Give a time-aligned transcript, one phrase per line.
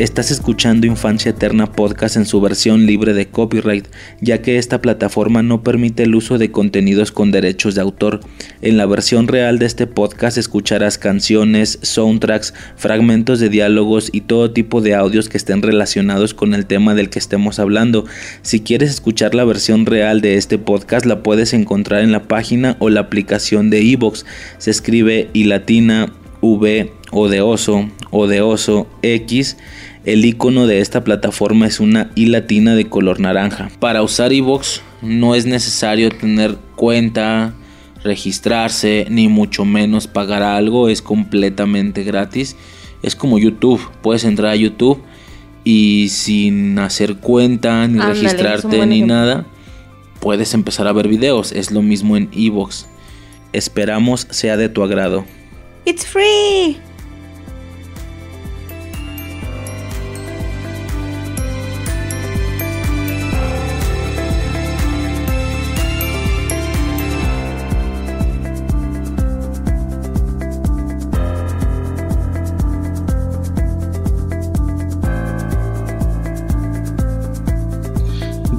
[0.00, 3.86] Estás escuchando Infancia Eterna Podcast en su versión libre de copyright,
[4.22, 8.20] ya que esta plataforma no permite el uso de contenidos con derechos de autor.
[8.62, 14.52] En la versión real de este podcast escucharás canciones, soundtracks, fragmentos de diálogos y todo
[14.52, 18.06] tipo de audios que estén relacionados con el tema del que estemos hablando.
[18.40, 22.78] Si quieres escuchar la versión real de este podcast, la puedes encontrar en la página
[22.78, 24.24] o la aplicación de Evox.
[24.56, 29.56] Se escribe y latina V o de oso o de oso X
[30.04, 33.70] el icono de esta plataforma es una I latina de color naranja.
[33.78, 37.54] Para usar iVoox no es necesario tener cuenta,
[38.02, 42.56] registrarse, ni mucho menos pagar algo, es completamente gratis.
[43.02, 45.02] Es como YouTube, puedes entrar a YouTube
[45.64, 49.46] y sin hacer cuenta, ni registrarte, ni nada,
[50.20, 51.52] puedes empezar a ver videos.
[51.52, 52.86] Es lo mismo en iVoox.
[53.52, 55.24] Esperamos sea de tu agrado.
[55.84, 56.78] It's free.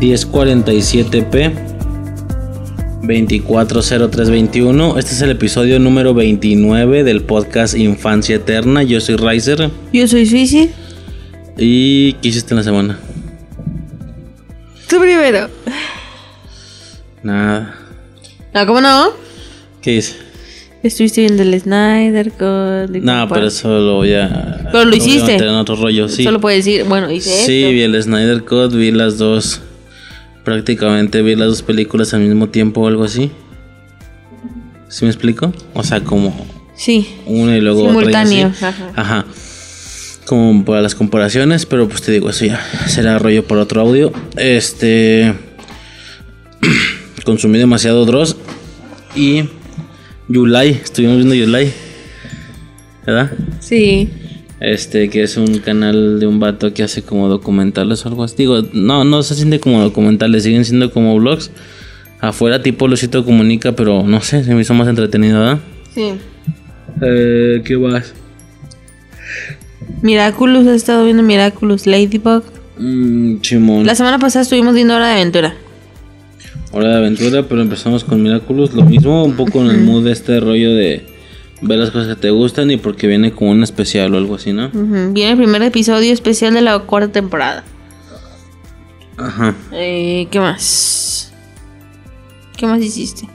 [0.01, 1.51] 1047p
[3.03, 4.97] 240321.
[4.97, 8.81] Este es el episodio número 29 del podcast Infancia Eterna.
[8.81, 9.69] Yo soy Riser.
[9.93, 10.71] Yo soy Suisi.
[11.57, 12.99] ¿Y qué hiciste en la semana?
[14.89, 15.47] Tú primero.
[17.21, 17.75] Nada.
[18.55, 19.09] No, ¿cómo no?
[19.83, 20.15] ¿Qué hice?
[20.81, 22.99] Estuviste viendo el Snyder Code.
[23.01, 24.67] No, pero eso lo voy a.
[24.71, 25.35] Pero lo hiciste.
[25.35, 26.23] en otro rollo, sí.
[26.23, 27.71] Solo puedes decir, bueno, hice Sí, esto.
[27.73, 29.61] vi el Snyder Code, vi las dos
[30.43, 33.31] prácticamente vi las dos películas al mismo tiempo o algo así.
[34.87, 35.53] ¿Sí me explico?
[35.73, 37.07] O sea, como sí.
[37.25, 38.49] una y luego Simultáneo.
[38.49, 38.69] otra.
[38.69, 38.83] y así.
[38.95, 39.25] Ajá.
[40.25, 44.11] Como para las comparaciones, pero pues te digo, eso ya será rollo por otro audio.
[44.37, 45.33] Este.
[47.25, 48.35] Consumí demasiado Dross.
[49.15, 49.45] Y.
[50.27, 51.71] Yulai, estuvimos viendo Yulai.
[53.05, 53.31] ¿Verdad?
[53.59, 54.09] Sí.
[54.61, 58.35] Este, que es un canal de un vato que hace como documentales o algo así.
[58.37, 61.49] Digo, no, no se siente como documentales, siguen siendo como vlogs.
[62.19, 65.59] Afuera tipo Lucito Comunica, pero no sé, se me hizo más entretenido, ¿verdad?
[65.95, 66.13] Sí.
[67.01, 68.13] Eh, ¿Qué más?
[70.03, 72.43] Miraculous, he estado viendo Miraculous, Ladybug.
[72.77, 73.87] Mm, chimón.
[73.87, 75.55] La semana pasada estuvimos viendo Hora de Aventura.
[76.71, 78.73] Hora de aventura, pero empezamos con Miraculous.
[78.75, 81.10] Lo mismo, un poco en el mood de este rollo de
[81.61, 84.51] ver las cosas que te gustan y porque viene como un especial o algo así,
[84.53, 84.67] ¿no?
[84.67, 87.63] Ujú, Viene el primer episodio especial de la cuarta temporada.
[89.17, 89.55] Ajá.
[89.71, 91.31] Eh, ¿Qué más?
[92.57, 93.27] ¿Qué más hiciste?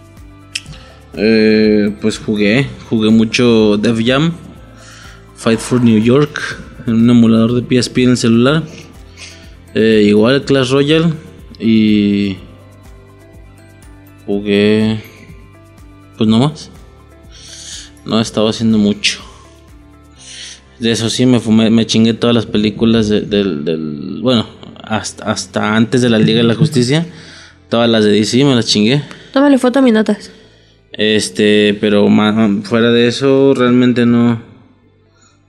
[1.15, 4.33] Eh, pues jugué, jugué mucho Def Jam,
[5.37, 6.41] Fight for New York,
[6.87, 8.63] en un emulador de PSP en el celular.
[9.75, 11.13] Eh, igual Clash Royale
[11.61, 12.37] y
[14.27, 15.01] jugué,
[16.17, 16.71] pues no más.
[18.07, 19.21] No estaba haciendo mucho.
[20.79, 24.47] De eso sí, me fumé, me chingué todas las películas de- del, del- bueno,
[24.83, 27.07] hasta, hasta antes de la Liga de la Justicia,
[27.71, 29.03] todas las de DC me las chingué.
[29.33, 30.31] Tómale foto a mis notas.
[30.93, 34.41] Este, pero ma- fuera de eso, realmente no.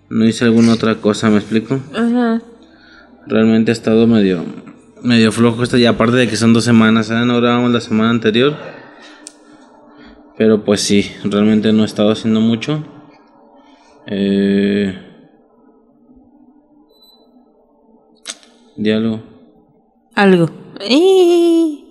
[0.09, 1.81] No hice alguna otra cosa, ¿me explico?
[1.93, 2.41] Ajá.
[3.27, 4.45] Realmente ha estado medio.
[5.03, 7.25] medio flojo esto, y aparte de que son dos semanas, ¿eh?
[7.25, 8.55] No grabamos la semana anterior.
[10.37, 12.83] Pero pues sí, realmente no he estado haciendo mucho.
[14.05, 14.95] Eh.
[18.75, 19.21] Diálogo.
[20.13, 20.49] Algo.
[20.79, 21.83] Eh,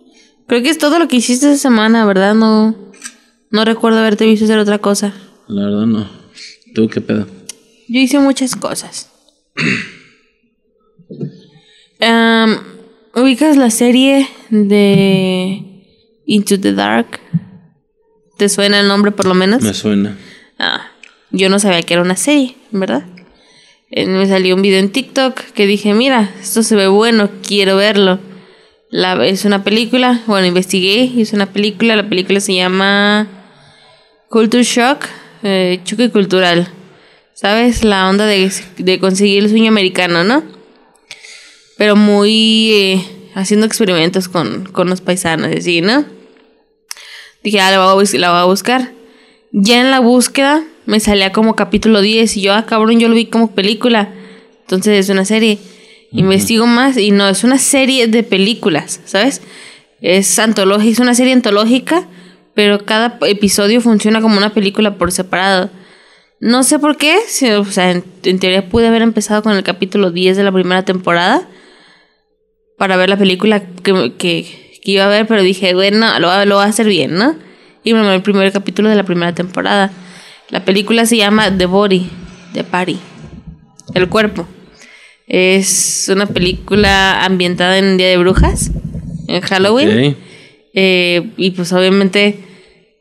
[0.46, 2.34] Creo que es todo lo que hiciste esa semana, ¿verdad?
[2.34, 2.76] No,
[3.50, 5.12] no recuerdo haberte visto hacer otra cosa.
[5.48, 6.08] La verdad no.
[6.74, 7.26] ¿Tú qué pedo?
[7.88, 9.10] Yo hice muchas cosas.
[13.16, 15.82] ¿Ubicas la serie de
[16.26, 17.18] Into the Dark?
[18.36, 19.62] ¿Te suena el nombre por lo menos?
[19.62, 20.16] Me suena.
[20.58, 20.90] Ah,
[21.30, 23.04] yo no sabía que era una serie, ¿verdad?
[23.90, 27.76] Eh, me salió un video en TikTok que dije, mira, esto se ve bueno, quiero
[27.76, 28.18] verlo.
[28.90, 33.26] La, es una película, bueno, investigué, y es una película, la película se llama
[34.28, 35.06] Culture Shock,
[35.42, 36.68] eh, choque cultural.
[37.34, 37.84] ¿Sabes?
[37.84, 40.42] La onda de, de conseguir el sueño americano, ¿no?
[41.76, 43.02] Pero muy eh,
[43.34, 46.15] haciendo experimentos con, con los paisanos, así, ¿no?
[47.46, 48.90] Dije, ah, la voy, a bus- la voy a buscar.
[49.52, 53.14] Ya en la búsqueda me salía como capítulo 10 y yo, ah, cabrón, yo lo
[53.14, 54.12] vi como película.
[54.62, 55.58] Entonces es una serie.
[56.10, 59.42] Investigo más y no, es una serie de películas, ¿sabes?
[60.00, 62.08] Es antológica, es una serie antológica,
[62.54, 65.70] pero cada episodio funciona como una película por separado.
[66.40, 69.62] No sé por qué, si- o sea, en, en teoría pude haber empezado con el
[69.62, 71.48] capítulo 10 de la primera temporada
[72.76, 76.44] para ver la película que, que, que iba a ver, pero dije, bueno, lo, va-
[76.44, 77.34] lo va a hacer bien, ¿no?
[77.82, 79.90] Y me el primer capítulo de la primera temporada.
[80.48, 82.08] La película se llama The Body,
[82.52, 82.96] The Party,
[83.94, 84.46] El Cuerpo.
[85.26, 88.70] Es una película ambientada en Día de Brujas,
[89.26, 90.10] en Halloween.
[90.12, 90.16] Ok.
[90.74, 92.38] Eh, y pues obviamente,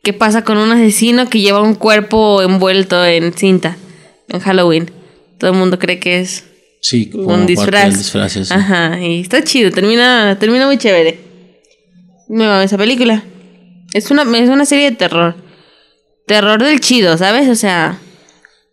[0.04, 3.78] ¿qué pasa con un asesino que lleva un cuerpo envuelto en cinta
[4.30, 4.90] en Halloween?
[5.38, 6.46] Todo el mundo cree que es
[6.82, 7.96] Sí, como un disfraz.
[7.98, 8.52] disfraz.
[8.52, 11.20] Ajá, y está chido, termina, termina muy chévere.
[12.28, 13.24] Me esa película.
[13.94, 15.36] Es una, es una serie de terror.
[16.26, 17.48] Terror del chido, ¿sabes?
[17.50, 18.00] O sea,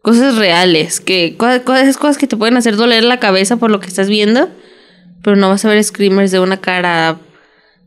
[0.03, 1.01] cosas reales.
[1.01, 3.89] Que, co- co- esas cosas que te pueden hacer doler la cabeza por lo que
[3.89, 4.49] estás viendo.
[5.23, 7.19] Pero no vas a ver screamers de una cara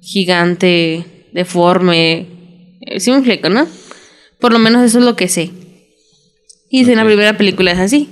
[0.01, 2.27] gigante, deforme.
[2.81, 3.67] Eh, Sí me explico, ¿no?
[4.39, 5.51] Por lo menos eso es lo que sé.
[6.69, 8.09] Y en la primera película es así.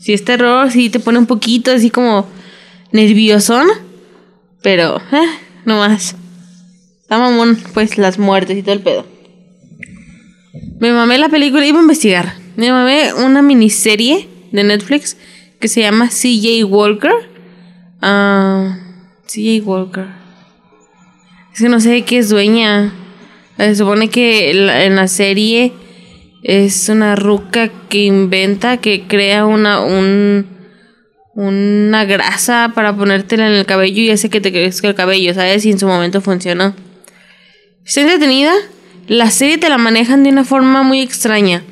[0.00, 2.26] Si es terror, sí te pone un poquito así como
[2.92, 3.66] nerviosón.
[4.62, 5.26] Pero, eh,
[5.64, 6.16] no más.
[7.06, 9.06] Está mamón, pues las muertes y todo el pedo.
[10.80, 12.34] Me mamé la película, iba a investigar.
[12.56, 15.16] Me mamé una miniserie de Netflix
[15.60, 17.12] que se llama CJ Walker.
[18.02, 18.76] Ah,
[19.24, 20.06] CJ Walker.
[21.54, 22.92] Es que no sé de qué es dueña.
[23.56, 25.74] Se supone que en la serie
[26.42, 30.44] es una ruca que inventa, que crea una, un,
[31.36, 35.64] una grasa para ponértela en el cabello y hace que te crezca el cabello, ¿sabes?
[35.64, 36.74] Y en su momento funcionó.
[37.86, 38.52] Está entretenida.
[39.06, 41.62] La serie te la manejan de una forma muy extraña.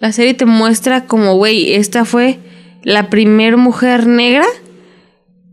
[0.00, 2.38] La serie te muestra como, güey, esta fue
[2.82, 4.46] la primer mujer negra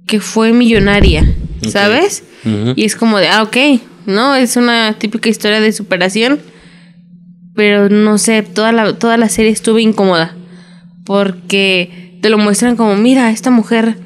[0.07, 1.35] que fue millonaria.
[1.67, 2.23] ¿sabes?
[2.75, 3.57] Y es como de, ah, ok,
[4.05, 4.35] ¿no?
[4.35, 6.39] Es una típica historia de superación.
[7.55, 10.35] Pero no sé, toda la, toda la serie estuve incómoda.
[11.05, 13.97] Porque te lo muestran como, mira, esta mujer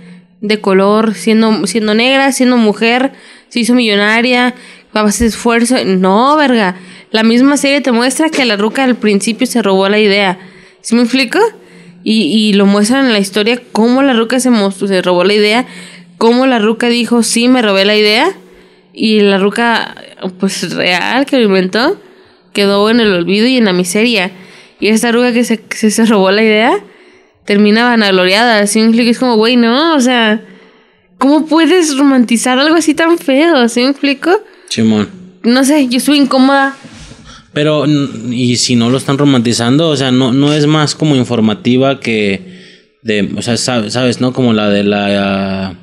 [0.42, 3.13] de color, siendo, siendo negra, siendo mujer,
[3.50, 4.56] se hizo millonaria,
[4.94, 5.75] a base de esfuerzo.
[5.86, 6.75] No, verga.
[7.12, 10.40] La misma serie te muestra que la ruca al principio se robó la idea.
[10.81, 11.40] ¿Sí me explico?
[12.04, 15.66] Y, y lo muestran en la historia cómo la ruca se, se robó la idea,
[16.18, 18.34] cómo la ruca dijo, sí, me robé la idea.
[18.94, 19.95] Y la ruca,
[20.40, 22.00] pues real, que lo inventó,
[22.51, 24.31] quedó en el olvido y en la miseria.
[24.80, 26.78] Y esta ruca que se, que se robó la idea,
[27.45, 28.68] termina vanagloriada.
[28.68, 29.10] ¿Sí me explico?
[29.10, 30.42] Es como, güey, no, o sea,
[31.18, 33.68] ¿cómo puedes romantizar algo así tan feo?
[33.69, 34.31] ¿Sí me explico?
[34.74, 35.10] Simón.
[35.44, 36.75] No sé, yo estuve incómoda.
[37.54, 42.00] Pero, y si no lo están romantizando, o sea, no, no es más como informativa
[42.00, 42.64] que
[43.04, 44.34] de, o sea, sab- sabes, ¿no?
[44.34, 45.75] Como la de la,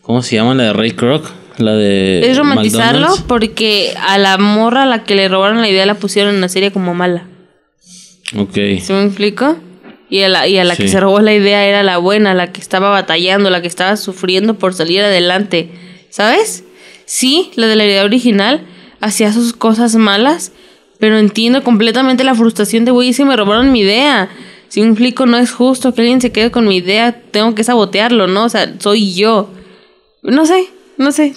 [0.00, 0.54] ¿cómo se llama?
[0.54, 1.28] La de Ray Kroc,
[1.58, 3.24] la de Es romantizarlo McDonald's.
[3.28, 6.48] porque a la morra a la que le robaron la idea la pusieron en la
[6.48, 7.26] serie como mala.
[8.36, 9.58] Ok, ¿Sí me explico?
[10.08, 12.50] Y a la, y a la que se robó la idea era la buena, la
[12.52, 15.68] que estaba batallando, la que estaba sufriendo por salir adelante.
[16.08, 16.64] ¿Sabes?
[17.08, 18.66] Sí, la de la idea original
[19.00, 20.52] hacía sus cosas malas,
[21.00, 24.28] pero entiendo completamente la frustración de, güey, si me robaron mi idea.
[24.68, 27.64] Si me explico, no es justo que alguien se quede con mi idea, tengo que
[27.64, 28.44] sabotearlo, ¿no?
[28.44, 29.50] O sea, soy yo.
[30.22, 30.66] No sé,
[30.98, 31.34] no sé.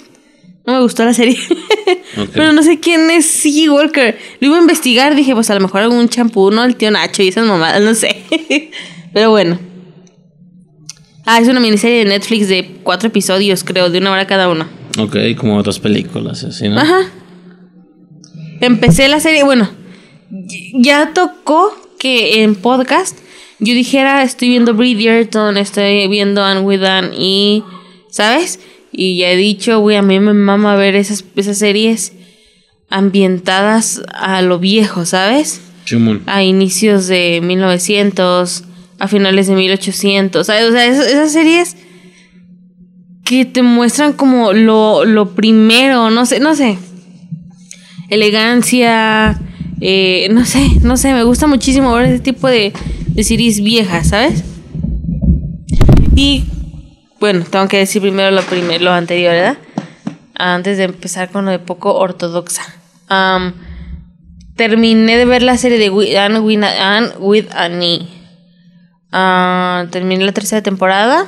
[0.66, 1.38] No me gustó la serie.
[2.34, 3.72] Pero no sé quién es C.G.
[3.72, 4.18] Walker.
[4.40, 6.64] Lo iba a investigar, dije, pues a lo mejor algún champú, ¿no?
[6.64, 8.24] El tío Nacho y esas mamadas, no sé.
[9.14, 9.58] Pero bueno.
[11.24, 14.81] Ah, es una miniserie de Netflix de cuatro episodios, creo, de una hora cada uno.
[14.98, 16.78] Ok, como otras películas, así, ¿no?
[16.78, 17.10] Ajá.
[18.60, 19.68] Empecé la serie, bueno,
[20.74, 23.18] ya tocó que en podcast
[23.62, 27.62] yo dijera, estoy viendo Bridgerton, estoy viendo Anne with Anne y,
[28.10, 28.58] ¿sabes?
[28.90, 32.12] Y ya he dicho, güey, a mí me mama ver esas, esas series
[32.90, 35.60] ambientadas a lo viejo, ¿sabes?
[36.26, 38.64] A inicios de 1900,
[38.98, 40.64] a finales de 1800, ¿sabes?
[40.64, 41.76] O sea, esas, esas series
[43.32, 46.78] que te muestran como lo, lo primero, no sé, no sé.
[48.08, 49.40] Elegancia,
[49.80, 52.72] eh, no sé, no sé, me gusta muchísimo ver ese tipo de,
[53.08, 54.44] de series viejas, ¿sabes?
[56.14, 56.44] Y
[57.20, 59.58] bueno, tengo que decir primero lo, primer, lo anterior, ¿verdad?
[60.34, 62.62] Antes de empezar con lo de poco ortodoxa.
[64.56, 68.06] Terminé de ver la serie de Wi- Anne with, Anne with Annie.
[69.10, 71.26] Ah, terminé la tercera temporada.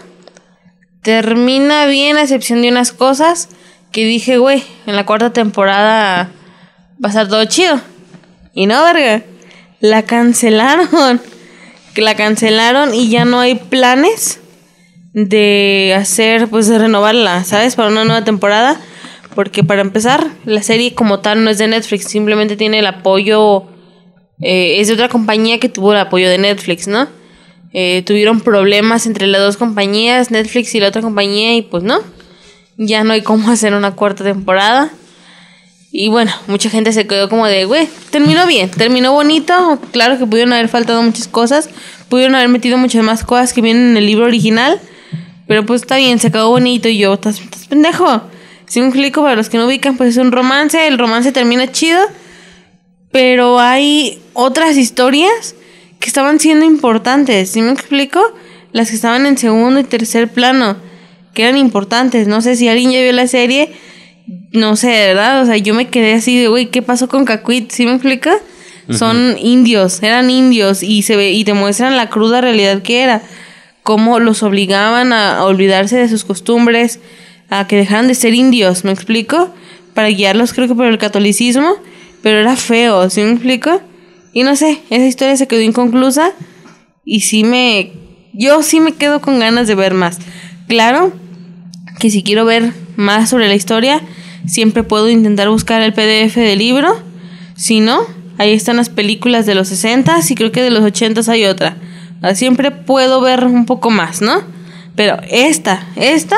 [1.05, 3.51] Termina bien, a excepción de unas cosas
[3.93, 6.31] que dije, güey, en la cuarta temporada
[6.93, 7.79] va a estar todo chido.
[8.55, 9.23] Y no, verga.
[9.81, 11.21] La cancelaron.
[11.95, 14.41] Que la cancelaron y ya no hay planes
[15.13, 17.77] de hacer, pues de renovarla, ¿sabes?
[17.77, 18.81] Para una nueva temporada.
[19.35, 23.67] Porque para empezar, la serie como tal no es de Netflix, simplemente tiene el apoyo
[24.41, 27.09] Eh, es de otra compañía que tuvo el apoyo de Netflix, ¿no?
[27.77, 31.99] Eh, tuvieron problemas entre las dos compañías, Netflix y la otra compañía, y pues no.
[32.77, 34.93] Ya no hay cómo hacer una cuarta temporada.
[35.91, 39.79] Y bueno, mucha gente se quedó como de, güey, terminó bien, terminó bonito.
[39.93, 41.69] Claro que pudieron haber faltado muchas cosas,
[42.09, 44.81] pudieron haber metido muchas más cosas que vienen en el libro original.
[45.47, 48.23] Pero pues está bien, se acabó bonito y yo, estás, pendejo.
[48.67, 51.71] Si un explico para los que no ubican, pues es un romance, el romance termina
[51.71, 52.01] chido.
[53.11, 55.55] Pero hay otras historias
[56.05, 58.21] que estaban siendo importantes, ¿sí me explico?
[58.73, 60.77] Las que estaban en segundo y tercer plano,
[61.33, 62.27] que eran importantes.
[62.27, 63.73] No sé si alguien ya vio la serie,
[64.53, 65.41] no sé, ¿verdad?
[65.41, 67.71] O sea, yo me quedé así de, güey, ¿qué pasó con Cacuit?
[67.71, 68.37] ¿Sí me explica?
[68.91, 73.23] Son indios, eran indios y se ve y te muestran la cruda realidad que era
[73.83, 77.01] cómo los obligaban a, olvidarse de sus costumbres,
[77.49, 79.55] a que dejaran de ser indios, ¿me explico?
[79.95, 81.77] Para guiarlos creo que por el catolicismo,
[82.23, 83.81] pero era feo, ¿sí me explico?
[84.35, 86.33] Y no sé, esa historia se quedó inconclusa
[87.05, 87.93] y sí me...
[88.33, 90.19] Yo sí me quedo con ganas de ver más.
[90.67, 91.13] Claro
[92.01, 94.03] que si quiero ver más sobre la historia,
[94.45, 97.01] siempre puedo intentar buscar el PDF del libro.
[97.55, 98.01] Si no,
[98.37, 101.77] ahí están las películas de los 60 y creo que de los 80 hay otra.
[102.35, 104.43] Siempre puedo ver un poco más, ¿no?
[104.97, 106.37] Pero esta, esta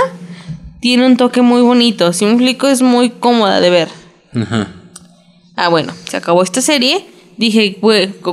[0.81, 2.13] tiene un toque muy bonito.
[2.13, 3.89] Si me explico, es muy cómoda de ver.
[4.35, 4.69] Ajá.
[5.55, 7.07] Ah, bueno, se acabó esta serie.
[7.37, 7.79] Dije,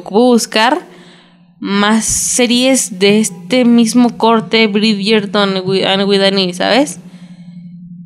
[0.09, 0.87] buscar
[1.59, 6.99] más series de este mismo corte, Bridgerton and with ¿sabes?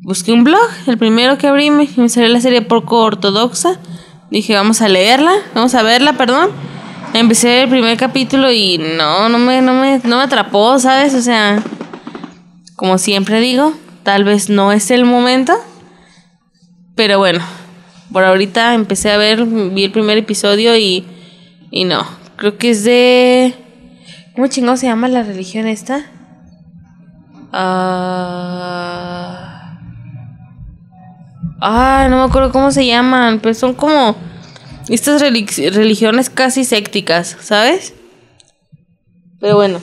[0.02, 3.78] Busqué un blog, el primero que abrí me, me salió la serie poco ortodoxa.
[4.30, 6.50] Dije, vamos a leerla, vamos a verla, perdón.
[7.14, 11.14] Empecé el primer capítulo y no, no me, no me, no me atrapó, ¿sabes?
[11.14, 11.62] O sea,
[12.76, 15.52] como siempre digo, tal vez no es el momento.
[16.94, 17.40] Pero bueno,
[18.12, 21.04] por ahorita empecé a ver, vi el primer episodio y,
[21.70, 22.06] y no.
[22.36, 23.54] Creo que es de...
[24.34, 26.06] ¿Cómo chingado se llama la religión esta?
[27.52, 28.38] Ah...
[31.60, 34.16] ah, no me acuerdo cómo se llaman, pues son como
[34.88, 37.94] estas religiones casi sépticas, ¿sabes?
[39.40, 39.80] Pero bueno.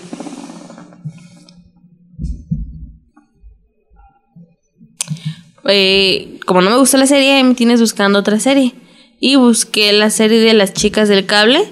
[5.67, 8.73] Eh, como no me gusta la serie, me tienes buscando otra serie.
[9.19, 11.63] Y busqué la serie de las chicas del cable,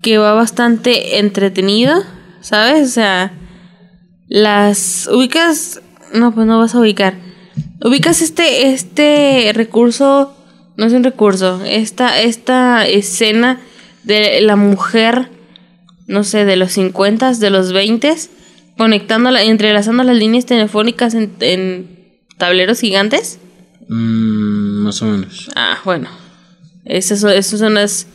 [0.00, 2.02] que va bastante entretenido,
[2.40, 2.88] ¿sabes?
[2.88, 3.32] O sea,
[4.28, 5.80] las ubicas,
[6.12, 7.14] no, pues no vas a ubicar.
[7.84, 10.34] Ubicas este, este recurso
[10.76, 11.60] no es un recurso.
[11.64, 13.60] Esta, esta escena
[14.04, 15.30] de la mujer,
[16.06, 18.14] no sé, de los 50, de los 20,
[18.76, 21.98] conectándola, entrelazando las líneas telefónicas en,
[22.38, 23.38] tableros gigantes.
[23.88, 25.50] Mm, más o menos.
[25.56, 26.08] Ah, bueno.
[26.84, 28.06] Esas, son las...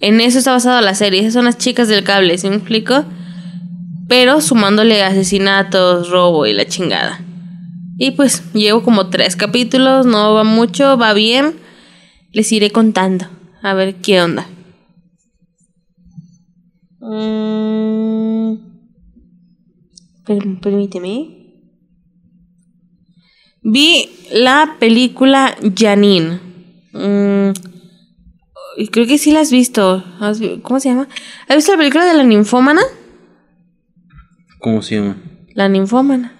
[0.00, 1.20] En eso está basada la serie.
[1.20, 3.04] Esas son las chicas del cable, ¿sí me explico?
[4.08, 7.20] Pero sumándole asesinatos, robo y la chingada.
[7.98, 11.64] Y pues llevo como tres capítulos, no va mucho, va bien
[12.34, 13.26] les iré contando.
[13.62, 14.46] A ver qué onda.
[17.00, 18.56] Mm,
[20.60, 21.33] permíteme.
[23.64, 26.38] Vi la película Janine.
[26.92, 27.50] Mm,
[28.90, 30.04] creo que sí la has visto.
[30.62, 31.08] ¿Cómo se llama?
[31.48, 32.82] ¿Has visto la película de la ninfómana?
[34.60, 35.16] ¿Cómo se llama?
[35.54, 36.34] La ninfómana.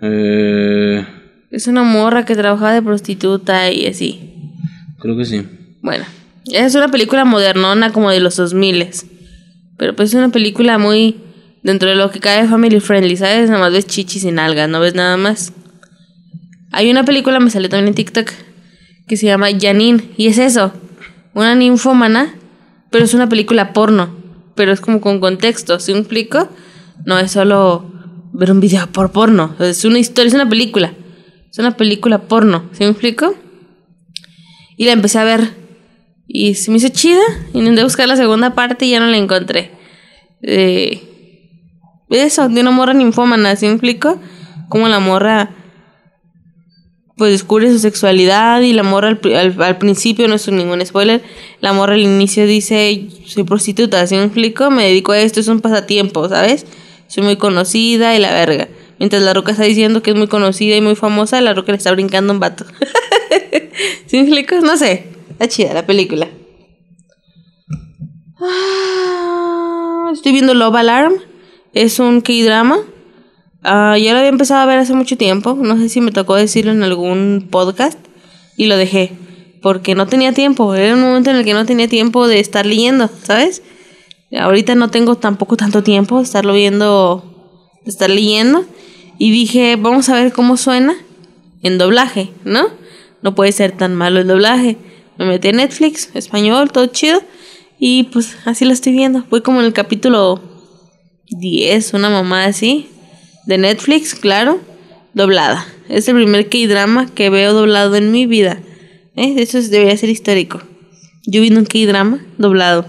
[0.00, 1.04] Eh...
[1.50, 4.52] Es una morra que trabajaba de prostituta y así.
[5.00, 5.44] Creo que sí.
[5.82, 6.04] Bueno,
[6.52, 8.86] es una película modernona como de los 2000
[9.76, 11.16] Pero pues es una película muy
[11.62, 13.48] dentro de lo que cae family friendly, ¿sabes?
[13.48, 15.52] Nada más ves chichis y nalgas, no ves nada más.
[16.70, 18.30] Hay una película, me salió también en TikTok,
[19.06, 20.02] que se llama Janine.
[20.16, 20.72] Y es eso,
[21.34, 22.34] una ninfómana,
[22.90, 24.16] pero es una película porno.
[24.54, 26.48] Pero es como con contexto, ¿sí me explico?
[27.04, 27.92] No es solo
[28.32, 29.54] ver un video por porno.
[29.60, 30.92] Es una historia, es una película.
[31.50, 33.34] Es una película porno, ¿sí me explico?
[34.76, 35.54] Y la empecé a ver.
[36.26, 37.22] Y se me hizo chida.
[37.54, 39.72] Intenté buscar la segunda parte y ya no la encontré.
[40.42, 41.02] Eh,
[42.10, 44.20] eso, de una morra ninfómana, ¿sí me explico?
[44.68, 45.50] Como la morra
[47.18, 51.20] pues descubre su sexualidad y la morra al, principio, no es ningún spoiler,
[51.60, 54.70] la morra al inicio dice, soy prostituta, ¿sí me explico?
[54.70, 56.64] Me dedico a esto, es un pasatiempo, ¿sabes?
[57.08, 58.68] Soy muy conocida y la verga.
[58.98, 61.78] Mientras la roca está diciendo que es muy conocida y muy famosa, la roca le
[61.78, 62.64] está brincando un vato.
[64.06, 65.06] ¿Sí me No sé.
[65.30, 66.28] Está chida la película.
[68.40, 71.14] Ah, estoy viendo Love Alarm.
[71.74, 72.78] Es un K-drama.
[73.62, 75.54] Ah, ya lo había empezado a ver hace mucho tiempo.
[75.60, 77.98] No sé si me tocó decirlo en algún podcast.
[78.56, 79.12] Y lo dejé.
[79.62, 80.74] porque no tenía tiempo.
[80.74, 83.62] Era un momento en el que no tenía tiempo de estar leyendo, ¿sabes?
[84.36, 88.64] Ahorita no tengo tampoco tanto tiempo de estarlo viendo, de estar leyendo.
[89.18, 90.94] Y dije, vamos a ver cómo suena
[91.62, 92.68] en doblaje, ¿no?
[93.22, 94.76] No puede ser tan malo el doblaje.
[95.18, 97.20] Me metí en Netflix, español, todo chido.
[97.80, 99.24] Y pues así lo estoy viendo.
[99.30, 100.40] Voy como en el capítulo
[101.30, 102.88] 10, una mamá así.
[103.48, 104.60] De Netflix, claro.
[105.14, 105.66] Doblada.
[105.88, 108.60] Es el primer K-drama que veo doblado en mi vida.
[109.16, 109.36] ¿Eh?
[109.38, 110.60] Eso debería ser histórico.
[111.26, 112.84] Yo viendo un K-drama doblado.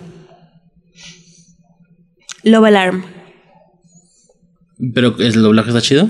[2.44, 3.06] Love Alarm.
[4.94, 6.10] ¿Pero el doblaje está chido?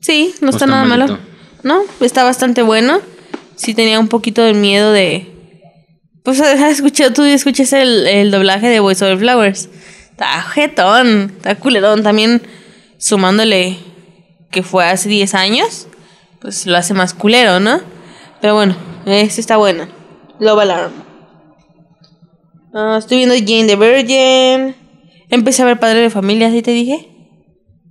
[0.00, 1.18] Sí, no está, nada malo.
[1.64, 3.00] No, está bastante bueno.
[3.56, 5.26] Sí tenía un poquito de miedo de...
[6.22, 9.68] Pues has escuchado, tú escuchas el, el doblaje de Voice Over Flowers.
[10.12, 12.04] Está jetón, está culerón.
[12.04, 12.40] También
[13.00, 13.78] sumándole
[14.50, 15.88] que fue hace 10 años,
[16.40, 17.80] pues lo hace más culero, ¿no?
[18.40, 18.76] Pero bueno,
[19.06, 19.88] este está bueno.
[20.38, 20.92] Love Alarm.
[22.72, 24.76] Ah, estoy viendo Jane the Virgin.
[25.28, 27.08] Empecé a ver Padre de Familia, ¿sí te dije?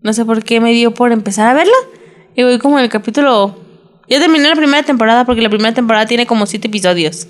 [0.02, 1.74] No sé por qué me dio por empezar a verlo.
[2.36, 3.68] Y voy como en el capítulo...
[4.08, 7.28] Ya terminé la primera temporada porque la primera temporada tiene como siete episodios.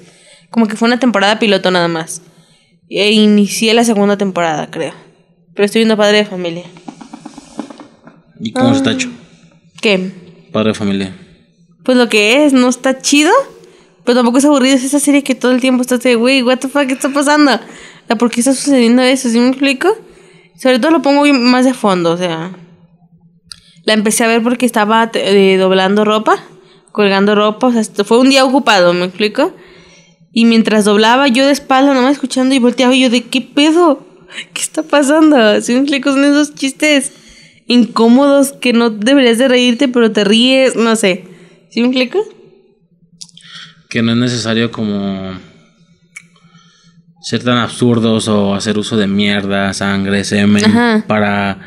[0.49, 2.21] Como que fue una temporada piloto nada más.
[2.89, 4.93] E inicié la segunda temporada, creo.
[5.53, 6.63] Pero estoy viendo Padre de Familia.
[8.39, 9.09] ¿Y cómo está hecho?
[9.81, 10.11] ¿Qué?
[10.51, 11.15] Padre de Familia.
[11.83, 13.31] Pues lo que es, no está chido.
[14.05, 14.75] Pero tampoco es aburrido.
[14.75, 17.09] Es esa serie que todo el tiempo estás de, güey, what the fuck, ¿qué está
[17.09, 17.59] pasando?
[18.17, 19.29] ¿Por qué está sucediendo eso?
[19.29, 19.89] ¿Sí me explico?
[20.55, 22.51] Sobre todo lo pongo más de fondo, o sea.
[23.85, 26.43] La empecé a ver porque estaba eh, doblando ropa,
[26.91, 29.53] colgando ropa, o sea, fue un día ocupado, ¿me explico?
[30.31, 34.05] Y mientras doblaba, yo de espalda, nomás escuchando y volteaba y yo de, ¿qué pedo?
[34.53, 35.61] ¿Qué está pasando?
[35.61, 36.11] ¿Sí me explico?
[36.11, 37.13] Son esos chistes
[37.69, 41.23] incómodos que no deberías de reírte, pero te ríes, no sé.
[41.69, 42.19] ¿Sí me explico?
[43.89, 45.31] Que no es necesario como
[47.21, 51.59] ser tan absurdos o hacer uso de mierda, sangre, semen para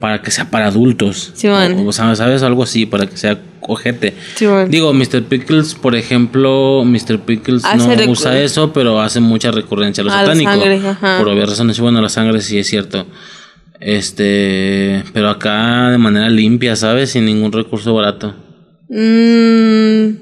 [0.00, 1.32] para que sea para adultos.
[1.34, 1.86] Sí, bueno.
[1.86, 2.42] o, ¿sabes?
[2.42, 4.14] Algo así, para que sea ojete.
[4.34, 5.24] Sí, Digo, Mr.
[5.24, 7.20] Pickles, por ejemplo, Mr.
[7.20, 10.52] Pickles no usa eso, pero hace mucha recurrencia a lo satánico.
[11.18, 11.78] Por obvias razones.
[11.78, 13.06] Bueno, la sangre sí es cierto.
[13.80, 17.10] Este, pero acá de manera limpia, ¿sabes?
[17.10, 18.34] Sin ningún recurso barato.
[18.90, 20.16] Mm,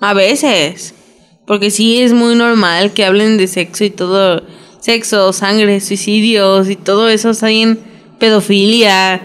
[0.00, 0.94] a veces.
[1.46, 4.42] Porque sí es muy normal que hablen de sexo y todo.
[4.80, 7.78] Sexo, sangre, suicidios y todo eso está en
[8.18, 9.20] pedofilia,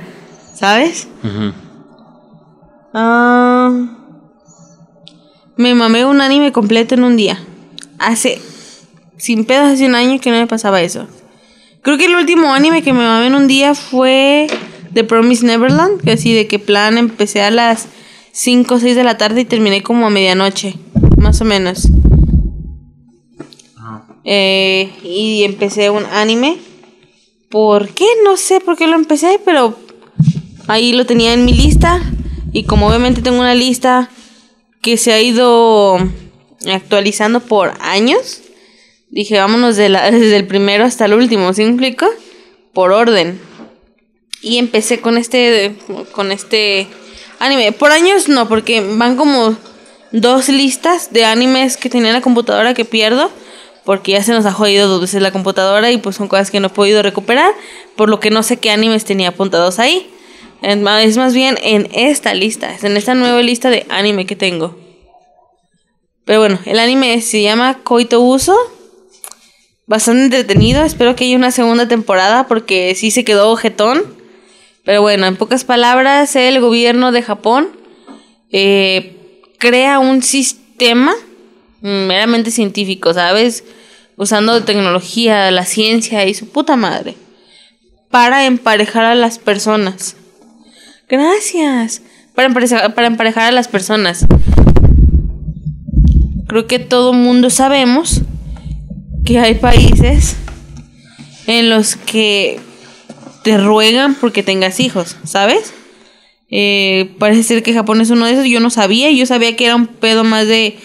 [0.53, 1.07] ¿sabes?
[2.93, 3.71] Ah,
[5.55, 7.39] me mamé un anime completo en un día.
[7.99, 8.41] Hace,
[9.17, 11.07] sin pedos, hace un año que no me pasaba eso.
[11.85, 14.47] Creo que el último anime que me mamé en un día fue
[14.93, 17.87] The Promise Neverland, que así de que plan empecé a las
[18.33, 20.75] 5 o 6 de la tarde y terminé como a medianoche,
[21.17, 21.87] más o menos.
[24.25, 26.57] Eh, y empecé un anime
[27.55, 28.05] ¿Por qué?
[28.25, 29.79] No sé por qué lo empecé, pero
[30.67, 32.01] ahí lo tenía en mi lista.
[32.51, 34.09] Y como obviamente tengo una lista
[34.81, 35.97] que se ha ido
[36.69, 38.41] actualizando por años,
[39.09, 42.07] dije, vámonos de la, desde el primero hasta el último, ¿sí explico?
[42.73, 43.39] Por orden.
[44.41, 45.75] Y empecé con este,
[46.11, 46.87] con este
[47.39, 47.71] anime.
[47.71, 49.57] Por años no, porque van como
[50.11, 53.31] dos listas de animes que tenía en la computadora que pierdo
[53.85, 56.59] porque ya se nos ha jodido dos veces la computadora y pues son cosas que
[56.59, 57.53] no he podido recuperar,
[57.95, 60.11] por lo que no sé qué animes tenía apuntados ahí.
[60.61, 64.75] Es más bien en esta lista, es en esta nueva lista de anime que tengo.
[66.25, 68.57] Pero bueno, el anime se llama Koito Uso.
[69.87, 74.03] Bastante entretenido, espero que haya una segunda temporada porque sí se quedó ojetón.
[74.83, 77.69] Pero bueno, en pocas palabras, el gobierno de Japón
[78.51, 81.13] eh, crea un sistema
[81.81, 83.63] meramente científico, ¿sabes?
[84.17, 87.15] Usando tecnología, la ciencia y su puta madre.
[88.09, 90.15] Para emparejar a las personas.
[91.07, 92.01] Gracias.
[92.33, 94.25] Para emparejar, para emparejar a las personas.
[96.47, 98.21] Creo que todo mundo sabemos
[99.25, 100.35] que hay países
[101.47, 102.59] en los que
[103.43, 105.73] te ruegan porque tengas hijos, ¿sabes?
[106.51, 108.45] Eh, parece ser que Japón es uno de esos.
[108.45, 110.77] Yo no sabía, yo sabía que era un pedo más de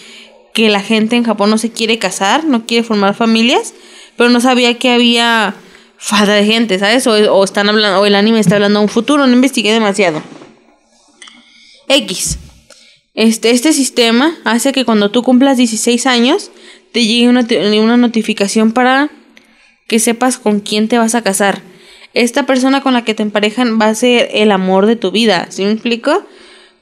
[0.54, 3.74] que la gente en Japón no se quiere casar, no quiere formar familias,
[4.16, 5.54] pero no sabía que había
[5.96, 7.06] falta de gente, ¿sabes?
[7.06, 10.22] O, están hablando, o el anime está hablando de un futuro, no investigué demasiado.
[11.88, 12.38] X.
[13.14, 16.50] Este, este sistema hace que cuando tú cumplas 16 años
[16.92, 17.46] te llegue una,
[17.82, 19.10] una notificación para
[19.86, 21.62] que sepas con quién te vas a casar.
[22.14, 25.46] Esta persona con la que te emparejan va a ser el amor de tu vida,
[25.50, 26.24] ¿sí me explico?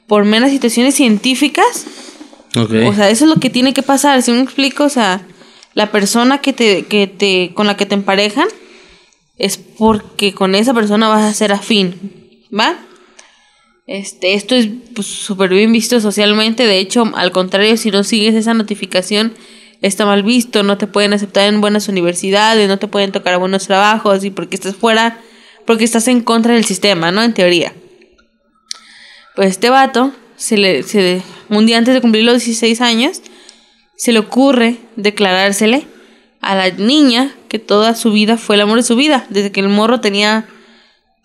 [0.07, 1.85] Por meras situaciones científicas
[2.55, 2.71] Ok.
[2.87, 4.21] O sea, eso es lo que tiene que pasar.
[4.21, 5.21] Si me explico, o sea,
[5.73, 8.47] la persona que te, que te, con la que te emparejan
[9.37, 12.77] es porque con esa persona vas a ser afín, ¿va?
[13.87, 16.65] Este, esto es pues, súper bien visto socialmente.
[16.65, 19.33] De hecho, al contrario, si no sigues esa notificación,
[19.81, 20.63] está mal visto.
[20.63, 24.31] No te pueden aceptar en buenas universidades, no te pueden tocar a buenos trabajos y
[24.31, 25.19] porque estás fuera,
[25.65, 27.23] porque estás en contra del sistema, ¿no?
[27.23, 27.73] En teoría.
[29.35, 33.21] Pues este vato, se le, se, un día antes de cumplir los 16 años,
[33.95, 35.85] se le ocurre declarársele
[36.41, 39.59] a la niña que toda su vida fue el amor de su vida, desde que
[39.59, 40.47] el morro tenía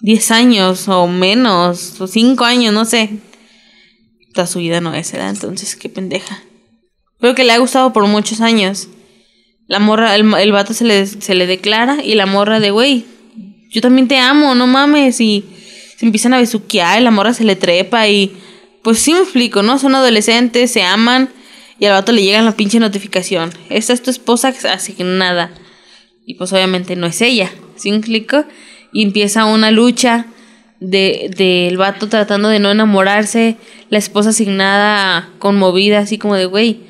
[0.00, 3.10] 10 años o menos, o 5 años, no sé.
[4.32, 5.30] Toda su vida no es, ¿verdad?
[5.30, 6.42] Entonces, qué pendeja.
[7.20, 8.88] Creo que le ha gustado por muchos años.
[9.66, 13.05] La morra, el, el vato se le, se le declara y la morra de, güey,
[13.70, 15.20] yo también te amo, no mames.
[15.20, 15.44] Y
[15.96, 18.37] se empiezan a besuquear y la morra se le trepa y...
[18.83, 19.79] Pues sí me explico, ¿no?
[19.79, 21.31] Son adolescentes, se aman
[21.79, 23.50] y al vato le llega la pinche notificación.
[23.70, 25.53] Esta es tu esposa asignada.
[26.27, 27.50] Y pues obviamente no es ella.
[27.77, 28.44] ¿Sí me explico?
[28.92, 30.27] Y empieza una lucha
[30.81, 33.57] del de, el vato tratando de no enamorarse.
[33.90, 36.81] La esposa asignada conmovida, así como de, güey,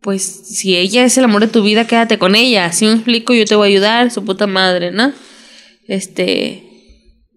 [0.00, 2.72] pues si ella es el amor de tu vida, quédate con ella.
[2.72, 5.12] Si me explico, yo te voy a ayudar, su puta madre, ¿no?
[5.86, 6.64] Este.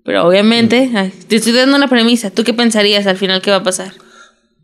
[0.03, 2.31] Pero obviamente, te estoy dando una premisa.
[2.31, 3.93] ¿Tú qué pensarías al final que va a pasar?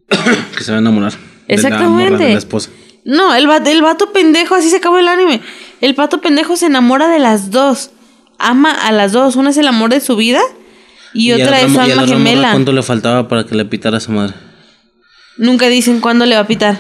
[0.58, 1.14] que se va a enamorar.
[1.48, 2.14] Exactamente.
[2.14, 2.70] De la, de la esposa.
[3.06, 5.42] No, el, vato, el vato pendejo, así se acabó el anime.
[5.80, 7.92] El pato pendejo se enamora de las dos.
[8.38, 9.36] Ama a las dos.
[9.36, 10.42] Una es el amor de su vida
[11.14, 12.52] y, y otra es su alma gemela.
[12.52, 14.34] ¿Cuánto le faltaba para que le pitara a su madre?
[15.38, 16.80] Nunca dicen cuándo le va a pitar.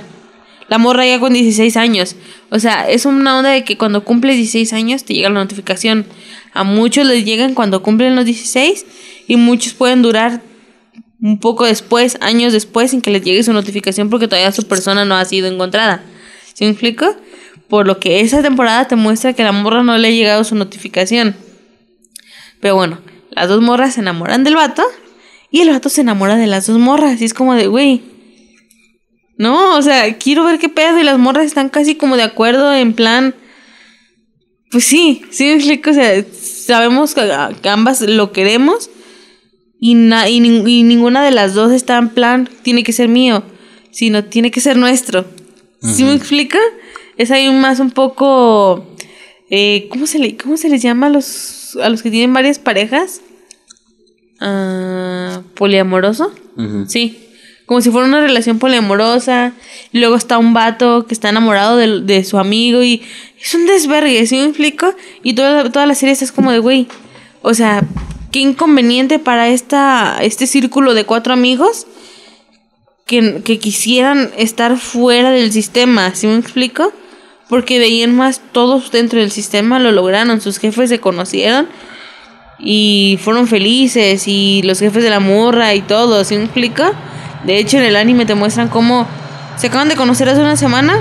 [0.70, 2.16] La morra ya con 16 años.
[2.50, 6.06] O sea, es una onda de que cuando cumples 16 años te llega la notificación.
[6.54, 8.86] A muchos les llegan cuando cumplen los 16
[9.28, 10.42] y muchos pueden durar
[11.22, 15.06] un poco después, años después, sin que les llegue su notificación porque todavía su persona
[15.06, 16.04] no ha sido encontrada.
[16.54, 17.16] ¿Sí me explico?
[17.70, 20.56] Por lo que esa temporada te muestra que la morra no le ha llegado su
[20.56, 21.36] notificación.
[22.60, 23.00] Pero bueno,
[23.32, 24.84] las dos morras se enamoran del vato
[25.52, 27.22] y el vato se enamora de las dos morras.
[27.22, 28.02] Y es como de, güey.
[29.38, 31.00] No, o sea, quiero ver qué pedo.
[31.00, 33.36] Y las morras están casi como de acuerdo en plan.
[34.72, 35.92] Pues sí, sí me explico.
[35.92, 38.90] O sea, sabemos que, que ambas lo queremos.
[39.80, 43.44] Y, na, y, y, ninguna de las dos está en plan, tiene que ser mío,
[43.92, 45.22] sino tiene que ser nuestro.
[45.22, 45.94] Uh -huh.
[45.94, 46.58] ¿Sí me explica?
[47.18, 48.88] Es ahí más un poco...
[49.50, 52.60] Eh, ¿cómo, se le, ¿Cómo se les llama a los, a los que tienen varias
[52.60, 53.22] parejas?
[54.42, 56.34] Uh, ¿Poliamoroso?
[56.58, 56.88] Uh -huh.
[56.88, 57.27] Sí.
[57.68, 59.54] Como si fuera una relación poliamorosa.
[59.92, 63.04] Y luego está un vato que está enamorado de, de su amigo y
[63.40, 64.94] es un desvergue, ¿sí me explico?
[65.24, 66.88] Y toda, la serie es como de, güey,
[67.42, 67.84] o sea,
[68.32, 71.86] qué inconveniente para esta, este círculo de cuatro amigos
[73.06, 76.92] que, que quisieran estar fuera del sistema, ¿sí me explico?
[77.48, 81.68] Porque en más todos dentro del sistema lo lograron, sus jefes se conocieron
[82.60, 86.84] y fueron felices y los jefes de la morra y todo, ¿sí me explico?
[87.44, 89.08] De hecho en el anime te muestran cómo
[89.58, 91.00] se acaban de conocer hace una semana,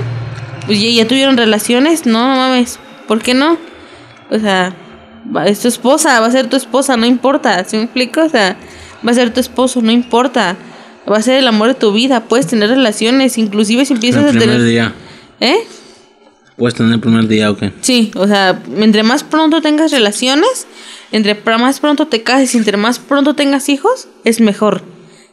[0.65, 3.57] pues ya, ya tuvieron relaciones, no, no mames, ¿por qué no?
[4.29, 4.73] O sea,
[5.45, 8.23] es tu esposa, va a ser tu esposa, no importa, ¿sí me explico?
[8.23, 8.57] O sea,
[9.05, 10.57] va a ser tu esposo, no importa.
[11.09, 14.35] Va a ser el amor de tu vida, puedes tener relaciones, inclusive si empiezas el
[14.35, 14.61] a tener...
[14.61, 14.93] día.
[15.39, 15.59] ¿Eh?
[16.57, 17.65] Puedes tener el primer día, ok.
[17.81, 20.67] Sí, o sea, entre más pronto tengas relaciones,
[21.11, 24.81] entre más pronto te cases y entre más pronto tengas hijos, es mejor.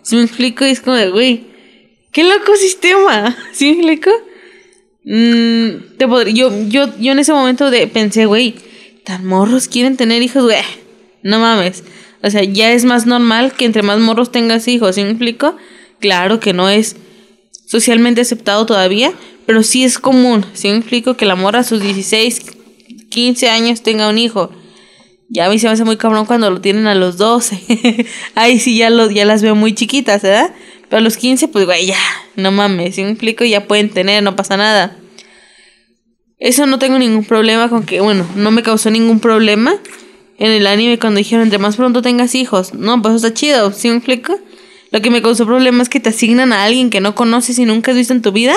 [0.05, 0.65] ¿Sí me explico?
[0.65, 1.45] Es como de, güey,
[2.13, 3.37] qué loco sistema.
[3.53, 4.11] ¿Sí me explico?
[5.05, 8.55] Mm, te podría, yo, yo, yo en ese momento de, pensé, güey,
[9.05, 10.59] tan morros quieren tener hijos, güey.
[11.23, 11.83] No mames.
[12.23, 15.57] O sea, ya es más normal que entre más morros tengas hijos, ¿sí me explico?
[16.01, 16.97] Claro que no es
[17.67, 19.13] socialmente aceptado todavía,
[19.47, 21.17] pero sí es común, ¿sí me explico?
[21.17, 22.43] Que la morra a sus 16,
[23.11, 24.51] 15 años tenga un hijo.
[25.29, 28.07] Ya a mí se me hace muy cabrón cuando lo tienen a los 12.
[28.35, 30.55] Ahí sí ya, lo, ya las veo muy chiquitas, ¿verdad?
[30.89, 31.99] Pero a los 15, pues, güey, ya,
[32.37, 33.45] no mames, ¿sí me explico?
[33.45, 34.97] Ya pueden tener, no pasa nada.
[36.39, 39.77] Eso no tengo ningún problema con que, bueno, no me causó ningún problema
[40.39, 42.75] en el anime cuando dijeron entre más pronto tengas hijos.
[42.75, 44.39] No, pues eso está chido, ¿sí me explico?
[44.91, 47.65] Lo que me causó problema es que te asignan a alguien que no conoces y
[47.65, 48.55] nunca has visto en tu vida.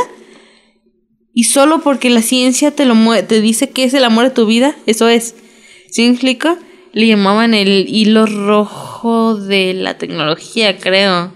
[1.34, 4.46] Y solo porque la ciencia te lo te dice que es el amor de tu
[4.46, 5.36] vida, eso es.
[5.90, 6.58] ¿Sí me explico?
[6.94, 11.34] Le llamaban el hilo rojo de la tecnología, creo.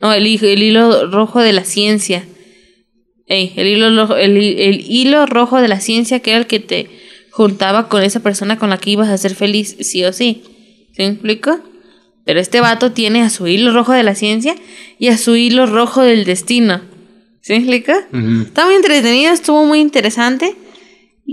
[0.00, 2.24] No, el, el hilo rojo de la ciencia.
[3.26, 6.60] Ey, el, hilo rojo, el, el hilo rojo de la ciencia que era el que
[6.60, 6.90] te
[7.30, 10.42] juntaba con esa persona con la que ibas a ser feliz, sí o sí.
[10.94, 11.60] ¿Sí me explico?
[12.24, 14.54] Pero este vato tiene a su hilo rojo de la ciencia
[14.98, 16.80] y a su hilo rojo del destino.
[17.40, 18.06] ¿Sí me explica?
[18.46, 20.54] Está muy entretenido, estuvo muy interesante.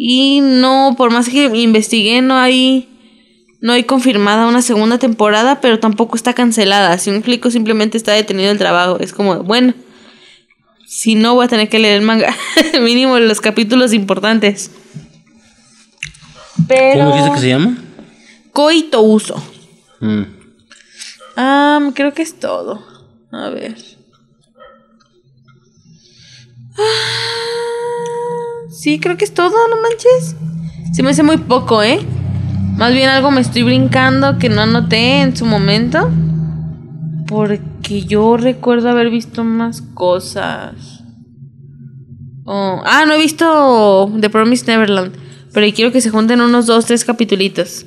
[0.01, 2.87] Y no, por más que investigué, no hay.
[3.59, 6.97] No hay confirmada una segunda temporada, pero tampoco está cancelada.
[6.97, 8.97] Si me explico, simplemente está detenido el trabajo.
[9.01, 9.73] Es como, bueno,
[10.87, 12.33] si no voy a tener que leer el manga,
[12.81, 14.71] mínimo los capítulos importantes.
[16.69, 16.99] Pero...
[17.03, 17.77] ¿Cómo dijiste que se llama?
[18.53, 19.43] Koito Uso.
[19.99, 20.23] Mm.
[21.35, 22.85] Ah, creo que es todo.
[23.33, 23.75] A ver.
[26.77, 27.48] Ah,
[28.79, 30.35] sí, creo que es todo, no manches.
[30.93, 31.99] Se me hace muy poco, ¿eh?
[32.77, 36.09] Más bien algo me estoy brincando que no anoté en su momento.
[37.27, 41.03] Porque yo recuerdo haber visto más cosas.
[42.45, 45.13] Oh, ah, no he visto The Promised Neverland.
[45.53, 47.85] Pero quiero que se junten unos dos, tres capitulitos.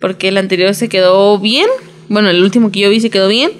[0.00, 1.68] Porque el anterior se quedó bien.
[2.08, 3.52] Bueno, el último que yo vi se quedó bien.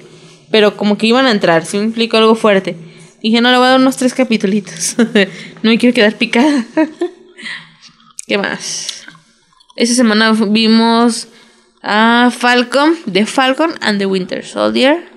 [0.49, 2.75] Pero como que iban a entrar, si me explico algo fuerte.
[3.21, 4.95] Dije, no, le voy a dar unos tres capitulitos.
[5.63, 6.65] no me quiero quedar picada.
[8.27, 9.05] ¿Qué más?
[9.75, 11.27] Esa semana vimos
[11.83, 15.07] a Falcon, The Falcon and the Winter Soldier.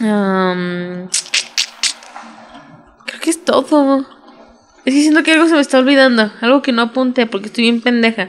[0.00, 1.08] Um,
[3.06, 4.06] creo que es todo.
[4.84, 6.30] Es que que algo se me está olvidando.
[6.40, 8.28] Algo que no apunté porque estoy bien pendeja.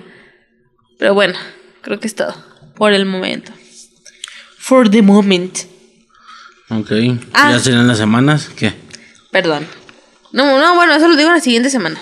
[0.97, 1.37] Pero bueno,
[1.81, 2.35] creo que es todo.
[2.75, 3.51] Por el momento.
[4.57, 5.76] For the moment.
[6.69, 6.91] Ok.
[7.33, 7.51] Ah.
[7.51, 8.49] ¿Ya serán las semanas?
[8.55, 8.73] ¿Qué?
[9.31, 9.65] Perdón.
[10.31, 11.99] No, no, bueno, eso lo digo la siguiente semana.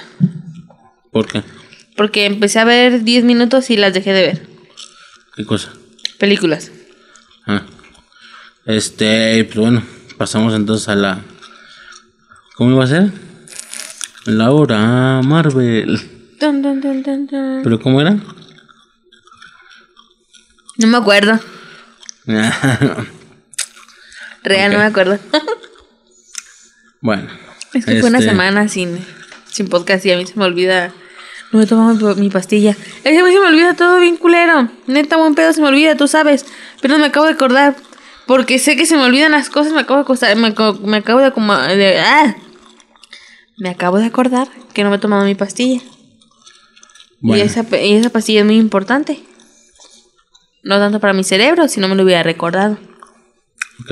[1.12, 1.44] ¿Por qué?
[1.96, 4.48] Porque empecé a ver 10 minutos y las dejé de ver.
[5.36, 5.72] ¿Qué cosa?
[6.18, 6.72] Películas.
[7.46, 7.62] Ah.
[8.66, 9.84] Este, pues bueno,
[10.18, 11.22] pasamos entonces a la.
[12.56, 13.12] ¿Cómo iba a ser?
[14.26, 16.00] Laura Marvel.
[16.40, 17.62] Dun, dun, dun, dun, dun.
[17.64, 18.18] ¿Pero cómo era?
[20.78, 21.40] No me acuerdo.
[24.46, 25.20] Real, no me acuerdo.
[27.02, 27.28] bueno.
[27.74, 29.04] es que fue una este, semana sin,
[29.52, 30.94] sin podcast y a mí se me olvida.
[31.52, 32.72] No me tomo mi, mi pastilla.
[32.72, 34.70] Es que a mí se me olvida todo bien culero.
[34.88, 36.46] Neta, buen pedo se me olvida, tú sabes.
[36.82, 37.76] Pero me acabo de acordar.
[38.26, 39.72] Porque sé que se me olvidan las cosas.
[39.74, 40.36] Me acabo de acostar.
[40.36, 40.54] Me,
[40.84, 42.36] me acabo de, acoma- de- ¡ah!
[43.58, 45.82] Me acabo de acordar que no me he tomado mi pastilla.
[47.22, 49.22] Bueno, Y, esa, y esa pastilla es muy importante.
[50.64, 52.78] No tanto para mi cerebro, si no me lo hubiera recordado.
[53.82, 53.92] ok.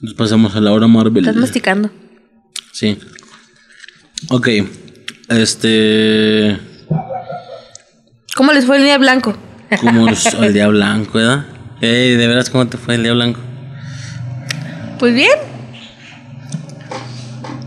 [0.00, 1.18] Entonces pasamos a Laura Marvel.
[1.18, 1.90] Estás masticando.
[2.72, 2.98] Sí.
[4.30, 4.48] Ok.
[5.28, 6.58] Este.
[8.34, 9.36] ¿Cómo les fue el día blanco?
[9.80, 11.44] Como el, el día blanco, ¿verdad?
[11.82, 13.40] Ey, de veras, ¿cómo te fue el día blanco?
[14.98, 15.36] Pues bien.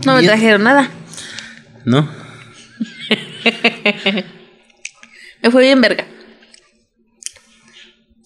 [0.04, 0.90] No me trajeron nada.
[1.84, 2.08] ¿No?
[5.42, 6.06] Me fue bien verga.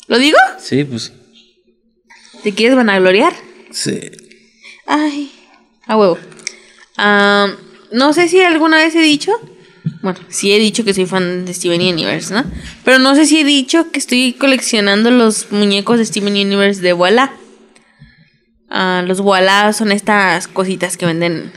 [0.06, 0.38] ¿Lo digo?
[0.58, 1.12] Sí, pues.
[2.44, 3.32] ¿Te quieres vanagloriar?
[3.78, 4.10] Sí.
[4.86, 5.30] Ay,
[5.86, 6.18] a huevo.
[7.92, 9.30] No sé si alguna vez he dicho.
[10.02, 12.44] Bueno, sí he dicho que soy fan de Steven Universe, ¿no?
[12.84, 16.92] Pero no sé si he dicho que estoy coleccionando los muñecos de Steven Universe de
[16.92, 17.32] Walla.
[18.68, 21.52] Ah, los Walla son estas cositas que venden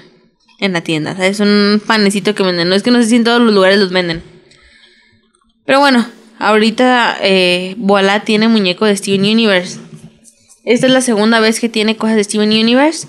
[0.60, 1.40] en la tienda, ¿sabes?
[1.40, 2.70] Un panecito que venden.
[2.70, 4.22] No es que no sé si en todos los lugares los venden.
[5.66, 6.08] Pero bueno,
[6.38, 9.80] ahorita eh, Walla tiene muñeco de Steven Universe.
[10.64, 13.08] Esta es la segunda vez que tiene cosas de Steven Universe.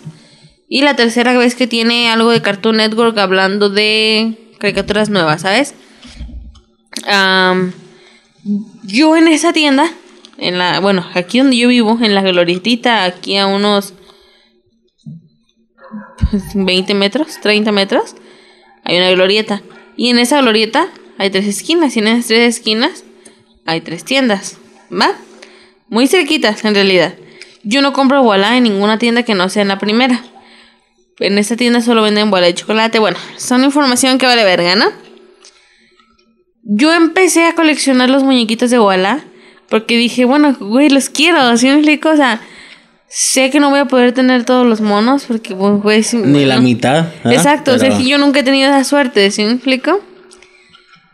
[0.68, 5.74] Y la tercera vez que tiene algo de Cartoon Network hablando de caricaturas nuevas, ¿sabes?
[8.84, 9.92] Yo en esa tienda,
[10.38, 13.92] en la, bueno, aquí donde yo vivo, en la glorietita, aquí a unos
[16.30, 18.14] pues, 20 metros, 30 metros,
[18.84, 19.62] hay una glorieta.
[19.96, 20.88] Y en esa glorieta
[21.18, 21.96] hay tres esquinas.
[21.96, 23.04] Y en esas tres esquinas
[23.66, 24.58] hay tres tiendas.
[24.90, 25.12] ¿Va?
[25.88, 27.14] Muy cerquitas, en realidad.
[27.64, 30.22] Yo no compro Voilà en ninguna tienda que no sea en la primera.
[31.20, 32.98] En esta tienda solo venden bola de chocolate.
[32.98, 34.86] Bueno, son información que vale verga, ¿no?
[36.64, 39.20] Yo empecé a coleccionar los muñequitos de Walla
[39.68, 42.10] porque dije, bueno, güey, los quiero, ¿sí me explico?
[42.10, 42.40] O sea,
[43.08, 46.44] sé que no voy a poder tener todos los monos porque, pues, güey, sí- Ni
[46.44, 47.06] la mitad.
[47.24, 50.00] Exacto, o sea, que yo nunca he tenido esa suerte, ¿sí me explico?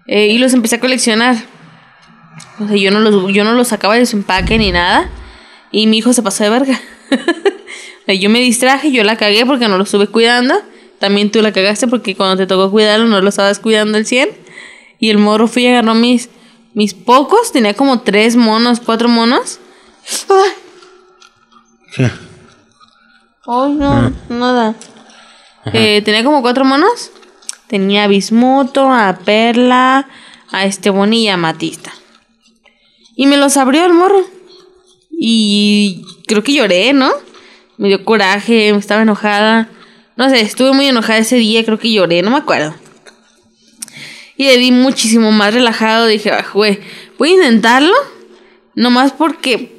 [0.06, 1.36] Eh, y los empecé a coleccionar.
[2.60, 5.08] O sea, yo no los, yo no los sacaba de su empaque ni nada.
[5.70, 6.80] Y mi hijo se pasó de verga.
[8.20, 10.54] Yo me distraje, yo la cagué porque no lo estuve cuidando.
[10.98, 14.30] También tú la cagaste porque cuando te tocó cuidarlo no lo estabas cuidando al 100.
[14.98, 16.30] Y el morro fui y agarró mis,
[16.72, 19.60] mis pocos, tenía como tres monos, cuatro monos.
[20.30, 20.50] ¡Ay!
[21.94, 22.10] ¿Qué?
[23.46, 24.74] Ay, no, nada.
[25.72, 27.10] Eh, tenía como cuatro monos.
[27.66, 30.08] Tenía a Bismuto, a Perla,
[30.50, 31.92] a Estebón y a Matista.
[33.14, 34.24] Y me los abrió el morro.
[35.20, 37.10] Y creo que lloré, ¿no?
[37.76, 39.68] Me dio coraje, estaba enojada.
[40.16, 42.74] No sé, estuve muy enojada ese día, creo que lloré, no me acuerdo.
[44.36, 46.78] Y le di muchísimo más relajado, dije, "Ah, güey,
[47.18, 47.94] voy a intentarlo,
[48.76, 49.72] nomás porque,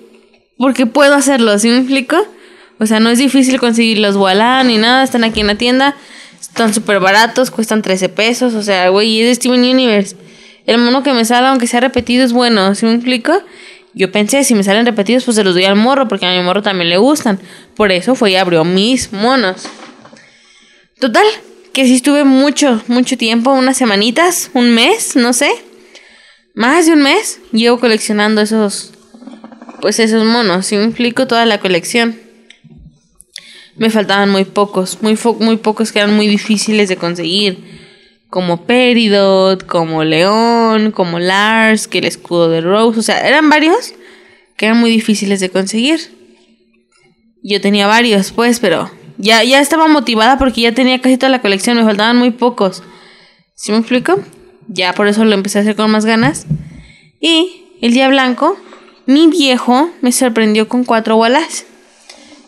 [0.58, 2.18] porque puedo hacerlo, ¿sí me explico?
[2.80, 5.96] O sea, no es difícil conseguir los Walla ni nada, están aquí en la tienda,
[6.40, 10.18] están súper baratos, cuestan 13 pesos, o sea, güey, es de Steven Universe.
[10.66, 13.34] El mono que me sale, aunque sea repetido, es bueno, ¿sí me explico?
[13.94, 16.42] Yo pensé, si me salen repetidos, pues se los doy al morro, porque a mi
[16.44, 17.40] morro también le gustan.
[17.76, 19.68] Por eso fue y abrió mis monos.
[21.00, 21.26] Total,
[21.74, 25.50] que sí estuve mucho, mucho tiempo, unas semanitas, un mes, no sé.
[26.54, 28.92] Más de un mes, llevo coleccionando esos,
[29.82, 31.26] pues esos monos, ¿sí me explico?
[31.26, 32.20] Toda la colección.
[33.78, 37.89] Me faltaban muy pocos, muy, muy pocos que eran muy difíciles de conseguir.
[38.30, 43.00] Como Peridot, como León, como Lars, que el escudo de Rose.
[43.00, 43.94] O sea, eran varios
[44.56, 46.00] que eran muy difíciles de conseguir.
[47.42, 51.42] Yo tenía varios, pues, pero ya, ya estaba motivada porque ya tenía casi toda la
[51.42, 52.84] colección, me faltaban muy pocos.
[53.56, 54.20] ¿Sí me explico?
[54.68, 56.46] Ya por eso lo empecé a hacer con más ganas.
[57.20, 58.58] Y el día blanco,
[59.06, 61.66] mi viejo me sorprendió con cuatro bolas.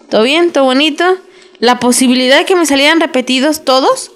[0.09, 1.17] Todo bien, todo bonito.
[1.59, 4.11] La posibilidad de que me salieran repetidos todos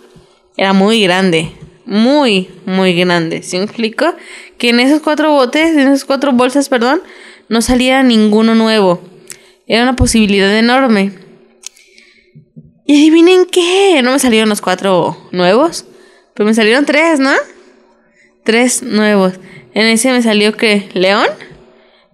[0.58, 1.52] era muy grande.
[1.86, 3.44] Muy, muy grande.
[3.44, 4.14] ¿Sí me explico?
[4.58, 7.02] Que en esos cuatro botes, en esas cuatro bolsas, perdón,
[7.48, 9.02] no saliera ninguno nuevo.
[9.68, 11.12] Era una posibilidad enorme.
[12.86, 14.02] Y adivinen qué.
[14.04, 15.86] No me salieron los cuatro nuevos.
[16.34, 17.32] Pero me salieron tres, ¿no?
[18.44, 19.34] Tres nuevos.
[19.74, 21.28] En ese me salió que León.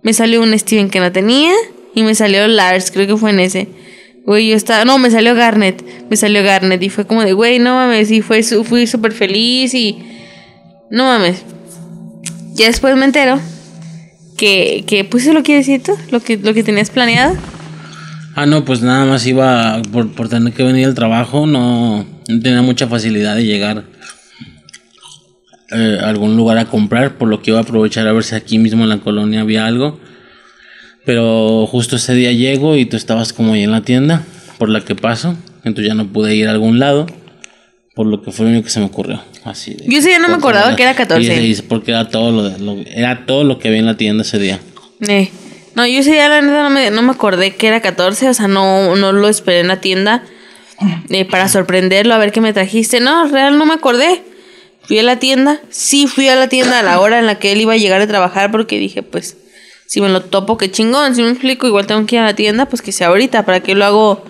[0.01, 1.53] Me salió un Steven que no tenía.
[1.93, 3.67] Y me salió Lars, creo que fue en ese.
[4.25, 4.85] Güey, yo estaba.
[4.85, 5.83] No, me salió Garnet.
[6.09, 6.81] Me salió Garnet.
[6.81, 8.11] Y fue como de, güey, no mames.
[8.11, 9.73] Y fue, fui súper feliz.
[9.73, 9.97] Y.
[10.89, 11.43] No mames.
[12.53, 13.39] Ya después me entero.
[14.37, 15.93] Que, que pues eso lo que tú.
[16.11, 17.35] Lo que, lo que tenías planeado.
[18.35, 22.39] Ah, no, pues nada más iba por, por tener que venir al trabajo, no, no
[22.39, 23.83] tenía mucha facilidad de llegar
[25.71, 28.35] eh, a algún lugar a comprar, por lo que iba a aprovechar a ver si
[28.35, 29.99] aquí mismo en la colonia había algo.
[31.05, 34.23] Pero justo ese día llego y tú estabas como ahí en la tienda
[34.57, 37.07] por la que paso, entonces ya no pude ir a algún lado,
[37.95, 39.21] por lo que fue lo único que se me ocurrió.
[39.43, 41.41] Así de- Yo ese día no me acordaba que era 14.
[41.43, 44.21] Y porque era todo lo, de- lo- era todo lo que había en la tienda
[44.23, 44.59] ese día.
[45.07, 45.29] Eh,
[45.73, 48.27] No, yo ese día la neta no me, no me acordé que era 14.
[48.29, 50.23] O sea, no, no lo esperé en la tienda.
[51.09, 52.99] eh, para sorprenderlo, a ver qué me trajiste.
[52.99, 54.21] No, real no me acordé.
[54.83, 55.59] Fui a la tienda.
[55.69, 58.01] Sí, fui a la tienda a la hora en la que él iba a llegar
[58.01, 58.51] a trabajar.
[58.51, 59.37] Porque dije, pues,
[59.91, 61.15] si me lo topo, qué chingón.
[61.15, 63.43] Si me explico, igual tengo que ir a la tienda, pues que sea ahorita.
[63.43, 64.23] ¿Para que lo hago?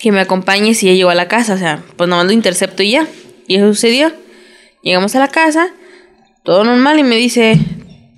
[0.00, 1.54] Que me acompañe si ya llego a la casa.
[1.54, 3.08] O sea, pues nomás lo intercepto y ya.
[3.48, 4.12] Y eso sucedió.
[4.84, 5.72] Llegamos a la casa,
[6.44, 7.58] todo normal, y me dice,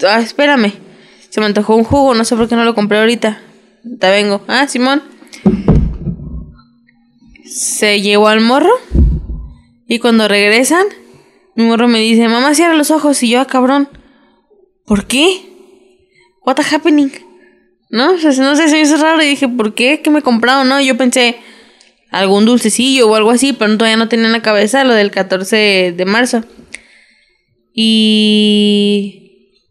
[0.06, 0.74] ah, espérame.
[1.30, 3.40] Se me antojó un jugo, no sé por qué no lo compré ahorita.
[3.98, 4.42] Te vengo.
[4.48, 5.02] Ah, Simón.
[7.46, 8.74] Se llevó al morro.
[9.88, 10.84] Y cuando regresan,
[11.56, 13.22] mi morro me dice, mamá, cierra los ojos.
[13.22, 13.88] Y yo, ah, cabrón.
[14.84, 15.51] ¿Por qué?
[16.44, 17.10] What the happening?
[17.90, 20.00] No, o no sé, se me hizo raro y dije, ¿por qué?
[20.02, 20.68] ¿Qué me compraron?
[20.68, 21.36] No, yo pensé
[22.10, 25.94] algún dulcecillo o algo así, pero todavía no tenía en la cabeza lo del 14
[25.96, 26.42] de marzo.
[27.74, 29.22] Y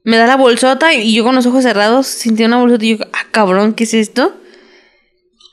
[0.04, 3.06] me da la bolsota y yo con los ojos cerrados sentí una bolsota y yo,
[3.14, 4.36] ah, cabrón, ¿qué es esto?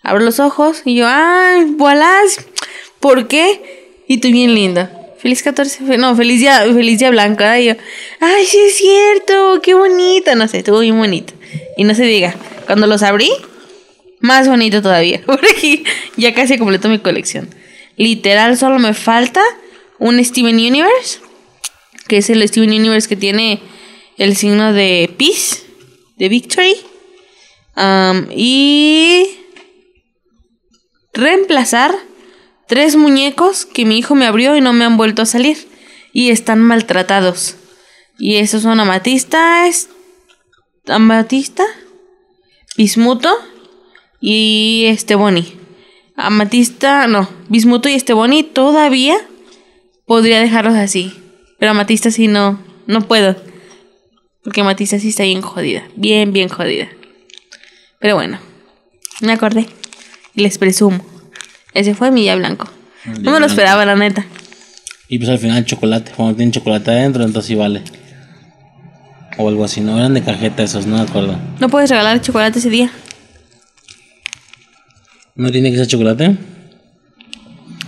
[0.03, 2.47] Abro los ojos y yo, ay, bolas,
[3.01, 4.05] ¿por qué?
[4.09, 4.98] Y tú bien linda.
[5.21, 7.59] Feliz 14, fe- no, feliz día, feliz día blanca.
[7.61, 7.75] Y yo,
[8.21, 10.35] ay, sí es cierto, qué bonito.
[10.37, 11.35] No sé, estuvo bien bonito.
[11.77, 12.35] Y no se diga,
[12.67, 13.31] cuando los abrí,
[14.21, 15.21] más bonito todavía.
[15.27, 15.83] Porque
[16.17, 17.49] ya casi completo mi colección.
[17.97, 19.43] Literal, solo me falta
[19.99, 21.19] un Steven Universe.
[22.07, 23.61] Que es el Steven Universe que tiene
[24.17, 25.59] el signo de Peace,
[26.17, 26.77] de Victory.
[27.75, 29.29] Am, y
[31.13, 31.95] reemplazar
[32.69, 35.57] tres muñecos que mi hijo me abrió y no me han vuelto a salir.
[36.13, 37.57] Y están maltratados.
[38.19, 39.89] Y esos son Amatista, es-
[40.87, 41.65] Amatista,
[42.77, 43.31] Bismuto
[44.21, 45.57] y este Bonnie.
[46.17, 49.17] Amatista, no, Bismuto y este Bonnie todavía
[50.07, 51.13] podría dejarlos así.
[51.59, 53.37] Pero Amatista sí no, no puedo.
[54.43, 55.87] Porque Amatista sí está bien jodida.
[55.95, 56.89] Bien, bien jodida.
[58.01, 58.39] Pero bueno,
[59.21, 59.67] me acordé.
[60.35, 61.05] Y les presumo.
[61.75, 62.69] Ese fue mi día blanco.
[63.05, 64.25] El No me lo esperaba, la neta.
[65.09, 67.83] Y pues al final chocolate, cuando tienen chocolate adentro, entonces sí vale.
[69.39, 71.39] O algo así, no eran de cajeta esos, no me acuerdo.
[71.61, 72.91] No puedes regalar chocolate ese día.
[75.37, 76.37] ¿No tiene que ser chocolate?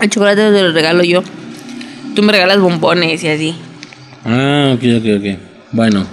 [0.01, 1.22] El chocolate te lo regalo yo.
[2.14, 3.55] Tú me regalas bombones y así.
[4.24, 5.39] Ah, ok, ok, ok.
[5.72, 6.07] Bueno,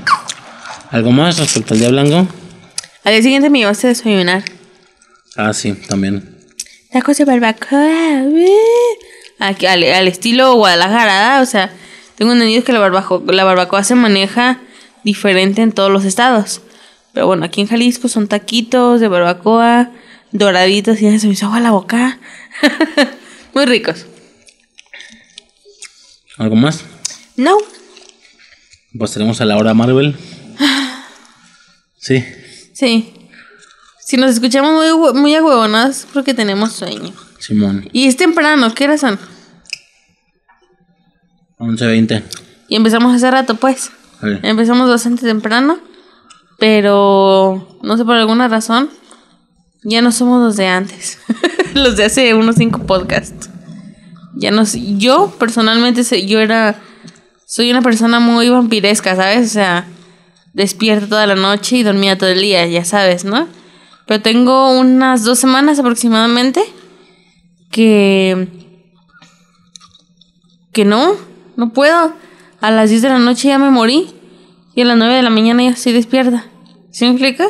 [0.92, 2.28] ¿algo más respecto al día blanco?
[3.04, 4.44] Al día siguiente me llevaste a desayunar.
[5.36, 6.37] Ah, sí, también.
[6.98, 8.24] Tacos de barbacoa.
[8.24, 8.46] uh,
[9.40, 11.72] Aquí, al, al estilo Guadalajara, o sea,
[12.16, 14.60] tengo entendido que la, barbajo- la barbacoa se maneja
[15.04, 16.62] diferente en todos los estados.
[17.14, 19.92] Pero bueno, aquí en Jalisco son taquitos de barbacoa,
[20.32, 22.18] doraditos, y ya se me hizo agua la boca.
[23.54, 24.06] Muy ricos.
[26.38, 26.84] ¿Algo más?
[27.36, 27.58] No.
[28.98, 30.16] Pasaremos a la hora Marvel.
[32.00, 32.24] Sí.
[32.74, 33.14] Sí.
[34.08, 37.12] Si nos escuchamos muy, muy ahuevonadas, porque tenemos sueño.
[37.40, 37.90] Simón.
[37.92, 39.20] Y es temprano, ¿qué horas son?
[41.60, 42.24] 11.20.
[42.70, 43.92] Y empezamos hace rato, pues.
[44.22, 44.40] Vale.
[44.44, 45.80] Empezamos bastante temprano,
[46.58, 48.90] pero no sé por alguna razón,
[49.84, 51.20] ya no somos los de antes,
[51.74, 53.50] los de hace unos cinco podcasts.
[54.36, 56.80] Ya no sé, yo personalmente yo era,
[57.46, 59.48] soy una persona muy vampiresca, ¿sabes?
[59.48, 59.86] O sea,
[60.54, 63.50] despierta toda la noche y dormía todo el día, ya sabes, ¿no?
[64.08, 66.62] Pero tengo unas dos semanas aproximadamente
[67.70, 68.48] que
[70.78, 71.16] que no,
[71.56, 72.14] no puedo.
[72.62, 74.14] A las 10 de la noche ya me morí.
[74.76, 76.46] Y a las 9 de la mañana ya estoy despierta.
[76.92, 77.48] ¿Sí me explica?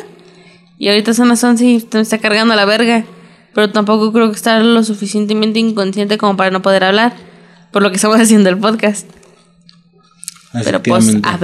[0.78, 3.04] Y ahorita son las 11 y me está cargando la verga.
[3.54, 7.16] Pero tampoco creo que estar lo suficientemente inconsciente como para no poder hablar.
[7.70, 9.06] Por lo que estamos haciendo el podcast.
[10.64, 11.38] Pero pues, a.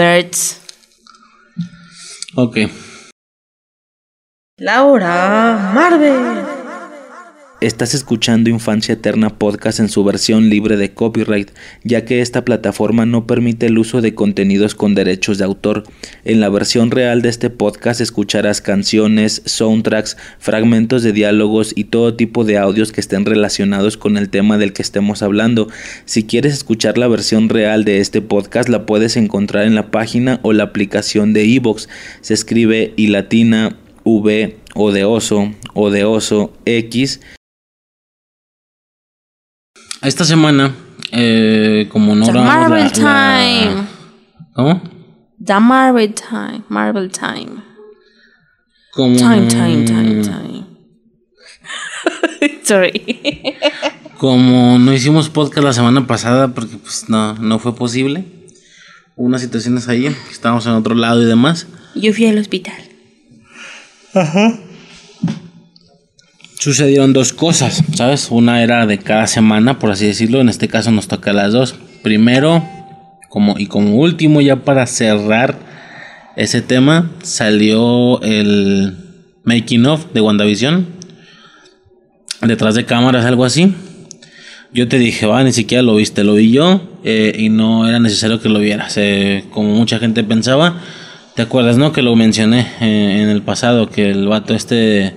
[2.37, 2.59] Ok.
[4.57, 6.45] Laura Marvel.
[7.61, 11.51] Estás escuchando Infancia Eterna Podcast en su versión libre de copyright,
[11.83, 15.83] ya que esta plataforma no permite el uso de contenidos con derechos de autor.
[16.25, 22.15] En la versión real de este podcast escucharás canciones, soundtracks, fragmentos de diálogos y todo
[22.15, 25.67] tipo de audios que estén relacionados con el tema del que estemos hablando.
[26.05, 30.39] Si quieres escuchar la versión real de este podcast, la puedes encontrar en la página
[30.43, 31.89] o la aplicación de iVoox.
[32.21, 37.21] Se escribe y latina V o de oso o de oso X
[40.03, 40.75] Esta semana,
[41.13, 43.87] eh, como no Marvel la- la- Time.
[44.55, 44.83] ¿Cómo?
[45.43, 46.63] The Marvel Time.
[46.69, 47.63] Marvel Time.
[48.93, 49.17] Como...
[49.17, 50.65] Time, time, time, time.
[52.65, 53.03] Sorry.
[54.19, 58.25] Como no hicimos podcast la semana pasada porque pues no, no fue posible.
[59.17, 61.67] Hubo unas situaciones ahí, que estábamos en otro lado y demás.
[61.95, 62.77] Yo fui al hospital.
[66.59, 68.29] Sucedieron dos cosas, ¿sabes?
[68.31, 70.41] Una era de cada semana, por así decirlo.
[70.41, 71.75] En este caso nos toca las dos.
[72.03, 72.67] Primero,
[73.29, 75.59] como y como último, ya para cerrar
[76.37, 78.97] ese tema, salió el
[79.45, 80.87] making of de WandaVision.
[82.43, 83.75] Detrás de cámaras, algo así.
[84.73, 88.01] Yo te dije, va, ni siquiera lo viste, lo vi yo eh, y no era
[88.01, 88.95] necesario que lo vieras.
[88.97, 90.81] eh, como mucha gente pensaba,
[91.37, 91.93] ¿te acuerdas, no?
[91.93, 95.14] Que lo mencioné eh, en el pasado, que el vato este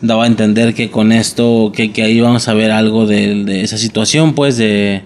[0.00, 3.62] daba a entender que con esto, que, que ahí vamos a ver algo de, de
[3.62, 5.02] esa situación, pues de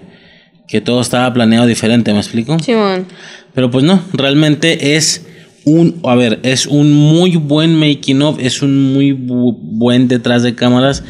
[0.67, 2.59] que todo estaba planeado diferente, ¿me explico?
[2.59, 3.07] Simón.
[3.55, 5.27] Pero pues no, realmente es
[5.65, 10.43] un, a ver, es un muy buen making of, es un muy bu- buen detrás
[10.43, 11.05] de cámaras.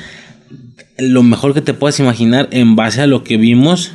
[0.99, 3.93] Lo mejor que te puedas imaginar en base a lo que vimos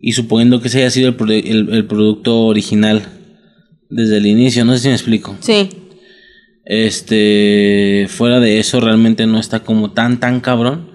[0.00, 3.02] y suponiendo que ese haya sido el, produ- el- el producto original
[3.90, 5.36] desde el inicio, no sé si me explico.
[5.40, 5.68] Sí.
[6.64, 10.90] Este, fuera de eso, realmente no está como tan, tan cabrón.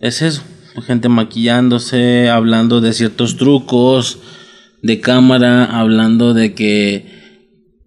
[0.00, 0.42] Es eso,
[0.86, 4.18] gente maquillándose, hablando de ciertos trucos
[4.82, 7.06] de cámara, hablando de que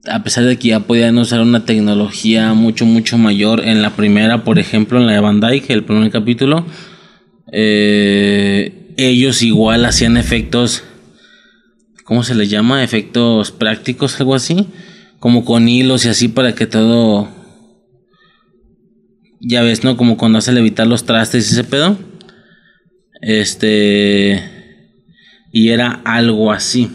[0.10, 4.44] a pesar de que ya podían usar una tecnología mucho, mucho mayor en la primera,
[4.44, 6.66] por ejemplo, en la de Van Dyke, el primer capítulo,
[7.52, 10.84] eh, ellos igual hacían efectos,
[12.08, 12.86] ¿cómo se les llama?
[12.86, 14.68] Efectos prácticos, algo así,
[15.20, 17.28] como con hilos y así para que todo,
[19.41, 19.97] ya ves, ¿no?
[19.97, 21.97] Como cuando hace levitar los trastes y ese pedo.
[23.22, 24.41] Este,
[25.51, 26.89] y era algo así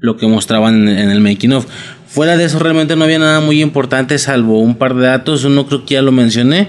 [0.00, 1.66] lo que mostraban en, en el making of.
[2.06, 5.44] Fuera de eso realmente no había nada muy importante salvo un par de datos.
[5.44, 6.68] Uno creo que ya lo mencioné,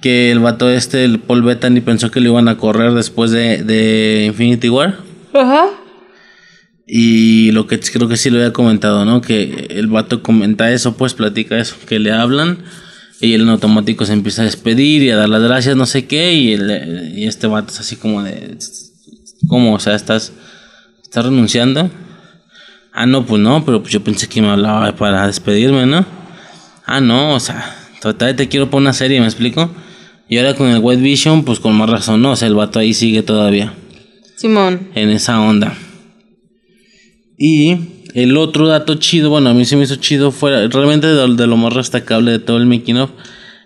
[0.00, 3.62] que el vato este, el Paul Bettany pensó que lo iban a correr después de,
[3.62, 4.96] de Infinity War.
[5.32, 5.68] Ajá.
[6.90, 9.20] Y lo que creo que sí lo había comentado, ¿no?
[9.20, 12.58] Que el vato comenta eso, pues platica eso, que le hablan
[13.20, 16.06] y él en automático se empieza a despedir y a dar las gracias, no sé
[16.06, 18.56] qué, y, el- y este vato es así como de...
[19.48, 19.74] ¿Cómo?
[19.74, 20.32] O sea, estás,
[21.02, 21.90] estás renunciando.
[22.92, 26.06] Ah, no, pues no, pero pues yo pensé que me hablaba para despedirme, ¿no?
[26.86, 29.70] Ah, no, o sea, total te quiero por una serie, ¿me explico?
[30.28, 32.32] Y ahora con el White Vision, pues con más razón, ¿no?
[32.32, 33.74] O sea, el vato ahí sigue todavía
[34.36, 34.88] Simón.
[34.94, 35.76] en esa onda.
[37.38, 37.76] Y
[38.14, 41.56] el otro dato chido, bueno, a mí se me hizo chido, fuera realmente de, lo
[41.56, 43.10] más destacable de todo el making of,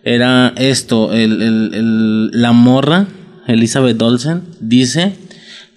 [0.04, 3.06] era esto, el- el- la morra,
[3.46, 5.16] Elizabeth Olsen, dice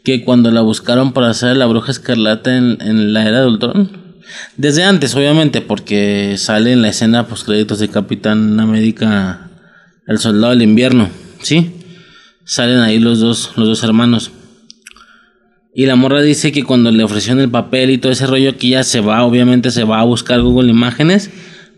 [0.04, 4.06] que cuando la buscaron para hacer la bruja escarlata en, en la era de Ultron,
[4.58, 9.50] desde antes obviamente, porque sale en la escena post créditos de Capitán América,
[10.08, 11.10] el soldado del invierno,
[11.41, 11.72] ¿sí?
[12.43, 14.32] Salen ahí los dos, los dos hermanos.
[15.78, 18.70] Y la morra dice que cuando le ofrecieron el papel y todo ese rollo, que
[18.70, 21.30] ya se va, obviamente se va a buscar Google Imágenes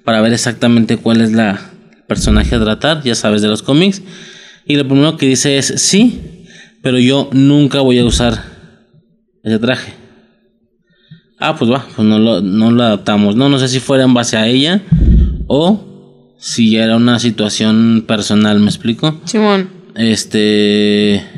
[0.04, 1.72] para ver exactamente cuál es la
[2.08, 4.04] personaje a tratar, ya sabes, de los cómics.
[4.68, 6.22] Y lo primero que dice es, sí,
[6.84, 8.44] pero yo nunca voy a usar
[9.44, 9.94] ese traje.
[11.40, 13.36] Ah, pues va, pues no lo, no lo adaptamos.
[13.36, 14.84] No, no sé si fuera en base a ella
[15.48, 19.20] o si era una situación personal, ¿me explico?
[19.26, 19.70] Simón.
[19.96, 21.37] Este.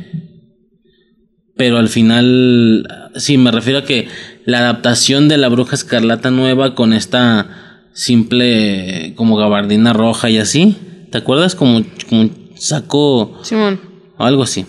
[1.60, 2.88] Pero al final.
[3.18, 4.07] Sí, me refiero a que
[4.45, 9.12] la adaptación de la bruja escarlata nueva con esta simple.
[9.18, 10.78] como gabardina roja y así.
[11.12, 11.55] ¿Te acuerdas?
[11.55, 13.38] Como, como un saco.
[13.43, 13.78] Simón.
[14.18, 14.66] o algo así.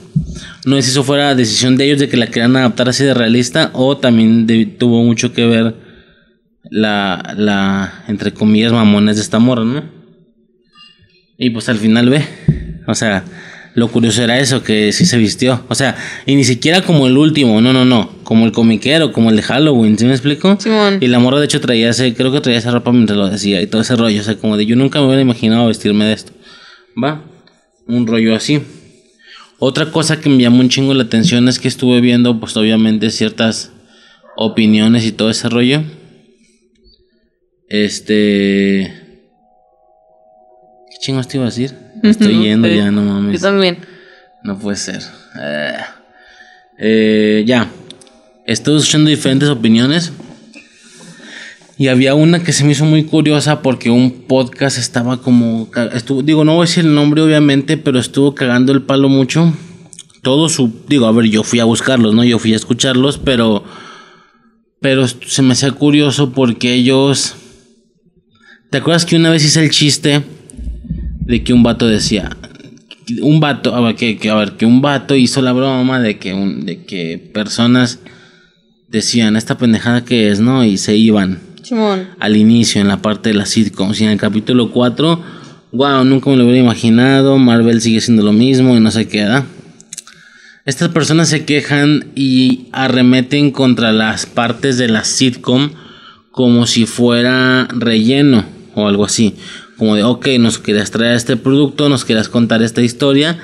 [0.66, 3.14] No sé si eso fuera decisión de ellos de que la querían adaptar así de
[3.14, 5.74] realista o también de- tuvo mucho que ver
[6.70, 9.84] la, la, entre comillas, mamones de esta morra, ¿no?
[11.38, 12.24] Y pues al final ve,
[12.86, 13.24] o sea,
[13.74, 15.64] lo curioso era eso, que sí se vistió.
[15.68, 15.96] O sea,
[16.26, 19.42] y ni siquiera como el último, no, no, no, como el comiquero, como el de
[19.42, 20.56] Halloween, ¿sí me explico?
[20.60, 20.98] Simón.
[21.00, 23.62] Y la morra de hecho traía ese, creo que traía esa ropa mientras lo decía
[23.62, 26.14] y todo ese rollo, o sea, como de yo nunca me hubiera imaginado vestirme de
[26.14, 26.32] esto.
[27.02, 27.24] Va,
[27.86, 28.60] un rollo así.
[29.58, 33.10] Otra cosa que me llamó un chingo la atención es que estuve viendo, pues obviamente,
[33.10, 33.72] ciertas
[34.36, 35.82] opiniones y todo ese rollo.
[37.68, 38.90] Este.
[40.90, 41.74] ¿Qué chingos te iba a decir?
[42.02, 42.76] Me estoy No yendo sé.
[42.76, 43.40] ya, no mames.
[43.40, 43.78] Yo también.
[44.42, 45.02] No puede ser.
[45.40, 45.76] Eh,
[46.78, 47.68] eh, ya.
[48.46, 50.12] Estuve escuchando diferentes opiniones.
[51.78, 55.70] Y había una que se me hizo muy curiosa porque un podcast estaba como.
[55.94, 59.54] Estuvo, digo, no voy a decir el nombre obviamente, pero estuvo cagando el palo mucho.
[60.22, 60.70] Todo su.
[60.88, 62.22] Digo, a ver, yo fui a buscarlos, ¿no?
[62.24, 63.64] Yo fui a escucharlos, pero.
[64.82, 67.34] Pero se me hacía curioso porque ellos.
[68.70, 70.22] ¿Te acuerdas que una vez hice el chiste
[71.30, 72.36] de que un vato decía.
[73.22, 76.18] Un vato, a ver, que, que- a ver, que un vato hizo la broma de
[76.18, 78.00] que, un, de que personas
[78.88, 80.64] decían esta pendejada que es, ¿no?
[80.64, 82.08] Y se iban Simón.
[82.18, 83.92] al inicio en la parte de la sitcom.
[83.98, 85.22] Y en el capítulo 4,
[85.72, 87.38] wow, nunca me lo hubiera imaginado.
[87.38, 89.44] Marvel sigue siendo lo mismo y no se queda.
[90.66, 95.70] Estas personas se quejan y arremeten contra las partes de la sitcom
[96.30, 99.34] como si fuera relleno o algo así.
[99.80, 103.38] Como de, ok, nos querías traer este producto, nos querías contar esta historia,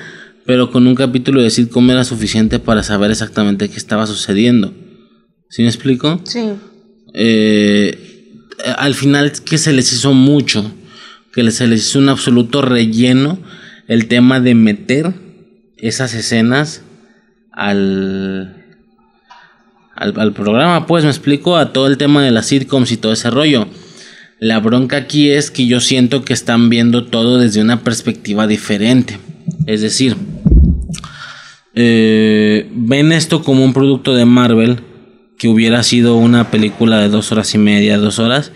[0.45, 4.75] pero con un capítulo de sitcom era suficiente para saber exactamente qué estaba sucediendo.
[5.49, 6.21] ¿Sí me explico?
[6.25, 6.51] Sí.
[7.15, 8.43] eh,
[8.77, 10.71] al final que se les hizo mucho,
[11.33, 13.39] que se les hizo un absoluto relleno
[13.89, 15.15] el tema de meter
[15.79, 16.83] esas escenas
[17.51, 18.63] al,
[19.95, 23.15] al, al programa, pues me explico, a todo el tema de las sitcoms y todo
[23.15, 23.67] ese rollo.
[24.39, 29.19] La bronca aquí es que yo siento que están viendo todo desde una perspectiva diferente.
[29.67, 30.17] Es decir,
[31.75, 34.81] eh, ven esto como un producto de Marvel
[35.39, 38.53] que hubiera sido una película de dos horas y media, dos horas,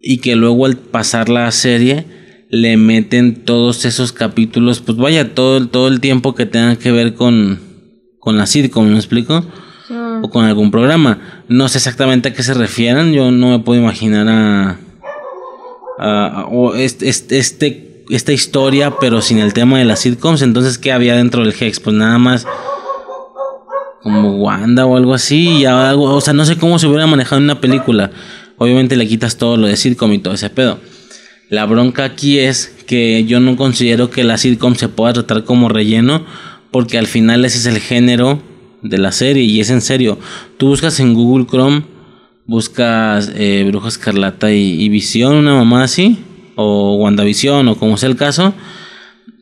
[0.00, 2.06] y que luego al pasar la serie
[2.50, 6.90] le meten todos esos capítulos, pues vaya, todo, el- todo el tiempo que tenga que
[6.90, 7.60] ver con,
[8.18, 9.44] con la sitcom, ¿me explico?
[10.22, 11.18] O con algún programa.
[11.48, 14.78] No sé exactamente a qué se refieran, yo no me puedo imaginar a...
[16.50, 21.14] o este, este- esta historia, pero sin el tema de las sitcoms, entonces, ¿qué había
[21.14, 21.78] dentro del Hex?
[21.78, 22.44] Pues nada más
[24.02, 27.36] como Wanda o algo así, y algo, o sea, no sé cómo se hubiera manejado
[27.38, 28.10] en una película.
[28.56, 30.78] Obviamente le quitas todo lo de sitcom y todo ese pedo.
[31.50, 35.68] La bronca aquí es que yo no considero que la sitcom se pueda tratar como
[35.68, 36.24] relleno,
[36.70, 38.42] porque al final ese es el género
[38.82, 40.18] de la serie, y es en serio.
[40.56, 41.82] Tú buscas en Google Chrome,
[42.46, 46.18] buscas eh, Bruja Escarlata y, y Visión, una mamá así,
[46.56, 48.54] o WandaVision, o como sea el caso.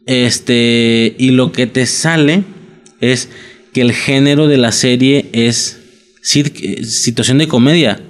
[0.06, 2.44] Este, y lo que te sale
[3.00, 3.28] es
[3.72, 5.80] que el género de la serie es
[6.22, 8.00] sit- situación de comedia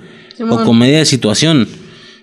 [0.40, 1.66] o comedia de situación.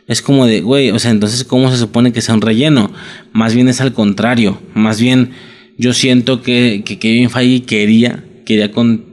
[0.08, 2.92] Es como de, güey, o sea, entonces, ¿cómo se supone que sea un relleno?
[3.34, 4.60] Más bien es al contrario.
[4.74, 5.32] Más bien,
[5.78, 9.06] yo siento que, que Kevin Feige quería, quería con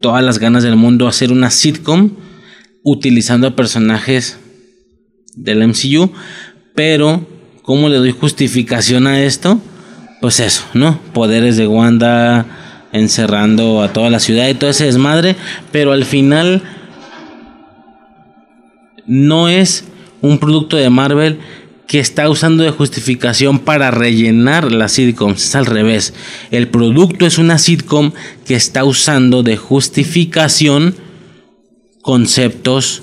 [0.00, 2.10] todas las ganas del mundo hacer una sitcom
[2.82, 4.38] utilizando a personajes
[5.36, 6.10] del MCU,
[6.74, 7.26] pero
[7.62, 9.60] ¿cómo le doy justificación a esto?
[10.20, 11.00] Pues eso, ¿no?
[11.12, 12.46] Poderes de Wanda
[12.92, 15.36] encerrando a toda la ciudad y todo ese desmadre,
[15.70, 16.62] pero al final
[19.06, 19.84] no es
[20.20, 21.38] un producto de Marvel
[21.90, 25.32] que está usando de justificación para rellenar la sitcom.
[25.32, 26.14] Es al revés.
[26.52, 28.12] El producto es una sitcom
[28.46, 30.94] que está usando de justificación
[32.00, 33.02] conceptos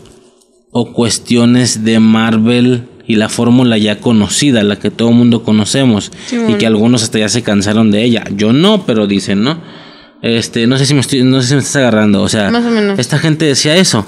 [0.72, 6.14] o cuestiones de Marvel y la fórmula ya conocida, la que todo el mundo conocemos
[6.32, 8.24] y que algunos hasta ya se cansaron de ella.
[8.38, 9.62] Yo no, pero dicen, ¿no?
[10.22, 12.50] Este, no sé si me estoy, no sé si me estás agarrando, o sea,
[12.98, 14.06] esta gente decía eso.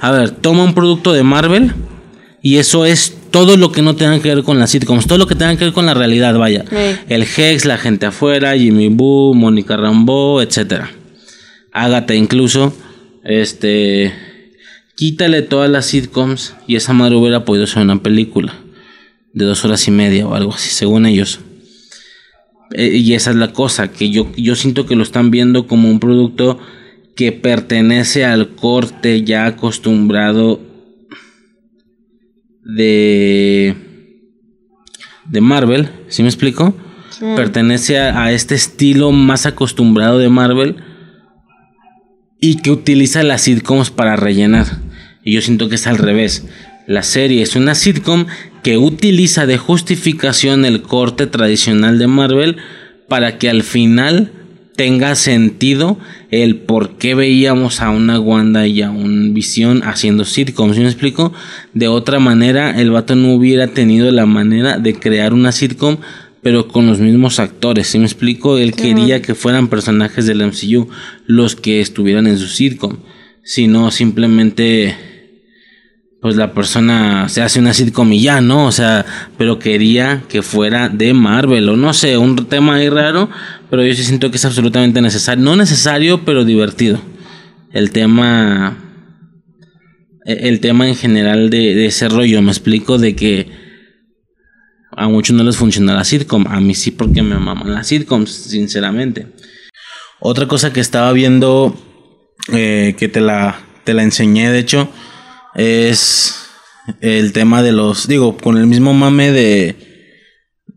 [0.00, 1.74] A ver, toma un producto de Marvel
[2.40, 5.26] y eso es todo lo que no tenga que ver con las sitcoms, todo lo
[5.26, 6.64] que tenga que ver con la realidad, vaya.
[7.08, 10.90] El Hex, la gente afuera, Jimmy Boo, Mónica Rambeau, etcétera.
[11.72, 12.72] Ágata incluso,
[13.24, 14.12] este
[14.94, 18.54] Quítale todas las sitcoms y esa madre hubiera podido ser una película
[19.32, 21.40] de dos horas y media o algo así, según ellos.
[22.72, 25.90] Eh, y esa es la cosa, que yo, yo siento que lo están viendo como
[25.90, 26.60] un producto
[27.16, 30.60] que pertenece al corte ya acostumbrado
[32.64, 33.74] de,
[35.26, 36.76] de Marvel, ¿sí me explico?
[37.36, 40.76] Pertenece a, a este estilo más acostumbrado de Marvel
[42.40, 44.66] y que utiliza las sitcoms para rellenar.
[45.22, 46.44] Y yo siento que es al revés.
[46.88, 48.26] La serie es una sitcom
[48.64, 52.56] que utiliza de justificación el corte tradicional de Marvel
[53.08, 54.32] para que al final
[54.82, 55.96] tenga sentido
[56.32, 60.74] el por qué veíamos a una Wanda y a un Visión haciendo sitcoms.
[60.74, 61.32] ¿Sí me explico?
[61.72, 65.98] De otra manera, el vato no hubiera tenido la manera de crear una sitcom
[66.42, 67.86] pero con los mismos actores.
[67.86, 68.58] Si me explico?
[68.58, 70.88] Él quería que fueran personajes del MCU
[71.26, 72.96] los que estuvieran en su sitcom.
[73.44, 74.96] Si no, simplemente,
[76.22, 78.66] pues la persona se hace una sitcom y ya, ¿no?
[78.66, 79.04] O sea,
[79.36, 83.28] pero quería que fuera de Marvel o no sé, un tema ahí raro,
[83.68, 85.44] pero yo sí siento que es absolutamente necesario.
[85.44, 87.00] No necesario, pero divertido.
[87.72, 88.78] El tema.
[90.24, 93.50] E, el tema en general de, de ese rollo, me explico, de que
[94.96, 98.30] a muchos no les funciona la sitcom, a mí sí porque me maman las sitcoms,
[98.30, 99.26] sinceramente.
[100.20, 101.76] Otra cosa que estaba viendo,
[102.52, 104.88] eh, que te la, te la enseñé, de hecho,
[105.54, 106.34] es
[107.00, 109.76] el tema de los, digo, con el mismo mame de,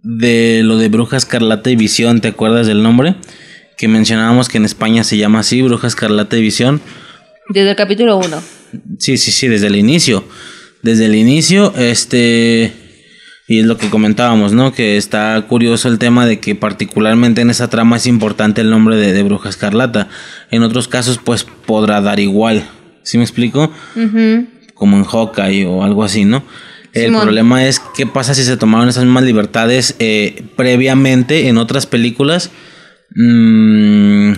[0.03, 3.15] de lo de Bruja Escarlata y Visión, ¿te acuerdas del nombre?
[3.77, 6.81] Que mencionábamos que en España se llama así, Bruja Escarlata y Visión.
[7.49, 8.43] Desde el capítulo 1.
[8.99, 10.23] Sí, sí, sí, desde el inicio.
[10.81, 12.85] Desde el inicio, este
[13.47, 14.73] y es lo que comentábamos, ¿no?
[14.73, 18.97] Que está curioso el tema de que particularmente en esa trama es importante el nombre
[18.97, 20.07] de, Bruja Escarlata.
[20.49, 22.67] En otros casos, pues podrá dar igual.
[23.03, 23.71] ¿Sí me explico?
[24.75, 26.43] Como en Hawkeye o algo así, ¿no?
[26.93, 31.87] El problema es qué pasa si se tomaron esas mismas libertades eh, previamente en otras
[31.87, 32.51] películas.
[33.15, 34.33] Mm,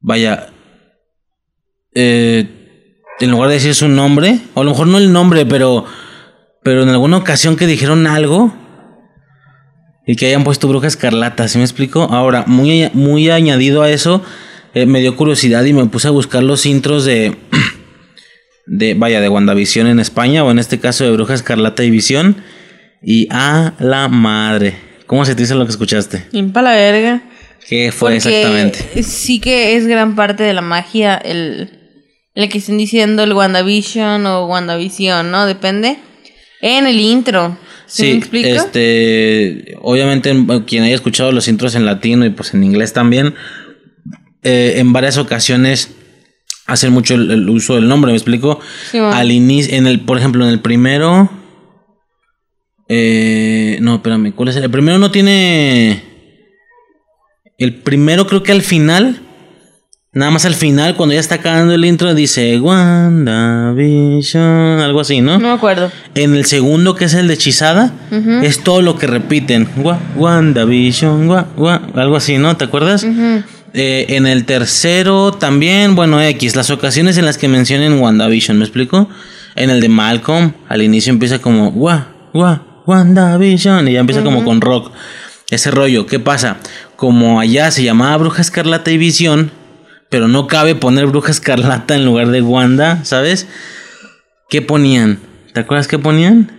[0.00, 0.46] vaya.
[1.94, 2.48] Eh,
[3.20, 5.84] en lugar de decir su nombre, o a lo mejor no el nombre, pero
[6.64, 8.52] pero en alguna ocasión que dijeron algo
[10.06, 12.04] y que hayan puesto bruja escarlata, ¿sí me explico?
[12.04, 14.22] Ahora, muy, muy añadido a eso,
[14.72, 17.36] eh, me dio curiosidad y me puse a buscar los intros de,
[18.66, 22.36] de, vaya, de WandaVision en España, o en este caso de Bruja Escarlata y Visión.
[23.02, 24.76] Y a la madre.
[25.06, 26.24] ¿Cómo se te dice lo que escuchaste?
[26.32, 27.22] Impa la verga.
[27.68, 29.02] ¿Qué fue exactamente?
[29.02, 31.70] Sí que es gran parte de la magia el,
[32.34, 35.46] el que estén diciendo el WandaVision o WandaVision, ¿no?
[35.46, 35.98] Depende
[36.60, 37.58] en el intro.
[37.86, 40.34] ¿Sí, este, obviamente
[40.66, 43.34] quien haya escuchado los intros en latino y pues en inglés también,
[44.42, 45.90] eh, en varias ocasiones
[46.66, 48.60] hacen mucho el, uso del nombre, ¿me explico?
[49.12, 51.30] Al inicio, en el, por ejemplo, en el primero,
[52.88, 54.64] eh, no, espérame, ¿cuál es el?
[54.64, 56.02] El primero no tiene,
[57.58, 59.20] el primero creo que al final
[60.14, 64.42] Nada más al final, cuando ya está acabando el intro, dice WandaVision,
[64.80, 65.40] algo así, ¿no?
[65.40, 65.90] No me acuerdo.
[66.14, 67.92] En el segundo, que es el de Hechizada,
[68.44, 69.68] es todo lo que repiten.
[70.16, 71.28] WandaVision,
[71.96, 72.56] algo así, ¿no?
[72.56, 73.04] ¿Te acuerdas?
[73.74, 78.64] Eh, en el tercero también, bueno, X, las ocasiones en las que mencionen WandaVision, ¿me
[78.64, 79.08] explico?
[79.56, 81.68] En el de Malcolm, al inicio empieza como
[82.86, 84.92] WandaVision, y ya empieza como con rock.
[85.50, 86.56] Ese rollo, ¿qué pasa?
[86.96, 89.50] Como allá se llamaba Bruja Escarlata y Visión
[90.14, 93.48] pero no cabe poner Bruja Escarlata en lugar de Wanda, ¿sabes?
[94.48, 95.18] ¿Qué ponían?
[95.52, 96.52] ¿Te acuerdas qué ponían?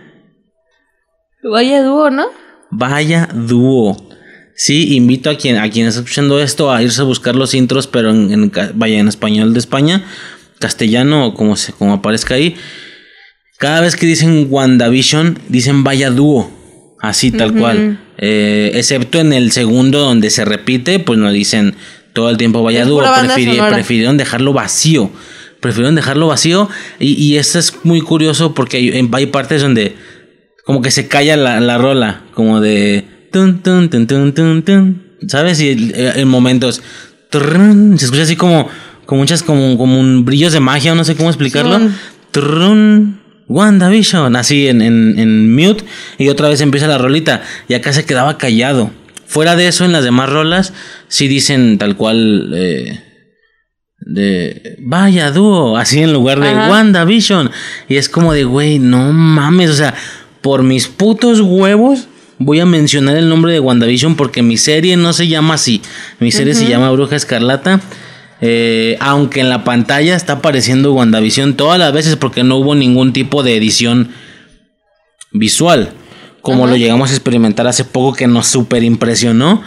[1.42, 2.26] Vaya dúo, ¿no?
[2.70, 3.96] Vaya dúo.
[4.56, 7.88] Sí, invito a quien a quien está escuchando esto a irse a buscar los intros,
[7.88, 10.06] pero en, vaya en español de España,
[10.60, 12.56] castellano o como se como aparezca ahí.
[13.58, 16.52] Cada vez que dicen WandaVision, dicen vaya dúo.
[17.02, 18.00] Así tal cual.
[18.18, 21.76] Eh, excepto en el segundo donde se repite, pues no dicen
[22.14, 23.04] todo el tiempo vaya dúo.
[23.70, 25.12] prefirieron dejarlo vacío.
[25.60, 26.70] prefirieron dejarlo vacío.
[27.00, 29.96] Y, y eso es muy curioso porque hay, hay partes donde
[30.66, 33.06] como que se calla la, la rola, como de...
[35.28, 35.62] ¿Sabes?
[35.62, 36.82] Y en momentos...
[37.32, 38.68] se escucha así como,
[39.06, 41.80] como muchas, como, como un brillos de magia, no sé cómo explicarlo.
[42.32, 45.84] Trrrrn, WandaVision, así en, en, mute.
[46.18, 47.44] Y otra vez empieza la rolita.
[47.68, 48.92] Y acá se quedaba callado.
[49.28, 50.74] Fuera de eso, en las demás rolas,
[51.08, 52.52] sí dicen tal cual.
[52.56, 53.02] eh,
[54.06, 56.54] de vaya dúo, así en lugar de.
[56.54, 57.52] WandaVision.
[57.90, 59.94] Y es como de, güey, no mames, o sea,
[60.42, 62.08] por mis putos huevos
[62.38, 65.82] voy a mencionar el nombre de WandaVision porque mi serie no se llama así.
[66.20, 67.82] Mi serie se llama Bruja Escarlata.
[68.42, 73.14] Eh, aunque en la pantalla está apareciendo WandaVision todas las veces porque no hubo ningún
[73.14, 74.10] tipo de edición
[75.32, 75.92] visual.
[76.42, 79.64] Como lo llegamos a experimentar hace poco que nos super impresionó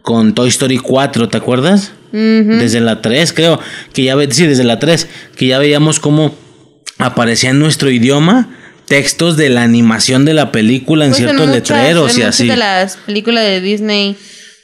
[0.00, 1.92] con Toy Story 4, ¿te acuerdas?
[2.10, 3.60] Desde la 3, creo.
[3.92, 5.08] Que ya ve, sí, desde la 3.
[5.36, 6.34] Que ya veíamos cómo
[6.98, 8.48] aparecía en nuestro idioma
[8.96, 12.46] textos de la animación de la película en Pues ciertos muchas- letreros en y así.
[12.48, 14.16] de las películas de Disney,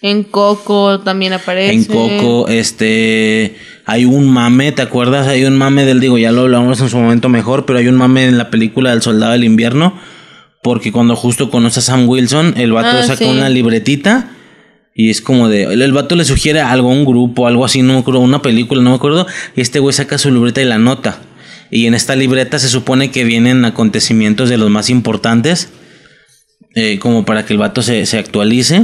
[0.03, 1.73] en Coco también aparece.
[1.75, 3.57] En Coco, este.
[3.87, 5.27] Hay un mame, ¿te acuerdas?
[5.29, 7.97] Hay un mame del, digo, ya lo hablamos en su momento mejor, pero hay un
[7.97, 9.99] mame en la película del Soldado del Invierno.
[10.63, 13.31] Porque cuando justo conoce a Sam Wilson, el vato Ah, saca sí.
[13.31, 14.31] una libretita.
[14.95, 15.63] Y es como de.
[15.63, 18.83] El, el vato le sugiere algo, un grupo, algo así, no me acuerdo, una película,
[18.83, 19.27] no me acuerdo.
[19.57, 21.21] Y este güey saca su libreta y la nota.
[21.71, 25.71] Y en esta libreta se supone que vienen acontecimientos de los más importantes.
[26.75, 28.83] eh, como para que el vato se, se actualice.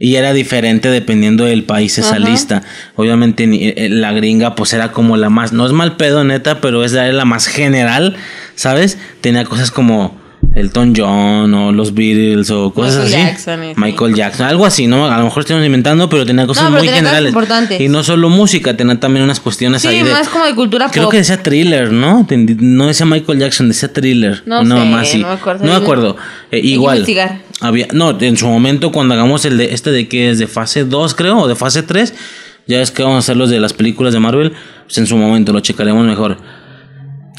[0.00, 2.18] Y era diferente dependiendo del país esa Ajá.
[2.18, 2.62] lista.
[2.96, 6.60] Obviamente ni- eh, la gringa pues era como la más, no es mal pedo neta,
[6.60, 8.16] pero es la más general,
[8.56, 8.98] ¿sabes?
[9.20, 10.20] Tenía cosas como
[10.54, 13.26] Elton John o los Beatles o cosas Michael así.
[13.26, 13.72] Jackson, sí.
[13.76, 15.06] Michael Jackson, algo así, ¿no?
[15.10, 17.30] A lo mejor estamos inventando, pero tenía cosas No, pero muy tenía cosas generales.
[17.30, 17.80] importantes.
[17.80, 21.04] Y no solo música, tenía también unas cuestiones Sí, ahí más como de cultura Creo
[21.04, 21.10] pop.
[21.10, 22.26] que decía thriller, ¿no?
[22.30, 24.42] No decía Michael Jackson, decía thriller.
[24.46, 25.64] No Una sé, no me acuerdo.
[25.64, 26.16] No me acuerdo.
[26.50, 27.04] Eh, igual.
[27.60, 30.84] Había, no, en su momento cuando hagamos el de este de que es de fase
[30.84, 32.14] 2, creo, o de fase 3,
[32.66, 34.52] ya es que vamos a hacer los de las películas de Marvel,
[34.86, 36.36] pues en su momento lo checaremos mejor.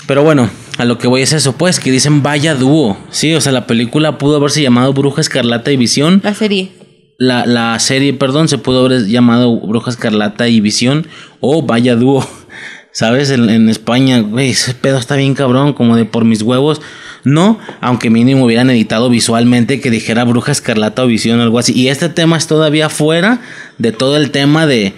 [0.08, 2.98] Pero bueno, a lo que voy es eso, pues, que dicen vaya dúo.
[3.10, 6.22] Sí, o sea, la película pudo haberse llamado Bruja Escarlata y Visión.
[6.24, 6.72] La serie.
[7.18, 11.08] La, la serie, perdón, se pudo haber llamado Bruja Escarlata y Visión
[11.40, 12.28] o Vaya Dúo.
[12.92, 13.30] ¿Sabes?
[13.30, 16.82] En, en España, güey, ese pedo está bien cabrón, como de por mis huevos.
[17.26, 21.74] No, aunque mínimo hubieran editado visualmente que dijera Bruja Escarlata o Visión o algo así.
[21.74, 23.42] Y este tema es todavía fuera
[23.80, 24.94] de todo el tema de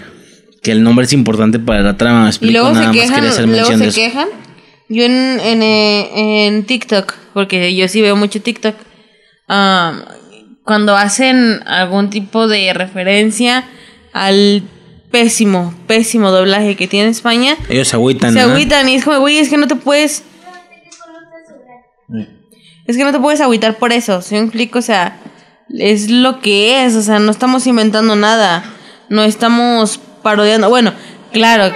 [0.62, 2.30] que el nombre es importante para la trama.
[2.42, 4.12] Me Y luego se nada más quejan, quería hacer luego mención de se eso.
[4.12, 4.28] quejan.
[4.90, 8.76] Yo en, en, eh, en TikTok, porque yo sí veo mucho TikTok,
[9.50, 10.16] ah,
[10.64, 13.68] cuando hacen algún tipo de referencia
[14.14, 14.64] al
[15.12, 18.52] pésimo, pésimo doblaje que tiene España, Ellos se agüitan, se ¿no?
[18.52, 20.24] agüitan y es como, güey, es que no te puedes...
[22.86, 24.80] Es que no te puedes agüitar por eso, ¿sí me explico?
[24.80, 25.20] O sea,
[25.78, 28.64] es lo que es, o sea, no estamos inventando nada,
[29.10, 30.70] no estamos parodiando.
[30.70, 30.94] Bueno,
[31.34, 31.74] claro,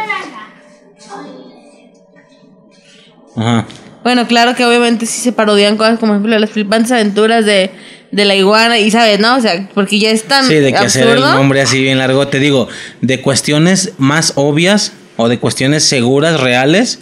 [3.35, 3.65] Ajá.
[4.03, 7.69] Bueno, claro que obviamente sí se parodian cosas como, por ejemplo, las flipantes aventuras de,
[8.11, 9.19] de la iguana y, ¿sabes?
[9.19, 9.35] ¿No?
[9.35, 12.27] O sea, porque ya es tan Sí, de que hacer el nombre así bien largo.
[12.27, 12.67] Te digo,
[13.01, 16.99] de cuestiones más obvias o de cuestiones seguras, reales,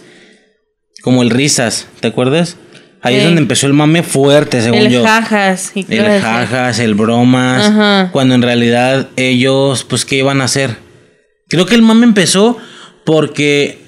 [1.02, 2.56] como el risas, ¿te acuerdas?
[3.02, 5.02] Ahí es donde empezó el mame fuerte, según el yo.
[5.02, 8.10] jajas y el jajas, el bromas, Ajá.
[8.12, 10.76] cuando en realidad ellos, pues, ¿qué iban a hacer?
[11.48, 12.58] Creo que el mame empezó
[13.06, 13.79] porque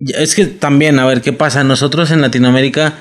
[0.00, 1.62] es que también, a ver, ¿qué pasa?
[1.64, 2.94] Nosotros en Latinoamérica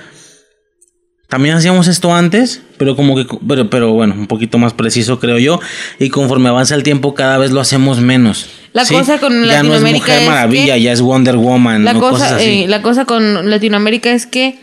[1.28, 5.38] también hacíamos esto antes, pero como que, pero, pero bueno, un poquito más preciso creo
[5.38, 5.60] yo,
[6.00, 8.50] y conforme avanza el tiempo cada vez lo hacemos menos.
[8.74, 11.86] La cosa con ya no es Latinoamérica Mujer es Maravilla, que- ya es Wonder Woman,
[11.86, 12.00] La ¿no?
[12.00, 12.64] cosas cosa, así.
[12.64, 14.60] eh, la cosa con Latinoamérica es que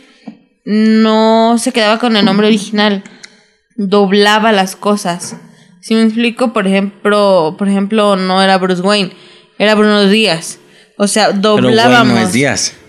[0.65, 3.03] no se quedaba con el nombre original,
[3.77, 5.37] doblaba las cosas.
[5.81, 9.11] Si me explico, por ejemplo, por ejemplo, no era Bruce Wayne,
[9.57, 10.59] era Bruno Díaz.
[10.97, 12.33] O sea, doblábamos.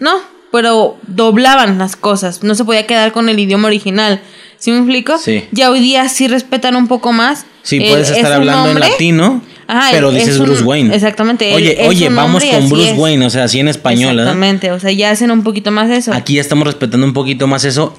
[0.00, 2.42] no pero doblaban las cosas.
[2.42, 4.20] No se podía quedar con el idioma original.
[4.58, 5.18] ¿Sí me explico?
[5.18, 5.44] Sí.
[5.52, 7.44] Ya hoy día sí respetan un poco más.
[7.62, 10.94] Sí, puedes es estar hablando en latino, Ajá, pero es dices un- Bruce Wayne.
[10.94, 12.98] exactamente, Oye, oye, vamos con Bruce es.
[12.98, 14.18] Wayne, o sea, así en español.
[14.18, 16.14] Exactamente, o sea, ya hacen un poquito más eso.
[16.14, 17.94] Aquí ya estamos respetando un poquito más eso,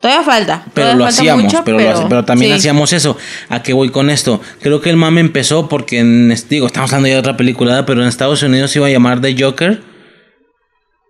[0.00, 0.64] Todavía falta.
[0.72, 2.58] pero todavía lo falta hacíamos, mucho, pero, lo hace- pero también sí.
[2.58, 3.16] hacíamos eso.
[3.48, 4.40] ¿A qué voy con esto?
[4.62, 8.02] Creo que el mame empezó porque, en, digo, estamos hablando ya de otra película, pero
[8.02, 9.82] en Estados Unidos se iba a llamar The Joker.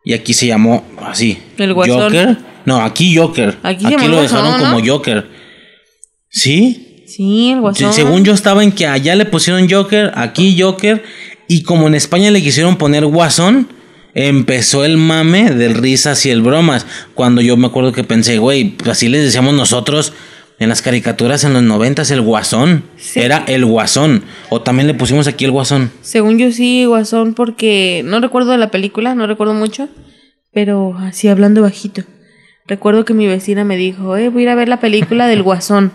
[0.05, 1.38] Y aquí se llamó así.
[1.59, 2.01] El Guasón.
[2.03, 2.36] Joker.
[2.64, 3.59] No, aquí Joker.
[3.62, 4.59] Aquí lo Guasón, dejaron ¿no?
[4.74, 5.28] como Joker.
[6.28, 7.05] ¿Sí?
[7.07, 7.93] Sí, el guasón.
[7.93, 11.03] Según yo estaba en que allá le pusieron Joker, aquí Joker.
[11.49, 13.68] Y como en España le quisieron poner Guasón,
[14.14, 16.86] empezó el mame del risas y el bromas.
[17.14, 20.12] Cuando yo me acuerdo que pensé, güey, así les decíamos nosotros
[20.61, 22.84] en las caricaturas en los noventas, el guasón.
[23.14, 24.22] Era el guasón.
[24.50, 25.90] O también le pusimos aquí el guasón.
[26.02, 29.88] Según yo sí, guasón, porque no recuerdo de la película, no recuerdo mucho,
[30.52, 32.02] pero así hablando bajito.
[32.66, 35.42] Recuerdo que mi vecina me dijo, eh, voy a ir a ver la película del
[35.42, 35.92] guasón.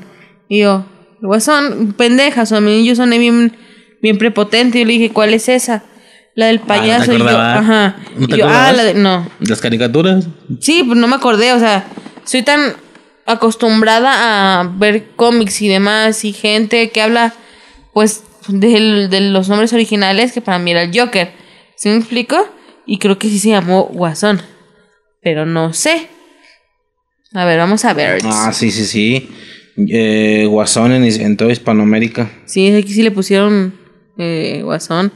[0.49, 0.87] Y yo,
[1.21, 3.55] el guasón, pendejas, a mí yo soné bien,
[4.01, 4.79] bien prepotente.
[4.79, 5.83] Y yo le dije, ¿cuál es esa?
[6.35, 7.13] La del payaso.
[7.13, 7.95] y yo, ajá.
[8.17, 9.27] ¿No te Y yo, ah, la de, no.
[9.39, 10.27] ¿Las caricaturas?
[10.59, 11.85] Sí, pues no me acordé, o sea,
[12.25, 12.73] soy tan
[13.25, 17.33] acostumbrada a ver cómics y demás y gente que habla
[17.93, 21.31] pues del- de los nombres originales que para mí era el Joker.
[21.75, 22.37] ¿Sí me explico?
[22.85, 24.41] Y creo que sí se llamó Guasón.
[25.21, 26.07] Pero no sé.
[27.33, 28.21] A ver, vamos a ver.
[28.25, 29.29] Ah, sí, sí, sí.
[29.89, 32.29] Eh, guasón en, en toda Hispanoamérica.
[32.45, 33.73] Sí, aquí sí le pusieron
[34.17, 35.11] eh, Guasón.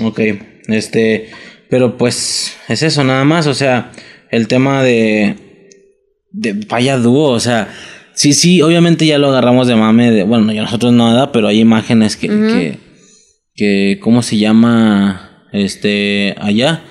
[0.00, 0.20] Ok,
[0.68, 1.30] este,
[1.70, 3.92] pero pues es eso nada más, o sea,
[4.30, 5.36] el tema de,
[6.32, 7.68] de vaya dúo, o sea,
[8.12, 11.60] sí, sí, obviamente ya lo agarramos de mame, de, bueno, ya nosotros nada, pero hay
[11.60, 12.78] imágenes que, que,
[13.54, 15.46] que, ¿cómo se llama?
[15.52, 16.82] Este, allá,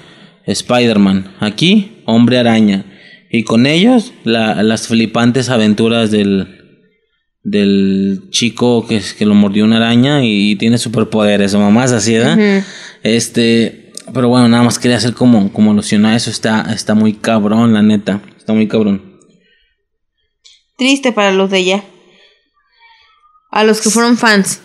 [0.46, 2.86] Spider-Man, aquí, Hombre Araña,
[3.30, 6.63] y con ellos, la, las flipantes aventuras del,
[7.44, 12.14] del chico que, es- que lo mordió una araña y, tiene superpoderes o mamás así,
[12.14, 12.64] ¿verdad?
[13.04, 16.30] Este, pero bueno, nada más quería hacer como, como alusión a eso.
[16.30, 18.22] Está, está muy cabrón, la neta.
[18.38, 19.20] Está muy cabrón.
[20.78, 21.84] Triste para los de ella.
[23.52, 24.62] A los que fueron fans.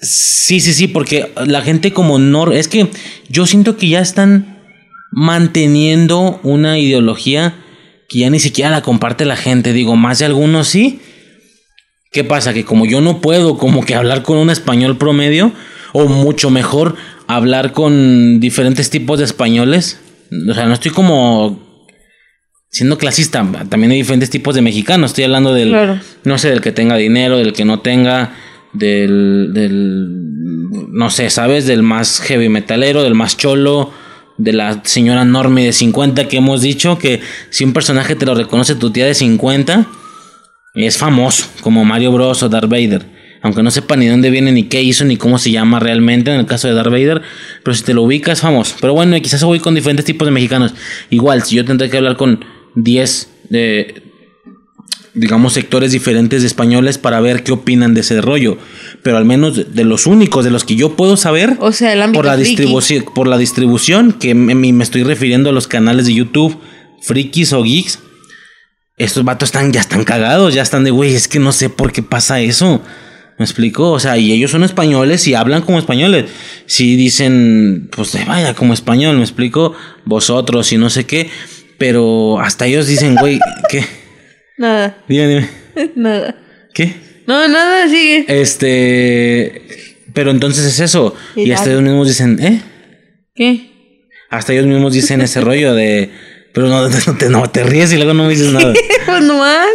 [0.00, 2.52] Sí, sí, sí, porque la gente como no...
[2.52, 2.90] Es que
[3.28, 4.58] yo siento que ya están
[5.10, 7.56] manteniendo una ideología
[8.08, 9.72] que ya ni siquiera la comparte la gente.
[9.72, 11.00] Digo, más de algunos sí.
[12.16, 12.54] ¿Qué pasa?
[12.54, 15.52] Que como yo no puedo como que hablar con un español promedio,
[15.92, 16.96] o mucho mejor
[17.26, 20.00] hablar con diferentes tipos de españoles.
[20.48, 21.60] O sea, no estoy como
[22.70, 23.46] siendo clasista.
[23.68, 25.10] También hay diferentes tipos de mexicanos.
[25.10, 26.00] Estoy hablando del, Claro.
[26.24, 28.32] no sé, del que tenga dinero, del que no tenga,
[28.72, 30.06] del, del,
[30.88, 31.66] no sé, ¿sabes?
[31.66, 33.90] Del más heavy metalero, del más cholo,
[34.38, 38.34] de la señora Normie de 50 que hemos dicho que si un personaje te lo
[38.34, 39.86] reconoce tu tía de 50,
[40.84, 43.06] es famoso, como Mario Bros o Darth Vader.
[43.42, 46.40] Aunque no sepa ni dónde viene, ni qué hizo, ni cómo se llama realmente en
[46.40, 47.22] el caso de Darth Vader.
[47.62, 48.74] Pero si te lo ubicas, es famoso.
[48.80, 50.74] Pero bueno, y quizás voy con diferentes tipos de mexicanos.
[51.10, 54.02] Igual, si yo tendré que hablar con 10 de,
[55.14, 58.58] digamos, sectores diferentes de españoles para ver qué opinan de ese rollo.
[59.02, 61.92] Pero al menos de, de los únicos, de los que yo puedo saber, O sea,
[61.92, 66.06] el por la, distribución, por la distribución, que me, me estoy refiriendo a los canales
[66.06, 66.58] de YouTube,
[67.00, 68.00] frikis o geeks.
[68.96, 71.92] Estos vatos están, ya están cagados, ya están de, güey, es que no sé por
[71.92, 72.82] qué pasa eso.
[73.38, 73.90] ¿Me explico?
[73.90, 76.30] O sea, y ellos son españoles y hablan como españoles.
[76.64, 79.74] Si dicen, pues vaya como español, ¿me explico?
[80.06, 81.28] Vosotros y no sé qué.
[81.76, 83.38] Pero hasta ellos dicen, güey,
[83.68, 83.84] ¿qué?
[84.56, 85.04] Nada.
[85.06, 85.50] Dime, dime.
[85.96, 86.34] Nada.
[86.72, 86.94] ¿Qué?
[87.26, 88.24] No, nada, sigue.
[88.28, 89.62] Este.
[90.14, 91.14] Pero entonces es eso.
[91.34, 92.62] Y Y hasta ellos mismos dicen, ¿eh?
[93.34, 93.70] ¿Qué?
[94.30, 96.10] Hasta ellos mismos dicen ese rollo de.
[96.56, 98.72] Pero no, no te, no te ríes y luego no me dices nada.
[99.06, 99.68] pues nomás.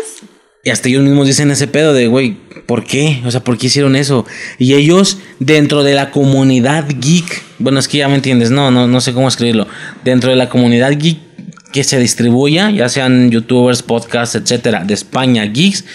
[0.63, 3.21] Y hasta ellos mismos dicen ese pedo de, güey, ¿por qué?
[3.23, 4.25] O sea, ¿por qué hicieron eso?
[4.57, 8.87] Y ellos, dentro de la comunidad geek, bueno, es que ya me entiendes, no, no,
[8.87, 9.67] no sé cómo escribirlo.
[10.03, 11.19] Dentro de la comunidad geek
[11.71, 15.85] que se distribuya, ya sean youtubers, podcasts, etcétera, de España, geeks,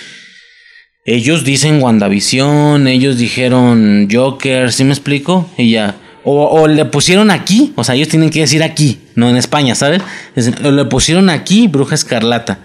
[1.05, 5.51] ellos dicen WandaVision, ellos dijeron Joker, ¿sí me explico?
[5.59, 5.97] Y ya.
[6.23, 9.75] O, o le pusieron aquí, o sea, ellos tienen que decir aquí, no en España,
[9.75, 10.03] ¿sabes?
[10.37, 12.61] Es- o le pusieron aquí Bruja Escarlata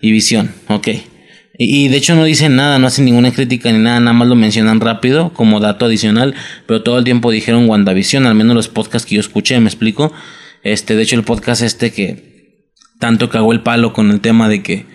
[0.00, 0.88] y Visión, ok.
[1.58, 4.28] Y, y de hecho no dicen nada, no hacen ninguna crítica ni nada, nada más
[4.28, 6.34] lo mencionan rápido como dato adicional,
[6.66, 10.12] pero todo el tiempo dijeron WandaVision, al menos los podcasts que yo escuché, me explico.
[10.62, 12.62] Este, de hecho el podcast este que
[12.98, 14.86] tanto cagó el palo con el tema de que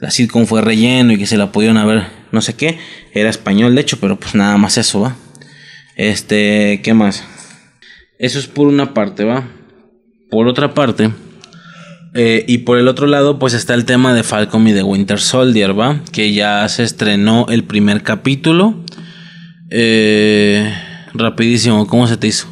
[0.00, 2.78] la sitcom fue relleno y que se la pudieron haber, no sé qué,
[3.12, 5.16] era español de hecho, pero pues nada más eso, ¿va?
[5.96, 7.24] Este, ¿qué más?
[8.18, 9.48] Eso es por una parte, ¿va?
[10.34, 11.12] Por otra parte,
[12.12, 15.20] eh, y por el otro lado, pues está el tema de Falcon y de Winter
[15.20, 16.00] Soldier, ¿va?
[16.10, 18.74] Que ya se estrenó el primer capítulo.
[19.70, 20.74] Eh,
[21.12, 22.48] rapidísimo, ¿cómo se te hizo?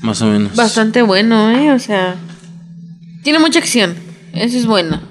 [0.00, 0.56] Más o menos.
[0.56, 1.70] Bastante bueno, ¿eh?
[1.70, 2.16] O sea,
[3.22, 3.94] tiene mucha acción.
[4.32, 5.02] Eso es bueno.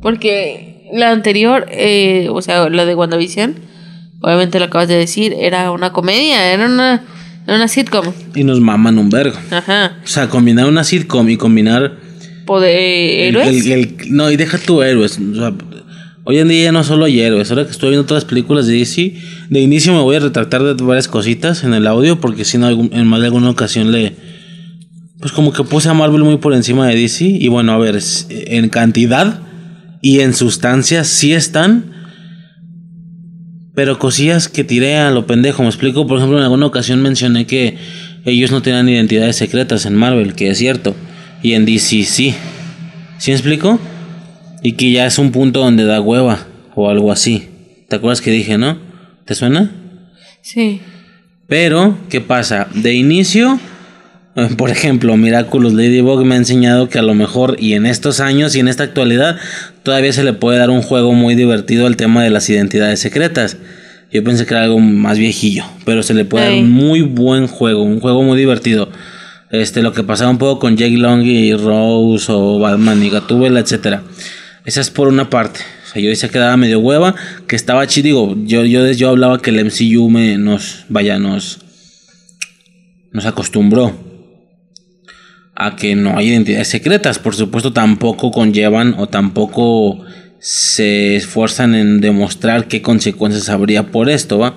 [0.00, 3.56] Porque la anterior, eh, o sea, la de WandaVision,
[4.22, 7.02] obviamente lo acabas de decir, era una comedia, era una,
[7.48, 8.06] era una sitcom.
[8.36, 9.36] Y nos maman un vergo.
[9.50, 9.96] Ajá.
[10.04, 11.96] O sea, combinar una sitcom y combinar
[12.46, 13.66] Poder, el- héroes.
[13.66, 15.18] el- el- no, y deja tu héroes.
[15.18, 15.52] O sea,
[16.24, 17.50] hoy en día ya no solo hay héroes.
[17.50, 19.14] Ahora que estoy viendo otras películas de DC,
[19.50, 22.68] de inicio me voy a retractar de varias cositas en el audio porque si no,
[22.70, 24.14] en más de alguna ocasión le,
[25.20, 27.24] Pues como que puse a Marvel muy por encima de DC.
[27.24, 27.98] Y bueno, a ver,
[28.30, 29.40] en cantidad
[30.00, 31.97] y en sustancia sí están.
[33.78, 35.62] Pero cosillas que tiré a lo pendejo.
[35.62, 37.76] Me explico, por ejemplo, en alguna ocasión mencioné que
[38.24, 40.96] ellos no tenían identidades secretas en Marvel, que es cierto.
[41.44, 42.34] Y en DC sí.
[43.18, 43.78] ¿Sí me explico?
[44.64, 47.50] Y que ya es un punto donde da hueva o algo así.
[47.88, 48.78] ¿Te acuerdas que dije, no?
[49.24, 49.70] ¿Te suena?
[50.42, 50.80] Sí.
[51.46, 52.66] Pero, ¿qué pasa?
[52.74, 53.60] De inicio,
[54.56, 58.54] por ejemplo, Miraculous Ladybug me ha enseñado que a lo mejor, y en estos años
[58.54, 59.36] y en esta actualidad,
[59.82, 63.56] todavía se le puede dar un juego muy divertido al tema de las identidades secretas.
[64.10, 67.46] Yo pensé que era algo más viejillo, pero se le puede dar un muy buen
[67.46, 68.90] juego, un juego muy divertido.
[69.50, 73.60] Este, lo que pasaba un poco con Jake Long y Rose o Batman y Gatúbela,
[73.60, 74.02] etcétera.
[74.64, 75.60] Esa es por una parte.
[75.60, 77.14] O sea, yo decía que daba medio hueva,
[77.46, 78.04] que estaba chido.
[78.04, 81.58] Digo, yo, yo, yo hablaba que el MCU me, nos, vaya, nos,
[83.12, 84.07] nos acostumbró
[85.60, 87.18] a que no hay identidades secretas.
[87.18, 89.98] Por supuesto, tampoco conllevan o tampoco
[90.38, 94.54] se esfuerzan en demostrar qué consecuencias habría por esto, ¿va?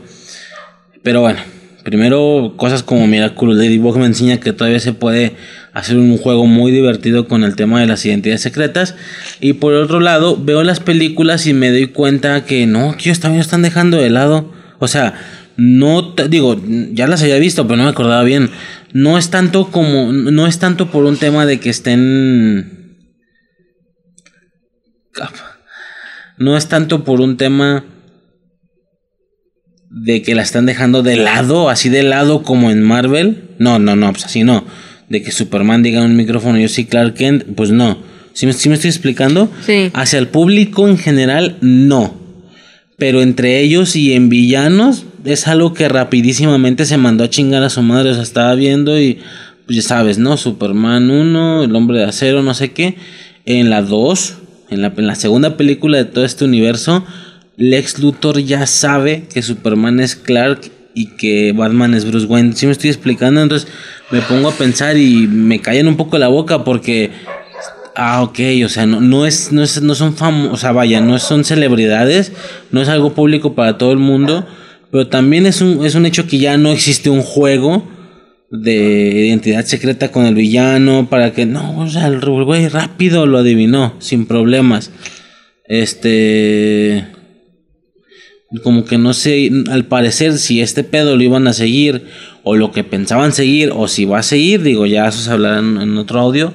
[1.01, 1.39] Pero bueno,
[1.83, 5.35] primero cosas como Miraculous Ladybug me enseña que todavía se puede
[5.73, 8.93] hacer un juego muy divertido con el tema de las identidades secretas.
[9.39, 13.25] Y por otro lado, veo las películas y me doy cuenta que no, que ellos
[13.39, 14.53] están dejando de lado.
[14.77, 15.15] O sea,
[15.57, 16.61] no digo,
[16.93, 18.51] ya las había visto, pero no me acordaba bien.
[18.93, 22.81] No es tanto como, no es tanto por un tema de que estén
[26.37, 27.85] no es tanto por un tema
[29.89, 33.49] de que la están dejando de lado, así de lado como en Marvel.
[33.59, 34.65] No, no, no, pues así no.
[35.09, 37.99] De que Superman diga en un micrófono, yo soy Clark Kent, pues no.
[38.33, 39.51] ¿Sí me, sí me estoy explicando?
[39.65, 39.91] Sí.
[39.93, 42.19] Hacia el público en general, no.
[42.97, 47.69] Pero entre ellos y en villanos, es algo que rapidísimamente se mandó a chingar a
[47.69, 48.11] su madre.
[48.11, 49.19] O sea, estaba viendo y,
[49.65, 50.37] pues ya sabes, ¿no?
[50.37, 52.97] Superman 1, el hombre de acero, no sé qué.
[53.45, 54.35] En la 2,
[54.69, 57.03] en la, segunda película de todo este universo,
[57.57, 62.53] Lex Luthor ya sabe que Superman es Clark y que Batman es Bruce Wayne.
[62.55, 63.41] ¿Sí me estoy explicando?
[63.41, 63.67] Entonces
[64.11, 67.11] me pongo a pensar y me callan un poco la boca porque
[67.95, 71.01] Ah, ok, o sea, no, no es, no es, no son famosos, o sea, vaya,
[71.01, 72.31] no son celebridades,
[72.71, 74.45] no es algo público para todo el mundo,
[74.91, 77.87] pero también es un, es un hecho que ya no existe un juego
[78.51, 83.37] de identidad secreta con el villano para que, no, o sea, el güey rápido lo
[83.37, 84.91] adivinó, sin problemas.
[85.65, 87.07] Este,
[88.63, 92.07] como que no sé, al parecer si este pedo lo iban a seguir
[92.43, 95.59] o lo que pensaban seguir o si va a seguir, digo, ya eso se hablará
[95.59, 96.53] en, en otro audio.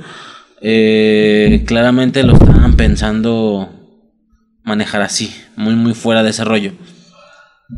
[0.61, 3.71] Eh, claramente lo estaban pensando
[4.65, 6.73] manejar así, muy muy fuera de ese rollo.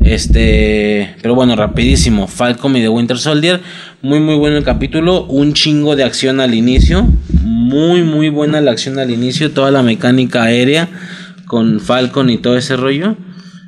[0.01, 3.59] Este, pero bueno, rapidísimo, Falcon y The Winter Soldier,
[4.03, 7.07] muy muy bueno el capítulo, un chingo de acción al inicio,
[7.41, 10.89] muy muy buena la acción al inicio, toda la mecánica aérea
[11.47, 13.17] con Falcon y todo ese rollo.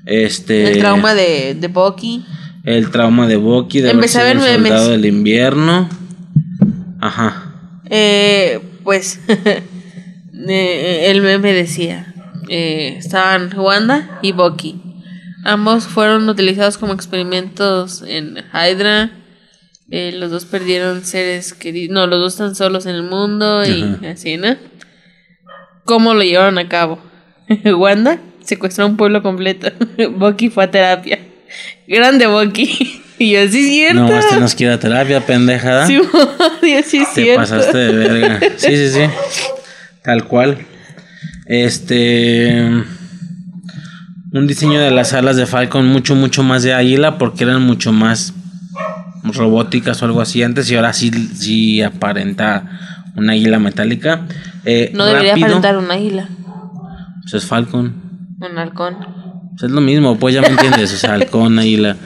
[0.05, 2.23] Este, El trauma de, de Bucky.
[2.65, 4.55] el trauma de Bucky, de Empecé a ver memes.
[4.69, 5.89] soldado del invierno.
[6.99, 7.53] Ajá.
[7.89, 12.13] Eh, pues eh, el meme decía,
[12.47, 14.90] eh, estaban Wanda y Bucky.
[15.43, 19.11] Ambos fueron utilizados como experimentos en Hydra.
[19.89, 21.93] Eh, los dos perdieron seres queridos.
[21.93, 24.11] No, los dos están solos en el mundo y Ajá.
[24.11, 24.55] así, ¿no?
[25.83, 26.99] ¿Cómo lo llevaron a cabo?
[27.65, 29.71] Wanda secuestró un pueblo completo.
[30.15, 31.19] Bucky fue a terapia.
[31.87, 33.03] Grande Bucky.
[33.19, 34.01] y yo, sí es cierto.
[34.01, 35.85] No, este nos quiere a terapia, pendejada.
[35.87, 35.99] Sí,
[36.61, 37.41] sí es Te cierto.
[37.41, 38.39] pasaste de verga.
[38.57, 39.01] Sí, sí, sí.
[40.03, 40.59] Tal cual.
[41.47, 42.83] Este.
[44.33, 47.91] Un diseño de las alas de Falcon mucho, mucho más de águila porque eran mucho
[47.91, 48.33] más
[49.23, 52.79] robóticas o algo así antes y ahora sí, sí aparenta
[53.15, 54.25] una águila metálica.
[54.65, 56.29] Eh, No debería rápido, aparentar un águila,
[57.21, 57.93] Pues es Falcon.
[58.39, 58.95] un halcón.
[59.51, 60.93] Pues es lo mismo, pues ya me entiendes.
[60.93, 61.97] O sea, halcón, águila.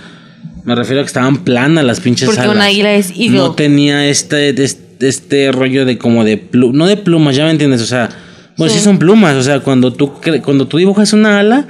[0.63, 2.55] Me refiero a que estaban planas las pinches Porque alas.
[2.55, 3.37] un águila es eagle.
[3.37, 6.75] No tenía este, este, este rollo de como de plumas.
[6.75, 7.81] No de plumas, ya me entiendes.
[7.83, 8.09] O sea,
[8.57, 8.83] bueno, sí, Sí.
[8.85, 9.35] son plumas.
[9.35, 10.11] O sea, cuando tú,
[10.43, 11.67] cuando tú dibujas una ala,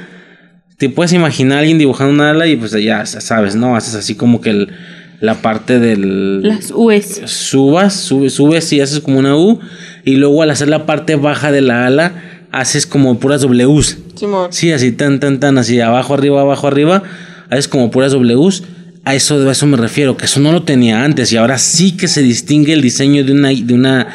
[0.78, 3.76] te puedes imaginar a alguien dibujando una ala y pues ya sabes, ¿no?
[3.76, 4.70] Haces así como que el-
[5.22, 7.22] la parte del Las U's.
[7.26, 9.60] subas, subes, subes y haces como una U.
[10.04, 12.12] Y luego al hacer la parte baja de la ala,
[12.52, 13.98] haces como puras W's.
[14.16, 14.48] Simón.
[14.52, 17.02] Sí, así tan, tan, tan, así abajo, arriba, abajo, arriba.
[17.50, 18.64] Es como puras Ws.
[19.06, 21.96] A eso, a eso me refiero, que eso no lo tenía antes y ahora sí
[21.96, 24.08] que se distingue el diseño de una, de una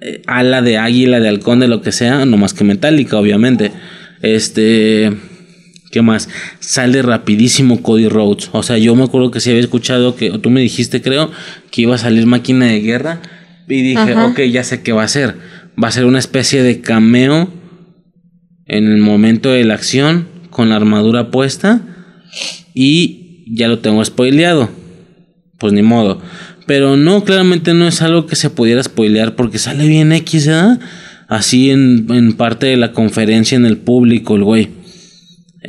[0.00, 3.72] eh, ala de águila, de halcón, de lo que sea, no más que metálica, obviamente.
[4.22, 5.12] Este.
[5.96, 6.28] ¿Qué más?
[6.60, 8.50] Sale rapidísimo Cody Rhodes.
[8.52, 11.30] O sea, yo me acuerdo que sí había escuchado que, o tú me dijiste, creo,
[11.70, 13.22] que iba a salir máquina de guerra.
[13.66, 14.26] Y dije, Ajá.
[14.26, 15.36] ok, ya sé qué va a ser.
[15.82, 17.50] Va a ser una especie de cameo
[18.66, 21.80] en el momento de la acción con la armadura puesta
[22.74, 24.68] y ya lo tengo spoileado.
[25.56, 26.20] Pues ni modo.
[26.66, 30.78] Pero no, claramente no es algo que se pudiera spoilear porque sale bien X, ¿verdad?
[31.26, 34.75] Así en, en parte de la conferencia en el público, el güey.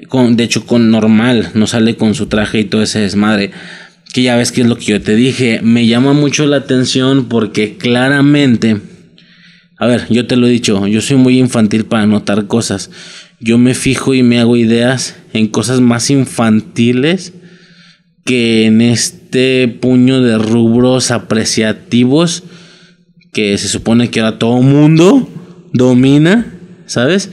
[0.08, 3.52] Con, de hecho, con normal, no sale con su traje y todo ese desmadre.
[4.14, 5.60] Que ya ves que es lo que yo te dije.
[5.62, 8.78] Me llama mucho la atención porque claramente.
[9.78, 12.90] A ver, yo te lo he dicho, yo soy muy infantil para notar cosas.
[13.40, 17.34] Yo me fijo y me hago ideas en cosas más infantiles
[18.26, 22.44] que en este puño de rubros apreciativos
[23.32, 25.30] que se supone que ahora todo mundo
[25.72, 26.56] domina,
[26.88, 27.30] ¿sabes?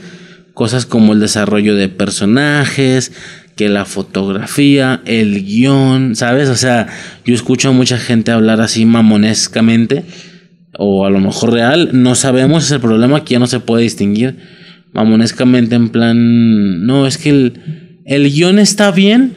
[0.55, 3.11] Cosas como el desarrollo de personajes,
[3.55, 6.49] que la fotografía, el guion, ¿sabes?
[6.49, 6.87] O sea,
[7.23, 10.03] yo escucho a mucha gente hablar así mamonescamente,
[10.75, 13.83] o a lo mejor real, no sabemos, es el problema que ya no se puede
[13.83, 14.37] distinguir
[14.91, 19.35] mamonescamente en plan, no, es que el, el guion está bien,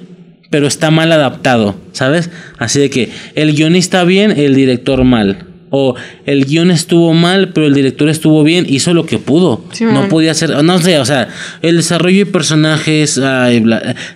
[0.50, 2.30] pero está mal adaptado, ¿sabes?
[2.58, 5.47] Así de que el guionista bien, el director mal.
[5.70, 5.94] O
[6.24, 9.64] el guion estuvo mal, pero el director estuvo bien, hizo lo que pudo.
[9.72, 11.28] Sí, no podía hacer, no sé, o sea,
[11.62, 13.64] el desarrollo de personajes, ay,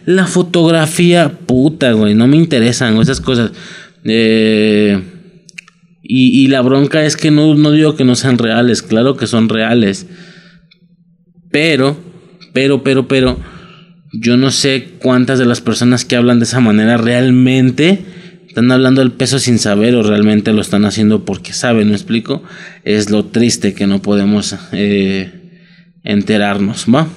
[0.06, 3.52] la fotografía, puta, güey, no me interesan esas cosas.
[4.04, 5.00] Eh,
[6.02, 9.26] y, y la bronca es que no, no digo que no sean reales, claro que
[9.26, 10.06] son reales.
[11.50, 11.96] Pero,
[12.52, 13.38] pero, pero, pero,
[14.12, 18.04] yo no sé cuántas de las personas que hablan de esa manera realmente
[18.52, 22.42] están hablando del peso sin saber o realmente lo están haciendo porque saben, ¿me explico?
[22.84, 25.32] Es lo triste que no podemos eh,
[26.04, 27.08] enterarnos, ¿va?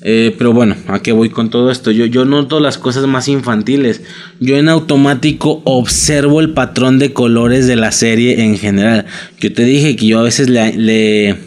[0.00, 1.92] Eh, pero bueno, ¿a qué voy con todo esto?
[1.92, 4.02] Yo, yo noto las cosas más infantiles.
[4.40, 9.06] Yo en automático observo el patrón de colores de la serie en general.
[9.38, 11.38] Yo te dije que yo a veces le, le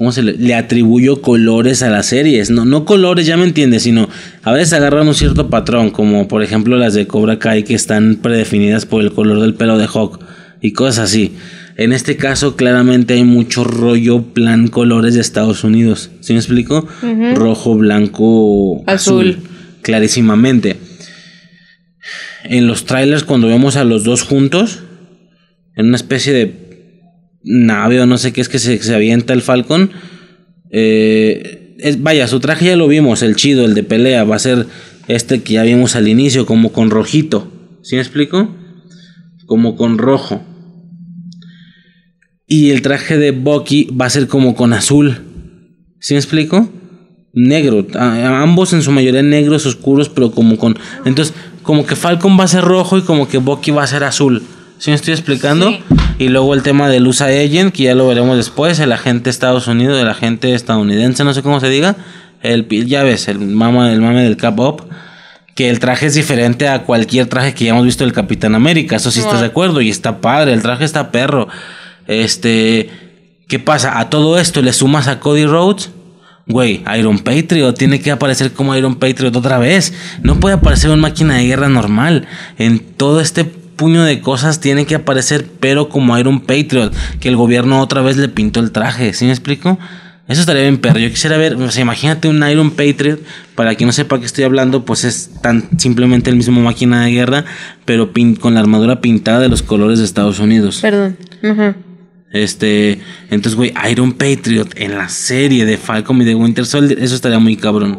[0.00, 2.48] ¿cómo se le, le atribuyo colores a las series?
[2.48, 4.08] No, no colores, ya me entiendes, sino
[4.42, 8.16] a veces agarran un cierto patrón, como por ejemplo las de Cobra Kai que están
[8.22, 10.24] predefinidas por el color del pelo de Hawk
[10.62, 11.34] y cosas así.
[11.76, 16.10] En este caso, claramente hay mucho rollo plan colores de Estados Unidos.
[16.20, 16.88] ¿Sí me explico?
[17.34, 19.32] Rojo, blanco, azul.
[19.32, 19.38] Azul.
[19.82, 20.78] Clarísimamente.
[22.44, 24.82] En los trailers, cuando vemos a los dos juntos,
[25.76, 26.46] en una especie de
[27.42, 29.90] nave o no sé qué es que se, se avienta el Falcon.
[30.70, 34.66] eh, vaya, su traje ya lo vimos, el chido, el de pelea, va a ser
[35.08, 37.50] este que ya vimos al inicio, como con rojito.
[37.82, 38.54] ¿Sí me explico?
[39.46, 40.42] Como con rojo.
[42.46, 45.18] Y el traje de Bucky va a ser como con azul.
[46.00, 46.68] ¿Sí me explico?
[47.32, 47.86] Negro.
[47.94, 50.76] Ambos en su mayoría negros oscuros, pero como con.
[51.04, 54.04] Entonces, como que Falcon va a ser rojo y como que Bucky va a ser
[54.04, 54.42] azul.
[54.80, 55.68] ¿Sí me estoy explicando?
[55.68, 55.84] Sí.
[56.18, 59.30] Y luego el tema del USA Agent, que ya lo veremos después, el agente de
[59.30, 61.96] Estados Unidos, el agente estadounidense, no sé cómo se diga.
[62.42, 64.86] El, ya ves, el mama, el mame del Cap Up.
[65.54, 68.96] Que el traje es diferente a cualquier traje que ya hemos visto del Capitán América.
[68.96, 69.82] Eso sí estás de acuerdo.
[69.82, 71.48] Y está padre, el traje está perro.
[72.06, 72.88] Este.
[73.48, 73.98] ¿Qué pasa?
[73.98, 75.90] A todo esto le sumas a Cody Rhodes.
[76.46, 79.92] Güey, Iron Patriot tiene que aparecer como Iron Patriot otra vez.
[80.22, 82.26] No puede aparecer una máquina de guerra normal.
[82.56, 86.92] En todo este puño de cosas tiene que aparecer, pero como Iron Patriot.
[87.18, 89.14] Que el gobierno otra vez le pintó el traje.
[89.14, 89.78] ¿Sí me explico?
[90.28, 90.98] Eso estaría bien, perro.
[91.00, 93.18] Yo quisiera ver, o sea, imagínate un Iron Patriot.
[93.54, 97.10] Para quien no sepa qué estoy hablando, pues es tan simplemente el mismo máquina de
[97.12, 97.44] guerra,
[97.86, 100.80] pero pin- con la armadura pintada de los colores de Estados Unidos.
[100.82, 101.16] Perdón.
[102.32, 103.00] Este,
[103.30, 107.38] entonces, güey, Iron Patriot en la serie de Falcon y de Winter Soldier, eso estaría
[107.40, 107.98] muy cabrón.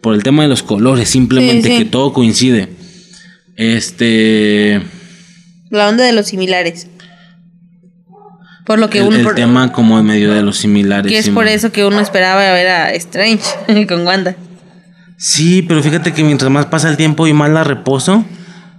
[0.00, 1.78] Por el tema de los colores, simplemente Sí, sí.
[1.78, 2.68] que todo coincide.
[3.56, 4.80] Este,
[5.70, 6.88] La onda de los similares.
[8.64, 9.16] Por lo que el, uno.
[9.16, 11.10] el por- tema como en medio de los similares.
[11.10, 13.42] que es sí, por eso que uno esperaba ver a Strange
[13.88, 14.34] con Wanda.
[15.16, 18.24] Sí, pero fíjate que mientras más pasa el tiempo y más la reposo,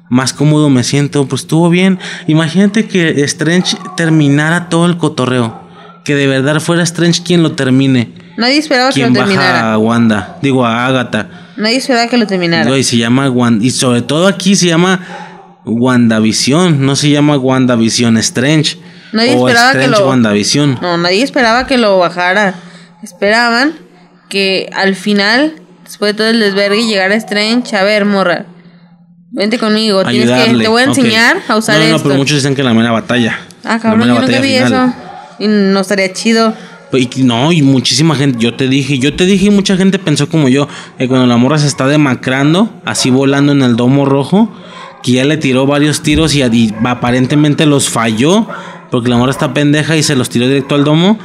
[0.10, 1.28] más cómodo me siento.
[1.28, 2.00] Pues estuvo bien.
[2.28, 5.66] Imagínate que Strange terminara todo el cotorreo.
[6.04, 8.12] Que de verdad fuera Strange quien lo termine.
[8.38, 9.74] Nadie esperaba que lo Quien baja terminara.
[9.74, 10.38] a Wanda.
[10.42, 11.30] Digo, a Agatha.
[11.58, 12.66] Nadie esperaba que lo terminara.
[12.70, 13.66] Güey, se llama Wanda.
[13.66, 15.00] Y sobre todo aquí se llama
[15.68, 16.86] WandaVision.
[16.86, 18.78] No se llama WandaVision Strange.
[19.14, 20.80] Nadie o esperaba que Strange lo- WandaVision.
[20.82, 22.56] No, nadie esperaba que lo bajara.
[23.04, 23.74] Esperaban
[24.30, 25.54] que al final,
[25.84, 27.76] después de todo el desvergue, llegara Strange.
[27.76, 28.46] A ver, morra.
[29.32, 30.04] Vente conmigo.
[30.06, 32.08] Tienes que, te voy a enseñar a usar no, no, esto.
[32.08, 33.40] pero muchos dicen que la mera batalla.
[33.64, 34.74] Ah, La cabrón, mera yo nunca batalla vi final.
[34.74, 34.94] eso.
[35.40, 36.54] Y no estaría chido.
[36.94, 40.30] Y no, y muchísima gente, yo te dije, yo te dije y mucha gente pensó
[40.30, 44.50] como yo, que cuando la morra se está demacrando, así volando en el domo rojo,
[45.04, 48.48] que ya le tiró varios tiros y, y aparentemente los falló,
[48.92, 51.18] porque la morra está pendeja y se los tiró directo al domo.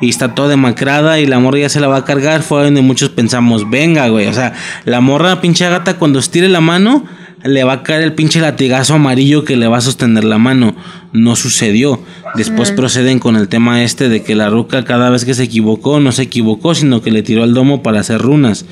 [0.00, 2.42] Y está toda demacrada y la morra ya se la va a cargar.
[2.42, 4.26] Fue donde muchos pensamos, venga, güey.
[4.26, 4.52] O sea,
[4.84, 7.04] la morra, pinche gata, cuando estire la mano,
[7.44, 10.74] le va a caer el pinche latigazo amarillo que le va a sostener la mano.
[11.12, 12.02] No sucedió.
[12.34, 16.00] Después proceden con el tema este de que la ruca cada vez que se equivocó,
[16.00, 18.66] no se equivocó, sino que le tiró al domo para hacer runas.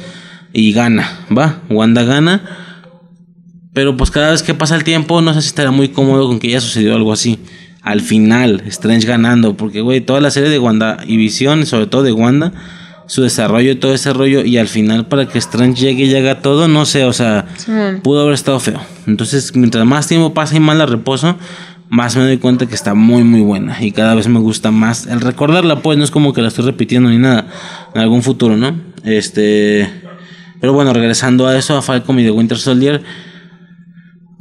[0.53, 1.61] Y gana, ¿va?
[1.71, 2.72] Wanda gana.
[3.73, 6.39] Pero pues cada vez que pasa el tiempo, no sé si estará muy cómodo con
[6.39, 7.39] que ya sucedió algo así.
[7.81, 9.57] Al final, Strange ganando.
[9.57, 12.53] Porque, güey, toda la serie de Wanda y Visión, sobre todo de Wanda,
[13.07, 14.45] su desarrollo y todo ese rollo.
[14.45, 17.47] Y al final, para que Strange llegue y haga todo, no sé, o sea,
[18.03, 18.81] pudo haber estado feo.
[19.07, 21.37] Entonces, mientras más tiempo pasa y más la reposo,
[21.89, 23.83] más me doy cuenta que está muy, muy buena.
[23.83, 25.07] Y cada vez me gusta más.
[25.07, 27.47] El recordarla, pues, no es como que la estoy repitiendo ni nada.
[27.95, 28.79] En algún futuro, ¿no?
[29.03, 29.91] Este.
[30.61, 33.03] Pero bueno, regresando a eso, a Falcon y de Winter Soldier.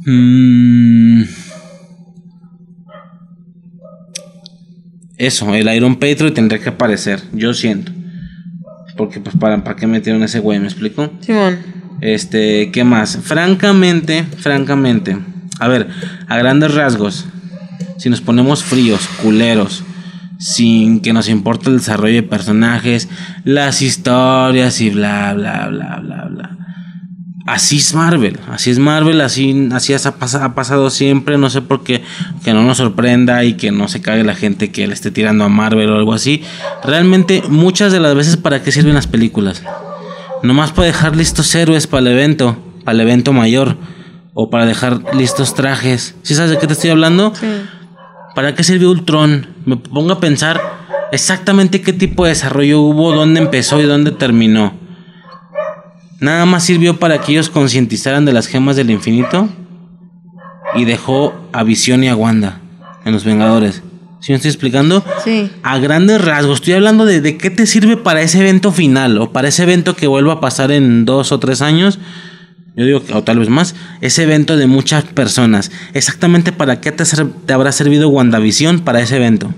[0.04, 1.22] Mmm.
[5.18, 7.92] Eso, el Iron Patriot tendría que aparecer, yo siento.
[8.96, 10.58] Porque pues para, ¿para qué metieron ese güey?
[10.58, 11.12] ¿Me explico?
[11.20, 11.58] Simón.
[12.00, 13.18] Este, ¿qué más?
[13.22, 15.16] Francamente, francamente.
[15.60, 15.86] A ver,
[16.26, 17.26] a grandes rasgos.
[17.98, 19.84] Si nos ponemos fríos, culeros,
[20.40, 23.08] sin que nos importe el desarrollo de personajes,
[23.44, 26.41] las historias y bla, bla, bla, bla, bla.
[27.44, 31.82] Así es Marvel, así es Marvel, así, así ha, ha pasado siempre, no sé por
[31.82, 32.02] qué,
[32.44, 35.42] que no nos sorprenda y que no se cague la gente que le esté tirando
[35.42, 36.42] a Marvel o algo así.
[36.84, 39.62] Realmente muchas de las veces para qué sirven las películas.
[40.44, 43.76] Nomás para dejar listos héroes para el evento, para el evento mayor,
[44.34, 46.14] o para dejar listos trajes.
[46.22, 47.34] ¿Sí sabes de qué te estoy hablando?
[47.34, 47.46] Sí.
[48.34, 49.48] ¿Para qué sirvió Ultron?
[49.66, 50.60] Me pongo a pensar
[51.12, 54.81] exactamente qué tipo de desarrollo hubo, dónde empezó y dónde terminó.
[56.22, 59.48] Nada más sirvió para que ellos concientizaran de las gemas del infinito
[60.76, 62.60] y dejó a Visión y a Wanda
[63.04, 63.82] en los Vengadores.
[64.20, 65.04] ¿Sí me estoy explicando?
[65.24, 65.50] Sí.
[65.64, 69.32] A grandes rasgos, estoy hablando de, de qué te sirve para ese evento final o
[69.32, 71.98] para ese evento que vuelva a pasar en dos o tres años.
[72.76, 75.72] Yo digo, o tal vez más, ese evento de muchas personas.
[75.92, 79.52] Exactamente para qué te, te habrá servido WandaVision para ese evento.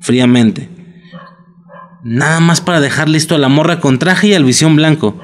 [0.00, 0.68] Fríamente.
[2.04, 5.20] Nada más para dejar listo a la morra con traje y al visión blanco.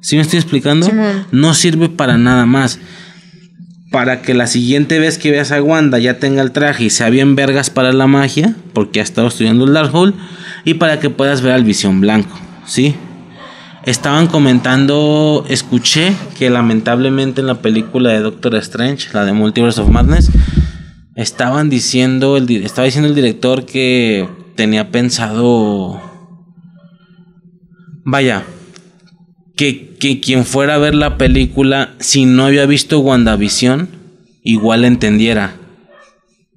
[0.00, 0.88] ¿Sí me estoy explicando?
[1.32, 2.78] No sirve para nada más.
[3.90, 7.08] Para que la siguiente vez que veas a Wanda ya tenga el traje y sea
[7.08, 10.14] bien vergas para la magia, porque ha estado estudiando el Darkhold,
[10.64, 12.94] y para que puedas ver al visión blanco, ¿sí?
[13.84, 19.88] Estaban comentando, escuché que lamentablemente en la película de Doctor Strange, la de Multiverse of
[19.88, 20.30] Madness,
[21.14, 26.00] estaban diciendo, el, estaba diciendo el director que tenía pensado,
[28.04, 28.44] vaya,
[29.56, 33.88] que, que quien fuera a ver la película, si no había visto WandaVision,
[34.42, 35.54] igual entendiera.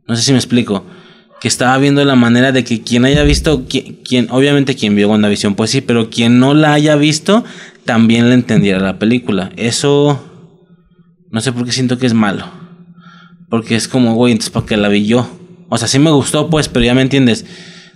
[0.07, 0.85] No sé si me explico.
[1.39, 5.09] Que estaba viendo la manera de que quien haya visto, qui- quien, obviamente quien vio
[5.09, 7.43] WandaVision, pues sí, pero quien no la haya visto,
[7.85, 9.51] también le entendiera la película.
[9.55, 10.23] Eso,
[11.31, 12.45] no sé por qué siento que es malo.
[13.49, 15.27] Porque es como, güey, entonces para qué la vi yo.
[15.69, 17.45] O sea, sí me gustó, pues, pero ya me entiendes.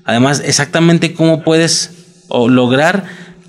[0.05, 3.05] Además, exactamente cómo puedes o lograr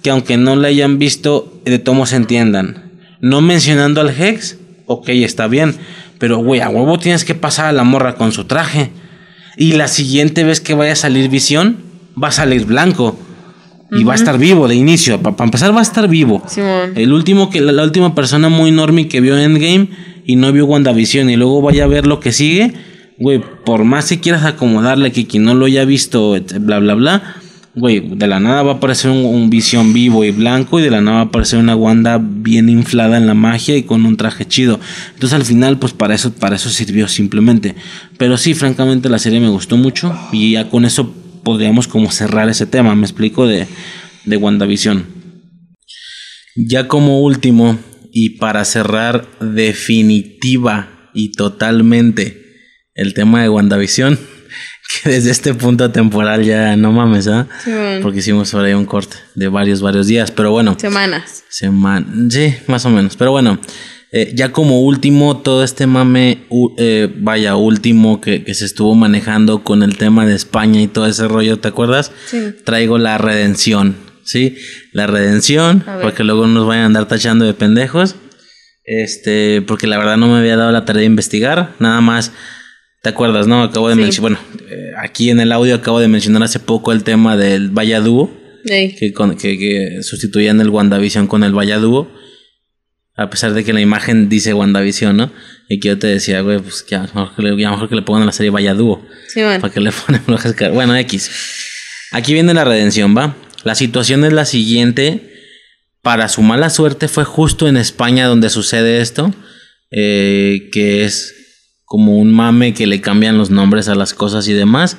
[0.07, 2.93] que aunque no la hayan visto, de todos se entiendan.
[3.20, 4.57] No mencionando al Hex,
[4.87, 5.74] ok, está bien.
[6.20, 8.93] Pero, güey, a huevo tienes que pasar a la morra con su traje.
[9.57, 11.78] Y la siguiente vez que vaya a salir visión,
[12.23, 13.19] va a salir blanco.
[13.91, 15.20] Y va a estar vivo de inicio.
[15.20, 16.41] Para empezar, va a estar vivo.
[16.47, 16.93] Simón.
[16.95, 19.89] El último que la, la última persona muy normie que vio Endgame
[20.24, 22.74] y no vio WandaVision y luego vaya a ver lo que sigue,
[23.19, 27.37] güey, por más que quieras acomodarle que quien no lo haya visto, bla bla bla,
[27.77, 31.01] güey, de la nada va a aparecer un, Visión vivo y blanco y de la
[31.01, 34.47] nada va a aparecer una Wanda bien inflada en la magia y con un traje
[34.47, 34.81] chido.
[35.15, 37.77] Entonces al final pues para eso para eso sirvió simplemente.
[38.19, 42.48] Pero sí, francamente la serie me gustó mucho y ya con eso podríamos como cerrar
[42.48, 43.69] ese tema, me explico de
[44.27, 45.07] de WandaVision.
[46.57, 47.78] Ya como último,
[48.12, 52.43] y para cerrar definitiva y totalmente
[52.94, 54.19] el tema de WandaVision,
[55.03, 57.47] que desde este punto temporal ya no mames, ¿ah?
[57.63, 58.01] Simón.
[58.03, 60.77] Porque hicimos por ahí un corte de varios, varios días, pero bueno.
[60.79, 61.45] Semanas.
[61.49, 62.07] Semana.
[62.31, 63.17] Sí, más o menos.
[63.17, 63.59] Pero bueno,
[64.13, 66.47] eh, ya como último, todo este mame,
[66.79, 71.07] eh, vaya, último que, que se estuvo manejando con el tema de España y todo
[71.07, 72.13] ese rollo, ¿te acuerdas?
[72.27, 72.55] Sí.
[72.65, 74.57] Traigo la redención, ¿sí?
[74.93, 76.03] La redención, A ver.
[76.03, 78.15] para que luego no nos vayan a andar tachando de pendejos.
[78.89, 82.33] Este, porque la verdad no me había dado la tarea de investigar, nada más.
[83.07, 83.62] ¿Te acuerdas, no?
[83.62, 84.01] Acabo de Sí.
[84.01, 84.39] mencionar, bueno,
[84.69, 88.37] eh, aquí en el audio acabo de mencionar hace poco el tema del Vaya Dúo
[88.65, 88.97] Ey.
[88.97, 92.11] que, con- que, que sustituían el WandaVision con el Vaya Dúo.
[93.15, 95.33] A pesar de que la imagen dice WandaVision, ¿no?
[95.69, 97.95] Y que yo te decía, güey, pues que a lo mejor que le, mejor que
[97.95, 99.07] le pongan a la serie Vaya Dúo.
[99.28, 99.61] Sí, bueno.
[99.61, 100.73] ¿Para que le ponen escarlatas?
[100.74, 101.31] Bueno, X.
[102.11, 103.37] Aquí viene la redención, ¿va?
[103.62, 105.33] La situación es la siguiente.
[106.03, 109.33] Para su mala suerte fue justo en España donde sucede esto.
[109.93, 111.45] eh, que es
[111.87, 114.99] como un mame que le cambian los nombres a las cosas y demás.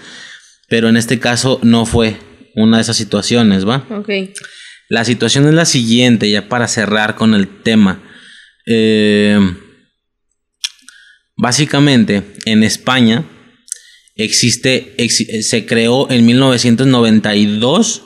[0.67, 2.17] Pero en este caso no fue
[2.55, 3.85] una de esas situaciones, ¿va?
[3.91, 4.09] Ok.
[4.89, 8.01] La situación es la siguiente, ya para cerrar con el tema.
[8.65, 9.37] Eh,
[11.35, 13.23] básicamente, en España
[14.15, 18.03] existe, exi- se creó en 1992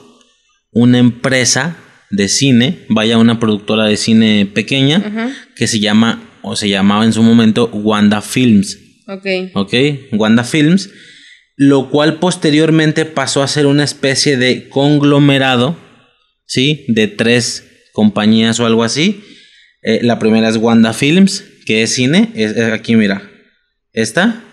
[0.72, 1.76] una empresa
[2.10, 5.00] de cine, vaya una productora de cine pequeña,
[5.56, 8.78] que se llama, o se llamaba en su momento Wanda Films.
[9.08, 9.26] Ok.
[9.54, 9.74] ¿ok?
[10.12, 10.90] Wanda Films,
[11.56, 15.76] lo cual posteriormente pasó a ser una especie de conglomerado,
[16.46, 16.84] ¿sí?
[16.88, 19.22] De tres compañías o algo así.
[19.82, 23.30] Eh, la primera es Wanda Films, que es cine, es, es aquí mira,
[23.92, 24.44] esta.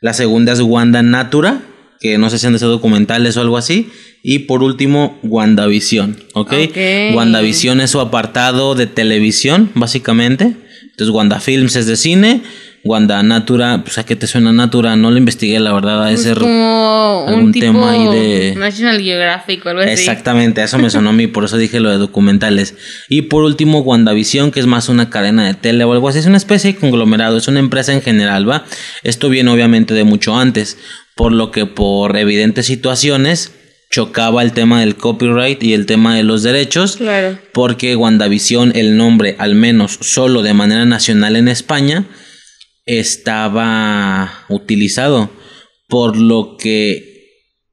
[0.00, 1.62] La segunda es Wanda Natura,
[2.00, 3.90] que no sé si han de ser documentales o algo así.
[4.22, 6.52] Y por último, WandaVision, ¿ok?
[6.68, 6.76] Ok.
[7.14, 10.54] WandaVision es su apartado de televisión, básicamente.
[10.98, 12.42] Entonces, Wanda Films es de cine.
[12.82, 16.20] Wanda Natura, pues a qué te suena Natura, no lo investigué, la verdad, a Pues
[16.26, 19.90] ese como algún un tipo tema ahí de- National Geographic o algo así.
[19.92, 22.74] Exactamente, eso me sonó a mí, por eso dije lo de documentales.
[23.08, 26.26] Y por último, WandaVision, que es más una cadena de tele o algo así, es
[26.26, 28.64] una especie de conglomerado, es una empresa en general, ¿va?
[29.04, 30.78] Esto viene obviamente de mucho antes,
[31.14, 33.52] por lo que por evidentes situaciones
[33.90, 36.96] chocaba el tema del copyright y el tema de los derechos.
[36.96, 37.38] Claro.
[37.52, 42.06] Porque WandaVision, el nombre, al menos solo de manera nacional en España,
[42.84, 45.30] estaba utilizado.
[45.88, 47.08] Por lo que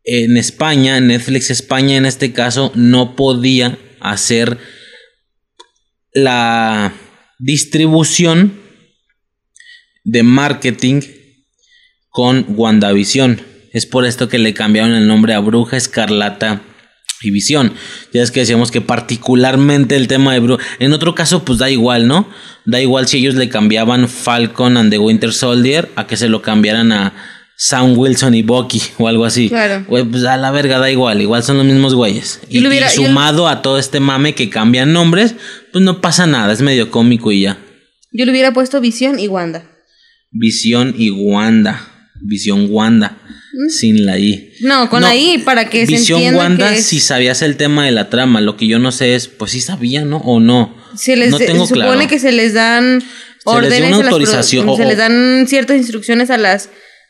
[0.05, 4.57] en España, Netflix España en este caso, no podía hacer
[6.13, 6.93] la
[7.39, 8.61] distribución
[10.05, 11.01] de marketing
[12.09, 13.54] con WandaVision.
[13.75, 16.61] Es por esto que le cambiaron el nombre a Bruja Escarlata
[17.21, 17.73] y Visión.
[18.13, 20.63] Ya es que decíamos que particularmente el tema de Bruja.
[20.79, 22.25] En otro caso, pues da igual, ¿no?
[22.65, 26.41] Da igual si ellos le cambiaban Falcon and the Winter Soldier a que se lo
[26.41, 27.13] cambiaran a
[27.57, 29.49] Sam Wilson y Bucky o algo así.
[29.49, 29.85] Claro.
[29.89, 32.39] Pues a la verga da igual, igual son los mismos güeyes.
[32.49, 35.35] Y, hubiera- sumado a todo este mame que cambian nombres,
[35.73, 37.57] pues no pasa nada, es medio cómico y ya.
[38.13, 39.69] Yo le hubiera puesto Visión y Wanda.
[40.31, 41.91] Visión y Wanda.
[42.21, 43.17] Visión Wanda.
[43.69, 44.53] Sin la I.
[44.61, 47.41] No, con No, la I para que se Visión entienda Wanda, que es- si sabías
[47.41, 50.17] el tema de la trama, lo que yo no sé es, pues sí sabía, ¿no?
[50.17, 50.75] O no.
[50.97, 52.07] se les no se tengo supone claro.
[52.07, 53.03] que se les dan
[53.43, 56.69] órdenes una a las produ- autorización, o- se les dan ciertas instrucciones a las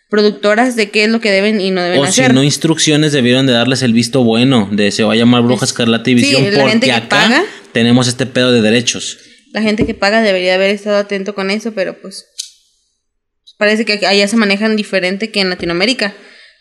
[0.09, 2.33] productoras de qué es lo que deben y no deben O si hacer.
[2.33, 6.09] no instrucciones debieron de darles el visto bueno de se va a llamar Bruja Escarlata
[6.11, 7.43] y Sí, Visión gente porque que acá paga.
[7.73, 9.17] tenemos este pedo de derechos.
[9.51, 12.25] La gente que paga debería haber estado atento con eso, pero pues
[13.57, 16.13] parece que allá se manejan diferente que en Latinoamérica.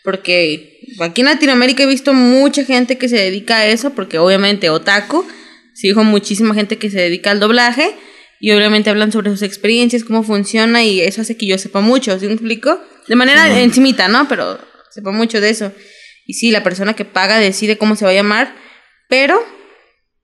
[0.05, 4.69] Porque aquí en Latinoamérica he visto mucha gente que se dedica a eso, porque obviamente
[4.69, 5.25] otaku,
[5.73, 7.95] sigo muchísima gente que se dedica al doblaje
[8.39, 12.17] y obviamente hablan sobre sus experiencias, cómo funciona y eso hace que yo sepa mucho,
[12.19, 12.79] ¿sí me explico?
[13.07, 14.27] De manera encimita, ¿no?
[14.27, 14.59] Pero
[14.91, 15.73] sepa mucho de eso.
[16.27, 18.55] Y sí, la persona que paga decide cómo se va a llamar,
[19.09, 19.39] pero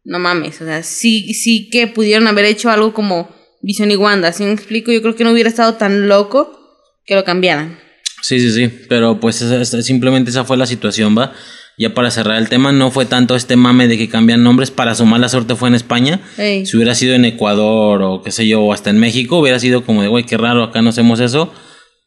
[0.04, 4.32] no mames, o sea, sí, sí que pudieron haber hecho algo como Visión y Wanda,
[4.32, 4.92] ¿sí me explico?
[4.92, 6.60] Yo creo que no hubiera estado tan loco
[7.06, 7.80] que lo cambiaran.
[8.22, 11.34] Sí, sí, sí, pero pues esa- simplemente esa fue la situación, ¿va?
[11.78, 14.94] Ya para cerrar el tema, no fue tanto este mame de que cambian nombres, para
[14.94, 16.20] su mala suerte fue en España.
[16.38, 16.66] Ey.
[16.66, 19.84] Si hubiera sido en Ecuador o qué sé yo, o hasta en México, hubiera sido
[19.84, 21.52] como de, güey, qué raro, acá no hacemos eso.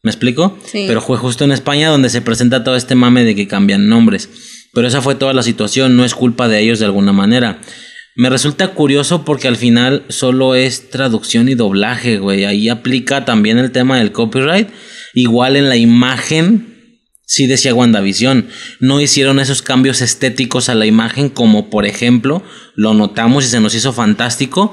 [0.03, 0.57] ¿Me explico?
[0.71, 0.85] Sí.
[0.87, 4.29] Pero fue justo en España donde se presenta todo este mame de que cambian nombres.
[4.71, 7.59] Pero esa fue toda la situación, no es culpa de ellos de alguna manera.
[8.15, 12.45] Me resulta curioso porque al final solo es traducción y doblaje, güey.
[12.45, 14.69] Ahí aplica también el tema del copyright.
[15.15, 18.47] Igual en la imagen, sí decía WandaVision.
[18.79, 22.43] No hicieron esos cambios estéticos a la imagen como por ejemplo
[22.75, 24.71] lo notamos y se nos hizo fantástico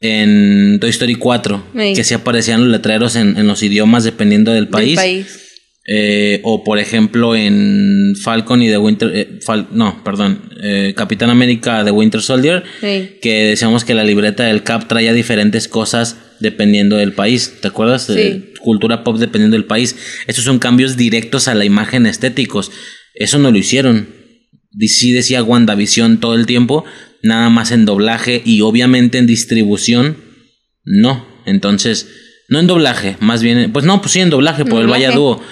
[0.00, 1.64] en Toy Story 4.
[1.76, 1.94] Ey.
[1.94, 4.96] Que sí aparecían los letreros en, en los idiomas dependiendo del país.
[4.98, 5.40] Del país.
[5.86, 9.10] Eh, o por ejemplo en Falcon y The Winter...
[9.14, 10.50] eh, Fal- no, perdón.
[10.62, 12.64] eh, Capitán América de Winter Soldier.
[12.80, 13.18] Sí.
[13.20, 17.54] Que decíamos que la libreta del Cap traía diferentes cosas dependiendo del país.
[17.60, 18.06] ¿Te acuerdas?
[18.06, 18.14] Sí.
[18.16, 19.96] Eh, cultura pop dependiendo del país.
[20.26, 22.70] Estos son cambios directos a la imagen estéticos.
[23.14, 24.08] Eso no lo hicieron.
[24.80, 26.84] Sí decía WandaVision todo el tiempo.
[27.22, 30.16] Nada más en doblaje y obviamente en distribución.
[30.84, 31.26] No.
[31.46, 32.08] Entonces,
[32.48, 33.16] no en doblaje.
[33.20, 34.88] Más bien, pues no, pues sí en doblaje por el.
[34.88, 35.42] Vaya Dúo.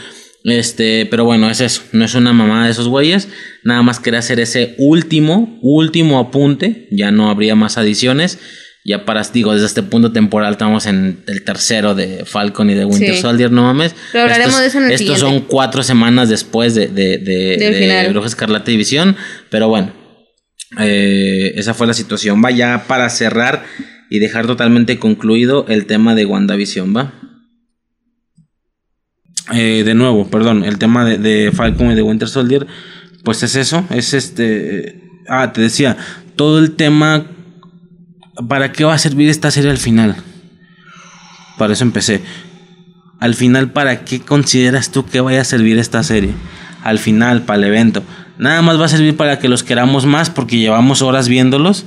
[0.45, 1.83] Este, pero bueno, es eso.
[1.93, 3.29] No es una mamada de esos güeyes.
[3.65, 6.89] Nada más quería hacer ese último, último apunte.
[6.91, 8.39] Ya no habría más adiciones.
[8.85, 12.85] Ya para, digo, desde este punto temporal estamos en el tercero de Falcon y de
[12.85, 13.21] Winter Sí.
[13.21, 13.95] Soldier, no mames.
[14.11, 15.39] Pero hablaremos estos, de eso en el Estos siguiente.
[15.41, 18.09] son cuatro semanas después de, de, de.
[18.11, 19.17] Bruja Escarlata y Visión,
[19.51, 19.93] pero bueno,
[20.79, 22.43] eh, esa fue la situación.
[22.45, 23.65] Va ya para cerrar
[24.11, 27.15] y dejar totalmente concluido el tema de WandaVision, ¿va?
[29.53, 32.67] Eh, de nuevo, perdón, el tema de, de Falcon y de Winter Soldier,
[33.25, 35.01] pues es eso, es este...
[35.29, 35.97] Ah, te decía,
[36.37, 37.27] todo el tema...
[38.49, 40.17] ¿Para qué va a servir esta serie al final?
[41.59, 42.23] Para eso empecé.
[43.21, 46.33] Al final, ¿para qué consideras tú que vaya a servir esta serie?
[46.83, 48.03] Al final, para el evento.
[48.39, 51.85] Nada más va a servir para que los queramos más porque llevamos horas viéndolos.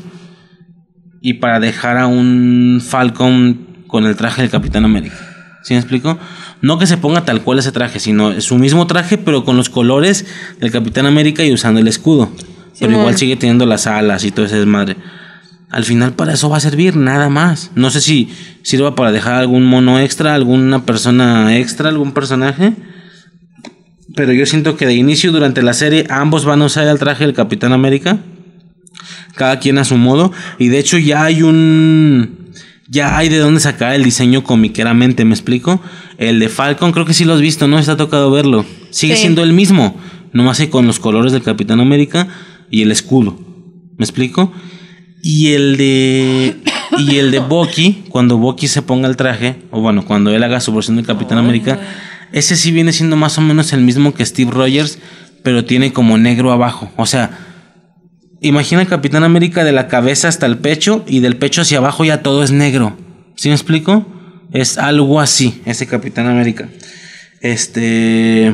[1.22, 5.18] Y para dejar a un Falcon con el traje del Capitán América.
[5.64, 6.20] ¿Sí me explico?
[6.62, 9.70] No que se ponga tal cual ese traje, sino su mismo traje, pero con los
[9.70, 10.28] colores
[10.60, 12.30] del Capitán América y usando el escudo.
[12.80, 14.98] Pero igual sigue teniendo las alas y todo ese desmadre.
[15.76, 17.70] Al final para eso va a servir, nada más.
[17.76, 18.30] No sé si
[18.64, 22.72] sirva para dejar algún mono extra, alguna persona extra, algún personaje.
[24.16, 27.26] Pero yo siento que de inicio durante la serie ambos van a usar el traje
[27.26, 28.20] del Capitán América.
[29.36, 30.32] Cada quien a su modo.
[30.60, 32.54] Y de hecho ya hay un...
[32.88, 35.82] Ya hay de dónde sacar el diseño comiqueramente, ¿me explico?
[36.18, 37.80] El de Falcon creo que sí lo has visto, ¿no?
[37.80, 38.64] Está tocado verlo.
[38.92, 39.24] Sigue Sí.
[39.24, 40.00] siendo el mismo.
[40.32, 42.30] Nomás que con los colores del Capitán América
[42.72, 43.38] y el escudo.
[43.98, 44.54] ¿Me explico?
[45.28, 46.56] Y el de.
[47.00, 50.60] Y el de Bucky, cuando Bucky se ponga el traje, o bueno, cuando él haga
[50.60, 51.80] su versión del Capitán América,
[52.32, 55.00] ese sí viene siendo más o menos el mismo que Steve Rogers,
[55.42, 56.92] pero tiene como negro abajo.
[56.96, 57.40] O sea,
[58.40, 62.06] imagina el Capitán América de la cabeza hasta el pecho y del pecho hacia abajo
[62.06, 62.96] ya todo es negro.
[63.36, 64.06] ¿Sí me explico?
[64.54, 66.70] Es algo así, ese Capitán América.
[67.42, 68.54] Este.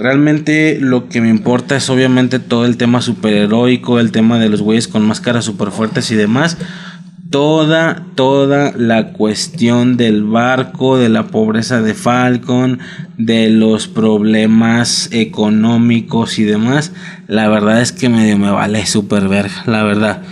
[0.00, 4.62] Realmente lo que me importa es obviamente todo el tema superheroico, el tema de los
[4.62, 6.56] güeyes con máscaras super fuertes y demás.
[7.28, 12.78] Toda, toda la cuestión del barco, de la pobreza de Falcon,
[13.18, 16.92] de los problemas económicos y demás.
[17.30, 20.22] La verdad es que medio me vale super verga, la verdad.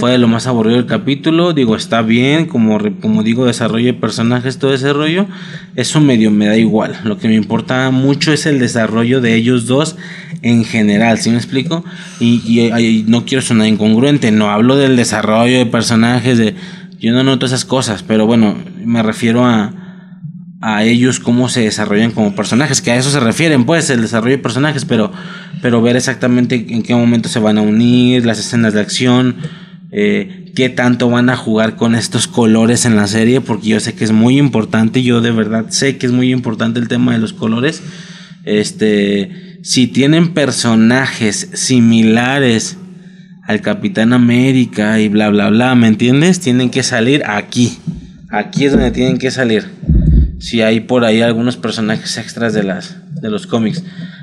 [0.00, 1.52] Fue de lo más aburrido del capítulo.
[1.52, 5.26] Digo, está bien, como, como digo, desarrollo de personajes, todo ese rollo.
[5.74, 6.98] Eso medio me da igual.
[7.04, 9.96] Lo que me importa mucho es el desarrollo de ellos dos
[10.40, 11.84] en general, ¿sí me explico?
[12.20, 16.54] Y, y- y no quiero sonar incongruente, no hablo del desarrollo de personajes, de,
[16.98, 19.74] yo no noto esas cosas, pero bueno, me refiero a,
[20.60, 24.36] a ellos cómo se desarrollan como personajes, que a eso se refieren, pues, el desarrollo
[24.36, 25.12] de personajes, pero,
[25.62, 29.36] pero ver exactamente en qué momento se van a unir, las escenas de acción,
[29.92, 33.94] eh, qué tanto van a jugar con estos colores en la serie, porque yo sé
[33.94, 37.18] que es muy importante, yo de verdad sé que es muy importante el tema de
[37.18, 37.82] los colores.
[38.44, 42.78] Este, si tienen personajes similares
[43.42, 46.40] al Capitán América y bla bla bla, ¿me entiendes?
[46.40, 47.78] Tienen que salir aquí.
[48.30, 49.66] Aquí es donde tienen que salir.
[50.46, 53.82] Si hay por ahí algunos personajes extras de las de los cómics.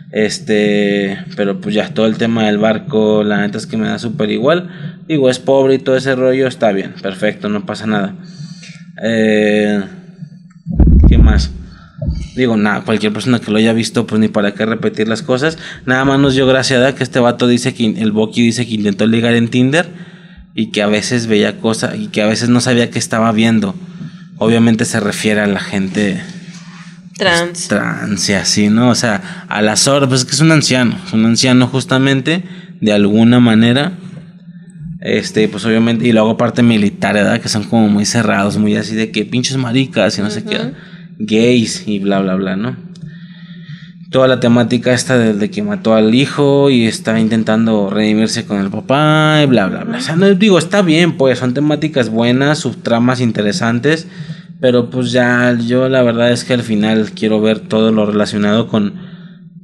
[0.09, 3.99] Este, pero pues ya todo el tema del barco, la neta es que me da
[3.99, 4.69] súper igual.
[5.05, 8.15] Digo, es pobre y todo ese rollo está bien, perfecto, no pasa nada.
[9.03, 9.83] Eh,
[11.09, 11.51] ¿Qué más?
[12.37, 15.57] Digo, nada, cualquier persona que lo haya visto, pues ni para qué repetir las cosas.
[15.85, 19.07] Nada más nos dio gracia que este vato dice que el Boki dice que intentó
[19.07, 19.89] ligar en Tinder
[20.55, 23.75] y que a veces veía cosas y que a veces no sabía qué estaba viendo.
[24.43, 26.21] Obviamente se refiere a la gente
[27.17, 27.67] Trans.
[27.67, 28.89] trans y así, ¿no?
[28.89, 32.43] O sea, a las horas, pues es que es un anciano, es un anciano justamente,
[32.81, 33.93] de alguna manera.
[34.99, 37.41] Este, pues obviamente, y luego parte militar, ¿verdad?
[37.41, 40.71] Que son como muy cerrados, muy así de que pinches maricas y no sé qué,
[41.19, 42.77] gays y bla, bla, bla, ¿no?
[44.13, 48.59] Toda la temática esta de, de que mató al hijo y está intentando redimirse con
[48.59, 49.97] el papá y bla, bla, bla.
[49.97, 54.07] O sea, no digo, está bien, pues son temáticas buenas, subtramas interesantes,
[54.61, 58.67] pero pues ya yo la verdad es que al final quiero ver todo lo relacionado
[58.67, 58.93] con...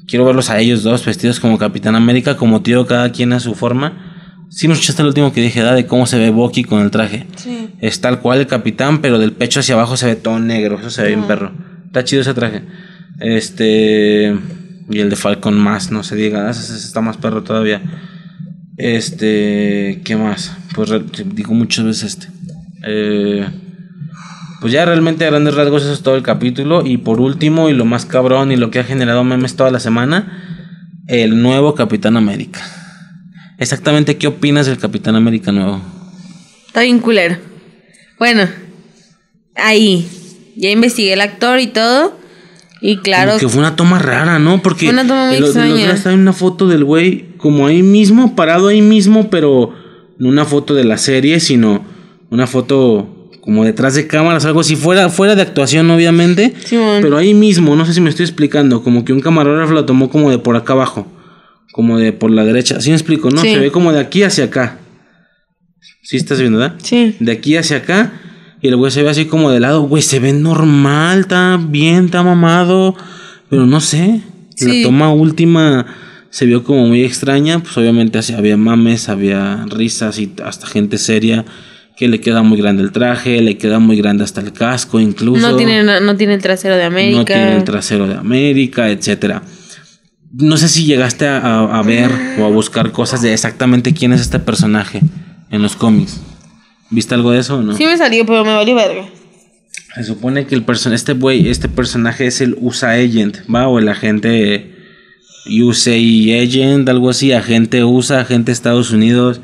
[0.07, 3.53] Quiero verlos a ellos dos vestidos como Capitán América, como tío, cada quien a su
[3.53, 4.47] forma.
[4.49, 5.75] Sí me escuchaste el último que dije, ¿verdad?
[5.75, 7.27] De cómo se ve Bucky con el traje.
[7.35, 7.69] Sí.
[7.81, 10.79] Es tal cual el capitán, pero del pecho hacia abajo se ve todo negro.
[10.79, 11.51] Eso se ve bien perro.
[11.85, 12.63] Está chido ese traje.
[13.19, 14.35] Este.
[14.89, 16.49] Y el de Falcon más, no se diga.
[16.49, 17.81] Está más perro todavía.
[18.77, 20.01] Este.
[20.03, 20.55] ¿Qué más?
[20.73, 20.91] Pues
[21.33, 22.27] digo muchas veces este.
[22.85, 23.47] Eh,
[24.61, 26.85] pues ya realmente a grandes rasgos eso es todo el capítulo.
[26.85, 29.79] Y por último, y lo más cabrón y lo que ha generado memes toda la
[29.79, 30.65] semana,
[31.07, 32.61] el nuevo Capitán América.
[33.57, 35.81] Exactamente, ¿qué opinas del Capitán América nuevo?
[36.67, 37.37] Está bien culero.
[38.17, 38.47] Bueno,
[39.55, 40.07] ahí.
[40.55, 42.19] Ya investigué el actor y todo.
[42.81, 43.31] Y claro.
[43.31, 44.61] Como que fue una toma rara, ¿no?
[44.61, 45.91] Porque una toma muy el, el otro extraña.
[45.93, 49.73] estaba en una foto del güey como ahí mismo, parado ahí mismo, pero
[50.17, 51.83] no una foto de la serie, sino
[52.29, 56.99] una foto como detrás de cámaras, algo así, fuera, fuera de actuación obviamente, Simón.
[57.01, 60.09] pero ahí mismo, no sé si me estoy explicando, como que un camarógrafo lo tomó
[60.09, 61.07] como de por acá abajo,
[61.71, 63.41] como de por la derecha, así me explico, ¿no?
[63.41, 63.53] Sí.
[63.53, 64.77] Se ve como de aquí hacia acá.
[66.03, 66.75] ¿Sí estás viendo, verdad?
[66.83, 67.15] Sí.
[67.19, 68.13] De aquí hacia acá.
[68.61, 72.05] Y el güey se ve así como de lado, güey, se ve normal, está bien,
[72.05, 72.95] está mamado.
[73.49, 74.21] Pero no sé.
[74.55, 74.81] Sí.
[74.81, 75.85] La toma última
[76.29, 77.59] se vio como muy extraña.
[77.59, 81.45] Pues obviamente así había mames, había risas y hasta gente seria.
[81.95, 85.49] Que le queda muy grande el traje, le queda muy grande hasta el casco incluso.
[85.51, 87.17] No tiene, no, no tiene el trasero de América.
[87.19, 89.41] No tiene el trasero de América, etcétera.
[90.31, 92.09] No sé si llegaste a, a- a ver
[92.39, 95.01] o a buscar cosas de exactamente quién es este personaje
[95.49, 96.21] en los cómics.
[96.89, 97.75] ¿Viste algo de eso o no?
[97.75, 99.07] Sí me salió, pero me valió verga.
[99.95, 103.67] Se supone que el person este güey, este personaje es el USA Agent, ¿va?
[103.67, 104.75] O el agente
[105.45, 109.41] USA Agent, algo así, agente USA, agente Estados Unidos,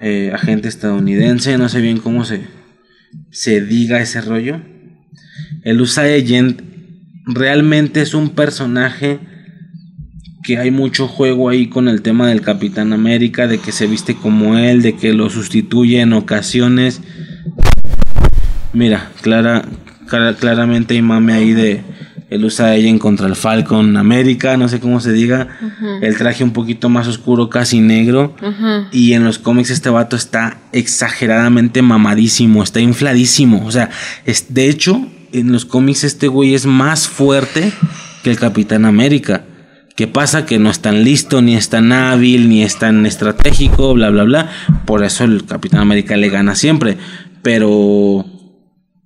[0.00, 2.42] eh, agente estadounidense, no sé bien cómo se,
[3.30, 4.60] se diga ese rollo.
[5.62, 6.62] El USA Agent
[7.26, 9.20] realmente es un personaje
[10.42, 14.14] que hay mucho juego ahí con el tema del Capitán América, de que se viste
[14.16, 17.00] como él, de que lo sustituye en ocasiones.
[18.72, 19.64] Mira, clara,
[20.08, 21.82] clara- claramente hay mame ahí de
[22.30, 25.48] él usa ella en contra el Falcon América, no sé cómo se diga.
[26.00, 28.34] El traje un poquito más oscuro, casi negro.
[28.90, 33.62] Y en los cómics este vato está exageradamente mamadísimo, está infladísimo.
[33.66, 33.90] O sea,
[34.24, 37.70] es, de hecho, en los cómics este güey es más fuerte
[38.24, 39.44] que el Capitán América.
[39.96, 40.46] ¿Qué pasa?
[40.46, 44.24] Que no es tan listo, ni es tan hábil, ni es tan estratégico, bla, bla,
[44.24, 44.50] bla.
[44.86, 46.96] Por eso el Capitán América le gana siempre.
[47.42, 48.24] Pero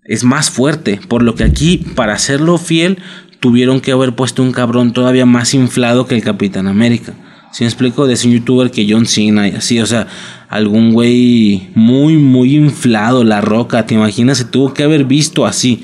[0.05, 1.01] es más fuerte.
[1.09, 2.99] Por lo que aquí, para hacerlo fiel,
[3.41, 7.15] tuvieron que haber puesto un cabrón todavía más inflado que el Capitán América.
[7.53, 8.07] ¿Sí me explico?
[8.07, 10.07] De ese youtuber que John Cena y así, o sea,
[10.49, 14.39] algún güey muy, muy inflado, la roca, ¿te imaginas?
[14.39, 15.83] Se tuvo que haber visto así.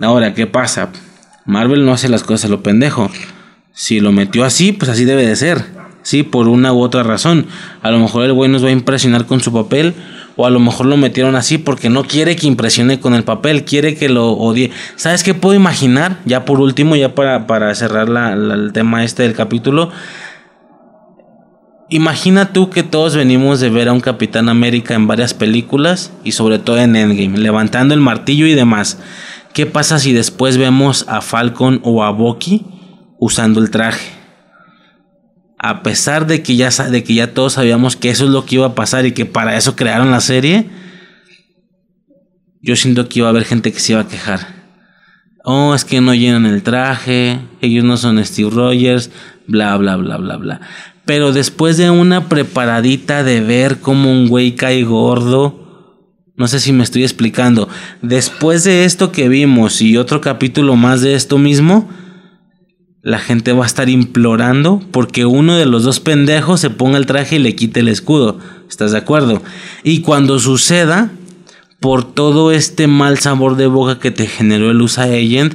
[0.00, 0.90] Ahora, ¿qué pasa?
[1.46, 3.10] Marvel no hace las cosas a lo pendejo.
[3.72, 5.64] Si lo metió así, pues así debe de ser.
[6.02, 7.46] Sí, por una u otra razón.
[7.82, 9.94] A lo mejor el güey nos va a impresionar con su papel.
[10.36, 13.64] O a lo mejor lo metieron así porque no quiere que impresione con el papel.
[13.64, 14.70] Quiere que lo odie.
[14.96, 16.20] ¿Sabes qué puedo imaginar?
[16.24, 19.90] Ya por último, ya para, para cerrar la- el tema este del capítulo.
[21.92, 26.32] Imagina tú que todos venimos de ver a un Capitán América en varias películas y
[26.32, 28.98] sobre todo en Endgame, levantando el martillo y demás.
[29.52, 32.64] ¿Qué pasa si después vemos a Falcon o a Bucky
[33.20, 34.10] usando el traje?
[35.58, 38.56] A pesar de que ya de que ya todos sabíamos que eso es lo que
[38.56, 40.68] iba a pasar y que para eso crearon la serie,
[42.62, 44.60] yo siento que iba a haber gente que se iba a quejar.
[45.44, 49.10] Oh, es que no llenan el traje, ellos no son Steve Rogers,
[49.46, 50.60] bla, bla, bla, bla, bla.
[51.04, 55.60] Pero después de una preparadita de ver cómo un güey cae gordo,
[56.36, 57.68] no sé si me estoy explicando,
[58.00, 61.88] después de esto que vimos y otro capítulo más de esto mismo,
[63.02, 67.06] la gente va a estar implorando porque uno de los dos pendejos se ponga el
[67.06, 68.38] traje y le quite el escudo.
[68.68, 69.42] ¿Estás de acuerdo?
[69.82, 71.10] Y cuando suceda,
[71.80, 75.54] por todo este mal sabor de boca que te generó el USA Agent,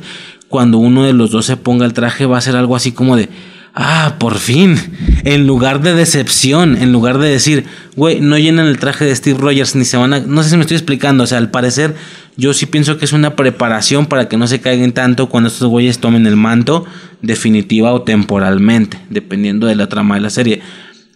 [0.49, 3.15] cuando uno de los dos se ponga el traje va a ser algo así como
[3.15, 3.29] de,
[3.75, 4.75] ah, por fin,
[5.23, 7.65] en lugar de decepción, en lugar de decir,
[7.95, 10.55] güey, no llenan el traje de Steve Rogers ni se van a, no sé si
[10.57, 11.95] me estoy explicando, o sea, al parecer
[12.37, 15.69] yo sí pienso que es una preparación para que no se caigan tanto cuando estos
[15.69, 16.85] güeyes tomen el manto,
[17.21, 20.61] definitiva o temporalmente, dependiendo de la trama de la serie.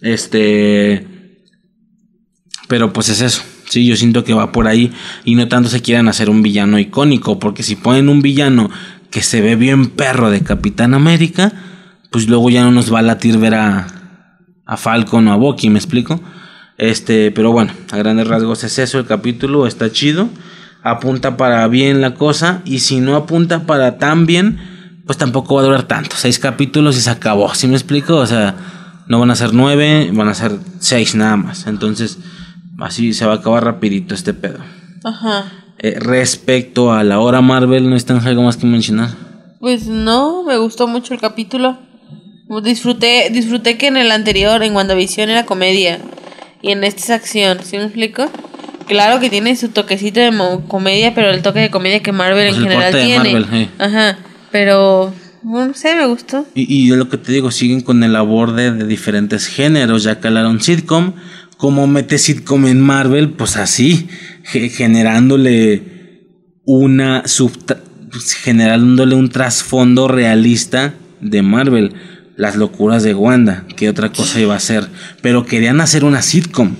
[0.01, 1.05] Este...
[2.67, 3.41] Pero pues es eso.
[3.67, 4.91] Sí, yo siento que va por ahí
[5.25, 8.69] y no tanto se quieran hacer un villano icónico, porque si ponen un villano
[9.11, 11.51] que se ve bien perro de Capitán América,
[12.09, 13.87] pues luego ya no nos va a latir ver a,
[14.65, 16.21] a Falcon o a Bucky, ¿me explico?
[16.77, 20.29] Este, pero bueno, a grandes rasgos es eso el capítulo, está chido,
[20.83, 24.59] apunta para bien la cosa y si no apunta para tan bien,
[25.05, 28.15] pues tampoco va a durar tanto, seis capítulos y se acabó, ¿sí me explico?
[28.15, 28.55] O sea,
[29.07, 32.19] no van a ser nueve, van a ser seis nada más, entonces
[32.79, 34.59] así se va a acabar rapidito este pedo.
[35.03, 35.45] Ajá.
[35.79, 39.09] Eh, respecto a la hora Marvel, ¿no están algo más que mencionar?
[39.59, 41.77] Pues no, me gustó mucho el capítulo.
[42.63, 45.99] Disfruté, disfruté que en el anterior, en WandaVision, era comedia.
[46.61, 48.25] Y en este es acción, ¿sí me explico?
[48.89, 50.31] Claro que tiene su toquecito de
[50.67, 53.39] comedia, pero el toque de comedia que Marvel Pues en el general tiene.
[53.39, 53.69] Marvel.
[53.77, 54.17] Ajá.
[54.51, 55.13] Pero,
[55.43, 56.45] no sé, me gustó.
[56.55, 60.03] Y, y de lo que te digo, siguen con el aborde de diferentes géneros.
[60.03, 61.13] Ya calaron sitcom.
[61.57, 64.07] Como mete sitcom en Marvel, pues así,
[64.43, 65.83] ge- generándole
[66.65, 71.93] una pues, generándole un trasfondo realista de Marvel.
[72.37, 74.87] Las locuras de Wanda, que otra cosa iba a ser.
[75.21, 76.75] Pero querían hacer una sitcom.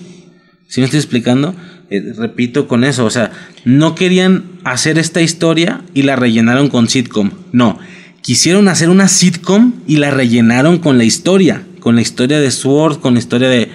[0.70, 1.54] ¿Sí me estoy explicando?
[1.92, 3.32] Eh, repito con eso, o sea,
[3.66, 7.32] no querían hacer esta historia y la rellenaron con sitcom.
[7.52, 7.80] No,
[8.22, 11.64] quisieron hacer una sitcom y la rellenaron con la historia.
[11.80, 13.70] Con la historia de Sword, con la historia de,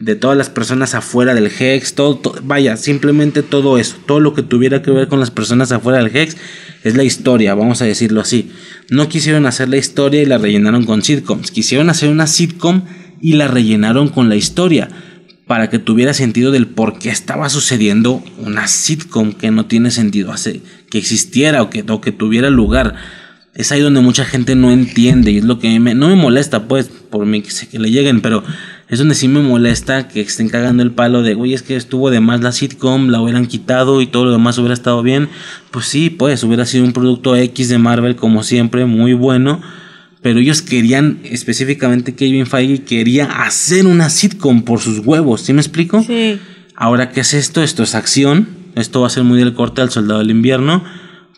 [0.00, 4.42] de todas las personas afuera del Hex, todo, vaya, simplemente todo eso, todo lo que
[4.42, 6.38] tuviera que ver con las personas afuera del Hex
[6.82, 8.50] es la historia, vamos a decirlo así.
[8.88, 12.82] No quisieron hacer la historia y la rellenaron con sitcoms, quisieron hacer una sitcom
[13.20, 14.88] y la rellenaron con la historia
[15.50, 20.30] para que tuviera sentido del por qué estaba sucediendo una sitcom que no tiene sentido
[20.30, 22.94] hace que existiera o que, o que tuviera lugar.
[23.52, 26.86] Es ahí donde mucha gente no entiende y es lo que no me molesta pues
[26.86, 28.44] por mí que, que le lleguen, pero
[28.88, 32.10] es donde sí me molesta que estén cagando el palo de, güey, es que estuvo
[32.10, 35.28] de más la sitcom, la hubieran quitado y todo lo demás hubiera estado bien.
[35.72, 39.60] Pues sí, pues hubiera sido un producto X de Marvel como siempre, muy bueno.
[40.22, 45.60] Pero ellos querían, específicamente Kevin Feige quería hacer una sitcom por sus huevos, ¿sí me
[45.60, 46.02] explico?
[46.02, 46.38] Sí.
[46.80, 47.62] Ahora, ¿qué es esto?
[47.62, 48.48] Esto es acción.
[48.74, 50.82] Esto va a ser muy del corte al Soldado del Invierno.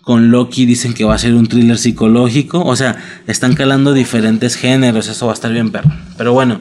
[0.02, 2.64] Con Loki dicen que va a ser un thriller psicológico.
[2.64, 2.96] O sea,
[3.26, 5.09] están calando diferentes géneros.
[5.09, 5.90] Eso va a estar bien perro.
[6.16, 6.60] Pero bueno,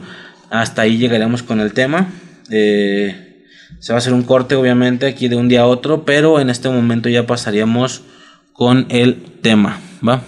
[0.49, 2.09] hasta ahí llegaremos con el tema.
[2.49, 3.45] Eh,
[3.77, 6.03] se va a hacer un corte, obviamente, aquí de un día a otro.
[6.03, 8.01] Pero en este momento ya pasaríamos
[8.53, 9.79] con el tema.
[10.07, 10.23] ¿Va?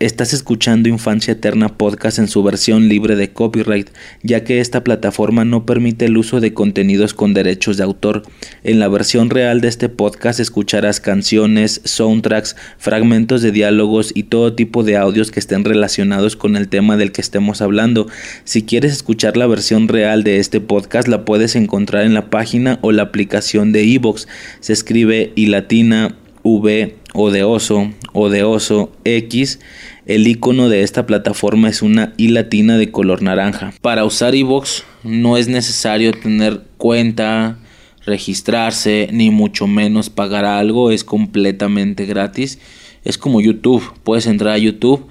[0.00, 3.90] Estás escuchando Infancia Eterna Podcast en su versión libre de copyright,
[4.24, 8.24] ya que esta plataforma no permite el uso de contenidos con derechos de autor.
[8.64, 14.54] En la versión real de este podcast escucharás canciones, soundtracks, fragmentos de diálogos y todo
[14.54, 18.08] tipo de audios que estén relacionados con el tema del que estemos hablando.
[18.42, 22.80] Si quieres escuchar la versión real de este podcast, la puedes encontrar en la página
[22.82, 24.26] o la aplicación de Evox.
[24.58, 29.58] Se escribe y latina V o de oso o de oso X.
[30.06, 33.72] El icono de esta plataforma es una I latina de color naranja.
[33.80, 37.58] Para usar iVoox no es necesario tener cuenta,
[38.04, 42.60] registrarse, ni mucho menos pagar algo, es completamente gratis.
[43.02, 45.06] Es como YouTube, puedes entrar a YouTube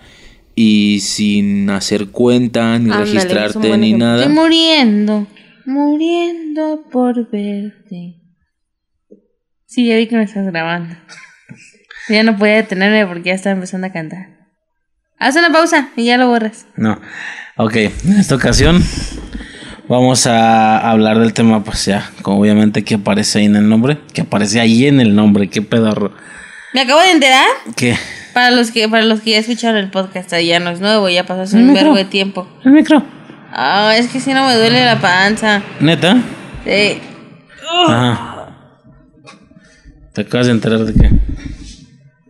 [0.56, 4.06] y sin hacer cuenta, ni Ándale, registrarte, ni ejemplo.
[4.06, 4.22] nada.
[4.22, 5.28] Estoy muriendo,
[5.66, 8.23] muriendo por verte.
[9.74, 10.96] Sí, ya vi que me estás grabando.
[12.10, 14.28] Ya no podía detenerme porque ya estaba empezando a cantar.
[15.20, 16.66] Haz una pausa y ya lo borras.
[16.76, 17.00] No.
[17.56, 18.84] Ok, en esta ocasión
[19.88, 24.00] vamos a hablar del tema, pues ya, como obviamente que aparece ahí en el nombre,
[24.14, 26.12] que aparece ahí en el nombre, qué pedorro.
[26.74, 27.48] Me acabo de enterar.
[27.78, 27.96] ¿Qué?
[28.34, 31.26] Para los que para los que ya escucharon el podcast, ya no es nuevo, ya
[31.26, 31.84] pasó hace El un micro.
[31.86, 32.50] verbo de tiempo.
[32.66, 33.02] El micro.
[33.54, 35.62] Ah, es que si no me duele la panza.
[35.80, 36.18] ¿Neta?
[36.66, 37.00] Sí.
[37.88, 38.33] Ajá.
[40.14, 41.10] ¿Te acabas de enterar de qué?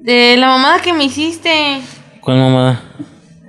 [0.01, 1.81] De la mamada que me hiciste.
[2.21, 2.81] ¿Cuál mamada?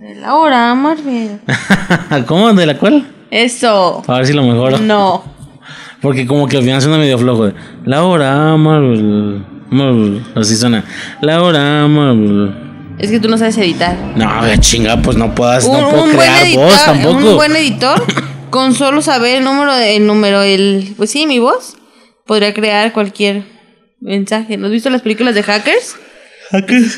[0.01, 1.41] De Laura Marvel.
[2.27, 2.53] ¿Cómo?
[2.53, 3.07] ¿De la cual?
[3.31, 4.03] Eso.
[4.07, 4.79] A ver si lo mejoro.
[4.79, 5.25] No.
[6.01, 7.47] Porque como que al final suena medio flojo.
[7.47, 7.55] de,
[7.85, 9.45] Laura Marvel.
[9.71, 10.23] Marvel.
[10.35, 10.85] Así suena.
[11.21, 12.55] Laura Marvel.
[12.99, 13.97] Es que tú no sabes editar.
[14.17, 14.29] No,
[14.61, 17.17] chinga, pues no puedas, no Un- puedo un buen crear editor- voz tampoco.
[17.17, 18.05] Un buen editor,
[18.51, 21.77] con solo saber el número, el número, el, pues sí, mi voz,
[22.27, 23.43] podría crear cualquier
[24.01, 24.57] mensaje.
[24.57, 25.97] ¿No has visto las películas de hackers?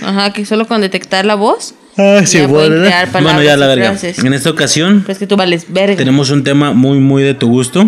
[0.03, 1.75] Ajá, que solo con detectar la voz.
[1.97, 2.77] Ah, sí, Ya bueno,
[3.13, 3.91] Bueno, ya la verga.
[3.93, 4.19] frases.
[4.19, 5.97] En esta ocasión Pero es que tú vales verga.
[5.97, 7.87] tenemos un tema muy, muy de tu gusto.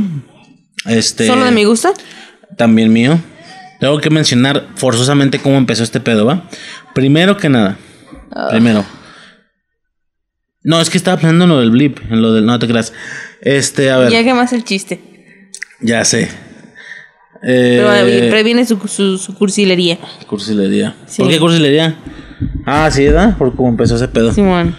[0.86, 1.26] Este.
[1.26, 1.92] ¿Solo de mi gusto?
[2.56, 3.18] También mío.
[3.80, 6.48] Tengo que mencionar forzosamente cómo empezó este pedo, ¿va?
[6.94, 7.76] Primero que nada.
[8.34, 8.48] Ah.
[8.50, 8.84] Primero.
[10.62, 12.46] No, es que estaba pensando en lo del blip, en lo del.
[12.46, 12.92] No te creas.
[13.40, 14.10] Este, a ver.
[14.10, 15.00] Ya que más el chiste.
[15.80, 16.28] Ya sé.
[17.42, 19.98] Eh, Pero previene su, su, su cursilería.
[20.26, 20.96] cursilería.
[21.06, 21.22] Sí.
[21.22, 21.96] ¿Por qué cursilería?
[22.66, 23.36] Ah, sí, ¿verdad?
[23.36, 24.32] Por cómo empezó ese pedo.
[24.32, 24.76] Simón.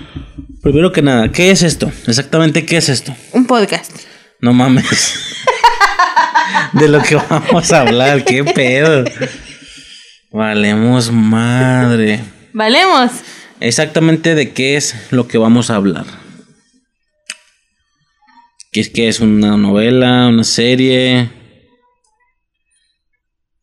[0.61, 1.89] Primero que nada, ¿qué es esto?
[2.07, 3.15] Exactamente, ¿qué es esto?
[3.33, 3.91] Un podcast.
[4.41, 4.85] No mames.
[6.73, 9.05] De lo que vamos a hablar, qué pedo.
[10.31, 12.19] Valemos madre.
[12.53, 13.11] Valemos.
[13.61, 16.05] Exactamente de qué es lo que vamos a hablar.
[18.71, 21.29] ¿Qué es que es una novela, una serie?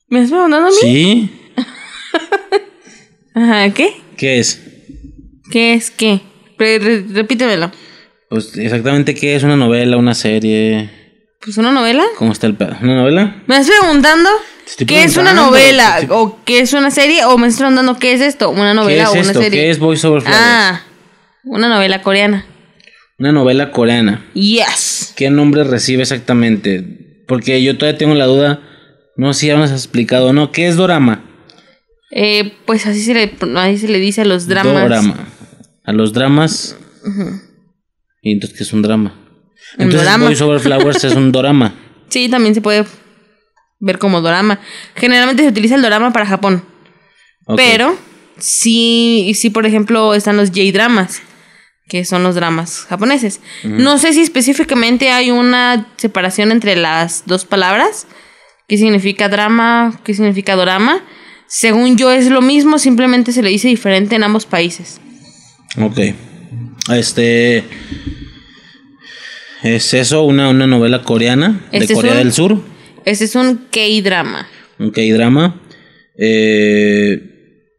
[0.09, 0.77] ¿Me estás preguntando a mí?
[0.81, 1.31] ¿Sí?
[3.35, 3.97] Ajá, ¿qué?
[4.16, 4.62] ¿Qué es?
[5.51, 6.20] ¿Qué es qué?
[6.59, 7.70] Re- re- repítemelo.
[8.31, 10.91] Pues exactamente qué es una novela, una serie.
[11.41, 12.05] Pues una novela.
[12.16, 12.77] ¿Cómo está el pedo?
[12.83, 13.43] ¿Una novela?
[13.47, 14.28] ¿Me estás preguntando
[14.87, 15.99] qué es una novela?
[16.01, 17.24] estoy- ¿O qué es una serie?
[17.24, 18.51] ¿O me estás preguntando qué es esto?
[18.51, 19.51] ¿Una ¿Qué novela es o una serie?
[19.51, 20.41] ¿Qué es Voice Over Flowers?
[20.43, 20.83] Ah,
[21.45, 22.47] una novela coreana.
[23.19, 24.24] Una novela coreana.
[24.35, 25.12] Yes.
[25.16, 27.23] ¿Qué nombre recibe exactamente?
[27.28, 28.61] Porque yo todavía tengo la duda.
[29.16, 30.52] No sé si ya nos has explicado o no.
[30.52, 31.24] ¿Qué es dorama?
[32.10, 34.82] Eh, pues así se, le, así se le dice a los dramas.
[34.82, 35.28] Dorama.
[35.84, 36.76] A los dramas.
[38.22, 39.14] ¿Y entonces qué es un drama?
[39.78, 40.26] Un Entonces dorama.
[40.26, 41.74] Over Flowers es un dorama.
[42.09, 42.84] Sí, también se puede
[43.80, 44.60] ver como dorama.
[44.94, 46.64] Generalmente se utiliza el dorama para Japón.
[47.56, 47.97] Pero
[48.38, 51.20] sí, sí, por ejemplo, están los J-dramas,
[51.88, 53.40] que son los dramas japoneses.
[53.64, 58.06] No sé si específicamente hay una separación entre las dos palabras.
[58.68, 60.01] ¿Qué significa drama?
[60.05, 61.02] ¿Qué significa dorama?
[61.47, 65.01] Según yo es lo mismo, simplemente se le dice diferente en ambos países.
[65.80, 65.98] Ok.
[66.93, 67.64] Este.
[69.62, 72.60] ¿Es eso una, una novela coreana Este de es Corea un- del Sur?
[73.05, 74.47] Este es un K-drama.
[74.78, 75.60] Un K-drama.
[76.18, 77.20] Eh,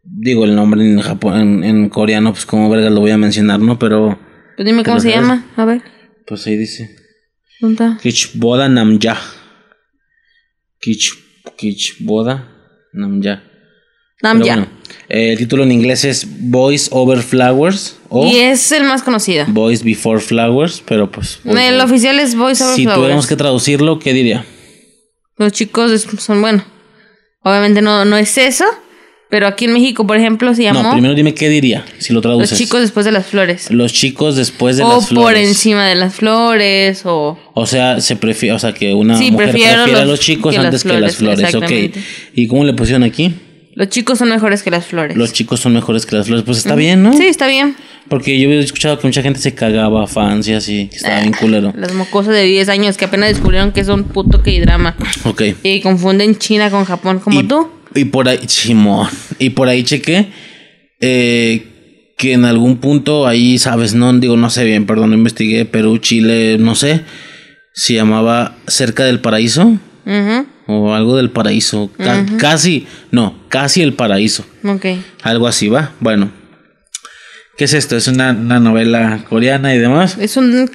[0.02, 3.60] digo el nombre en, Japón, en, en coreano, pues como verga lo voy a mencionar,
[3.60, 3.78] ¿no?
[3.78, 4.18] Pero.
[4.56, 5.20] Pues dime ¿Te cómo se sabes?
[5.28, 5.46] llama.
[5.56, 5.82] A ver,
[6.26, 6.96] Pues ahí dice.
[7.60, 7.98] ¿dónde está?
[8.02, 9.18] Kichboda Namja.
[10.80, 11.12] Kich,
[11.56, 12.48] Kichboda
[12.92, 13.42] Namja.
[14.20, 14.54] Nam Pero ya.
[14.56, 14.70] bueno,
[15.08, 19.44] eh, el título en inglés es Boys Over Flowers o Y es el más conocido.
[19.46, 21.38] Boys Before Flowers, pero pues.
[21.44, 22.96] pues, el oficial es Voice Over si Flowers.
[22.98, 24.44] tuviéramos que traducirlo, ¿qué diría?
[25.36, 26.64] Los chicos son, bueno,
[27.44, 28.64] obviamente no, no es eso,
[29.28, 32.16] pero aquí en México, por ejemplo, se llamó No, primero dime qué diría, si lo
[32.18, 32.58] Los traduces.
[32.58, 33.70] chicos después de las flores.
[33.70, 35.24] Los chicos después de o las flores.
[35.24, 37.38] por encima de las flores, o...
[37.54, 40.52] O sea, se prefiere, o sea, que una Sí, mujer prefiere a los- los chicos
[40.52, 41.70] que las antes que las flores, ok.
[42.34, 43.34] ¿Y cómo le pusieron aquí?
[43.74, 45.16] Los chicos son mejores que las flores.
[45.16, 46.44] Los chicos son mejores que las flores.
[46.44, 47.12] Pues está bien, ¿no?
[47.12, 47.76] Sí, está bien.
[48.08, 51.32] Porque yo había escuchado que mucha gente se cagaba fans y así, que estaba bien
[51.32, 51.72] culero.
[51.76, 54.96] Las mocosas de 10 años que apenas descubrieron que es un puto K-drama.
[55.24, 55.42] Ok.
[55.62, 57.68] Y confunden China con Japón como y, tú.
[57.98, 59.08] Y por ahí, Simón.
[59.38, 60.28] Y por ahí chequé
[61.00, 65.64] eh, que en algún punto ahí, sabes, no digo, no sé bien, perdón, no investigué,
[65.64, 67.02] Perú, Chile, no sé,
[67.74, 69.78] se llamaba Cerca del Paraíso
[70.66, 71.90] o algo del paraíso.
[71.96, 74.44] Ca- Casi, no, casi el paraíso.
[74.64, 74.86] Ok.
[75.22, 75.92] Algo así va.
[76.00, 76.30] Bueno.
[77.56, 77.96] ¿Qué es esto?
[77.96, 80.16] ¿Es una, una novela coreana y demás?
[80.18, 80.70] Es un Yo creo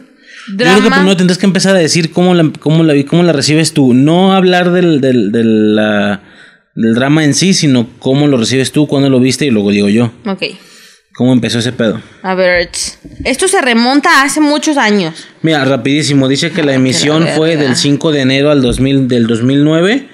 [0.57, 0.95] que drama.
[0.97, 3.93] primero tendrás que empezar a decir cómo la, cómo la, cómo la recibes tú.
[3.93, 6.21] No hablar del, del, del, la-
[6.75, 9.89] del drama en sí, sino cómo lo recibes tú, cuándo lo viste y luego digo
[9.89, 10.11] yo.
[10.25, 10.43] Ok.
[11.15, 12.01] ¿Cómo empezó ese pedo?
[12.23, 12.69] A ver,
[13.23, 15.27] esto se remonta a hace muchos años.
[15.43, 16.27] Mira, rapidísimo.
[16.27, 20.07] Dice que la emisión la fue del 5 de enero al 2000, del 2009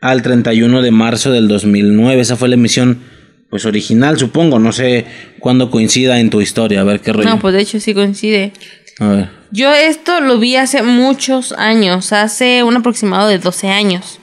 [0.00, 2.20] al 31 de marzo del 2009.
[2.20, 3.02] Esa fue la emisión,
[3.50, 4.60] pues original, supongo.
[4.60, 5.06] No sé
[5.40, 6.82] cuándo coincida en tu historia.
[6.82, 7.28] A ver qué rollo.
[7.28, 8.52] No, pues de hecho sí coincide.
[9.00, 9.30] A ver.
[9.50, 14.20] Yo esto lo vi hace muchos años, hace un aproximado de 12 años.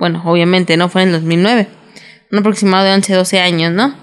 [0.00, 1.68] Bueno, obviamente no fue en el 2009.
[2.32, 3.94] Un aproximado de 11, 12 años, ¿no?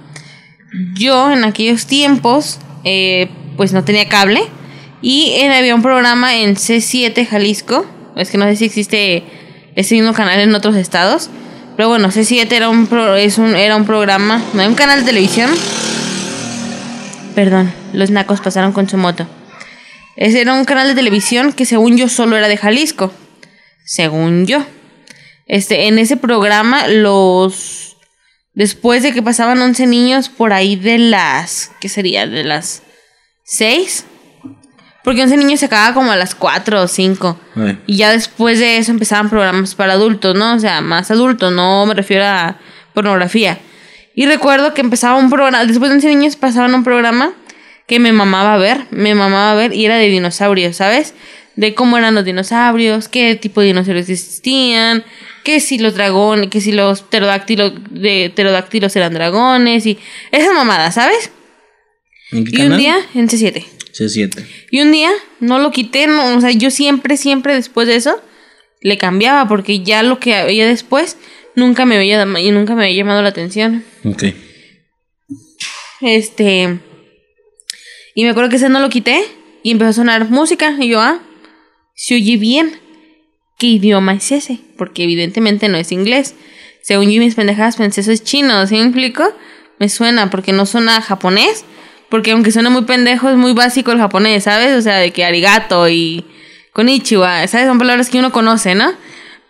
[0.95, 4.41] Yo en aquellos tiempos, eh, pues no tenía cable.
[5.01, 7.85] Y eh, había un programa en C7 Jalisco.
[8.15, 9.23] Es que no sé si existe
[9.75, 11.29] ese mismo canal en otros estados.
[11.75, 15.05] Pero bueno, C7 era un, pro- es un, era un programa, no un canal de
[15.05, 15.49] televisión.
[17.35, 19.27] Perdón, los nacos pasaron con su moto.
[20.15, 23.11] Ese era un canal de televisión que según yo solo era de Jalisco.
[23.85, 24.65] Según yo.
[25.47, 27.97] Este, en ese programa los
[28.53, 32.27] después de que pasaban 11 niños por ahí de las ¿qué sería?
[32.27, 32.83] De las
[33.45, 34.05] 6.
[35.03, 37.39] Porque 11 niños se acababa como a las 4 o 5.
[37.55, 37.77] A ver.
[37.87, 40.55] Y ya después de eso empezaban programas para adultos, ¿no?
[40.55, 42.57] O sea, más adultos, no me refiero a
[42.93, 43.57] pornografía.
[44.15, 47.33] Y recuerdo que empezaba un programa, después de 11 niños pasaban un programa
[47.87, 51.13] que me mamaba ver, me mamaba ver y era de dinosaurios, ¿sabes?
[51.55, 55.05] De cómo eran los dinosaurios, qué tipo de dinosaurios existían,
[55.47, 59.97] que si los dragones, que si los pterodáctilos, de, pterodáctilos eran dragones y
[60.33, 61.31] esas mamadas, ¿sabes?
[62.33, 62.71] ¿En qué Y canal?
[62.73, 63.63] un día, en C7.
[63.97, 64.45] C7.
[64.71, 65.09] Y un día
[65.39, 68.21] no lo quité, no, o sea, yo siempre, siempre después de eso
[68.81, 71.15] le cambiaba porque ya lo que había después
[71.55, 73.85] nunca me había, y nunca me había llamado la atención.
[74.03, 74.25] Ok.
[76.01, 76.77] Este.
[78.15, 79.23] Y me acuerdo que ese no lo quité
[79.63, 80.75] y empezó a sonar música.
[80.77, 81.21] Y yo, ah,
[81.95, 82.81] se oye bien.
[83.57, 84.59] ¿Qué idioma es ese?
[84.77, 86.35] Porque evidentemente no es inglés.
[86.81, 89.23] Según yo y mis pendejadas pensé, eso es chino, ¿sí me explico?
[89.79, 91.65] Me suena porque no suena japonés.
[92.09, 94.75] Porque aunque suena muy pendejo, es muy básico el japonés, ¿sabes?
[94.75, 96.25] O sea, de que arigato y
[96.71, 97.67] konnichiwa, ¿sabes?
[97.67, 98.93] Son palabras que uno conoce, ¿no?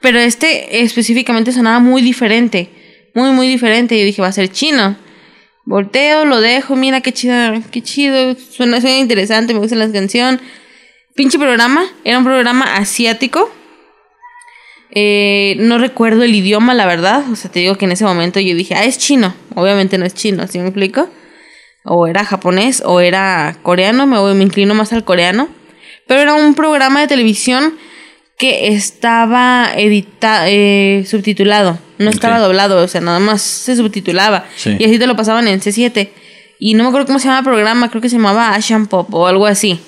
[0.02, 2.70] Pero este específicamente sonaba muy diferente.
[3.14, 4.00] Muy, muy diferente.
[4.00, 4.96] Yo dije, va a ser chino.
[5.66, 7.36] Volteo, lo dejo, mira qué chido,
[7.72, 10.40] qué chido, suena, suena interesante, me gusta la canción.
[11.14, 13.52] Pinche programa, era un programa asiático.
[14.92, 17.24] Eh, no recuerdo el idioma, la verdad.
[17.32, 19.34] O sea, te digo que en ese momento yo dije, ah, es chino.
[19.56, 21.10] Obviamente no es chino, ¿sí me explico?
[21.84, 25.50] O era japonés o era coreano, me, voy- me inclino más al coreano.
[26.08, 27.76] Pero era un programa de televisión
[28.38, 34.46] que estaba edita eh, subtitulado, no estaba doblado, o sea, nada más se subtitulaba.
[34.56, 34.76] Sí.
[34.80, 36.10] Y así te lo pasaban en C7.
[36.60, 39.14] Y no me acuerdo cómo se llama el programa, creo que se llamaba Asian Pop
[39.14, 39.80] o algo así.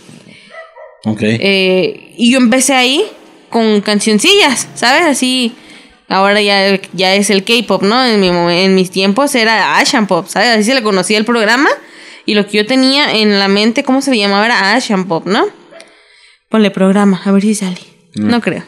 [1.06, 1.20] Ok.
[1.22, 3.04] Eh, y yo empecé ahí
[3.50, 5.06] con cancioncillas, ¿sabes?
[5.06, 5.56] Así,
[6.10, 8.04] Ahora ya, ya es el K-pop, ¿no?
[8.04, 10.50] En, mi, en mis tiempos era Asian Pop, ¿sabes?
[10.50, 11.70] Así se le conocía el programa.
[12.26, 14.46] Y lo que yo tenía en la mente, ¿cómo se le llamaba?
[14.46, 15.46] Era Asian Pop, ¿no?
[16.50, 17.80] Ponle programa, a ver si sale.
[18.16, 18.64] No creo.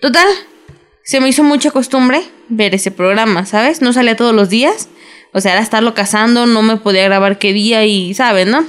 [0.00, 0.26] Total,
[1.04, 3.80] se me hizo mucha costumbre ver ese programa, ¿sabes?
[3.80, 4.88] No salía todos los días.
[5.32, 8.66] O sea, era estarlo cazando, no me podía grabar qué día y, ¿sabes, no?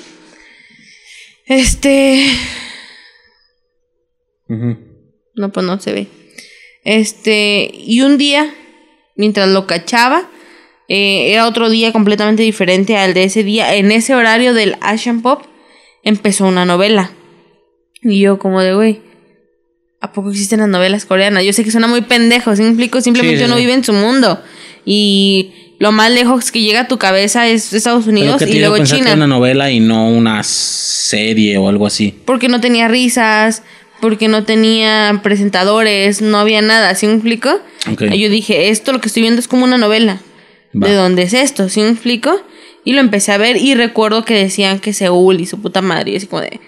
[1.47, 2.31] Este.
[4.49, 6.07] No, pues no se ve.
[6.83, 7.71] Este.
[7.73, 8.53] Y un día,
[9.15, 10.29] mientras lo cachaba,
[10.87, 13.75] eh, era otro día completamente diferente al de ese día.
[13.75, 15.43] En ese horario del Asian Pop
[16.03, 17.11] empezó una novela.
[18.01, 19.01] Y yo, como de, güey,
[20.01, 21.43] ¿a poco existen las novelas coreanas?
[21.43, 23.01] Yo sé que suena muy pendejo, ¿sí me explico?
[23.01, 23.61] Simplemente Sí, sí, uno sí.
[23.61, 24.41] vive en su mundo.
[24.85, 28.83] Y lo más lejos que llega a tu cabeza es Estados Unidos y luego que
[28.83, 29.13] China.
[29.13, 32.15] una novela y no una serie o algo así.
[32.25, 33.63] Porque no tenía risas,
[34.01, 37.59] porque no tenía presentadores, no había nada, ¿sí me explico?
[37.91, 38.03] Ok.
[38.11, 40.21] Y Yo dije, esto lo que estoy viendo es como una novela.
[40.73, 40.87] Va.
[40.87, 41.69] ¿De dónde es esto?
[41.69, 42.41] ¿Sí me explico?
[42.85, 46.11] Y lo empecé a ver y recuerdo que decían que Seúl y su puta madre.
[46.11, 46.59] Y así como de,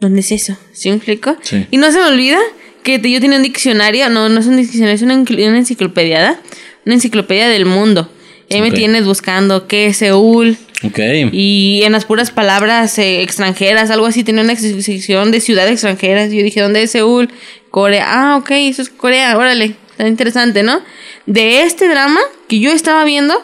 [0.00, 0.56] ¿dónde es eso?
[0.72, 1.36] ¿Sí me explico?
[1.42, 1.66] Sí.
[1.70, 2.38] Y no se me olvida
[2.82, 6.40] que yo tenía un diccionario, no, no es un diccionario, es una, una enciclopedia.
[6.86, 8.10] Una enciclopedia del mundo.
[8.50, 10.98] Me tienes buscando qué es Seúl, Ok.
[11.32, 16.30] y en las puras palabras eh, extranjeras, algo así, tenía una sección de ciudades extranjeras.
[16.30, 17.28] Yo dije, ¿dónde es Seúl?
[17.70, 18.06] Corea.
[18.08, 19.74] Ah, ok, eso es Corea, órale.
[19.90, 20.80] Está interesante, ¿no?
[21.26, 23.34] De este drama que yo estaba viendo,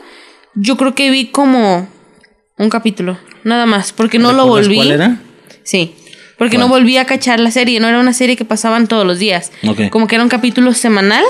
[0.55, 1.89] yo creo que vi como
[2.57, 4.77] un capítulo, nada más, porque no lo ¿Recuerdas volví.
[4.77, 5.21] ¿Cuál era?
[5.65, 5.95] Sí.
[6.39, 6.69] Porque ¿Cuál?
[6.69, 9.53] no volví a cachar la serie, no era una serie que pasaban todos los días.
[9.67, 9.91] Ok.
[9.91, 11.25] Como que era un capítulo semanal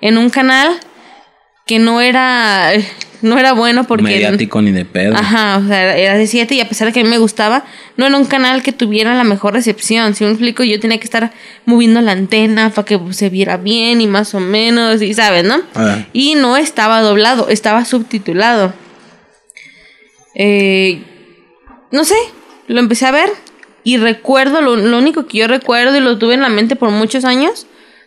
[0.00, 0.78] en un canal
[1.68, 2.72] que no era
[3.20, 5.14] no era bueno porque Mediático ni de pedo.
[5.14, 7.64] Ajá, o sea, era de 7 y a pesar de que a mí me gustaba,
[7.96, 10.14] no era un canal que tuviera la mejor recepción.
[10.14, 11.32] Si me explico, yo tenía que estar
[11.66, 15.60] moviendo la antena para que se viera bien y más o menos, y sabes, ¿no?
[15.74, 16.06] Ah.
[16.12, 18.72] Y no estaba doblado, estaba subtitulado.
[20.34, 21.02] Eh,
[21.90, 22.16] no sé,
[22.68, 23.30] lo empecé a ver
[23.82, 26.90] y recuerdo, lo, lo único que yo recuerdo y lo tuve en la mente por
[26.90, 27.66] muchos años,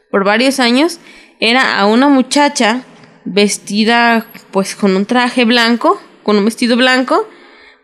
[0.10, 1.00] por varios años,
[1.40, 2.86] era a una muchacha
[3.26, 7.27] vestida pues con un traje blanco, con un vestido blanco,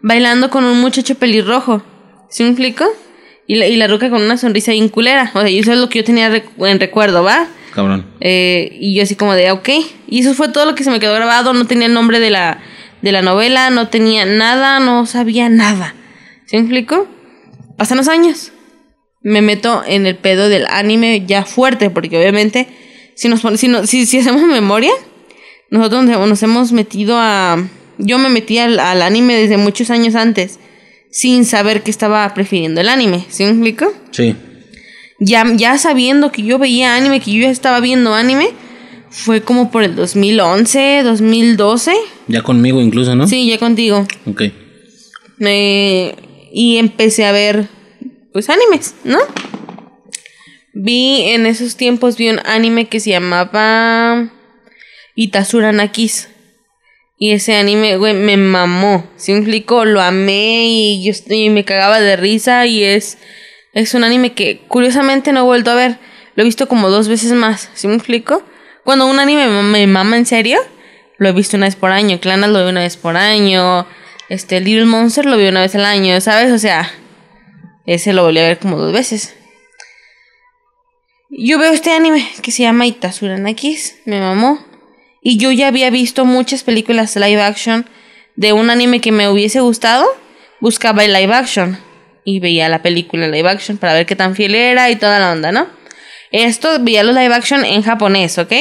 [0.02, 1.84] bailando con un muchacho pelirrojo.
[2.30, 2.86] ¿Sí me explico?
[3.48, 5.32] Y la, y la ruca con una sonrisa bien culera.
[5.34, 7.48] O sea, y eso es lo que yo tenía recu- en recuerdo, ¿va?
[7.74, 8.06] Cabrón.
[8.20, 9.70] Eh, y yo así como de, ok.
[10.08, 11.54] Y eso fue todo lo que se me quedó grabado.
[11.54, 12.60] No tenía el nombre de la,
[13.02, 15.96] de la novela, no tenía nada, no sabía nada.
[16.46, 17.08] ¿Sí me explico?
[17.78, 18.52] Pasan los años.
[19.22, 22.68] Me meto en el pedo del anime ya fuerte, porque obviamente,
[23.16, 24.92] si nos si, no- si, si hacemos memoria,
[25.70, 27.68] nosotros nos, hemos metido a...
[27.98, 30.60] Yo me metí al, al anime desde muchos años antes,
[31.10, 33.26] sin saber que estaba prefiriendo el anime.
[33.30, 33.92] ¿Sí me explico?
[34.12, 34.36] Sí.
[35.20, 38.50] ya, ya sabiendo que yo veía anime, que yo ya estaba viendo anime,
[39.10, 41.94] fue como por el 2011, 2012.
[42.28, 43.28] Ya conmigo incluso, ¿no?
[43.28, 44.06] Sí, ya contigo.
[44.28, 44.44] Ok.
[45.38, 46.14] Me-
[46.54, 47.68] y empecé a ver,
[48.32, 49.18] pues, animes, ¿no?
[50.74, 54.30] Vi en esos tiempos, vi un anime que se llamaba
[55.18, 56.30] Itasura Nakis.
[57.18, 59.10] Y ese anime, güey, me mamó.
[59.16, 59.84] ¿Sí me explico?
[59.84, 62.68] Lo amé y yo y me cagaba de risa.
[62.68, 63.18] Y es,
[63.74, 65.98] es un anime que curiosamente no he vuelto a ver.
[66.36, 67.72] Lo he visto como dos veces más.
[67.74, 68.44] ¿Sí me explico?
[68.84, 70.60] Cuando un anime me, me mama en serio,
[71.18, 72.20] lo he visto una vez por año.
[72.20, 73.88] Clanas lo veo una vez por año.
[74.30, 76.52] Este, Little Monster lo veo una vez al año, ¿sabes?
[76.52, 76.92] O sea,
[77.88, 79.36] ese lo volví a ver como dos veces.
[81.32, 84.67] Yo veo este anime que se llama Itasura Nakis, me mamó.
[85.30, 87.86] Y yo ya había visto muchas películas live action
[88.38, 90.06] de un anime que me hubiese gustado.
[90.62, 91.78] Buscaba el live action
[92.24, 95.34] y veía la película live action para ver qué tan fiel era y toda la
[95.34, 95.68] onda, ¿no?
[96.32, 98.54] Esto veía los live action en japonés, ¿ok?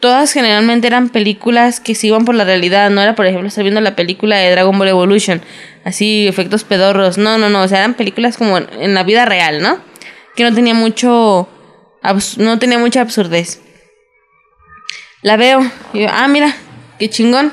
[0.00, 2.90] Todas generalmente eran películas que se iban por la realidad.
[2.90, 5.40] No era, por ejemplo, estar viendo la película de Dragon Ball Evolution.
[5.82, 7.16] Así, efectos pedorros.
[7.16, 7.62] No, no, no.
[7.62, 9.78] O sea, eran películas como en, en la vida real, ¿no?
[10.36, 11.48] Que no tenía mucho.
[12.36, 13.62] no tenía mucha absurdez.
[15.24, 15.60] La veo.
[15.94, 16.54] Y yo, ah, mira,
[16.98, 17.50] qué chingón.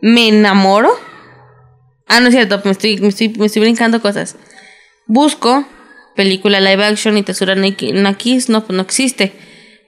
[0.00, 0.90] Me enamoro.
[2.06, 4.36] Ah, no es cierto, me estoy, me estoy, me estoy brincando cosas.
[5.06, 5.66] Busco
[6.16, 9.34] película live action y Tesura Naki- Nakis, no, pues no existe.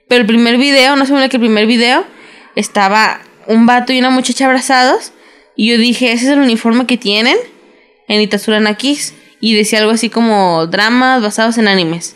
[0.08, 2.04] Pero el primer video, no se me que el primer video
[2.54, 5.12] estaba un vato y una muchacha abrazados.
[5.56, 7.38] Y yo dije, ese es el uniforme que tienen
[8.08, 9.14] en Itasura Nakis.
[9.40, 12.14] Y decía algo así como dramas basados en animes.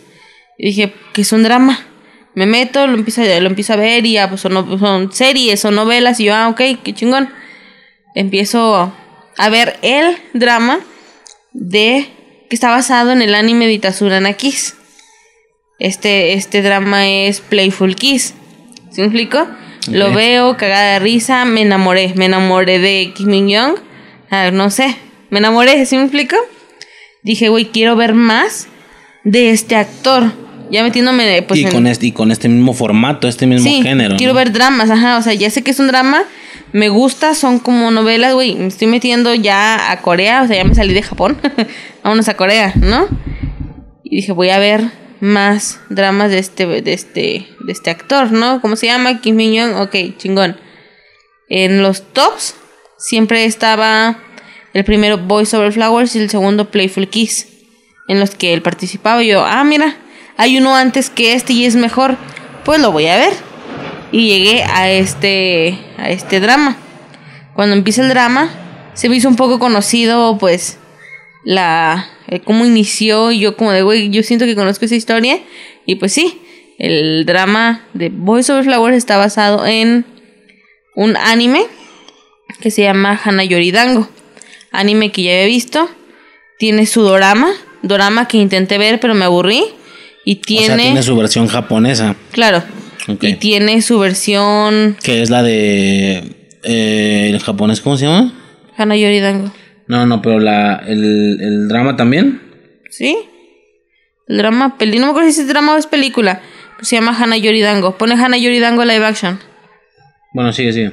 [0.59, 1.87] Y dije, que es un drama?
[2.35, 5.61] Me meto, lo empiezo, a- lo empiezo a ver y ya, pues son, son series,
[5.61, 6.19] son novelas.
[6.21, 7.29] Y yo, ah, ok, qué chingón.
[8.15, 8.93] Empiezo
[9.37, 10.81] a ver el drama
[11.53, 12.07] de
[12.49, 14.75] que está basado en el anime de Itasura Nakis.
[15.79, 18.35] Este, este drama es Playful Kiss.
[18.91, 19.47] ¿Sí me explico?
[19.91, 22.13] Lo veo, cagada de risa, me enamoré.
[22.15, 23.75] Me enamoré de Kim Min Young.
[24.31, 24.97] Ah, no sé,
[25.31, 26.37] me enamoré, ¿sí me explico?
[27.23, 28.69] Dije, güey, quiero ver más
[29.25, 30.33] de este actor.
[30.75, 33.81] Ya metiéndome pues, y, en- con este, y con este mismo formato, este mismo sí,
[33.81, 34.17] género.
[34.17, 34.39] quiero ¿no?
[34.39, 35.19] ver dramas, ajá.
[35.19, 36.25] O sea, ya sé que es un drama.
[36.73, 38.57] Me gusta, son como novelas, güey.
[38.57, 41.41] Me estoy metiendo ya a Corea, o sea, ya me salí de Japón.
[42.03, 43.07] Vámonos a Corea, ¿no?
[44.03, 44.91] Y dije, voy a ver
[45.21, 48.61] más dramas de este, de este, de este actor, ¿no?
[48.61, 49.21] ¿Cómo se llama?
[49.21, 50.57] Kim Min Young, ok, chingón.
[51.49, 52.57] En los tops
[52.99, 54.19] siempre estaba
[54.73, 57.47] el primero Boys Over Flowers y el segundo Playful Kiss,
[58.09, 59.23] en los que él participaba.
[59.23, 59.99] Y yo, ah, mira,
[60.37, 62.17] hay uno antes que este y es mejor,
[62.65, 63.33] pues lo voy a ver.
[64.13, 66.77] Y llegué a este, a este drama.
[67.55, 68.51] Cuando empieza el drama,
[68.95, 70.79] se me hizo un poco conocido, pues,
[71.45, 75.39] la eh, cómo inició y yo como de güey yo siento que conozco esa historia
[75.85, 76.41] y pues sí
[76.79, 80.07] el drama de Boys Over Flowers está basado en
[80.97, 81.67] un anime
[82.61, 84.09] que se llama Hana Yoridango
[84.73, 85.91] anime que ya había visto
[86.59, 87.53] tiene su dorama
[87.83, 89.65] dorama que intenté ver pero me aburrí
[90.25, 92.63] y O tiene, sea, tiene su versión japonesa, claro
[93.07, 96.49] y tiene su versión que es la de...
[96.63, 98.33] eh, ¿El japonés cómo se llama?
[98.77, 99.53] Hana Yoridango
[99.89, 102.41] No, no, pero la, el, el drama también.
[102.91, 103.19] ¿Sí?
[104.27, 106.41] El drama, peli, no me acuerdo si es drama o es película.
[106.81, 107.99] Se llama Hana Yoridango.
[107.99, 109.39] Pone Hana Yoridango live action.
[110.33, 110.93] Bueno, sigue, sigue.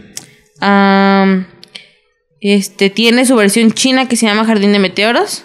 [2.41, 5.43] Este tiene su versión china que se llama Jardín de Meteoros.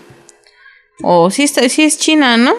[1.02, 2.54] O sí, está, sí es china, ¿no?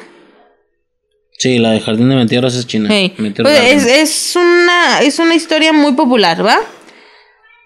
[1.37, 2.89] Sí, la de Jardín de Meteoros es china.
[2.91, 6.57] Hey, pues es, es una es una historia muy popular, ¿va?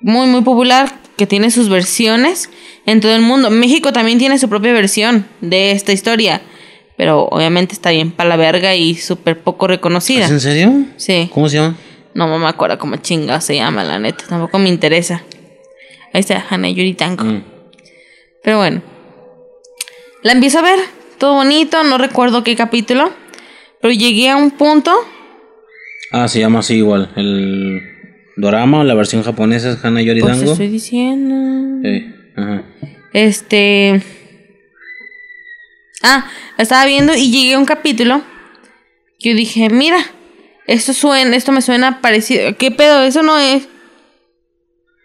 [0.01, 2.49] Muy muy popular que tiene sus versiones
[2.85, 3.49] en todo el mundo.
[3.49, 6.41] México también tiene su propia versión de esta historia,
[6.97, 10.25] pero obviamente está bien para la verga y súper poco reconocida.
[10.25, 10.73] ¿Es en serio?
[10.97, 11.29] Sí.
[11.33, 11.77] ¿Cómo se llama?
[12.13, 14.25] No me acuerdo cómo chinga se llama, la neta.
[14.27, 15.23] Tampoco me interesa.
[16.13, 17.23] Ahí está Hana Yuri Tango.
[17.23, 17.43] Mm.
[18.43, 18.81] Pero bueno.
[20.23, 20.79] La empiezo a ver.
[21.17, 21.83] Todo bonito.
[21.83, 23.11] No recuerdo qué capítulo.
[23.81, 24.91] Pero llegué a un punto.
[26.11, 27.11] Ah, se llama así igual.
[27.15, 27.81] El
[28.37, 30.51] dorama la versión japonesa es Hana Pues Yoridango.
[30.51, 31.81] estoy diciendo.
[31.83, 32.05] Sí,
[32.35, 32.63] ajá.
[33.13, 34.01] Este.
[36.03, 36.25] Ah,
[36.57, 38.21] estaba viendo y llegué a un capítulo.
[39.19, 39.97] Yo dije, mira,
[40.67, 42.55] esto suena, esto me suena parecido.
[42.57, 43.03] ¿Qué pedo?
[43.03, 43.67] Eso no es.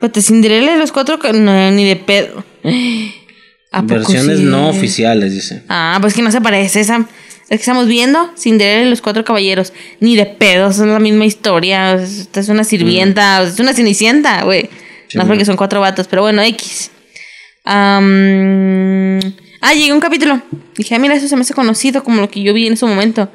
[0.00, 1.18] Pues te Cinderella de los cuatro.
[1.34, 2.44] No, ni de pedo.
[3.72, 4.44] ¿A poco Versiones sí?
[4.44, 5.62] no oficiales, dice.
[5.68, 7.06] Ah, pues que no se parece esa.
[7.48, 9.72] Es que estamos viendo Cinderella y los cuatro caballeros.
[10.00, 11.94] Ni de pedos, es la misma historia.
[11.94, 14.68] Esta es una sirvienta, es una cenicienta, güey.
[15.06, 16.90] Sí, no es porque son cuatro vatos, pero bueno, X.
[17.64, 19.20] Am,
[19.60, 20.42] ah, llegué a un capítulo.
[20.76, 22.84] Dije, ah, mira, eso se me hace conocido como lo que yo vi en ese
[22.84, 23.30] momento.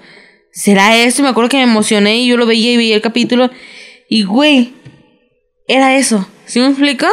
[0.51, 1.21] ¿Será eso?
[1.21, 3.49] Y me acuerdo que me emocioné y yo lo veía y veía el capítulo.
[4.09, 4.73] Y, güey,
[5.69, 6.27] era eso.
[6.45, 7.07] ¿Sí me explico?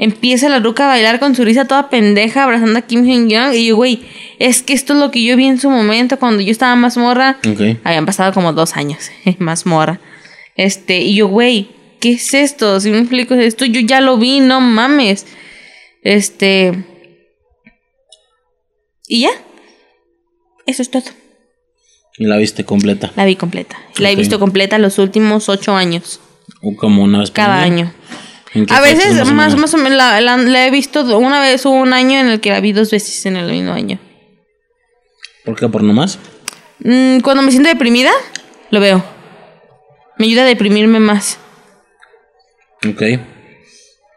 [0.00, 3.52] Empieza la ruca a bailar con su risa toda pendeja abrazando a Kim Hyun-young.
[3.54, 4.04] Y yo, güey,
[4.38, 6.96] es que esto es lo que yo vi en su momento cuando yo estaba más
[6.96, 7.38] morra.
[7.82, 10.00] Habían pasado como dos años, más morra.
[10.54, 12.78] Este, y yo, güey, ¿qué es esto?
[12.78, 15.26] Si me explico esto, yo ya lo vi, no mames.
[16.04, 16.84] Este.
[19.08, 19.30] Y ya.
[20.64, 21.10] Eso es todo.
[22.18, 23.10] Y la viste completa.
[23.16, 23.76] La vi completa.
[23.98, 26.20] La he visto completa los últimos ocho años.
[26.62, 27.92] O como una vez por Cada año.
[28.54, 29.56] ¿En qué A veces, más, menos?
[29.56, 32.40] más o menos, la, la- la he visto una vez, hubo un año en el
[32.40, 33.98] que la vi dos veces en el mismo año.
[35.44, 35.68] ¿Por qué?
[35.68, 36.18] ¿Por nomás?
[36.80, 38.10] Mm, cuando me siento deprimida,
[38.70, 39.04] lo veo.
[40.18, 41.38] Me ayuda a deprimirme más.
[42.88, 43.02] Ok.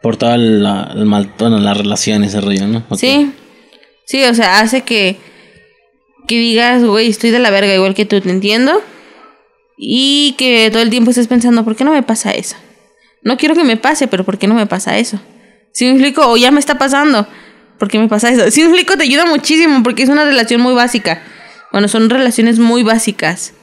[0.00, 2.84] Por toda la, el mal, bueno, la relación, ese rollo, ¿no?
[2.96, 3.32] Sí.
[4.04, 5.16] Sí, o sea, hace que,
[6.26, 8.82] que digas, güey, estoy de la verga igual que tú, te entiendo.
[9.76, 12.56] Y que todo el tiempo estés pensando, ¿por qué no me pasa eso?
[13.22, 15.20] No quiero que me pase, pero ¿por qué no me pasa eso?
[15.72, 17.26] Si me explico, o ya me está pasando,
[17.78, 18.50] ¿por qué me pasa eso?
[18.50, 21.22] Si me explico, te ayuda muchísimo porque es una relación muy básica.
[21.70, 23.54] Bueno, son relaciones muy básicas.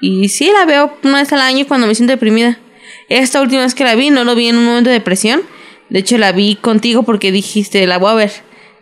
[0.00, 2.58] Y sí, la veo una vez al año cuando me siento deprimida.
[3.08, 5.42] Esta última vez que la vi, no lo vi en un momento de depresión.
[5.90, 8.32] De hecho, la vi contigo porque dijiste, la voy a ver.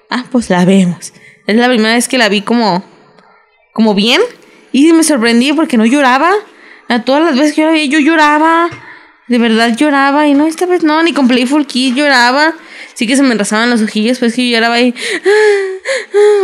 [0.08, 1.12] Ah, pues la vemos.
[1.46, 2.84] Es la primera vez que la vi como,
[3.74, 4.20] como bien.
[4.72, 6.32] Y me sorprendí porque no lloraba.
[6.88, 8.70] A todas las veces que yo la vi, yo lloraba.
[9.30, 10.26] De verdad lloraba.
[10.26, 12.52] Y no, esta vez no, ni con Playful Kid lloraba.
[12.94, 14.92] Sí que se me enrasaban los ojillos, pues que yo lloraba ahí.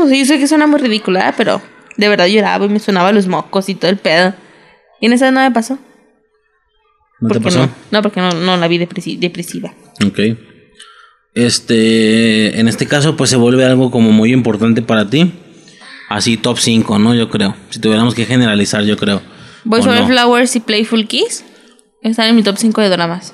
[0.03, 1.61] O sea, yo sé que suena muy ridícula, pero
[1.97, 4.35] de verdad lloraba y me sonaban los mocos y todo el pedo.
[5.01, 5.79] Y en esa no me pasó.
[7.21, 7.59] ¿No te Porque pasó?
[7.61, 9.75] No, no, porque no, no la vi depresi- depresiva.
[10.07, 10.19] Ok.
[11.35, 15.33] Este, en este caso, pues se vuelve algo como muy importante para ti.
[16.09, 17.15] Así top 5, ¿no?
[17.15, 17.57] Yo creo.
[17.71, 19.21] Si tuviéramos que generalizar, yo creo.
[19.65, 20.07] Boys ¿O Over no?
[20.07, 21.45] Flowers y Playful Kiss.
[22.03, 23.33] Están en mi top 5 de dramas.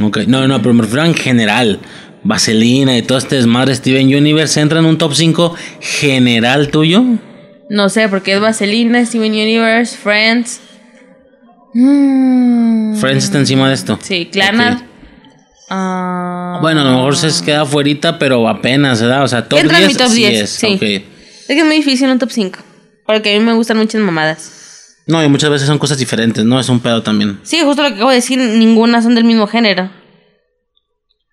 [0.00, 1.80] Ok, no, no, pero me refiero en general.
[2.24, 7.02] Vaselina y todo este desmadre Steven Universe entra en un top 5 general tuyo.
[7.70, 10.60] No sé, porque es Vaselina, Steven Universe, Friends.
[11.74, 13.98] Mm, Friends está encima de esto.
[14.02, 14.74] Sí, Klarna.
[14.78, 14.82] Ok.
[15.70, 19.22] Ah, Bueno, a lo mejor se queda fuerita, pero apenas, ¿verdad?
[19.24, 20.50] O sea, top Entra en 10 mi top sí 10, es.
[20.50, 20.66] sí.
[20.72, 22.58] Es que es muy difícil un top 5.
[23.06, 24.57] Porque a mí me gustan muchas mamadas.
[25.08, 26.60] No, y muchas veces son cosas diferentes, ¿no?
[26.60, 27.40] Es un pedo también.
[27.42, 29.90] Sí, justo lo que acabo de decir, ninguna son del mismo género.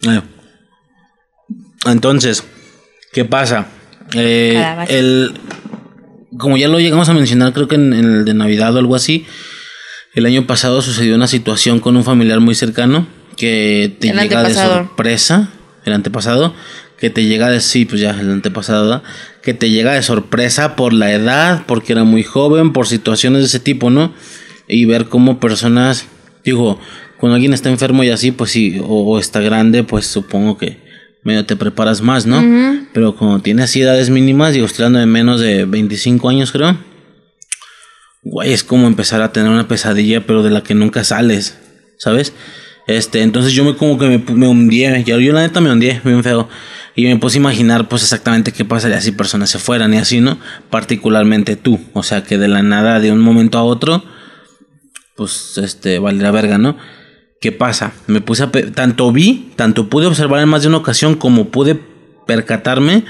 [0.08, 0.22] Eh.
[1.86, 2.44] Entonces,
[3.12, 3.68] ¿qué pasa?
[4.14, 5.34] Eh, el,
[6.38, 8.96] como ya lo llegamos a mencionar, creo que en, en el de Navidad o algo
[8.96, 9.26] así,
[10.14, 14.44] el año pasado sucedió una situación con un familiar muy cercano que te El llega
[14.44, 15.50] de sorpresa,
[15.84, 16.56] el antepasado,
[16.98, 19.04] que te llega de, sí, pues ya, el antepasado, ¿verdad?
[19.46, 23.46] que te llega de sorpresa por la edad, porque era muy joven, por situaciones de
[23.46, 24.12] ese tipo, ¿no?
[24.68, 26.08] Y ver cómo personas,
[26.44, 26.80] digo,
[27.20, 30.80] cuando alguien está enfermo y así, pues sí, o, o está grande, pues supongo que
[31.24, 32.44] medio te preparas más, ¿no?
[32.92, 36.78] Pero cuando tienes así edades mínimas, digo, estoy hablando de menos de 25 años, creo.
[38.24, 41.60] Güey, es como empezar a tener una pesadilla, pero de la que nunca sales,
[41.98, 42.34] ¿sabes?
[42.88, 45.92] Este, entonces yo me como que me, me hundí, yo, yo la neta me hundí
[46.04, 46.48] bien feo.
[46.96, 50.22] Y me puse a imaginar pues exactamente qué pasaría si personas se fueran y así,
[50.22, 50.40] ¿no?
[50.70, 51.80] Particularmente tú.
[51.94, 54.04] O sea, que de la nada, de un momento a otro,
[55.16, 56.78] pues este, valdría verga, ¿no?
[57.42, 57.94] ¿Qué pasa?
[58.08, 58.52] Me puse a...
[58.52, 61.80] Tanto vi, tanto pude observar en más de una ocasión como pude
[62.26, 63.04] percatarme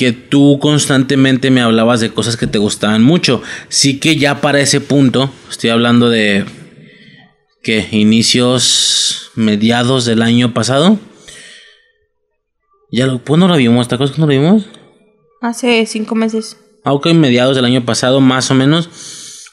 [0.00, 3.42] que tú constantemente me hablabas de cosas que te gustaban mucho.
[3.68, 6.46] Sí que ya para ese punto, estoy hablando de
[7.62, 10.98] que inicios mediados del año pasado.
[12.92, 13.88] Ya lo, ¿cuándo lo vimos?
[13.88, 14.66] ¿Te acuerdas cuándo lo vimos?
[15.40, 16.56] Hace cinco meses.
[16.84, 18.88] Ah, ok, mediados del año pasado, más o menos.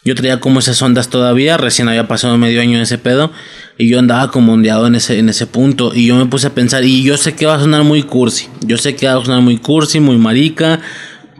[0.03, 3.31] Yo traía como esas ondas todavía, recién había pasado medio año ese pedo.
[3.77, 5.93] Y yo andaba como ondeado en ese, en ese punto.
[5.93, 8.47] Y yo me puse a pensar, y yo sé que va a sonar muy cursi.
[8.61, 10.79] Yo sé que va a sonar muy cursi, muy marica,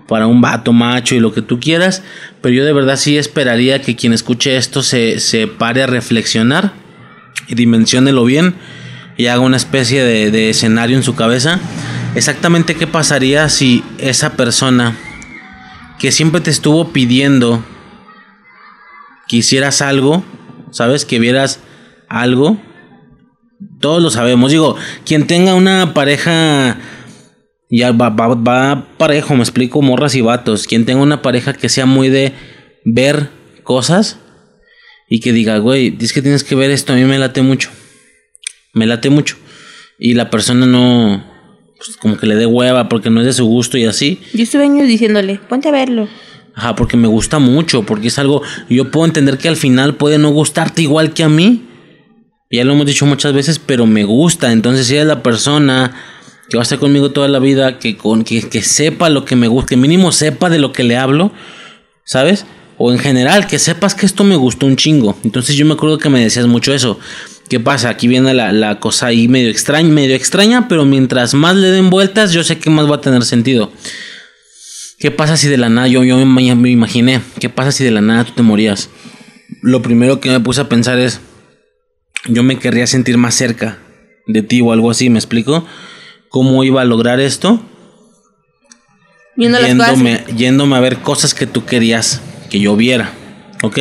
[0.08, 2.04] para un vato macho y lo que tú quieras.
[2.42, 6.74] Pero yo de verdad sí esperaría que quien escuche esto se, se pare a reflexionar
[7.48, 8.56] y dimensiónelo bien
[9.18, 11.60] y haga una especie de, de escenario en su cabeza.
[12.18, 14.98] Exactamente qué pasaría si esa persona
[16.00, 17.64] que siempre te estuvo pidiendo
[19.28, 20.24] que hicieras algo,
[20.72, 21.06] ¿sabes?
[21.06, 21.60] Que vieras
[22.10, 22.60] algo.
[23.80, 24.50] Todos lo sabemos.
[24.50, 24.76] Digo,
[25.06, 26.80] quien tenga una pareja,
[27.70, 30.66] ya va, va, va parejo, me explico, morras y vatos.
[30.66, 32.34] Quien tenga una pareja que sea muy de
[32.84, 33.30] ver
[33.62, 34.18] cosas
[35.08, 37.70] y que diga, güey, es que tienes que ver esto, a mí me late mucho.
[38.74, 39.38] Me late mucho.
[40.00, 41.37] Y la persona no,
[41.78, 44.20] pues como que le dé hueva porque no es de su gusto y así.
[44.34, 46.08] Yo estuve años diciéndole, ponte a verlo.
[46.56, 50.18] Ajá, porque me gusta mucho, porque es algo, yo puedo entender que al final puede
[50.18, 51.64] no gustarte igual que a mí.
[52.50, 54.52] Ya lo hemos dicho muchas veces, pero me gusta.
[54.52, 55.94] Entonces, si eres la persona
[56.50, 59.36] que va a estar conmigo toda la vida, que, con, que, que sepa lo que
[59.36, 61.32] me gusta, que mínimo sepa de lo que le hablo,
[62.06, 62.46] ¿sabes?
[62.78, 65.16] O en general, que sepas que esto me gustó un chingo.
[65.24, 67.00] Entonces yo me acuerdo que me decías mucho eso.
[67.50, 67.90] ¿Qué pasa?
[67.90, 71.90] Aquí viene la, la cosa ahí medio extraña, medio extraña, pero mientras más le den
[71.90, 73.72] vueltas, yo sé que más va a tener sentido.
[75.00, 77.92] ¿Qué pasa si de la nada, yo, yo me, me imaginé, qué pasa si de
[77.92, 78.90] la nada tú te morías?
[79.62, 81.22] Lo primero que me puse a pensar es,
[82.26, 83.78] yo me querría sentir más cerca
[84.26, 85.66] de ti o algo así, ¿me explico?
[86.30, 87.62] ¿Cómo iba a lograr esto?
[89.36, 89.98] Viendo las cosas.
[89.98, 93.12] Yéndome, yéndome a ver cosas que tú querías que yo viera,
[93.64, 93.80] ¿ok?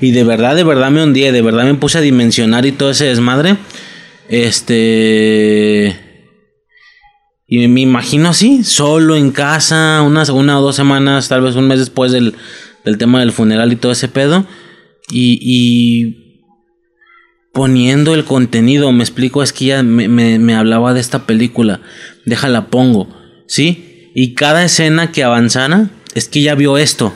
[0.00, 2.90] Y de verdad, de verdad me hundí, de verdad me puse a dimensionar y todo
[2.90, 3.56] ese desmadre.
[4.28, 6.04] Este...
[7.50, 11.66] Y me imagino así, solo en casa, una, una o dos semanas, tal vez un
[11.66, 12.34] mes después del,
[12.84, 14.46] del tema del funeral y todo ese pedo.
[15.10, 16.44] Y, y
[17.54, 21.80] poniendo el contenido, me explico, es que ya me, me, me hablaba de esta película,
[22.26, 23.08] déjala pongo,
[23.46, 24.10] ¿sí?
[24.14, 27.14] Y cada escena que avanzara, es que ya vio esto.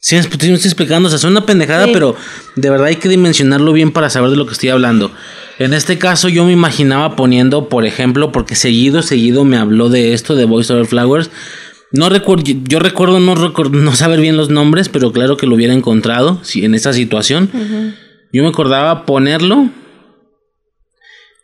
[0.00, 1.90] Sí, me estoy explicando, o sea, es una pendejada, Sí.
[1.92, 2.14] pero
[2.54, 5.10] de verdad hay que dimensionarlo bien para saber de lo que estoy hablando.
[5.58, 10.12] En este caso yo me imaginaba poniendo, por ejemplo, porque seguido, seguido me habló de
[10.12, 11.30] esto, de Voice Over Flowers.
[11.92, 15.54] No recuerdo, yo recuerdo no, recuerdo no saber bien los nombres, pero claro que lo
[15.54, 17.50] hubiera encontrado si, en esa situación.
[18.32, 19.70] Yo me acordaba ponerlo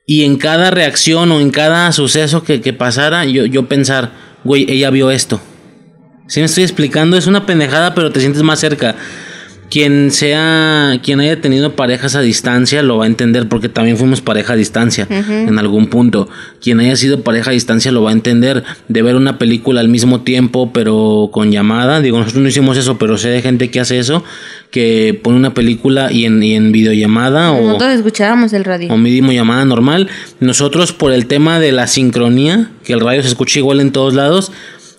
[0.06, 4.12] y en cada reacción o en cada suceso que, que pasara, yo, yo pensar,
[4.44, 5.40] güey, ella vio esto.
[6.32, 8.96] Si me estoy explicando, es una pendejada, pero te sientes más cerca.
[9.68, 14.22] quien sea, quien haya tenido parejas a distancia lo va a entender porque también fuimos
[14.22, 16.30] pareja a distancia en algún punto.
[16.62, 19.88] Quien haya sido pareja a distancia lo va a entender de ver una película al
[19.88, 22.00] mismo tiempo pero con llamada.
[22.00, 24.24] Digo, nosotros no hicimos eso, pero sé de gente que hace eso,
[24.70, 27.60] que pone una película y en, y en videollamada o...
[27.60, 28.90] Nosotros escuchábamos el radio.
[28.90, 30.08] O mínimo llamada normal.
[30.40, 34.14] Nosotros por el tema de la sincronía, que el radio se escucha igual en todos
[34.14, 34.50] lados,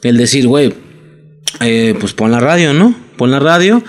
[0.04, 0.74] el decir, güey,
[1.62, 2.96] eh, pues pon la radio, ¿no?
[3.18, 3.84] Pon la radio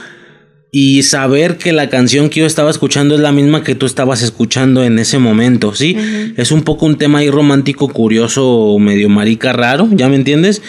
[0.77, 4.23] y saber que la canción que yo estaba escuchando es la misma que tú estabas
[4.23, 5.97] escuchando en ese momento, ¿sí?
[6.37, 10.63] Es un poco un tema ahí romántico, curioso, medio marica raro, ¿ya me entiendes?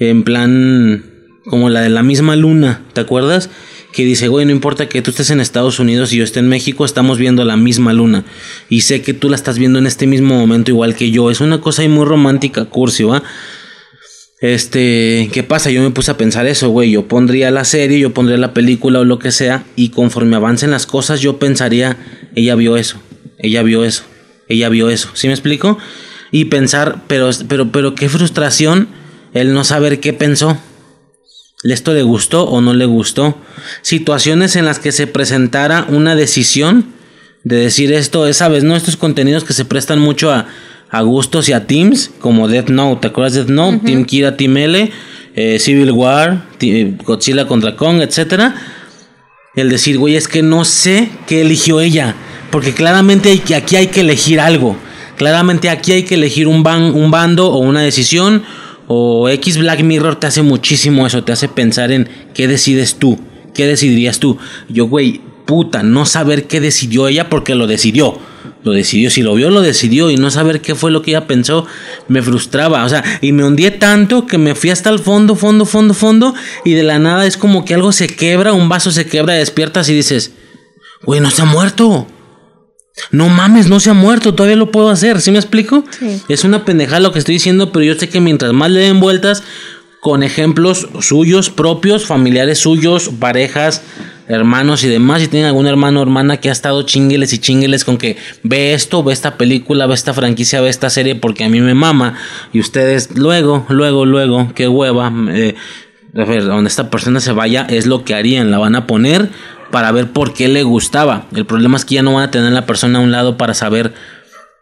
[0.00, 1.04] En plan,
[1.44, 3.50] como la de la misma luna, ¿te acuerdas?
[3.92, 6.48] Que dice, güey, no importa que tú estés en Estados Unidos y yo esté en
[6.48, 8.24] México, estamos viendo la misma luna.
[8.68, 11.30] Y sé que tú la estás viendo en este mismo momento igual que yo.
[11.30, 13.22] Es una cosa ahí muy romántica, cursi, ¿va?
[14.42, 15.70] Este, ¿qué pasa?
[15.70, 16.90] Yo me puse a pensar eso, güey.
[16.90, 20.72] Yo pondría la serie, yo pondría la película o lo que sea, y conforme avancen
[20.72, 21.96] las cosas, yo pensaría,
[22.34, 23.00] ella vio eso,
[23.38, 24.02] ella vio eso,
[24.48, 25.10] ella vio eso.
[25.14, 25.78] ¿Sí me explico?
[26.32, 28.88] Y pensar, pero, pero, pero qué frustración
[29.32, 30.58] el no saber qué pensó.
[31.62, 33.38] ¿Esto le gustó o no le gustó?
[33.82, 36.86] Situaciones en las que se presentara una decisión
[37.44, 40.48] de decir esto, sabes, no estos contenidos que se prestan mucho a
[40.92, 43.00] a gustos y a teams como Death Note.
[43.00, 43.78] ¿Te acuerdas de Death Note?
[43.78, 44.92] Team Kira, Team L,
[45.34, 46.44] eh, Civil War,
[47.04, 48.52] Godzilla contra Kong, etc.
[49.56, 52.14] El decir, güey, es que no sé qué eligió ella.
[52.50, 54.76] Porque claramente hay que, aquí hay que elegir algo.
[55.16, 58.42] Claramente aquí hay que elegir un, un bando o una decisión.
[58.86, 61.24] O X Black Mirror te hace muchísimo eso.
[61.24, 63.18] Te hace pensar en qué decides tú.
[63.54, 64.36] ¿Qué decidirías tú?
[64.68, 68.18] Yo, güey, puta, no saber qué decidió ella porque lo decidió
[68.64, 69.10] lo decidió.
[69.10, 70.10] Si lo vio, lo decidió.
[70.10, 71.66] Y no saber qué fue lo que ella pensó,
[72.08, 72.84] me frustraba.
[72.84, 76.34] O sea, y me hundí tanto que me fui hasta el fondo, fondo, fondo, fondo.
[76.64, 79.88] Y de la nada es como que algo se quebra, un vaso se quebra, despiertas
[79.88, 80.32] y dices,
[81.04, 82.06] güey, no se ha muerto.
[83.10, 85.20] No mames, no se ha muerto, todavía lo puedo hacer.
[85.20, 85.84] ¿Sí me explico?
[86.28, 89.00] Es una pendejada lo que estoy diciendo, pero yo sé que mientras más le den
[89.00, 89.42] vueltas,
[90.02, 93.82] con ejemplos suyos, propios, familiares suyos, parejas,
[94.28, 97.84] hermanos y demás, si tienen algún hermano o hermana que ha estado chingueles y chingueles
[97.84, 101.48] con que ve esto, ve esta película, ve esta franquicia, ve esta serie porque a
[101.48, 102.14] mí me mama
[102.52, 105.54] y ustedes luego, luego, luego, qué hueva, eh,
[106.14, 109.30] a ver, donde esta persona se vaya es lo que harían, la van a poner
[109.70, 111.26] para ver por qué le gustaba.
[111.34, 113.54] El problema es que ya no van a tener la persona a un lado para
[113.54, 113.94] saber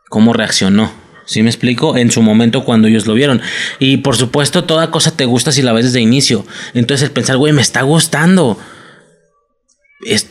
[0.08, 0.90] cómo reaccionó.
[1.26, 1.96] ¿Sí me explico?
[1.96, 3.40] En su momento cuando ellos lo vieron.
[3.78, 6.44] Y por supuesto, toda cosa te gusta si la ves desde inicio.
[6.74, 8.58] Entonces el pensar, güey, me está gustando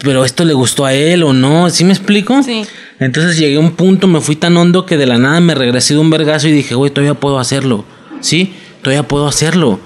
[0.04, 2.42] pero esto le gustó a él o no, ¿sí me explico?
[2.44, 2.66] Sí.
[3.00, 5.94] Entonces llegué a un punto, me fui tan hondo que de la nada me regresé
[5.94, 7.86] de un vergazo y dije, güey, todavía puedo hacerlo.
[8.22, 9.80] Sí, todavía puedo hacerlo.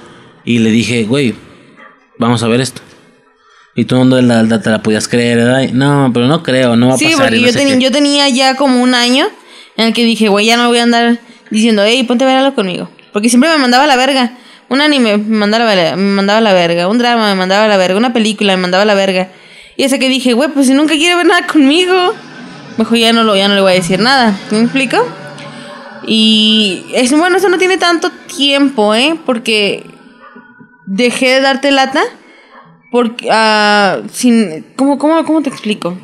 [0.45, 1.35] Y le dije, güey,
[2.17, 2.81] vamos a ver esto.
[3.75, 5.69] Y todo el mundo la, te la podías creer, ¿verdad?
[5.73, 7.11] No, pero no creo, no va a pasar.
[7.11, 9.27] Sí, porque yo, yo tenía ya como un año
[9.77, 11.19] en el que dije, güey, ya no voy a andar
[11.49, 12.89] diciendo, hey, ponte a ver algo conmigo.
[13.11, 14.37] Porque siempre me mandaba a la verga.
[14.69, 16.87] Un anime me mandaba, me mandaba a la verga.
[16.87, 17.97] Un drama me mandaba a la verga.
[17.97, 19.29] Una película me mandaba a la verga.
[19.75, 22.13] Y ese que dije, güey, pues si nunca quiere ver nada conmigo,
[22.77, 24.37] mejor ya no, lo, ya no le voy a decir nada.
[24.51, 24.97] ¿Me explico?
[26.05, 29.17] Y es bueno, eso no tiene tanto tiempo, ¿eh?
[29.25, 29.85] Porque
[30.85, 32.01] dejé de darte lata.
[32.91, 35.97] Porque, uh, sin, ¿cómo, cómo, ¿Cómo te explico?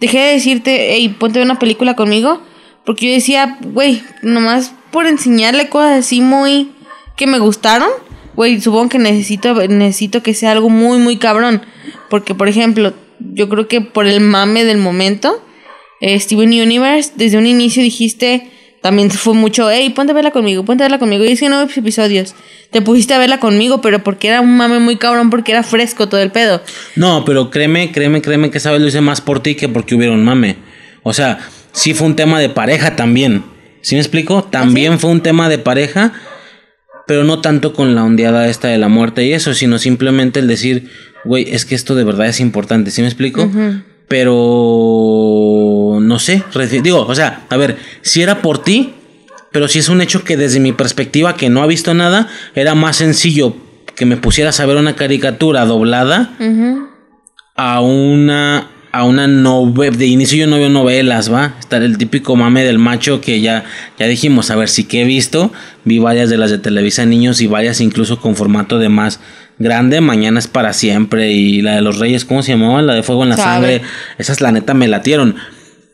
[0.00, 2.42] Dejé de decirte, hey, ponte una película conmigo.
[2.84, 6.70] Porque yo decía, güey, nomás por enseñarle cosas así muy
[7.16, 7.88] que me gustaron.
[8.34, 11.62] Güey, supongo que necesito, necesito que sea algo muy, muy cabrón.
[12.10, 15.42] Porque, por ejemplo, yo creo que por el mame del momento,
[16.00, 18.50] eh, Steven Universe, desde un inicio dijiste,
[18.82, 21.24] también fue mucho, hey, ponte a verla conmigo, ponte a verla conmigo.
[21.24, 22.34] Y es que nueve episodios.
[22.70, 26.08] Te pusiste a verla conmigo, pero porque era un mame muy cabrón, porque era fresco
[26.08, 26.62] todo el pedo.
[26.94, 29.94] No, pero créeme, créeme, créeme que esa vez lo hice más por ti que porque
[29.94, 30.56] hubiera un mame.
[31.02, 31.38] O sea,
[31.72, 33.44] sí fue un tema de pareja también.
[33.80, 34.44] ¿Sí me explico?
[34.44, 36.12] También ¿Ah, fue un tema de pareja,
[37.06, 40.48] pero no tanto con la ondeada esta de la muerte y eso, sino simplemente el
[40.48, 40.90] decir,
[41.24, 43.50] güey, es que esto de verdad es importante, ¿sí me explico?
[44.08, 46.42] Pero no sé,
[46.82, 48.94] digo, o sea, a ver, si era por ti,
[49.52, 52.74] pero si es un hecho que desde mi perspectiva que no ha visto nada, era
[52.74, 53.56] más sencillo
[53.94, 56.36] que me pusieras a ver una caricatura doblada
[57.54, 61.54] a una a una novela, de inicio yo no veo novelas, ¿va?
[61.60, 63.64] Estar el típico mame del macho que ya,
[63.98, 65.52] ya dijimos, a ver, sí que he visto,
[65.84, 69.20] vi varias de las de Televisa Niños y varias incluso con formato de más
[69.58, 72.80] grande, Mañana es para siempre y la de los Reyes, ¿cómo se llamaba?
[72.82, 73.82] La de Fuego en la Sangre,
[74.18, 75.36] esas la neta me latieron,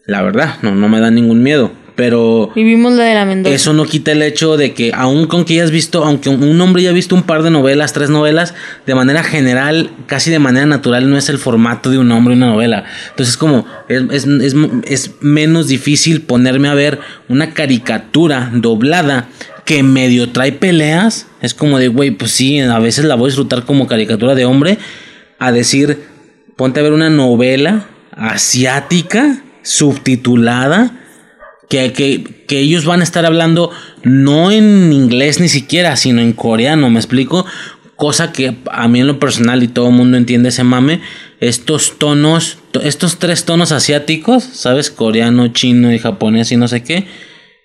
[0.07, 1.82] la verdad, no, no me da ningún miedo.
[2.03, 3.55] Pero Y vimos la de la Mendoza.
[3.55, 6.83] eso no quita el hecho de que aun con que hayas visto, aunque un hombre
[6.83, 8.55] haya visto un par de novelas, tres novelas,
[8.87, 12.47] de manera general, casi de manera natural, no es el formato de un hombre una
[12.47, 12.87] novela.
[13.11, 16.99] Entonces como es, es, es, es menos difícil ponerme a ver
[17.29, 19.29] una caricatura doblada
[19.65, 21.29] que medio trae peleas.
[21.41, 24.45] Es como de, güey, pues sí, a veces la voy a disfrutar como caricatura de
[24.45, 24.79] hombre.
[25.39, 26.03] A decir,
[26.57, 30.99] ponte a ver una novela asiática, subtitulada
[31.69, 33.71] que, que, que, ellos van a estar hablando
[34.03, 37.47] no en inglés ni siquiera, sino en coreano, ¿me explico?
[37.97, 41.01] Cosa que a mí en lo personal y todo el mundo entiende ese mame,
[41.41, 44.91] estos tonos, estos tres tonos asiáticos, ¿sabes?
[44.91, 47.07] Coreano, chino y japonés y no sé qué,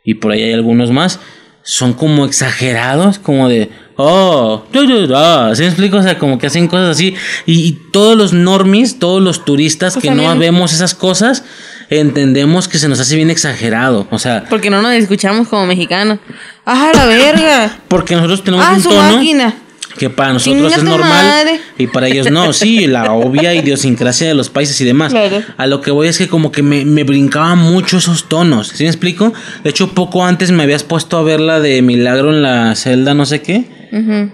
[0.03, 1.19] y por ahí hay algunos más,
[1.63, 5.97] son como exagerados, como de, oh, ¿sí me explico?
[5.97, 7.13] O sea, como que hacen cosas así,
[7.45, 11.43] y, y todos los normies, todos los turistas pues que no vemos esas cosas,
[11.89, 14.07] entendemos que se nos hace bien exagerado.
[14.11, 14.45] O sea.
[14.49, 16.19] Porque no nos escuchamos como mexicanos.
[16.65, 17.79] ¡Ah, la verga!
[17.87, 19.53] Porque nosotros tenemos ah, un su tono máquina.
[19.97, 21.61] que para nosotros es normal madre.
[21.77, 22.51] y para ellos no.
[22.53, 25.11] Sí, la obvia idiosincrasia de los países y demás.
[25.13, 25.41] Claro.
[25.55, 28.69] A lo que voy es que como que me, me brincaban mucho esos tonos.
[28.69, 29.33] ¿Sí me explico?
[29.63, 33.13] De hecho, poco antes me habías puesto a ver la de Milagro en la celda,
[33.13, 33.77] no sé qué.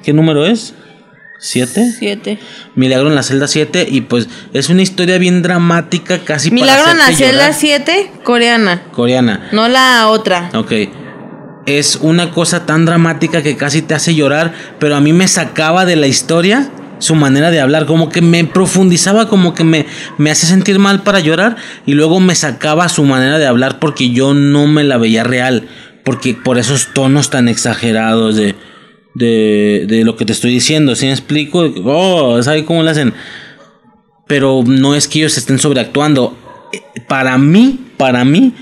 [0.04, 0.74] ¿Qué número es?
[1.44, 1.94] ¿Siete?
[2.00, 2.40] Siete.
[2.74, 6.98] Milagro en la celda 7 y pues es una historia bien dramática, casi Milagro en
[6.98, 7.54] la celda llorar.
[7.54, 8.84] 7, coreana.
[8.94, 9.50] coreana.
[9.52, 10.50] No la otra.
[10.54, 10.72] Ok.
[11.66, 15.84] Es una cosa tan dramática que casi te hace llorar, pero a mí me sacaba
[15.84, 19.86] de la historia su manera de hablar, como que me profundizaba, como que me,
[20.18, 24.12] me hacía sentir mal para llorar y luego me sacaba su manera de hablar porque
[24.12, 25.68] yo no me la veía real,
[26.06, 28.56] porque por esos tonos tan exagerados de,
[29.14, 31.72] de, de lo que te estoy diciendo, ¿sí me explico?
[31.86, 33.14] Oh, ¿sabes cómo le hacen?
[34.28, 36.38] Pero no es que ellos estén sobreactuando.
[37.08, 38.54] Para mí, para mí,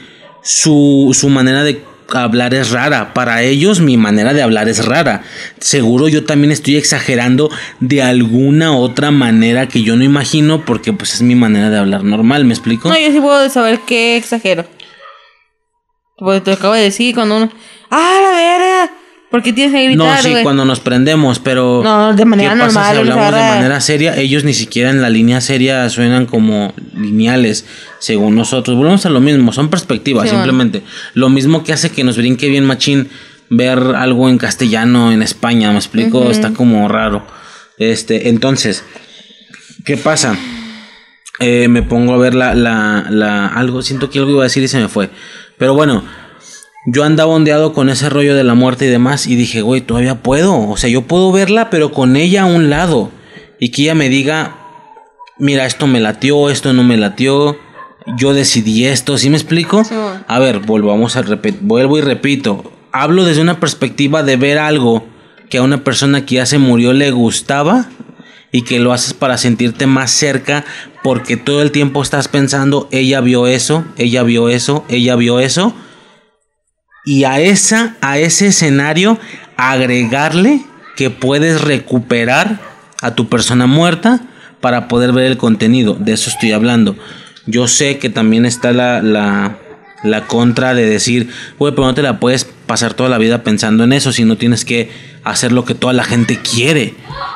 [0.44, 1.82] su, su manera de
[2.14, 3.14] hablar es rara.
[3.14, 5.23] Para ellos mi manera de hablar es rara.
[5.60, 7.49] Seguro yo también estoy exagerando
[7.80, 12.03] de alguna otra manera que yo no imagino porque pues es mi manera de hablar
[12.03, 12.90] normal, ¿me explico?
[12.90, 14.65] No, yo sí puedo saber qué exagero.
[16.18, 17.52] Porque te acabo de decir cuando uno.
[17.90, 19.01] ¡Ah, la verga!
[19.32, 20.44] ¿Por qué tienes que No, gritar, sí, güey?
[20.44, 24.16] cuando nos prendemos, pero No, de manera ¿qué pasa si hablamos de manera seria?
[24.18, 27.66] Ellos ni siquiera en la línea seria suenan como lineales,
[27.99, 28.76] según nosotros.
[28.78, 30.84] Volvemos a lo mismo, son perspectivas, Sí, simplemente.
[31.14, 33.08] Lo mismo que hace que nos brinque bien machín
[33.49, 36.30] ver algo en castellano en España, ¿me explico?
[36.30, 37.26] Está como raro.
[37.78, 38.84] Este, entonces,
[39.86, 40.38] ¿qué pasa?
[41.40, 44.62] Eh, me pongo a ver la, la, la, algo, siento que algo iba a decir
[44.62, 45.10] y se me fue.
[45.58, 46.03] Pero bueno,
[46.86, 50.16] yo andaba ondeado con ese rollo de la muerte y demás y dije, güey, todavía
[50.24, 50.70] puedo.
[50.70, 53.12] O sea, yo puedo verla, pero con ella a un lado.
[53.60, 54.56] Y que ella me diga,
[55.38, 57.58] mira, esto me latió, esto no me latió.
[58.18, 59.84] Yo decidí esto, ¿sí me explico?
[59.84, 59.94] Sí.
[60.28, 62.72] A ver, volvamos a repetir, vuelvo y repito.
[62.91, 65.06] Hablo desde una perspectiva de ver algo
[65.49, 67.86] que a una persona que ya se murió le gustaba
[68.52, 70.66] y que lo haces para sentirte más cerca
[71.03, 75.74] porque todo el tiempo estás pensando, ella vio eso, ella vio eso, ella vio eso.
[77.03, 79.19] Y a esa, a ese escenario,
[79.57, 80.61] agregarle
[80.95, 82.60] que puedes recuperar
[83.02, 84.22] a tu persona muerta
[84.60, 85.95] para poder ver el contenido.
[85.95, 86.95] De eso estoy hablando.
[87.48, 89.57] Yo sé que también está la, la,
[90.03, 93.84] la contra de decir, güey, pero no te la puedes pasar toda la vida pensando
[93.84, 94.90] en eso si no tienes que
[95.23, 96.94] hacer lo que toda la gente quiere.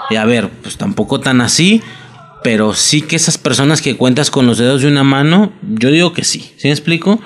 [0.10, 1.82] Y a ver, pues tampoco tan así,
[2.44, 6.14] pero sí que esas personas que cuentas con los dedos de una mano, yo digo
[6.14, 7.20] que sí, ¿sí me explico?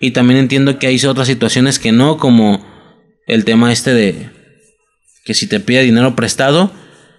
[0.00, 2.64] Y también entiendo que hay otras situaciones que no, como
[3.26, 4.30] el tema este de
[5.24, 6.70] que si te pide dinero prestado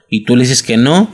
[0.10, 1.12] y tú le dices que no,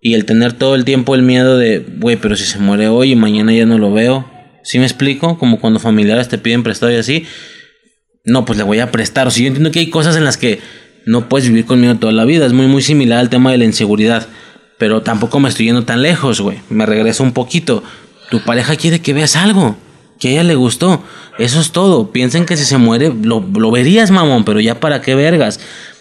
[0.00, 3.12] y el tener todo el tiempo el miedo de, güey, pero si se muere hoy
[3.12, 4.30] y mañana ya no lo veo,
[4.62, 5.38] ¿sí me explico?
[5.38, 7.24] Como cuando familiares te piden prestado y así,
[8.24, 9.26] no, pues le voy a prestar.
[9.26, 10.60] O sea, yo entiendo que hay cosas en las que
[11.06, 13.58] no puedes vivir con miedo toda la vida, es muy, muy similar al tema de
[13.58, 14.28] la inseguridad,
[14.78, 17.82] pero tampoco me estoy yendo tan lejos, güey, me regreso un poquito.
[18.30, 19.76] Tu pareja quiere que veas algo
[20.18, 21.02] que a ella le gustó.
[21.38, 22.10] Eso es todo.
[22.10, 25.60] Piensen que si se muere, lo, lo verías, mamón, pero ya para qué vergas.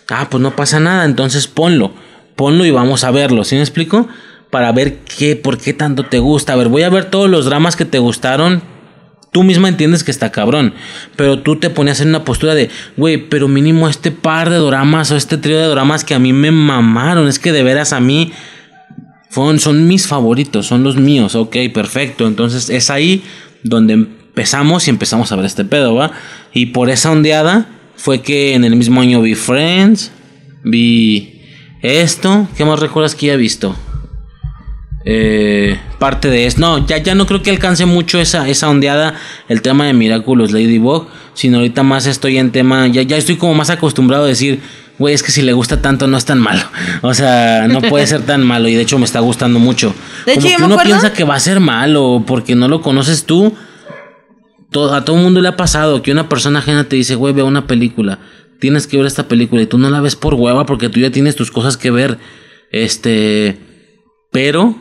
[0.09, 1.91] Ah, pues no pasa nada, entonces ponlo.
[2.35, 3.43] Ponlo y vamos a verlo.
[3.43, 4.07] ¿Sí me explico?
[4.49, 6.53] Para ver qué, por qué tanto te gusta.
[6.53, 8.61] A ver, voy a ver todos los dramas que te gustaron.
[9.31, 10.73] Tú misma entiendes que está cabrón.
[11.15, 15.11] Pero tú te ponías en una postura de, güey, pero mínimo este par de dramas
[15.11, 17.27] o este trío de dramas que a mí me mamaron.
[17.27, 18.31] Es que de veras a mí
[19.29, 21.35] son, son mis favoritos, son los míos.
[21.35, 22.25] Ok, perfecto.
[22.25, 23.23] Entonces es ahí
[23.69, 26.11] donde empezamos y empezamos a ver este pedo, ¿va?
[26.53, 30.11] Y por esa ondeada fue que en el mismo año vi Friends,
[30.63, 31.41] vi
[31.81, 33.75] esto, ¿qué más recuerdas que ya he visto?
[35.09, 36.59] eh, parte de eso.
[36.59, 39.15] No, ya, ya no creo que alcance mucho esa, esa ondeada,
[39.47, 43.53] el tema de Miraculous Ladybug, sino ahorita más estoy en tema, ya, ya estoy como
[43.53, 44.59] más acostumbrado a decir,
[44.99, 46.61] güey, es que si le gusta tanto no es tan malo.
[47.01, 49.93] O sea, no puede ser tan malo y de hecho me está gustando mucho.
[50.25, 52.67] De hecho, como yo que uno acuerdo- piensa que va a ser malo porque no
[52.67, 53.53] lo conoces tú.
[54.71, 57.33] To- a todo el mundo le ha pasado que una persona ajena te dice, güey,
[57.33, 58.19] ve una película.
[58.59, 61.11] Tienes que ver esta película y tú no la ves por hueva porque tú ya
[61.11, 62.17] tienes tus cosas que ver.
[62.71, 63.57] Este.
[64.31, 64.75] Pero.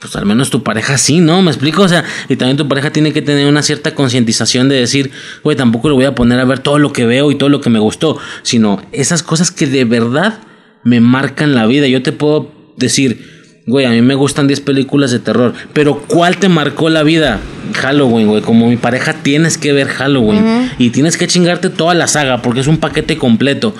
[0.00, 1.40] Pues al menos tu pareja sí, ¿no?
[1.40, 1.82] ¿Me explico?
[1.82, 5.10] O sea, y también tu pareja tiene que tener una cierta concientización de decir,
[5.42, 7.60] güey, tampoco le voy a poner a ver todo lo que veo y todo lo
[7.60, 10.40] que me gustó, sino esas cosas que de verdad
[10.82, 11.86] me marcan la vida.
[11.86, 16.36] Yo te puedo decir, güey, a mí me gustan 10 películas de terror, pero ¿cuál
[16.36, 17.40] te marcó la vida?
[17.74, 22.06] Halloween, güey, como mi pareja tienes que ver Halloween y tienes que chingarte toda la
[22.06, 23.74] saga porque es un paquete completo.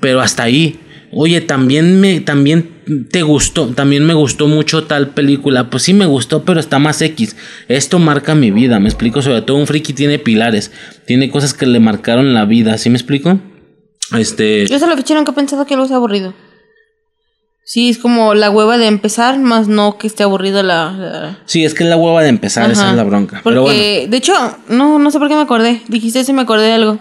[0.00, 0.80] Pero hasta ahí,
[1.12, 2.70] oye, también me también
[3.10, 5.70] te gustó, también me gustó mucho tal película.
[5.70, 7.36] Pues sí me gustó, pero está más X.
[7.68, 10.72] Esto marca mi vida, me explico, sobre todo un friki tiene pilares,
[11.06, 13.38] tiene cosas que le marcaron la vida, ¿sí me explico?
[14.18, 16.34] Este, Yo hasta la fecha nunca he pensado que algo sea aburrido.
[17.64, 20.90] Sí, es como la hueva de empezar, más no que esté aburrido la...
[20.92, 23.40] la- sí, es que es la hueva de empezar, esa es la bronca.
[23.42, 23.78] Porque, Pero bueno,
[24.10, 24.34] de hecho,
[24.68, 25.80] no, no sé por qué me acordé.
[25.88, 26.98] Dijiste eso y me acordé de algo.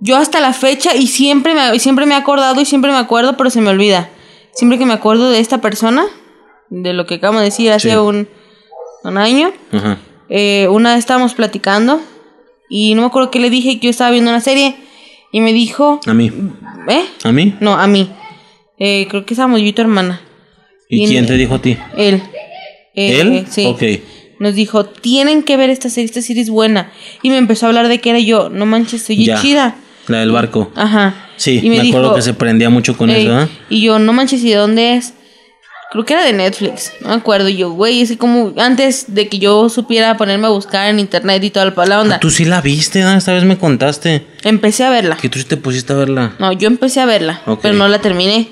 [0.00, 3.36] Yo hasta la fecha, y siempre me, siempre me he acordado y siempre me acuerdo,
[3.36, 4.08] pero se me olvida.
[4.54, 6.04] Siempre que me acuerdo de esta persona,
[6.70, 7.96] de lo que acabo de decir hace Sí.
[7.96, 8.28] un,
[9.04, 9.98] un año, ajá.
[10.28, 12.00] eh, una vez estábamos platicando
[12.68, 14.76] y no me acuerdo qué le dije, que yo estaba viendo una serie
[15.32, 16.00] y me dijo...
[16.06, 16.30] A mí,
[16.88, 17.04] ¿Eh?
[17.24, 17.54] a mí.
[17.60, 18.10] No, a mí.
[18.78, 20.20] Eh, creo que estábamos yo y tu hermana.
[20.88, 21.76] ¿Y Y- quién te dijo a ti?
[21.96, 22.22] Él.
[22.94, 23.46] Eh, ¿Él?
[23.50, 23.66] Sí.
[23.66, 23.82] Ok.
[24.38, 26.90] Nos dijo, tienen que ver esta serie, esta serie es buena.
[27.22, 29.40] Y me empezó a hablar de que era yo, no manches, soy Ya.
[29.40, 29.76] chida.
[30.08, 30.70] La del barco.
[30.74, 31.21] Ajá.
[31.36, 33.48] Sí, Y me, me acuerdo que se prendía mucho con eso, ¿eh?
[33.68, 35.14] Y yo, no manches, ¿y de dónde es?
[35.90, 37.48] Creo que era de Netflix, no me acuerdo.
[37.50, 40.98] Y yo, güey, es que como antes de que yo supiera ponerme a buscar en
[40.98, 43.12] internet y toda la- la onda, Tú sí la viste, ¿no?
[43.12, 44.24] Esta vez me contaste.
[44.42, 45.16] empecé a verla.
[45.18, 46.32] Que tú sí te pusiste a verla.
[46.38, 48.48] No, yo empecé a verla, pero no la terminé.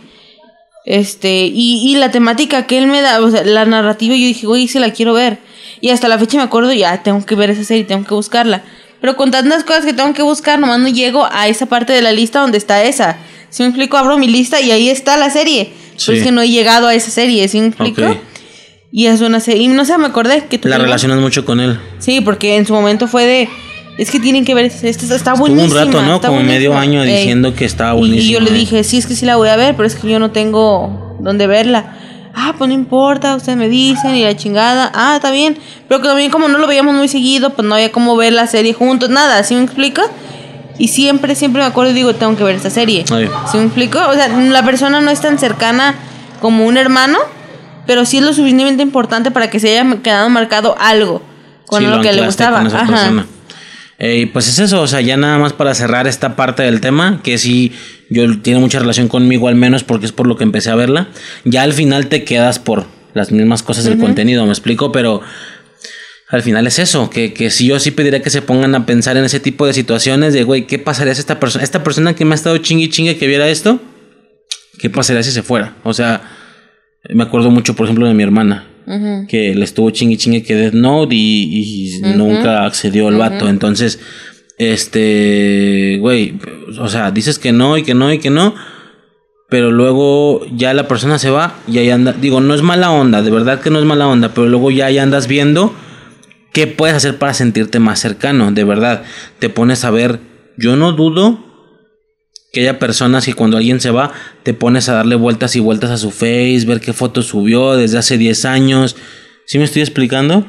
[0.84, 4.46] Este, y, y la temática que él me da, o sea, la narrativa, yo dije,
[4.46, 5.38] güey, se la quiero ver.
[5.80, 8.62] Y hasta la fecha me acuerdo, ya tengo que ver esa serie, tengo que buscarla.
[9.00, 12.02] Pero con tantas cosas que tengo que buscar, nomás no llego a esa parte de
[12.02, 13.16] la lista donde está esa.
[13.48, 15.72] Si me explico, abro mi lista y ahí está la serie.
[15.96, 16.04] Sí.
[16.06, 18.02] Pero es que no he llegado a esa serie, ¿sí me explico?
[18.02, 18.16] Ok.
[18.92, 20.68] Y es una serie, y no sé, me acordé que tú...
[20.68, 21.78] La relacionas mucho con él.
[21.98, 23.48] Sí, porque en su momento fue de...
[23.98, 25.82] Es que tienen que ver, esta está, está Estuvo buenísima.
[25.82, 26.20] un rato, ¿no?
[26.20, 26.80] Como medio buenísima.
[26.80, 27.18] año Ey.
[27.18, 28.30] diciendo que estaba buenísimo.
[28.30, 30.08] Y yo le dije, sí, es que sí la voy a ver, pero es que
[30.08, 31.98] yo no tengo dónde verla.
[32.34, 34.90] Ah, pues no importa, ustedes me dicen y la chingada.
[34.94, 35.58] Ah, está bien.
[35.88, 38.46] Pero que también como no lo veíamos muy seguido, pues no había cómo ver la
[38.46, 40.02] serie juntos, nada, ¿sí me explico?
[40.78, 43.04] Y siempre, siempre me acuerdo y digo, tengo que ver esta serie.
[43.12, 43.28] Ay.
[43.50, 43.98] ¿Sí me explico?
[44.08, 45.94] O sea, la persona no es tan cercana
[46.40, 47.18] como un hermano,
[47.86, 51.20] pero sí es lo suficientemente importante para que se haya quedado marcado algo
[51.66, 52.58] con Sí, lo, que le gustaba.
[52.58, 52.86] con esa Ajá.
[52.92, 53.26] persona.
[54.02, 57.20] Eh, pues es eso, o sea, ya nada más para cerrar esta parte del tema,
[57.22, 57.72] que sí,
[58.08, 61.08] yo tiene mucha relación conmigo al menos porque es por lo que empecé a verla.
[61.44, 65.20] Ya al final te quedas por las mismas cosas del contenido, me explico, pero
[66.28, 69.18] al final es eso, que, que si yo sí pediría que se pongan a pensar
[69.18, 72.24] en ese tipo de situaciones de, güey, ¿qué pasaría si esta persona, esta persona que
[72.24, 73.82] me ha estado chingue chingue que viera esto?
[74.78, 75.76] ¿Qué pasaría si se fuera?
[75.82, 76.22] O sea,
[77.10, 78.69] me acuerdo mucho, por ejemplo, de mi hermana,
[79.28, 83.48] Que le estuvo chingue chingue que Death Note y, y nunca accedió el vato.
[83.48, 84.00] Entonces,
[84.58, 86.34] este, güey,
[86.78, 88.54] o sea, dices que no y que no y que no,
[89.48, 93.22] pero luego ya la persona se va y ahí anda, digo, no es mala onda,
[93.22, 95.74] de verdad que no es mala onda, pero luego ya ahí andas viendo
[96.52, 99.02] qué puedes hacer para sentirte más cercano, de verdad.
[99.38, 100.20] Te pones a ver,
[100.56, 101.49] yo no dudo
[102.52, 104.12] que haya personas que cuando alguien se va,
[104.42, 107.98] te pones a darle vueltas y vueltas a su face, ver qué foto subió desde
[107.98, 108.96] hace 10 años.
[109.46, 110.46] ¿Sí me estoy explicando?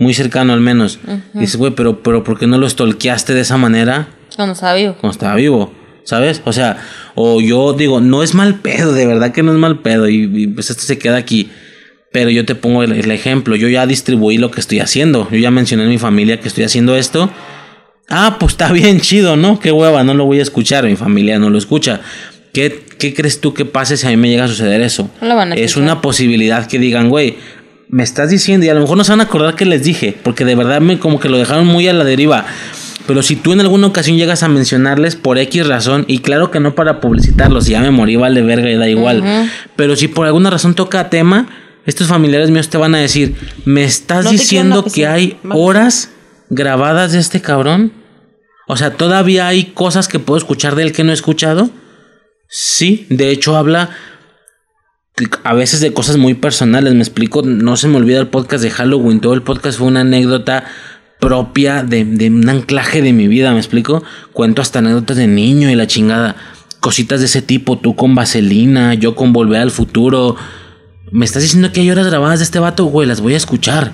[0.00, 0.98] Muy cercano al menos.
[1.32, 4.96] Dices, güey, pero, pero ¿por qué no lo stalkeaste de esa manera Cuando estaba vivo.
[5.00, 5.72] cuando estaba vivo?
[6.02, 6.42] ¿Sabes?
[6.44, 6.78] O sea,
[7.14, 10.08] o yo digo, no es mal pedo, de verdad que no es mal pedo.
[10.08, 11.50] Y, y, pues esto se queda aquí.
[12.12, 13.56] Pero yo te pongo el, el ejemplo.
[13.56, 15.28] Yo ya distribuí lo que estoy haciendo.
[15.30, 17.30] Yo ya mencioné en mi familia que estoy haciendo esto.
[18.16, 19.58] Ah, pues está bien chido, ¿no?
[19.58, 20.84] Qué hueva, no lo voy a escuchar.
[20.84, 22.00] Mi familia no lo escucha.
[22.52, 25.10] ¿Qué, qué crees tú que pase si a mí me llega a suceder eso?
[25.20, 27.36] No lo van a es una posibilidad que digan, güey,
[27.88, 30.16] me estás diciendo y a lo mejor no se van a acordar que les dije,
[30.22, 32.46] porque de verdad me como que lo dejaron muy a la deriva.
[33.08, 36.60] Pero si tú en alguna ocasión llegas a mencionarles por X razón, y claro que
[36.60, 39.24] no para publicitarlos, ya me morí, vale verga y da igual.
[39.74, 41.48] Pero si por alguna razón toca tema,
[41.84, 43.34] estos familiares míos te van a decir,
[43.64, 46.10] ¿me estás No diciendo que hay horas
[46.48, 48.03] grabadas de este cabrón?
[48.66, 51.70] O sea, ¿todavía hay cosas que puedo escuchar de él que no he escuchado?
[52.48, 53.90] Sí, de hecho habla
[55.44, 58.70] a veces de cosas muy personales, me explico, no se me olvida el podcast de
[58.70, 60.64] Halloween, todo el podcast fue una anécdota
[61.20, 65.76] propia de, un anclaje de mi vida, me explico, cuento hasta anécdotas de niño y
[65.76, 66.34] la chingada,
[66.80, 70.36] cositas de ese tipo, tú con Vaselina, yo con Volver al Futuro,
[71.12, 73.92] me estás diciendo que hay horas grabadas de este vato, güey, las voy a escuchar.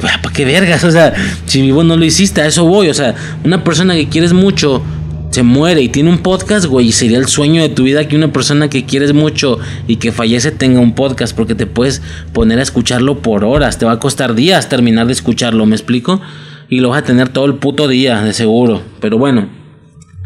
[0.00, 0.84] ¿Para qué vergas?
[0.84, 1.14] O sea,
[1.46, 2.88] si vos no lo hiciste, a eso voy.
[2.88, 3.14] O sea,
[3.44, 4.82] una persona que quieres mucho
[5.30, 8.32] se muere y tiene un podcast, güey, sería el sueño de tu vida que una
[8.32, 12.02] persona que quieres mucho y que fallece tenga un podcast porque te puedes
[12.34, 13.78] poner a escucharlo por horas.
[13.78, 16.20] Te va a costar días terminar de escucharlo, ¿me explico?
[16.68, 18.82] Y lo vas a tener todo el puto día, de seguro.
[19.00, 19.48] Pero bueno,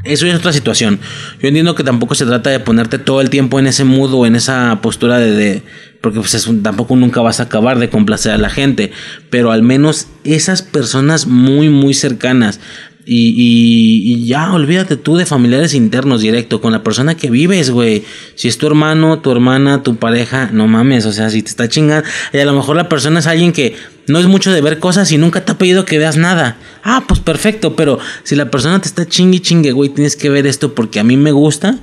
[0.07, 1.01] eso es otra situación.
[1.41, 4.27] Yo entiendo que tampoco se trata de ponerte todo el tiempo en ese mood o
[4.27, 5.63] en esa postura de...
[6.01, 8.93] porque pues tampoco nunca vas a acabar de complacer a la gente.
[9.31, 12.61] Pero al menos esas personas muy, muy cercanas.
[13.09, 18.03] Y, y, ya, olvídate tú de familiares internos directo, con la persona que vives, güey.
[18.35, 21.69] Si es tu hermano, tu hermana, tu pareja, no mames, o sea, si te está
[21.69, 22.09] chingando.
[22.33, 23.77] Y a lo mejor la persona es alguien que
[24.09, 26.57] no es mucho de ver cosas y nunca te ha pedido que veas nada.
[26.83, 30.47] Ah, pues perfecto, pero si la persona te está chingue chingue, güey, tienes que ver
[30.47, 31.79] esto porque a mí me gusta.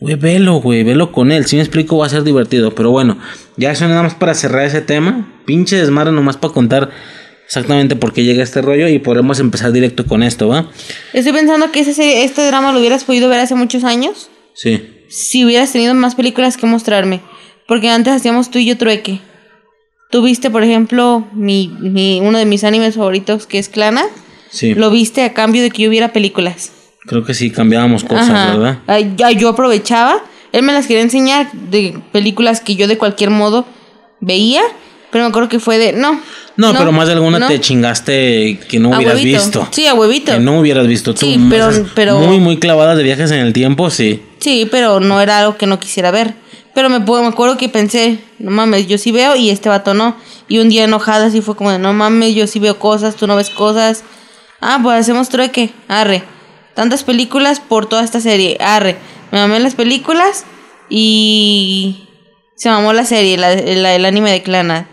[0.00, 1.46] Güey, velo, güey, velo con él.
[1.46, 2.74] Si me explico, va a ser divertido.
[2.74, 3.18] Pero bueno,
[3.56, 5.28] ya eso nada más para cerrar ese tema.
[5.44, 6.90] Pinche desmadre nomás para contar
[7.44, 10.70] exactamente por qué llega este rollo y podemos empezar directo con esto, ¿va?
[11.12, 14.30] Estoy pensando que ese, este drama lo hubieras podido ver hace muchos años.
[14.54, 15.06] Sí.
[15.08, 17.20] Si hubieras tenido más películas que mostrarme.
[17.66, 19.20] Porque antes hacíamos tú y yo trueque.
[20.10, 24.04] Tú viste, por ejemplo, mi, mi, uno de mis animes favoritos, que es Clana.
[24.50, 24.74] Sí.
[24.74, 26.72] Lo viste a cambio de que yo viera películas.
[27.06, 28.52] Creo que sí, cambiábamos cosas, Ajá.
[28.56, 28.78] ¿verdad?
[28.86, 30.22] Ay, ya yo aprovechaba.
[30.52, 33.66] Él me las quería enseñar de películas que yo de cualquier modo
[34.20, 34.62] veía.
[35.10, 35.92] Pero me acuerdo que fue de.
[35.92, 36.20] No.
[36.56, 37.46] No, pero más de alguna no.
[37.48, 39.38] te chingaste que no hubieras huevito.
[39.40, 39.68] visto.
[39.70, 40.32] Sí, a huevito.
[40.32, 41.20] Que no hubieras visto tú.
[41.20, 44.20] Sí, pero- pero- Muy, muy clavadas de viajes en el tiempo, sí.
[44.38, 46.34] Sí, pero no era algo que no quisiera ver.
[46.74, 50.16] Pero me, me acuerdo que pensé, no mames, yo sí veo y este vato no.
[50.48, 53.26] Y un día enojada así fue como de, no mames, yo sí veo cosas, tú
[53.26, 54.04] no ves cosas.
[54.60, 56.22] Ah, pues hacemos trueque, arre.
[56.74, 58.96] Tantas películas por toda esta serie, arre.
[59.32, 60.44] Me mamé las películas
[60.88, 62.08] y
[62.56, 64.88] se mamó la serie, la, la- el anime de Clana.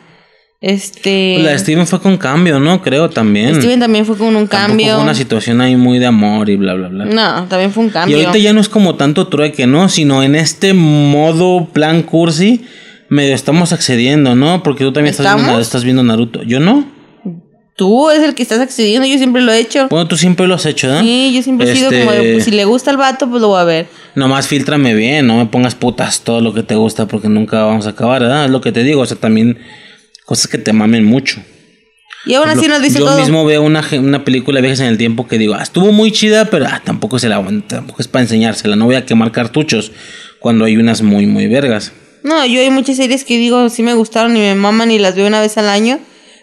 [0.67, 1.37] Este...
[1.43, 2.81] La de Steven fue con cambio, ¿no?
[2.81, 3.53] Creo también.
[3.53, 4.95] Steven también fue con un Tampoco cambio.
[4.95, 7.05] Fue una situación ahí muy de amor y bla, bla, bla.
[7.05, 8.17] No, también fue un Y cambio.
[8.17, 9.89] ahorita ya no es como tanto trueque, ¿no?
[9.89, 12.65] Sino en este modo plan cursi,
[13.09, 14.63] medio estamos accediendo, ¿no?
[14.63, 16.41] Porque tú también estás viendo, estás viendo Naruto.
[16.41, 16.83] Yo no.
[17.75, 19.87] Tú es el que estás accediendo, yo siempre lo he hecho.
[19.89, 21.03] Bueno, tú siempre lo has hecho, ¿verdad?
[21.03, 23.39] Sí, yo siempre he sido como de, Este, pues, si le gusta al vato, pues
[23.39, 23.85] lo voy a ver.
[24.15, 27.85] Nomás filtrame bien, no me pongas putas todo lo que te gusta porque nunca vamos
[27.85, 28.45] a acabar, ¿verdad?
[28.45, 29.59] Es lo que te digo, o sea, también
[30.25, 31.41] cosas que te mamen mucho.
[32.25, 33.19] Y aún así nos dice Yo todo.
[33.19, 36.11] mismo veo una, una película de viajes en el tiempo que digo, ah, estuvo muy
[36.11, 39.91] chida, pero ah, tampoco se la tampoco es para enseñársela, no voy a quemar cartuchos
[40.39, 41.91] cuando hay unas muy muy vergas.
[42.23, 45.15] No, yo hay muchas series que digo, sí me gustaron y me maman y las
[45.15, 45.99] veo una vez al año.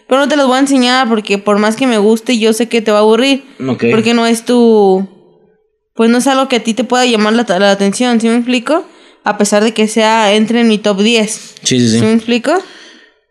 [0.07, 2.69] Pero no te las voy a enseñar porque por más que me guste, yo sé
[2.69, 3.43] que te va a aburrir.
[3.67, 3.85] Ok.
[3.91, 5.09] Porque no es tu...
[5.93, 8.35] Pues no es algo que a ti te pueda llamar la, la atención, ¿sí me
[8.35, 8.85] explico?
[9.25, 11.31] A pesar de que sea, entre en mi top 10.
[11.31, 12.01] Sí, sí, ¿Sí, sí.
[12.01, 12.53] me explico?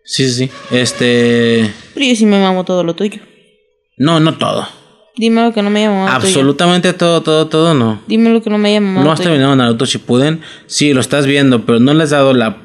[0.05, 0.51] Sí, sí, sí.
[0.71, 3.21] Este, Pero yo sí me mamo todo lo tuyo.
[3.97, 4.67] no, no todo.
[5.15, 6.17] Dime lo que no me llama tuyo.
[6.17, 8.01] Absolutamente todo, todo, todo no.
[8.07, 10.41] Dime lo que no me llama mamado ¿No has terminado Naruto Shippuden?
[10.67, 12.57] Sí, lo estás viendo, pero no le has dado la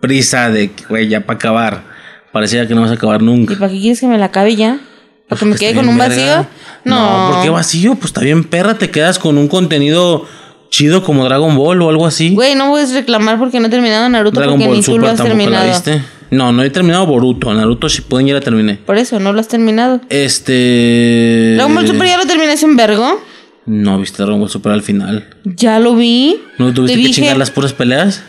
[0.00, 1.84] prisa de que, güey, ya para acabar.
[2.32, 3.54] Pareciera que no vas a acabar nunca.
[3.54, 4.80] ¿Y para qué quieres que me la acabe ya?
[5.28, 6.46] ¿Para que me quede con un vacío?
[6.84, 7.28] No.
[7.28, 7.94] No, ¿por qué vacío?
[7.94, 10.26] Pues está bien, perra, te quedas con un contenido
[10.70, 12.30] chido como Dragon Ball o algo así.
[12.34, 15.06] Güey, no puedes reclamar porque no he terminado Naruto Dragon porque Ball ni tú lo
[15.08, 15.66] Super has terminado.
[15.66, 16.02] la viste.
[16.30, 17.52] No, no he terminado Boruto.
[17.52, 18.74] Naruto Shippuden ya la terminé.
[18.86, 20.00] Por eso, no lo has terminado.
[20.08, 21.54] Este.
[21.56, 23.20] Dragon Ball Super ya lo terminé en vergo.
[23.66, 25.28] No viste Dragon Ball Super al final.
[25.44, 26.40] Ya lo vi.
[26.58, 28.22] ¿No tuviste Te que dije- chingar las puras peleas?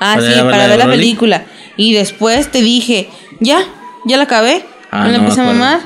[0.00, 1.44] Ah, para sí, ver para la ver la película.
[1.76, 3.08] Y después te dije,
[3.40, 3.60] ya,
[4.04, 4.64] ya la acabé.
[4.90, 5.80] Ah, la no me empecé a mamar.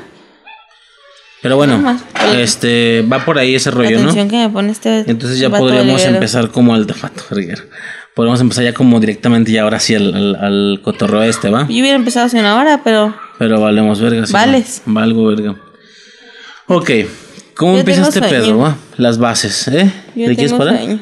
[1.43, 1.99] Pero bueno,
[2.37, 4.13] este va por ahí ese rollo, ¿no?
[4.13, 6.87] que me pone este Entonces ya podríamos empezar como al
[7.31, 7.63] verguero.
[8.15, 11.63] Podemos empezar ya como directamente y ahora sí al, al, al cotorreo este, ¿va?
[11.69, 14.27] Yo hubiera empezado hace una hora, pero Pero valemos verga.
[14.27, 14.83] sí, Vales.
[14.87, 14.95] ¿no?
[14.95, 15.57] Valgo verga.
[16.67, 16.91] Ok,
[17.55, 18.77] ¿cómo Yo empieza este pedo, va?
[18.97, 19.93] Las bases, ¿eh?
[20.15, 20.79] yo ¿De quieres parar?
[20.79, 21.01] sueño.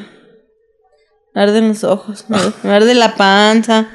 [1.33, 3.87] Me arden los ojos, me, me arde la panza.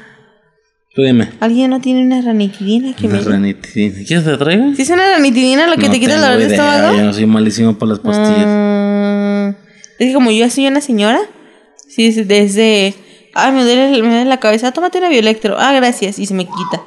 [0.93, 1.29] Tú dime.
[1.39, 3.23] ¿Alguien no tiene una ranitidina que Una me...
[3.23, 3.93] ranitidina.
[4.05, 4.75] ¿Quieres que te traiga?
[4.75, 6.97] ¿Sí es una ranitidina lo que No te quita el dolor de estómago?
[6.97, 8.45] Yo no soy malísimo por las pastillas.
[8.45, 9.49] Mm,
[9.99, 11.19] es que como yo soy una señora,
[11.87, 12.93] sí, es desde,
[13.35, 16.43] ah, me duele, me duele la cabeza, tómate una bioelectro, ah, gracias, y se me
[16.45, 16.83] quita.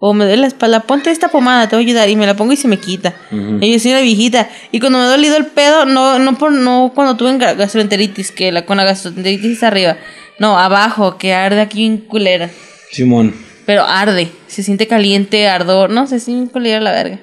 [0.00, 2.36] O me duele la espalda, ponte esta pomada, te voy a ayudar, y me la
[2.36, 3.14] pongo y se me quita.
[3.62, 4.50] Y yo soy una viejita.
[4.70, 8.30] Y cuando me ha dolido el pedo, no, no por, no cuando tuve ga- gastroenteritis,
[8.32, 9.96] que la, con la gastroenteritis arriba,
[10.38, 12.50] No, abajo, que arde aquí en culera.
[12.92, 13.45] Simón.
[13.66, 14.30] Pero arde.
[14.46, 15.90] Se siente caliente, ardor.
[15.90, 17.20] No sé, sí, culera la verga.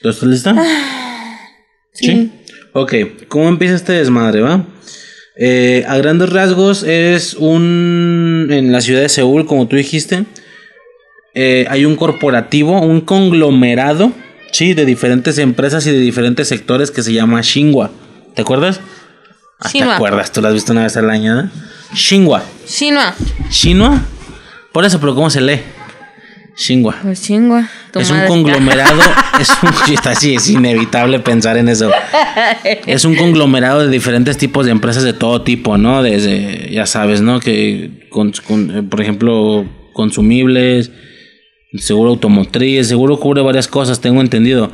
[0.00, 0.54] ¿Tú estás lista?
[1.92, 2.32] sí.
[2.72, 2.94] Ok,
[3.28, 4.66] ¿cómo empieza este desmadre, va?
[5.36, 8.48] Eh, a grandes rasgos es un...
[8.50, 10.24] En la ciudad de Seúl, como tú dijiste,
[11.34, 14.12] eh, hay un corporativo, un conglomerado,
[14.52, 17.90] sí, de diferentes empresas y de diferentes sectores que se llama Shinwa.
[18.34, 18.80] ¿Te acuerdas?
[19.60, 20.32] Ah, ¿Te acuerdas?
[20.32, 21.40] ¿Tú lo has visto una vez al año?
[21.40, 21.48] ¿eh?
[21.94, 22.42] Shinwa.
[22.66, 23.14] Shinwa.
[23.50, 24.02] ¿Shinwa?
[24.72, 25.60] Por eso, pero ¿cómo se lee?
[26.56, 26.96] Shinwa.
[27.02, 27.68] Pues chingua.
[27.92, 28.28] tu Es un madre.
[28.28, 29.00] conglomerado,
[29.40, 31.90] es un, está así, es inevitable pensar en eso.
[32.86, 36.02] Es un conglomerado de diferentes tipos de empresas de todo tipo, ¿no?
[36.02, 37.40] Desde, ya sabes, ¿no?
[37.40, 40.90] Que, con, con, eh, por ejemplo, consumibles,
[41.74, 44.70] seguro automotriz, seguro cubre varias cosas, tengo entendido.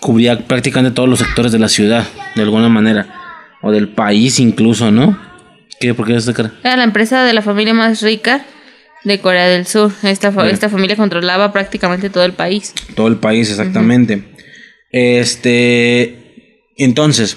[0.00, 2.04] Cubría prácticamente todos los sectores de la ciudad,
[2.34, 3.06] de alguna manera.
[3.62, 5.18] O del país incluso, ¿no?
[5.80, 5.94] ¿Qué?
[5.94, 6.52] ¿Por qué esta cara?
[6.62, 8.44] Era la empresa de la familia más rica
[9.04, 9.92] de Corea del Sur.
[10.02, 12.72] Esta, fa- esta familia controlaba prácticamente todo el país.
[12.94, 14.22] Todo el país, exactamente.
[14.90, 16.20] Este.
[16.76, 17.36] Entonces,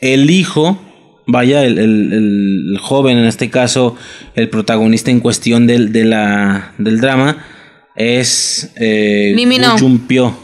[0.00, 0.78] el hijo,
[1.26, 3.96] vaya, el, el- joven, en este caso,
[4.34, 7.44] el protagonista en cuestión del, de la, del drama,
[7.96, 8.72] es.
[8.76, 9.34] Eh,
[9.80, 10.36] Jun-pyo.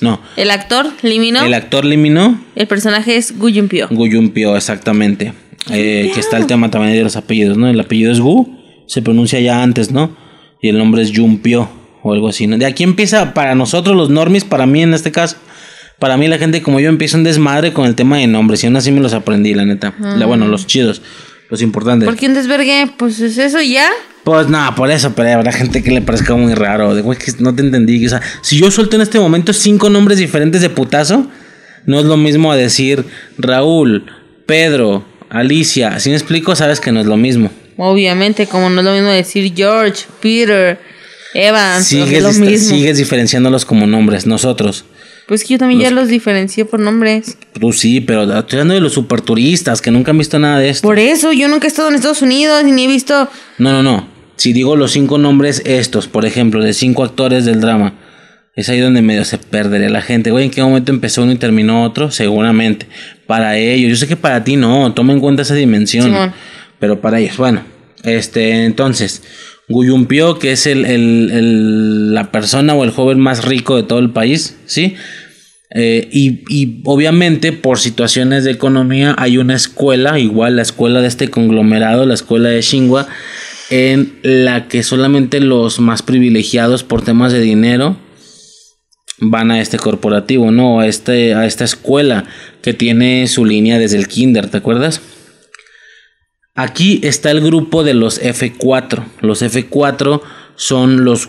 [0.00, 0.18] No.
[0.36, 3.88] El actor, Lee Min-ho, El actor Lee Min-ho, el personaje es Gu Jun-pyo.
[3.90, 5.34] Gu Jun-pyo, exactamente.
[5.70, 7.68] Eh, que está el tema también de los apellidos, ¿no?
[7.68, 8.59] El apellido es Gu,
[8.90, 10.16] se pronuncia ya antes, ¿no?
[10.60, 11.68] Y el nombre es Jun-pyo
[12.02, 12.58] o algo así, ¿no?
[12.58, 15.36] De aquí empieza para nosotros los normis, para mí en este caso,
[16.00, 18.66] para mí la gente como yo empieza un desmadre con el tema de nombres y
[18.66, 19.94] aún así me los aprendí, la neta.
[20.16, 21.02] La- bueno, los chidos,
[21.50, 22.08] los importantes.
[22.08, 22.90] ¿Por qué un desvergue?
[22.96, 23.86] Pues es eso ya.
[24.24, 26.94] Pues nada, por eso, pero habrá gente que le parezca muy raro.
[26.94, 28.04] De güey, que no te entendí.
[28.04, 31.26] O sea, si yo suelto en este momento cinco nombres diferentes de putazo,
[31.86, 33.04] no es lo mismo a decir
[33.38, 34.04] Raúl,
[34.46, 35.98] Pedro, Alicia.
[36.00, 37.50] Si me explico, sabes que no es lo mismo.
[37.82, 40.78] Obviamente, como no es lo mismo decir George, Peter,
[41.32, 42.76] Evans, Sigues, es lo mismo.
[42.76, 44.84] sigues diferenciándolos como nombres, nosotros.
[45.26, 47.38] Pues que yo también ya los diferencié por nombres.
[47.58, 50.86] Tú sí, pero estoy hablando de los superturistas que nunca han visto nada de esto.
[50.86, 53.30] Por eso, yo nunca he estado en Estados Unidos y ni he visto.
[53.56, 54.06] No, no, no.
[54.36, 57.94] Si digo los cinco nombres estos, por ejemplo, de cinco actores del drama,
[58.54, 60.30] es ahí donde medio se perdería la gente.
[60.32, 62.10] Güey, ¿en qué momento empezó uno y terminó otro?
[62.10, 62.88] Seguramente.
[63.26, 63.88] Para ellos.
[63.88, 64.92] Yo sé que para ti no.
[64.92, 66.34] Toma en cuenta esa dimensión.
[66.78, 67.69] Pero para ellos, bueno.
[68.04, 69.22] Este, entonces,
[69.68, 74.10] Guyumpio, que es el, el- la persona o el joven más rico de todo el
[74.10, 74.94] país, ¿sí?
[75.72, 81.06] Eh, y, y obviamente por situaciones de economía hay una escuela, igual la escuela de
[81.06, 83.06] este conglomerado, la escuela de Shinwa,
[83.70, 87.96] en la que solamente los más privilegiados por temas de dinero
[89.18, 90.80] van a este corporativo, ¿no?
[90.80, 92.24] A, este, a esta escuela
[92.62, 95.00] que tiene su línea desde el kinder, ¿te acuerdas?
[96.54, 99.04] Aquí está el grupo de los F4.
[99.20, 100.20] Los F4
[100.56, 101.28] son los,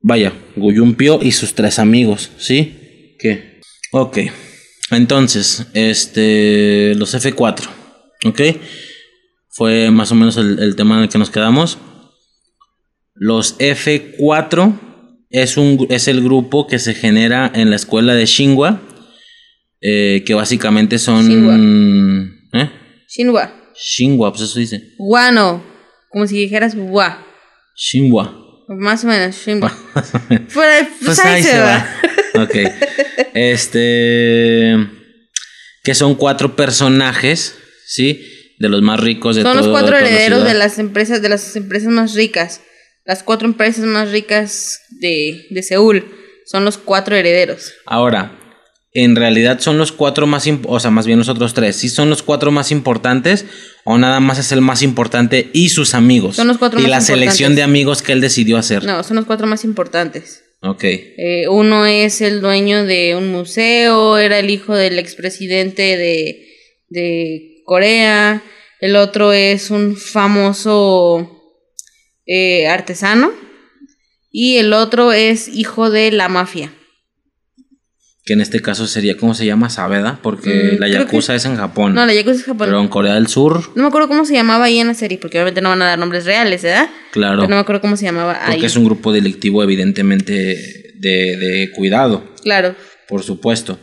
[0.00, 3.16] vaya, Guyumpio y sus tres amigos, ¿sí?
[3.18, 3.60] ¿Qué?
[3.92, 4.18] Ok.
[4.90, 7.68] Entonces, este, los F4,
[8.24, 8.40] ¿ok?
[9.48, 11.78] Fue más o menos el, el tema en el que nos quedamos.
[13.14, 14.78] Los F4
[15.30, 18.80] es, un, es el grupo que se genera en la escuela de Shinwa,
[19.80, 22.40] eh, que básicamente son...
[22.52, 22.70] ¿eh?
[23.08, 23.59] Shinwa.
[23.80, 24.94] Shinwa, pues eso dice.
[24.98, 25.64] Guano.
[26.10, 27.24] Como si dijeras gua.
[27.76, 28.36] Shinwa.
[28.68, 29.76] Más o menos, Shinwa.
[30.52, 31.86] Pues, Pues ahí se va.
[32.34, 32.54] Ok.
[33.34, 34.76] Este.
[35.82, 38.54] Que son cuatro personajes, ¿sí?
[38.58, 41.30] De los más ricos de Son todo los cuatro la herederos de las empresas, de
[41.30, 42.60] las empresas más ricas.
[43.06, 46.04] Las cuatro empresas más ricas de, de Seúl.
[46.44, 47.72] Son los cuatro herederos.
[47.86, 48.38] Ahora,
[48.92, 50.48] en realidad son los cuatro más.
[50.66, 51.76] O sea, más bien los otros tres.
[51.76, 53.46] ¿Sí son los cuatro más importantes?
[53.84, 56.36] ¿O nada más es el más importante y sus amigos?
[56.36, 58.84] Son los cuatro Y más la selección de amigos que él decidió hacer.
[58.84, 60.42] No, son los cuatro más importantes.
[60.62, 60.84] Ok.
[60.84, 66.48] Eh, uno es el dueño de un museo, era el hijo del expresidente de,
[66.88, 68.42] de Corea.
[68.80, 71.54] El otro es un famoso
[72.26, 73.32] eh, artesano.
[74.32, 76.72] Y el otro es hijo de la mafia.
[78.24, 79.70] Que en este caso sería, ¿cómo se llama?
[79.70, 80.18] Sabeda.
[80.22, 81.94] Porque Mm, la Yakuza es en Japón.
[81.94, 82.66] No, la Yakuza es Japón.
[82.68, 85.16] Pero en Corea del Sur, No me acuerdo cómo se llamaba ahí en la serie,
[85.18, 86.90] porque obviamente no van a dar nombres reales, ¿verdad?
[87.12, 87.38] claro.
[87.38, 88.52] Pero no me acuerdo cómo se llamaba ahí.
[88.52, 90.32] Porque es un grupo delictivo evidentemente
[90.96, 92.74] de, de cuidado, Claro.
[93.08, 93.78] por supuesto.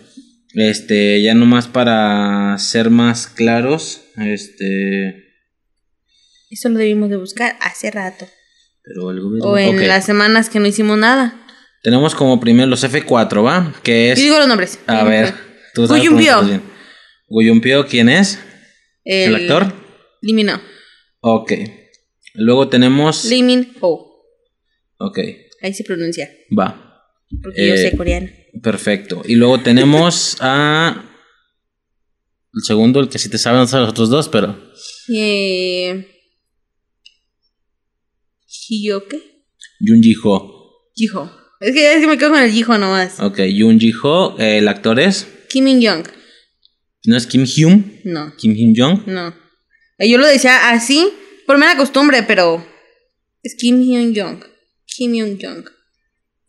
[0.53, 5.25] Este, ya nomás para ser más claros, este,
[6.49, 8.27] Eso lo debimos de buscar hace rato.
[8.83, 9.45] pero el gobierno...
[9.51, 11.43] O en las semanas que no hicimos nada.
[11.83, 13.73] Tenemos como primero los F4, ¿va?
[13.83, 14.19] Que es...
[14.19, 14.79] Yo digo los nombres.
[14.87, 15.33] A ver,
[15.73, 16.03] tú sabes.
[17.29, 18.39] Guyumpio, ¿quién es?
[19.03, 19.73] ¿El, actor?
[20.21, 20.61] Limino.
[21.21, 21.53] Ok.
[22.33, 23.25] Luego tenemos.
[23.25, 24.05] Lee Min Ho.
[24.99, 25.19] Ok,
[25.61, 26.29] Ahí se pronuncia.
[26.57, 27.03] va.
[27.43, 28.29] Porque yo Eh, sé coreano.
[28.63, 29.21] Perfecto.
[29.25, 31.03] Y luego tenemos a.
[32.53, 34.57] El segundo, el que sí te saben, no saben los otros dos, pero.
[35.13, 36.07] Eh...
[38.69, 39.21] Hiyoke.
[39.85, 40.89] Jun Ji Ho.
[40.95, 41.31] Jiho.
[41.59, 43.19] Es que, es que me quedo con el Jiho nomás.
[43.19, 45.27] Ok, Jun Ji Ho, eh, el actor es.
[45.49, 46.03] Kim Min Young.
[47.05, 47.99] ¿No es Kim Hyun?
[48.03, 49.07] No, Kim Hyun Jong.
[49.07, 49.33] no.
[49.97, 51.09] Eh, Yo lo decía así
[51.47, 52.65] por mera costumbre, pero
[53.43, 54.43] es Kim Hyun Young.
[54.85, 55.65] Kim Hyun Young.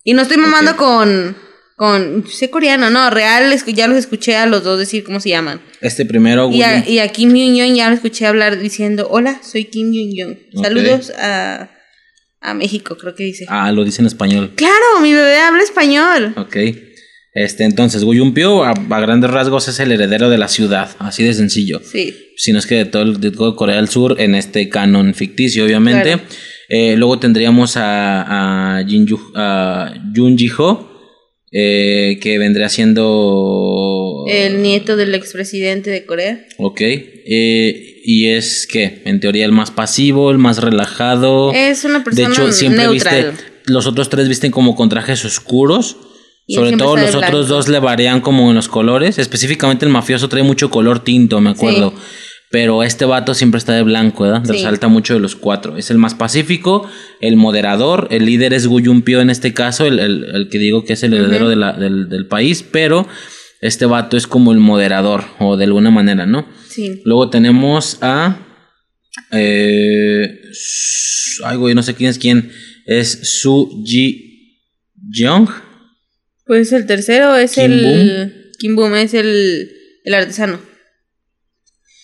[0.05, 1.37] Y no estoy mamando con
[1.77, 5.61] con sé coreano, no, real ya los escuché a los dos decir cómo se llaman.
[5.81, 9.41] Este primero, Y a, y a Kim Hyun Young ya lo escuché hablar diciendo, "Hola,
[9.45, 10.37] soy Kim Hyun Young.
[10.61, 11.71] Saludos a
[12.41, 13.47] a México", creo que dice.
[13.49, 14.53] Ah, lo dice en español.
[14.55, 16.35] Claro, mi bebé habla español.
[16.37, 16.57] Ok.
[17.35, 20.91] Este, entonces, Gu Yumpio, a, a grandes rasgos, es el heredero de la ciudad.
[20.99, 21.81] Así de sencillo.
[21.85, 22.15] Sí.
[22.37, 25.15] Si no es que de todo, el- de todo Corea del Sur, en este canon
[25.15, 26.03] ficticio, obviamente.
[26.15, 26.23] Claro.
[26.71, 30.91] Eh, luego tendríamos a, a, Jin Yu- a Jun Ji Ho,
[31.53, 34.25] eh, que vendría siendo.
[34.29, 36.45] El nieto del expresidente de Corea.
[36.59, 36.81] Ok.
[36.83, 41.53] eh, y es que, en teoría, el más pasivo, el más relajado.
[41.53, 43.33] Es una De persona hecho, siempre neutral.
[43.33, 43.45] viste.
[43.67, 45.99] Los otros tres visten como con trajes oscuros.
[46.47, 49.19] Y Sobre todo de los otros dos le varían como en los colores.
[49.19, 51.93] Específicamente el mafioso trae mucho color tinto, me acuerdo.
[52.51, 54.41] Pero este vato siempre está de blanco, ¿verdad?
[54.47, 54.53] Sí.
[54.53, 55.77] Resalta mucho de los cuatro.
[55.77, 56.89] Es el más pacífico,
[57.21, 58.09] el moderador.
[58.11, 61.03] El líder es Gu Yumpio en este caso, el, el- el que digo que es
[61.03, 62.63] el heredero de la- del, del país.
[62.73, 63.07] Pero
[63.61, 66.49] este vato es como el moderador, o de alguna manera, ¿no?
[66.69, 67.03] Sí.
[67.05, 68.39] Luego tenemos a.
[69.33, 70.41] Eh,
[71.45, 72.53] ay, güey, no sé quién es quién.
[72.87, 74.63] Es Su Ji
[75.13, 75.49] Jeong.
[76.47, 78.53] Pues el tercero es Kim el.
[78.59, 79.71] Kim Boom es el,
[80.05, 80.61] el artesano.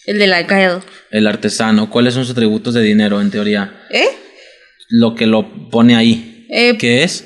[0.07, 0.84] El del alcalde.
[1.10, 1.91] El artesano.
[1.91, 3.86] ¿Cuáles son sus atributos de dinero, en teoría?
[3.91, 4.08] ¿Eh?
[4.89, 6.47] Lo que lo pone ahí.
[6.50, 7.24] Eh, ¿Qué es?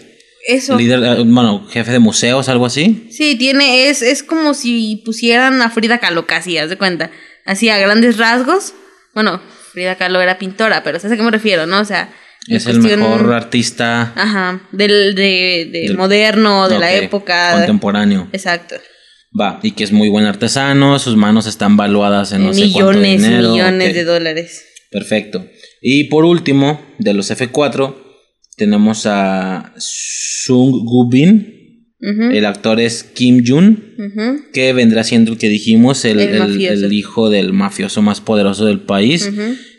[0.48, 0.76] Eso.
[0.78, 3.06] Líder, eh, bueno, jefe de museos, algo así.
[3.10, 7.10] Sí, tiene, es, es como si pusieran a Frida Kahlo casi, haz de cuenta.
[7.44, 8.72] Así a grandes rasgos.
[9.14, 11.80] Bueno, Frida Kahlo era pintora, pero ¿sabes a qué me refiero, no?
[11.80, 12.08] O sea,
[12.46, 17.52] Es el mejor artista Ajá, del, de, de Del- moderno, de la época.
[17.52, 18.28] contemporáneo.
[18.32, 18.76] Exacto.
[19.38, 22.92] Va, y que es muy buen artesano, sus manos están valuadas en no sé cuánto
[22.98, 23.52] millones dinero.
[23.52, 24.64] millones de dólares.
[24.90, 25.46] Perfecto.
[25.82, 28.07] Y por último, de los F4,
[28.58, 31.54] tenemos a Sung Gu Bin.
[32.00, 33.82] Ujú, El actor es Kim Jun,
[34.52, 36.86] que vendrá siendo el que dijimos, el, El el- mafioso.
[36.86, 39.28] el hijo del mafioso más poderoso del país.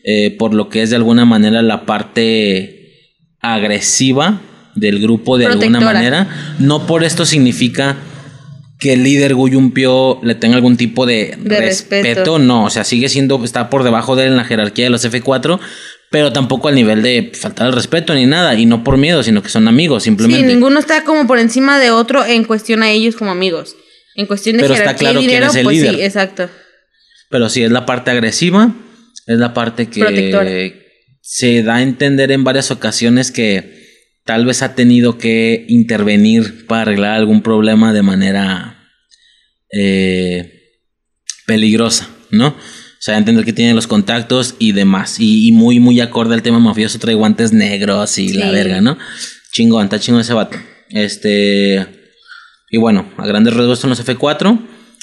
[0.03, 2.87] eh, por lo que es de alguna manera la parte
[3.41, 4.41] agresiva
[4.75, 6.55] del grupo de alguna manera.
[6.59, 7.97] No por esto significa
[8.79, 12.03] que el líder Gu Yumpio le tenga algún tipo de, De respeto.
[12.07, 12.39] respeto.
[12.39, 15.03] No, o sea, sigue siendo, está por debajo de él en la jerarquía de los
[15.05, 15.59] F4,
[16.11, 19.43] pero tampoco al nivel de faltar el respeto ni nada, y no por miedo, sino
[19.43, 20.47] que son amigos, Sí, simplemente.
[20.47, 23.75] ninguno está como por encima de otro en cuestión a ellos como amigos.
[24.15, 25.95] En cuestión de Pero está jerarquía claro y quién dinero, es el pues líder.
[25.95, 26.49] sí, exacto.
[27.29, 28.73] Pero sí, es la parte agresiva,
[29.27, 30.49] es la parte que Protectora.
[31.21, 33.77] se da a entender en varias ocasiones que
[34.25, 38.89] tal vez ha tenido que intervenir para arreglar algún problema de manera
[39.71, 40.71] eh,
[41.45, 42.55] peligrosa, ¿no?
[42.99, 45.19] O sea, entender que tiene los contactos y demás.
[45.19, 48.97] Y, y muy, muy acorde al tema mafioso, trae guantes negros y la verga, ¿no?
[49.53, 50.57] Chingón, está chingón ese vato.
[50.89, 51.87] Este.
[52.69, 54.59] Y bueno, a grandes rasgos son los F4.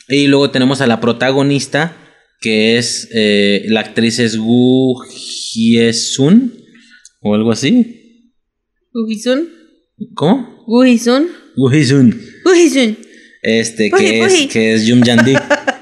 [0.09, 1.97] Y luego tenemos a la protagonista,
[2.41, 3.09] que es.
[3.15, 5.03] eh, la actriz es Gu
[5.55, 6.53] Hye-sun,
[7.23, 8.31] o algo así.
[8.93, 9.49] Guhisun.
[10.15, 10.65] ¿Cómo?
[10.67, 11.29] Guhisun.
[11.57, 12.21] Gu Hye-sun.
[12.45, 12.99] Guhisun.
[13.43, 15.35] Este, Uy, que es, que es Jum Yandi.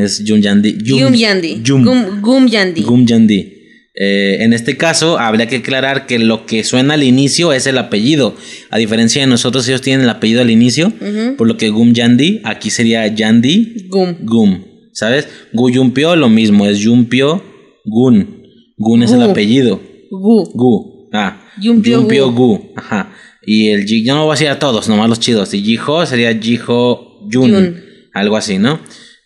[0.00, 0.78] es Jum Yandi.
[0.88, 1.62] Gum Yandi.
[1.66, 2.82] Gum, Gum Yandi.
[2.82, 3.56] Gum Yandi.
[3.94, 7.76] Eh, en este caso, habría que aclarar que lo que suena al inicio es el
[7.78, 8.34] apellido.
[8.70, 10.92] A diferencia de nosotros, ellos tienen el apellido al inicio.
[11.36, 14.16] Por lo que Gum Yandi, aquí sería Yandi Gum.
[14.22, 14.64] Gum.
[14.92, 15.28] ¿Sabes?
[15.52, 17.42] Gu Yumpio, lo mismo, es Yumpio
[17.84, 18.42] Gun.
[18.76, 19.80] Gun es el apellido.
[20.10, 20.50] Gu.
[20.52, 21.08] Gu.
[21.12, 21.42] Ah.
[21.60, 22.72] Yumpio Yumpio Gu.
[22.76, 23.12] Ajá.
[23.46, 25.52] Y el Ji, yo no voy a decir a todos, nomás los chidos.
[25.54, 27.50] Y Jiho sería Jiho Jun.
[27.50, 27.76] Jun.
[28.12, 28.80] Algo así, ¿no?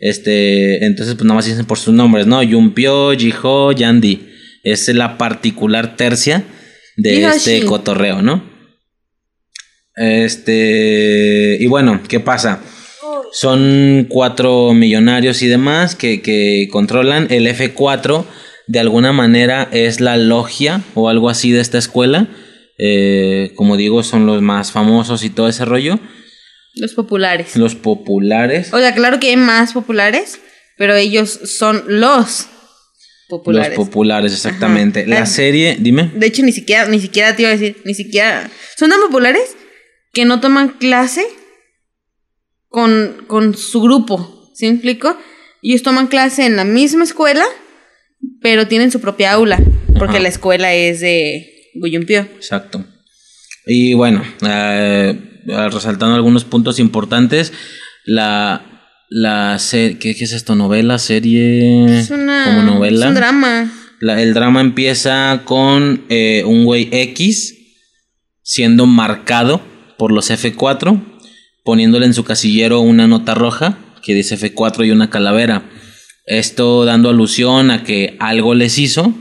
[0.05, 2.43] Este, entonces pues nada más dicen por sus nombres, ¿no?
[2.43, 4.29] Yumpio, Jiho, Yandi.
[4.63, 6.45] Es la particular tercia
[6.99, 8.45] de este cotorreo, ¿no?
[9.97, 12.61] Este, y bueno, ¿qué pasa?
[13.33, 17.27] Son cuatro millonarios y demás que, que controlan.
[17.31, 18.27] El F4
[18.67, 22.29] de alguna manera es la logia o algo así de esta escuela.
[22.77, 25.99] Eh, como digo, son los más famosos y todo ese rollo.
[26.77, 27.57] Los populares.
[27.57, 28.73] Los populares.
[28.73, 30.41] O sea, claro que hay más populares,
[30.77, 32.47] pero ellos son los
[33.29, 33.77] populares.
[33.77, 35.01] Los populares, exactamente.
[35.01, 35.11] Ajá.
[35.11, 36.11] La serie, dime.
[36.15, 38.51] De hecho, ni siquiera, ni siquiera te iba a decir, ni siquiera.
[38.77, 39.57] Son tan populares
[40.13, 41.25] que no toman clase
[42.69, 44.51] con, con su grupo.
[44.55, 45.17] ¿Sí me explico?
[45.63, 47.45] Ellos toman clase en la misma escuela,
[48.41, 49.59] pero tienen su propia aula.
[49.99, 50.23] Porque Ajá.
[50.23, 52.21] la escuela es de Guyumpio.
[52.37, 52.85] Exacto.
[53.67, 57.53] Y bueno, eh, resaltando algunos puntos importantes,
[58.05, 60.55] la, la serie, ¿qué, qué es esto?
[60.55, 60.99] ¿Novela?
[60.99, 61.99] ¿Serie?
[62.01, 62.45] Es una.
[62.45, 63.07] Como novela.
[63.07, 63.73] Es un drama.
[64.01, 67.55] La- el drama empieza con eh, un güey X
[68.43, 69.63] siendo marcado
[69.97, 71.03] por los F4,
[71.65, 75.63] poniéndole en su casillero una nota roja que dice F4 y una calavera.
[76.27, 79.15] Esto dando alusión a que algo les hizo,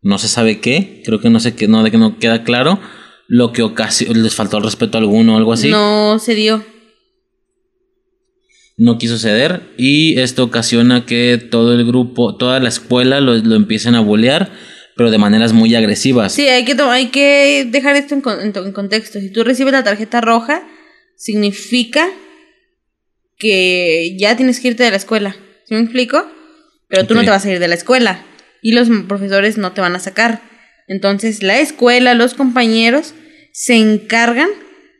[0.00, 2.80] no se sabe qué, creo que no sé qué, no, de que no queda claro,
[3.28, 5.68] lo que ocasi- les faltó el respeto alguno o algo así.
[5.70, 6.64] No se dio.
[8.80, 13.56] no quiso ceder y esto ocasiona que todo el grupo, toda la escuela lo, lo
[13.56, 14.52] empiecen a bolear,
[14.96, 16.32] pero de maneras muy agresivas.
[16.32, 19.18] Sí, hay que, hay que dejar esto en, con- en to- en contexto.
[19.18, 20.62] Si tú recibes la tarjeta roja,
[21.16, 22.08] significa
[23.36, 25.34] que ya tienes que irte de la escuela.
[25.66, 26.24] ¿Sí me explico?
[26.88, 28.24] Pero tú no te vas a ir de la escuela
[28.62, 30.40] y los profesores no te van a sacar.
[30.88, 33.14] Entonces, la escuela, los compañeros
[33.52, 34.48] se encargan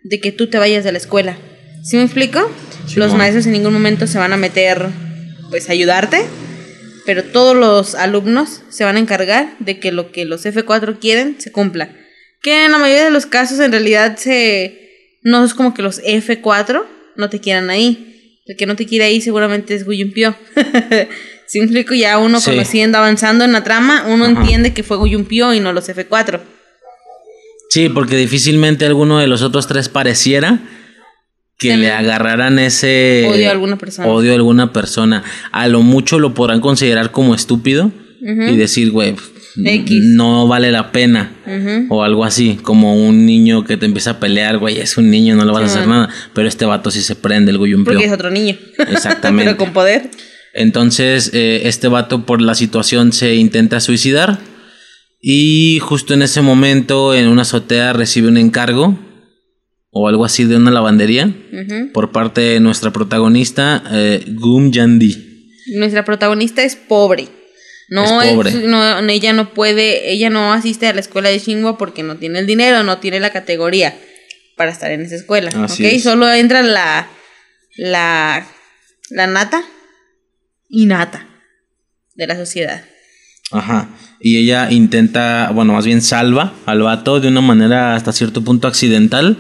[0.04, 1.38] de que tú te vayas de la escuela.
[1.82, 2.50] ¿Sí me explico?
[2.96, 4.86] los maestros en ningún momento se van a meter,
[5.50, 6.24] pues, a ayudarte
[7.08, 11.36] pero todos los alumnos se van a encargar de que lo que los F4 quieren
[11.40, 11.90] se cumpla.
[12.42, 16.02] Que en la mayoría de los casos en realidad se no es como que los
[16.02, 16.84] F4
[17.16, 18.42] no te quieran ahí.
[18.44, 20.36] El que no te quiere ahí seguramente es Guyumpio.
[21.48, 22.50] Si me explico, ya uno Sí.
[22.50, 24.40] conociendo, avanzando en la trama, uno Ajá.
[24.40, 26.40] entiende que fue Guyumpio y no los F4.
[27.70, 30.58] Sí, porque difícilmente alguno de los otros tres pareciera
[31.58, 31.76] que Sí.
[31.76, 34.08] le agarraran ese Odio a alguna persona.
[34.08, 35.24] odio a alguna persona.
[35.52, 39.14] A lo mucho lo podrán considerar como estúpido y decir, güey,
[39.64, 40.00] X.
[40.14, 41.32] no vale la pena.
[41.46, 41.86] Ujú.
[41.94, 45.34] O algo así, como un niño que te empieza a pelear, güey, es un niño,
[45.36, 46.08] no le vas a hacer nada.
[46.32, 47.92] Pero este vato sí se prende, el guyumpio.
[47.92, 48.56] Porque es otro niño.
[48.78, 49.44] Exactamente.
[49.52, 50.10] pero con poder.
[50.54, 54.38] Entonces, eh, este vato por la situación se intenta suicidar.
[55.20, 58.98] Y justo en ese momento, en una azotea, recibe un encargo
[59.90, 61.34] o algo así de una lavandería
[61.92, 65.50] por parte de nuestra protagonista, eh, Gum Yandi.
[65.74, 67.28] Nuestra protagonista es pobre.
[67.90, 68.52] No, Es pobre.
[68.66, 72.38] no, ella no puede, ella no asiste a la escuela de Shinwa porque no tiene
[72.40, 73.98] el dinero, no tiene la categoría
[74.56, 75.50] para estar en esa escuela.
[75.64, 75.92] Así ¿ok?
[75.94, 76.02] es.
[76.02, 77.08] Solo entra la,
[77.76, 78.46] la,
[79.10, 79.64] la nata
[80.68, 81.26] y nata
[82.14, 82.82] de la sociedad.
[83.50, 83.88] Ajá.
[84.20, 88.66] Y ella intenta, bueno, más bien salva al vato de una manera hasta cierto punto
[88.68, 89.36] accidental.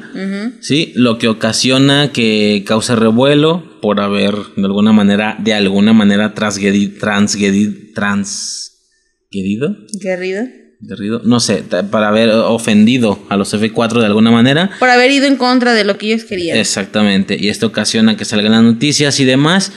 [0.60, 6.34] Sí, lo que ocasiona que cause revuelo por haber de alguna manera, de alguna manera
[6.34, 10.44] transgredi- transgredi- transgredido, Guerrido.
[10.80, 14.70] Guerrido, no sé, para haber ofendido a los F4 de alguna manera.
[14.78, 16.56] Por haber ido en contra de lo que ellos querían.
[16.56, 19.72] Exactamente, y esto ocasiona que salgan las noticias y demás,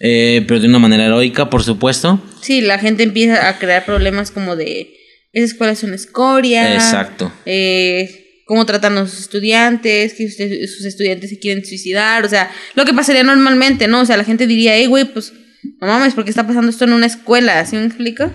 [0.00, 2.22] eh, pero de una manera heroica, por supuesto.
[2.42, 4.94] Sí, la gente empieza a crear problemas como de
[5.32, 6.74] esa escuela es una escoria.
[6.74, 7.32] Exacto.
[7.46, 12.50] eh, cómo tratan a sus estudiantes, que usted- sus estudiantes se quieren suicidar, o sea,
[12.74, 14.02] lo que pasaría normalmente, ¿no?
[14.02, 15.32] O sea, la gente diría, hey, güey, pues,
[15.80, 17.64] no mames, ¿por qué está pasando esto en una escuela?
[17.64, 18.30] ¿Sí me explico?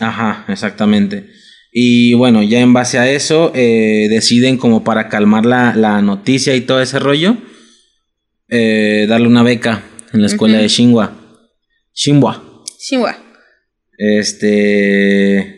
[0.00, 1.26] Ajá, exactamente.
[1.70, 6.56] Y bueno, ya en base a eso, eh, deciden como para calmar la, la noticia
[6.56, 7.36] y todo ese rollo,
[8.48, 9.82] eh, darle una beca
[10.16, 11.12] en la escuela de Shinwa.
[11.94, 12.64] Shinwa.
[12.78, 13.16] Shinwa.
[13.98, 15.56] Este.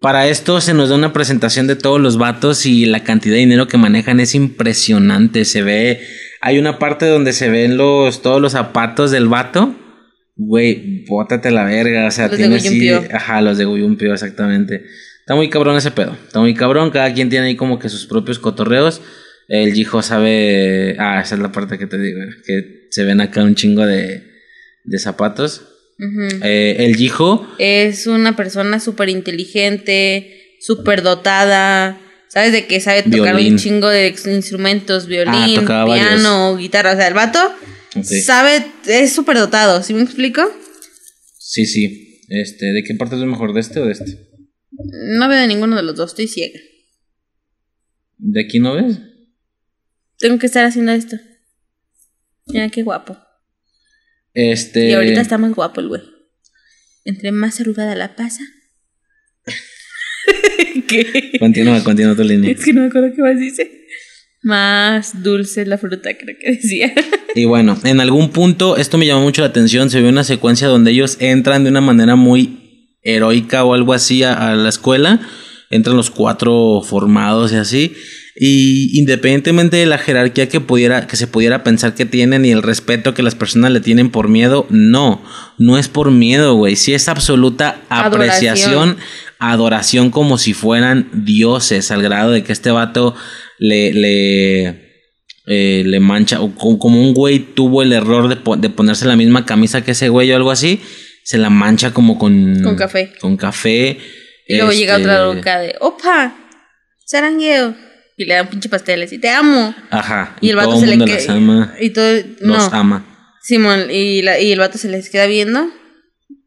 [0.00, 3.40] Para esto se nos da una presentación de todos los vatos y la cantidad de
[3.40, 5.44] dinero que manejan es impresionante.
[5.44, 6.00] Se ve.
[6.40, 9.76] Hay una parte donde se ven los, todos los zapatos del vato.
[10.34, 12.06] Güey, bótate la verga.
[12.06, 12.90] O sea, Los de tiene así-.
[13.12, 14.84] Ajá, los de Guyumpio, exactamente.
[15.20, 16.16] Está muy cabrón ese pedo.
[16.26, 16.90] Está muy cabrón.
[16.90, 19.00] Cada quien tiene ahí como que sus propios cotorreos.
[19.46, 20.96] El Jijo sabe.
[20.98, 22.18] Ah, esa es la parte que te digo.
[22.44, 24.22] Que se ven acá un chingo de,
[24.84, 25.62] de zapatos.
[26.42, 27.46] Eh, el Jijo.
[27.58, 32.52] Es una persona súper inteligente, súper dotada, ¿sabes?
[32.52, 33.54] De que sabe tocar Violín.
[33.54, 37.38] un chingo de instrumentos, Ah, violín, piano, guitarra, o sea, el vato
[37.96, 38.04] Ok.
[38.24, 40.42] sabe, es súper dotado, ¿sí me explico?
[41.38, 42.20] Sí, sí.
[42.28, 43.52] Este, ¿de qué parte es lo mejor?
[43.54, 44.28] ¿De este o de este?
[45.18, 46.58] No veo de ninguno de los dos, estoy ciega.
[48.18, 48.98] ¿De aquí no ves?
[50.18, 51.16] Tengo que estar haciendo esto.
[52.46, 53.16] Mira qué guapo.
[54.34, 54.88] Este.
[54.88, 56.02] Y ahorita está más guapo el güey.
[57.04, 58.42] Entre más arrugada la pasa.
[60.88, 61.32] ¿Qué?
[61.38, 62.50] Continúa, continúa tu línea.
[62.50, 63.70] Es que no me acuerdo qué más dice.
[64.42, 66.92] Más dulce la fruta, creo que decía.
[67.34, 69.88] Y bueno, en algún punto, esto me llamó mucho la atención.
[69.88, 74.22] Se ve una secuencia donde ellos entran de una manera muy heroica o algo así
[74.22, 75.18] a, a la escuela.
[75.70, 77.96] Entran los cuatro formados y así.
[78.34, 82.62] Y independientemente de la jerarquía que pudiera, que se pudiera pensar que tienen y el
[82.62, 85.22] respeto que las personas le tienen por miedo, no,
[85.58, 86.76] no es por miedo, güey.
[86.76, 88.96] Sí es absoluta apreciación,
[89.38, 93.14] adoración, como si fueran dioses, al grado de que este vato
[93.58, 94.68] le, le,
[95.46, 99.04] eh, le mancha, o co- como un güey tuvo el error de, po- de ponerse
[99.06, 100.80] la misma camisa que ese güey o algo así,
[101.22, 103.12] se la mancha como con, Con café.
[103.20, 103.98] Con café.
[104.48, 106.34] Y luego llega este, otra loca de, opa,
[107.04, 107.74] sarangueo.
[108.22, 109.74] Y le dan pinche pasteles y te amo.
[109.90, 110.36] Ajá.
[110.40, 111.32] Y el vato todo se el le mundo queda.
[111.34, 111.74] ama.
[111.80, 112.20] Y todo.
[112.40, 112.54] No.
[112.54, 113.04] Los ama.
[113.42, 115.68] Simón, y, la, y el vato se les queda viendo.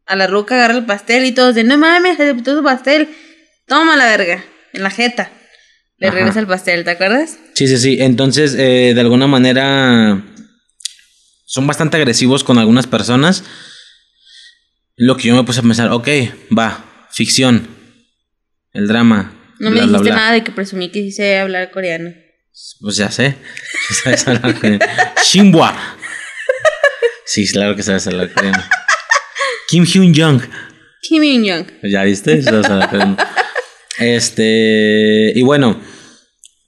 [0.05, 3.09] A la ruca agarra el pastel y todos de, no mames, se su pastel.
[3.67, 5.31] Toma la verga, en la jeta.
[5.97, 6.15] Le Ajá.
[6.17, 7.37] regresa el pastel, ¿te acuerdas?
[7.55, 7.97] Sí, sí, sí.
[7.99, 10.23] Entonces, eh, de alguna manera,
[11.45, 13.43] son bastante agresivos con algunas personas.
[14.95, 16.07] Lo que yo me puse a pensar, ok,
[16.57, 17.67] va, ficción,
[18.71, 19.33] el drama.
[19.59, 20.15] No me bla, dijiste bla.
[20.15, 22.11] nada de que presumí que sé hablar coreano.
[22.81, 23.35] Pues ya sé.
[24.03, 24.79] Sabes hablar coreano.
[25.23, 25.97] Shinbua.
[27.25, 28.63] Sí, claro que sabes hablar coreano.
[29.67, 30.41] Kim Hyun Jung.
[31.01, 31.65] Kim In-young.
[31.83, 32.41] ¿Ya viste?
[32.41, 33.17] Sabes hablar coreano.
[33.99, 35.31] Este.
[35.35, 35.79] Y bueno.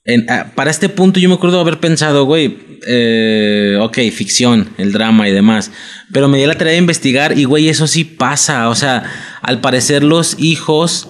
[0.06, 2.58] en- ah, para este punto yo me acuerdo haber pensado, güey,
[2.88, 5.72] eh, ok, ficción, el drama y demás,
[6.14, 9.04] pero me di la tarea de investigar y, güey, eso sí pasa, o sea,
[9.42, 11.08] al parecer los hijos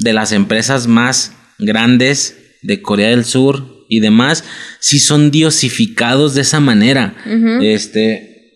[0.00, 4.44] de las empresas más grandes de Corea del Sur y demás,
[4.80, 7.14] sí son diosificados de esa manera.
[7.60, 8.54] Este,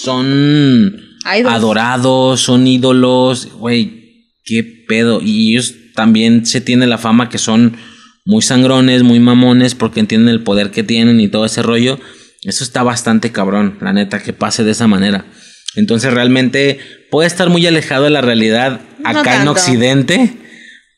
[0.00, 1.54] son Idols.
[1.54, 5.20] adorados, son ídolos, güey, qué pedo.
[5.22, 7.76] Y ellos también se tiene la fama que son
[8.24, 11.98] muy sangrones, muy mamones, porque entienden el poder que tienen y todo ese rollo.
[12.42, 15.24] Eso está bastante cabrón, la neta, que pase de esa manera.
[15.74, 16.78] Entonces realmente
[17.10, 19.48] puede estar muy alejado de la realidad No acá en.
[19.48, 20.32] Occidente,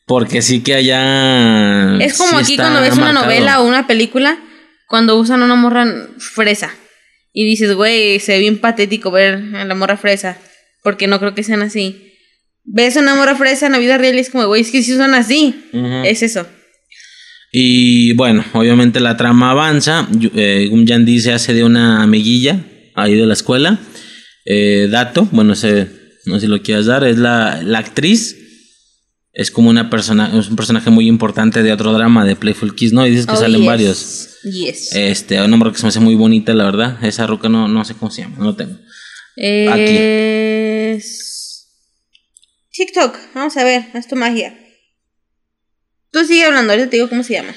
[0.05, 1.97] porque sí que allá...
[1.99, 4.37] Es como sí aquí cuando ves una novela o una película,
[4.87, 5.85] cuando usan una morra
[6.17, 6.73] fresa.
[7.33, 10.37] Y dices, güey, se ve bien patético ver a la morra fresa.
[10.83, 12.13] Porque no creo que sean así.
[12.63, 14.83] Ves a una morra fresa en la vida real y es como, güey, es que
[14.83, 15.55] sí son así.
[16.03, 16.45] Es eso.
[17.51, 20.07] Y bueno, obviamente la trama avanza.
[20.35, 22.59] Eh, Gum Yandi se hace de una amiguilla
[22.95, 23.79] ahí de la escuela.
[24.45, 25.87] Eh, dato, bueno, sé,
[26.25, 28.37] no sé si lo quieras dar, es la, la actriz.
[29.33, 32.91] Es como una persona, es un personaje muy importante de otro drama de Playful Kiss,
[32.91, 33.07] ¿no?
[33.07, 33.67] Y dices que Oh, salen yes.
[33.67, 34.29] varios.
[34.43, 34.93] Yes.
[34.93, 37.03] Este, hay una morra que se me hace muy bonita, la verdad.
[37.03, 38.77] Esa ruca no, no sé cómo se llama, no lo tengo.
[39.37, 41.67] Es...
[42.73, 43.17] TikTok.
[43.33, 44.57] Vamos a ver, haz tu magia.
[46.11, 47.53] Tú sigue hablando, ahorita te digo cómo se llama.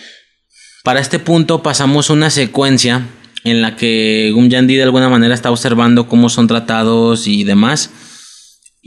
[0.84, 3.06] Para este punto pasamos una secuencia
[3.42, 7.90] en la que Gum Yandi de alguna manera está observando cómo son tratados y demás.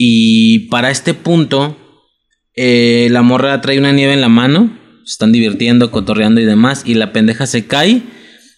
[0.00, 1.76] Y para este punto,
[2.54, 6.84] eh, la morra trae una nieve en la mano, se están divirtiendo, cotorreando y demás,
[6.86, 8.02] y la pendeja se cae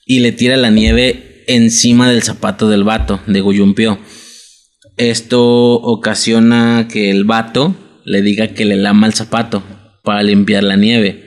[0.05, 3.99] y le tira la nieve encima del zapato del vato, de Guyumpio.
[4.99, 9.63] Esto ocasiona que el vato le diga que le lama el zapato
[10.05, 11.27] para limpiar la nieve.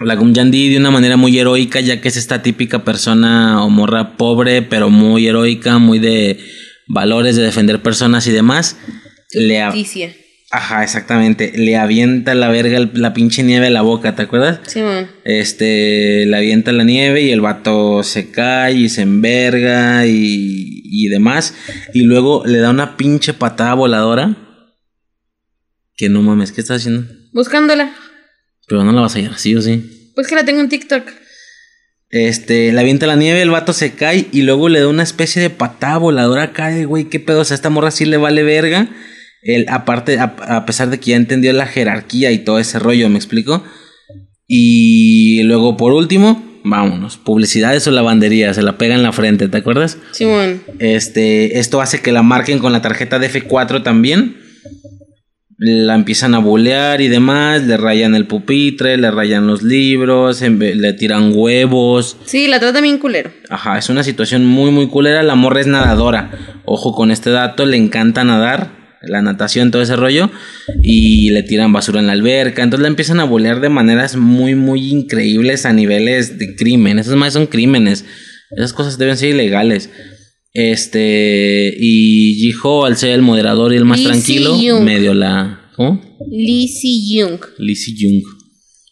[0.00, 4.18] La Gumyandi de una manera muy heroica, ya que es esta típica persona o morra
[4.18, 6.38] pobre, pero muy heroica, muy de
[6.86, 8.76] valores de defender personas y demás.
[9.32, 10.14] Le a- Justicia.
[10.50, 11.52] Ajá, exactamente.
[11.56, 14.60] Le avienta la verga el- la pinche nieve a la boca, ¿te acuerdas?
[14.68, 15.08] Simón.
[15.24, 21.08] Este, le avienta la nieve y el vato se cae y se enverga y, y
[21.08, 21.54] demás.
[21.92, 24.36] Y luego le da una pinche patada voladora.
[25.96, 27.06] Que no mames, ¿qué estás haciendo?
[27.32, 27.92] Buscándola.
[28.68, 30.12] Pero no la vas a hallar, sí o sí.
[30.14, 31.02] Pues que la tengo en TikTok.
[32.14, 35.42] Este, le avienta la nieve, el vato se cae y luego le da una especie
[35.42, 38.88] de patada voladora acá, güey, qué pedo, o sea, esta morra sí le vale verga.
[39.42, 43.08] El, aparte, a, a pesar de que ya entendió la jerarquía y todo ese rollo,
[43.08, 43.64] ¿me explico?
[44.46, 49.56] Y luego, por último, vámonos, publicidades o lavandería, se la pega en la frente, ¿te
[49.56, 49.98] acuerdas?
[50.12, 50.62] Simón.
[50.78, 54.36] Este, esto hace que la marquen con la tarjeta de F4 también.
[55.66, 60.92] La empiezan a bulear y demás, le rayan el pupitre, le rayan los libros, le
[60.92, 62.18] tiran huevos.
[62.26, 63.30] Sí, la trata bien culero.
[63.48, 65.22] Ajá, es una situación muy, muy culera.
[65.22, 66.32] La morra es nadadora.
[66.66, 70.30] Ojo con este dato, le encanta nadar, la natación, todo ese rollo.
[70.82, 72.62] Y le tiran basura en la alberca.
[72.62, 76.98] Entonces la empiezan a bolear de maneras muy, muy increíbles a niveles de crimen.
[76.98, 78.04] Esas más son crímenes.
[78.50, 79.88] Esas cosas deben ser ilegales.
[80.54, 85.72] Este, y Jiho, al ser el moderador y el más Lee tranquilo, medio la.
[85.74, 86.16] ¿Cómo?
[86.30, 87.40] Lee Si-young.
[87.58, 88.22] Lee Si-young.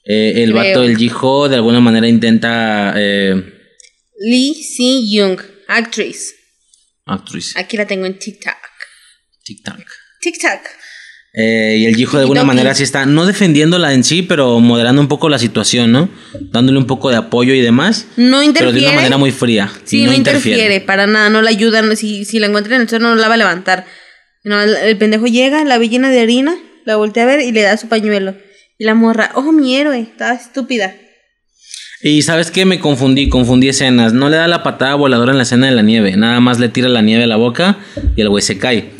[0.04, 0.56] Eh, el Creo.
[0.56, 2.92] vato del Jiho de alguna manera intenta.
[2.96, 3.34] Eh,
[4.18, 4.56] Lee.
[5.68, 6.34] Actriz.
[7.06, 7.56] actriz.
[7.56, 8.56] Aquí la tengo en TikTok.
[9.44, 10.81] Tic tac.
[11.34, 15.00] Eh, y el hijo de alguna manera sí está, no defendiéndola en sí, pero moderando
[15.00, 16.10] un poco la situación, ¿no?
[16.50, 18.06] Dándole un poco de apoyo y demás.
[18.16, 18.86] No Pero de interfiere.
[18.86, 19.72] una manera muy fría.
[19.84, 20.80] Sí, no, interfiere.
[20.80, 21.96] para nada, no la ayudan.
[21.96, 23.86] Si, si la encuentran en el suelo, no la va a levantar.
[24.44, 26.54] No, el, el pendejo llega, la ve llena de harina,
[26.84, 28.34] la voltea a ver y le da su pañuelo.
[28.78, 30.94] Y la morra, oh, mi héroe, estaba estúpida.
[32.02, 34.12] Y sabes qué, me confundí, confundí escenas.
[34.12, 36.68] No le da la patada voladora en la escena de la nieve, nada más le
[36.68, 37.78] tira la nieve a la boca
[38.16, 38.90] y el güey se cae.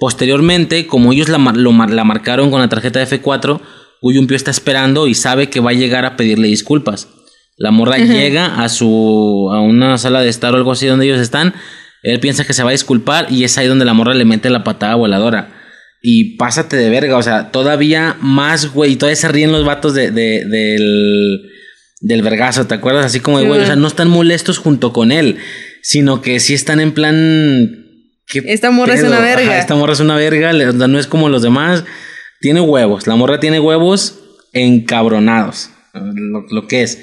[0.00, 3.60] Posteriormente, como ellos la, lo la marcaron con la tarjeta de F4,
[4.02, 7.08] Guyumpio está esperando y sabe que va a llegar a pedirle disculpas.
[7.58, 11.20] La morra llega a su a una sala de estar o algo así donde ellos
[11.20, 11.52] están.
[12.02, 14.48] Él piensa que se va a disculpar y es ahí donde la morra le mete
[14.48, 15.52] la patada voladora.
[16.02, 19.92] Y pásate de verga, o sea, todavía más, güey, y todavía se ríen los vatos
[19.92, 21.42] de, de- del,
[22.00, 23.04] del vergazo, ¿te acuerdas?
[23.04, 25.36] Así como de, güey, o sea, no están molestos junto con él,
[25.82, 27.79] sino que sí están en plan...
[28.30, 29.50] ¿qué Esta morra es una verga.
[29.50, 31.84] Ajá, esta morra es una verga, no es como los demás.
[32.40, 34.18] Tiene huevos, la morra tiene huevos
[34.52, 36.98] encabronados, lo, lo que es.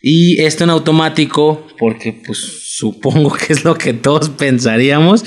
[0.00, 2.38] Y esto en automático, porque pues
[2.76, 5.24] supongo que es lo que todos pensaríamos.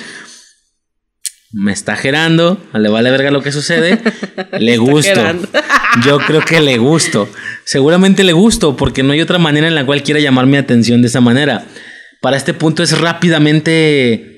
[1.54, 4.00] Me está gerando, le vale verga lo que sucede.
[4.60, 5.22] le gusto.
[6.06, 7.28] Yo creo que le gusto.
[7.66, 11.02] Seguramente le gusto, porque no hay otra manera en la cual quiera llamar mi atención
[11.02, 11.66] de esa manera.
[12.22, 14.31] Para este punto es rápidamente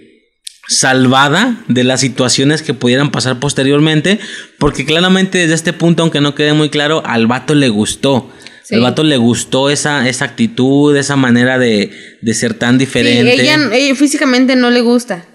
[0.68, 4.20] salvada de las situaciones que pudieran pasar posteriormente,
[4.60, 8.32] porque claramente desde este punto, aunque no quede muy claro, al vato le gustó.
[8.64, 8.76] Sí.
[8.76, 13.34] Al vato le gustó esa, esa actitud, esa manera de, de ser tan Sí, diferente.
[13.34, 15.26] ella, ella físicamente no le gusta.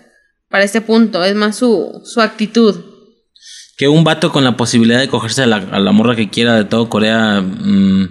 [0.49, 2.75] Para este punto, es más su, su actitud.
[3.77, 6.57] Que un vato con la posibilidad de cogerse a la, a la morra que quiera
[6.57, 8.09] de todo Corea mm,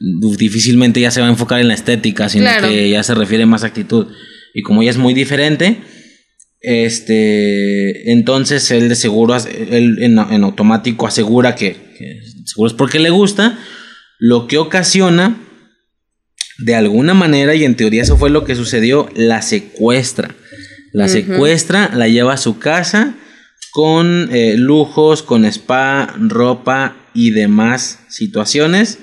[0.00, 2.68] difícilmente ya se va a enfocar en la estética, sino Claro.
[2.68, 4.08] que ya se refiere más a actitud.
[4.52, 5.80] Y como ella es muy diferente,
[6.60, 12.98] este, entonces él de seguro, él en, en automático asegura que, que seguro es porque
[12.98, 13.58] le gusta,
[14.18, 15.40] lo que ocasiona,
[16.58, 20.34] de alguna manera, y en teoría eso fue lo que sucedió, la secuestra.
[20.92, 23.14] La secuestra, la lleva a su casa
[23.72, 28.98] con eh, lujos, con spa, ropa y demás situaciones.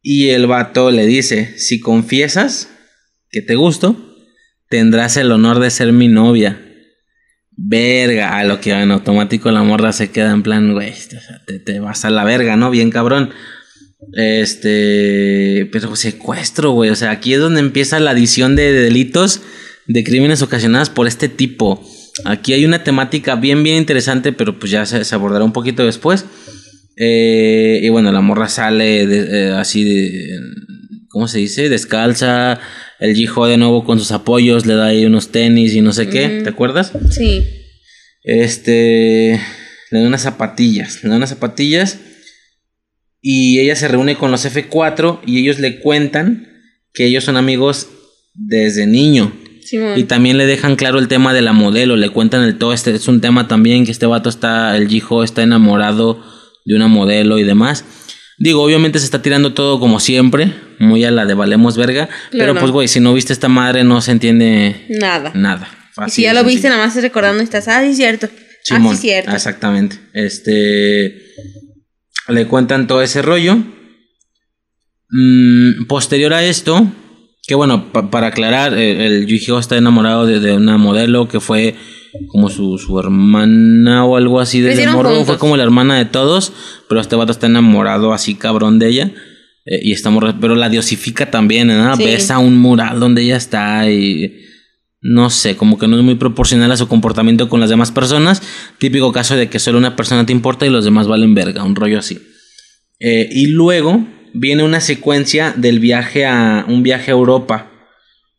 [0.00, 2.70] Y el vato le dice, si confiesas
[3.28, 4.11] que te gusto,
[4.72, 6.58] tendrás el honor de ser mi novia.
[7.54, 11.58] Verga, a lo que en automático la morra se queda en plan, güey, sea, te,
[11.58, 12.70] te vas a la verga, ¿no?
[12.70, 13.34] Bien cabrón.
[14.14, 19.42] Este, pero secuestro, güey, o sea, aquí es donde empieza la adición de delitos
[19.88, 21.86] de crímenes ocasionadas por este tipo.
[22.24, 26.24] Aquí hay una temática bien, bien interesante, pero pues ya se, abordará un poquito después.
[26.96, 30.40] Eh, y bueno, la morra sale eh, así de.
[31.08, 31.68] ¿Cómo se dice?
[31.68, 32.58] Descalza.
[33.02, 36.08] El Jiho de nuevo con sus apoyos, le da ahí unos tenis y no sé
[36.08, 36.40] qué.
[36.44, 36.92] ¿Te acuerdas?
[37.10, 37.44] Sí.
[38.22, 39.40] Este.
[39.90, 41.02] Le da unas zapatillas.
[41.02, 41.98] Le da unas zapatillas.
[43.20, 46.46] Y ella se reúne con los F4 y ellos le cuentan
[46.94, 47.88] que ellos son amigos
[48.34, 49.32] desde niño.
[49.64, 49.98] Simón.
[49.98, 52.94] Y también le dejan claro el tema de la modelo, le cuentan el todo, este
[52.94, 56.22] es un tema también que este vato está, el hijo está enamorado
[56.64, 57.84] de una modelo y demás.
[58.42, 62.54] Digo, obviamente se está tirando todo como siempre, muy a la de valemos verga, pero
[62.58, 65.30] pues güey, si no viste esta madre no se entiende Nada.
[65.34, 65.68] nada.
[66.06, 68.28] y si ya lo viste, nada más recordando y estás, ah, sí, cierto.
[68.64, 69.30] Simón, ah, sí, cierto.
[69.30, 69.98] Exactamente.
[70.12, 71.22] Este.
[72.28, 73.58] Le cuentan todo ese rollo.
[75.10, 76.86] Mm, posterior a esto,
[77.46, 81.74] que bueno, pa- para aclarar, el Yu-Gi-Oh está enamorado de, de una modelo que fue
[82.28, 85.10] como su, su hermana o algo así de morro.
[85.26, 86.52] Fue como la hermana de todos,
[86.88, 89.12] pero este vato está enamorado así cabrón de ella.
[89.64, 91.96] eh, y está morra- pero la diosifica también, ¿no?
[91.96, 92.04] Sí.
[92.04, 94.40] Besa un mural donde ella está y
[95.00, 98.42] no sé, como que no es muy proporcional a su comportamiento con las demás personas.
[98.78, 101.74] Típico caso de que solo una persona te importa y los demás valen verga, un
[101.76, 102.18] rollo así.
[103.00, 107.70] Eh, y luego viene una secuencia del viaje a un viaje a Europa.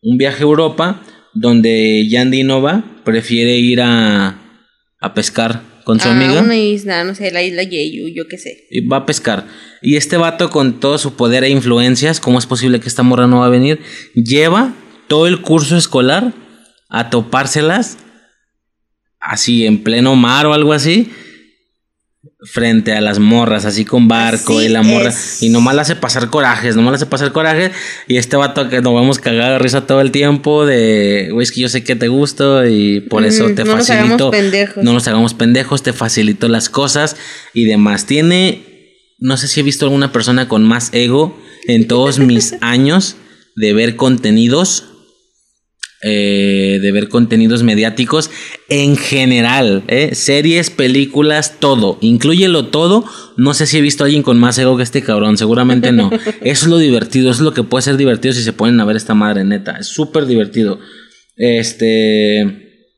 [0.01, 1.01] Un viaje a Europa
[1.33, 4.37] donde Yandy Nova prefiere ir a,
[4.99, 6.41] a pescar con su a amiga.
[6.41, 8.67] una isla, no sé, la isla Jeju, yo qué sé.
[8.71, 9.45] Y va a pescar.
[9.81, 13.27] Y este vato con todo su poder e influencias, ¿cómo es posible que esta morra
[13.27, 13.79] no va a venir?
[14.15, 14.73] Lleva
[15.07, 16.33] todo el curso escolar
[16.89, 17.97] a topárselas
[19.19, 21.11] así en pleno mar o algo así
[22.45, 25.41] frente a las morras, así con barco Así y la morra es.
[25.41, 27.71] y nomás la hace pasar corajes, nomás la hace pasar corajes
[28.07, 31.51] y este vato que nos vamos cagado de risa todo el tiempo de, güey, es
[31.53, 34.31] que yo sé que te gusto y por eso Ujú, te no nos hagamos facilito
[34.31, 34.83] pendejos.
[34.83, 37.15] no nos hagamos pendejos, te facilito las cosas
[37.53, 38.05] y demás.
[38.05, 38.63] Tiene,
[39.19, 43.15] no sé si he visto alguna persona con más ego en todos mis años
[43.55, 44.89] de ver contenidos.
[46.05, 48.29] Eh, de ver contenidos mediáticos
[48.67, 50.13] en general, ¿eh?
[50.13, 53.05] series, películas, todo, incluyelo todo.
[53.37, 56.11] No sé si he visto a alguien con más ego que este cabrón, seguramente no.
[56.11, 58.85] Eso es lo divertido, eso es lo que puede ser divertido si se ponen a
[58.85, 60.79] ver esta madre neta, es súper divertido.
[61.37, 62.89] Este,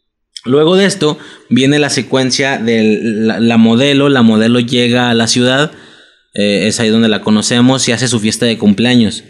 [0.44, 1.20] luego de esto
[1.50, 3.00] viene la secuencia de
[3.40, 5.72] la, modelo, la modelo llega a la ciudad,
[6.34, 9.24] eh, es ahí donde la conocemos y hace su fiesta de cumpleaños.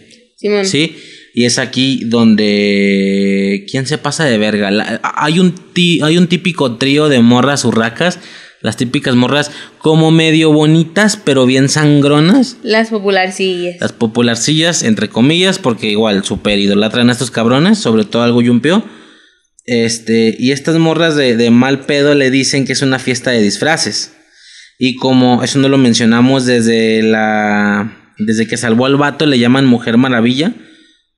[0.64, 0.96] Sí.
[1.38, 3.66] Y es aquí donde.
[3.70, 5.02] ¿Quién se pasa de verga?
[5.04, 5.54] hay, un
[6.02, 8.20] hay un típico trío de morras urracas.
[8.62, 12.56] Las típicas morras como medio bonitas, pero bien sangronas.
[12.64, 13.76] Las popularcillas.
[13.82, 18.86] Las popularcillas, entre comillas, porque igual super idolatran a estos cabrones, sobre todo algo yumpio.
[19.66, 23.42] Este, y estas morras de, de mal pedo le dicen que es una fiesta de
[23.42, 24.14] disfraces.
[24.80, 28.14] Y como eso no lo mencionamos desde la.
[28.20, 30.54] Desde que salvó al vato, le llaman Mujer Maravilla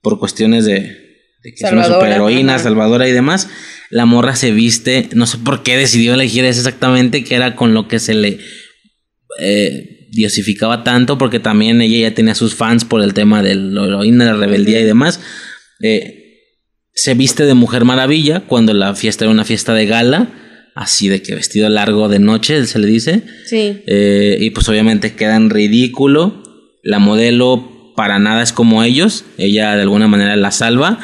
[0.01, 1.07] por cuestiones de,
[1.43, 3.49] que es una superheroína, salvadora y demás.
[3.89, 7.73] La morra se viste, no sé por qué decidió elegir eso exactamente, que era con
[7.73, 8.39] lo que se le
[9.39, 13.85] eh, diosificaba tanto, porque también ella ya tenía sus fans por el tema de la
[13.85, 15.21] heroína, la rebeldía y demás.
[15.81, 16.23] Eh,
[16.93, 20.33] se viste de Mujer Maravilla cuando la fiesta era una fiesta de gala,
[20.75, 23.23] así de que vestido largo de noche, se le dice.
[23.45, 23.83] Sí.
[23.85, 26.43] Eh, y pues obviamente queda en ridículo.
[26.83, 29.25] La modelo para nada es como ellos.
[29.39, 30.99] Ella de alguna manera la salva.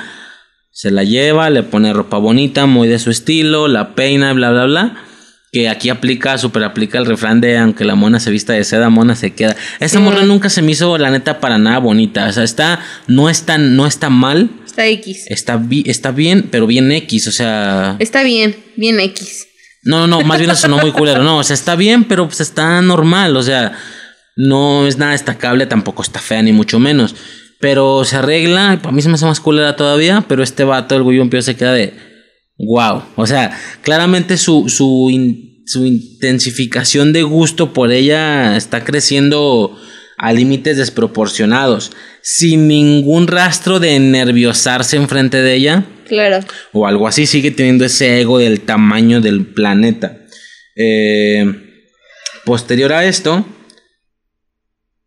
[0.72, 4.66] Se la lleva, le pone ropa bonita, muy de su estilo, la peina, bla, bla,
[4.66, 5.04] bla.
[5.52, 8.92] Que aquí aplica, super aplica el refrán de aunque la mona se vista de seda,
[8.92, 9.56] mona se queda.
[9.80, 12.28] Esa mona nunca se me hizo, la neta, para nada bonita.
[12.28, 14.52] O sea, está, no está, no está mal.
[14.64, 15.26] Está X.
[15.30, 17.96] Está, está bien, pero bien X, o sea.
[17.98, 19.48] Está bien, bien X.
[19.82, 21.24] No, no, más bien eso sonó muy culero.
[21.24, 23.36] No, o sea, está bien, pero pues está normal.
[23.36, 23.78] O sea,
[24.36, 27.16] no es nada destacable, tampoco está fea, ni mucho menos.
[27.60, 31.04] Pero se arregla, para mí se me hace más culera todavía, pero este vato, el
[31.04, 31.94] Guillón se queda de
[32.58, 33.04] wow.
[33.16, 35.10] O sea, claramente su, su,
[35.66, 39.78] su intensificación de gusto por ella está creciendo
[40.18, 45.86] a límites desproporcionados, sin ningún rastro de nerviosarse enfrente de ella.
[46.08, 46.46] Claro.
[46.72, 50.18] O algo así, sigue teniendo ese ego del tamaño del planeta.
[50.76, 51.46] Eh,
[52.46, 53.46] posterior a esto,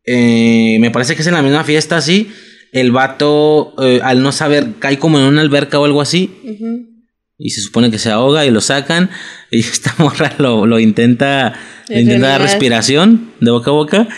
[0.06, 2.30] eh, me parece que es en la misma fiesta así.
[2.72, 6.30] El vato, eh, al no saber, cae como en una alberca o algo así.
[7.38, 9.10] Y se supone que se ahoga y lo sacan.
[9.48, 11.54] Y esta morra lo, intenta,
[11.88, 14.08] intenta dar respiración de boca a boca.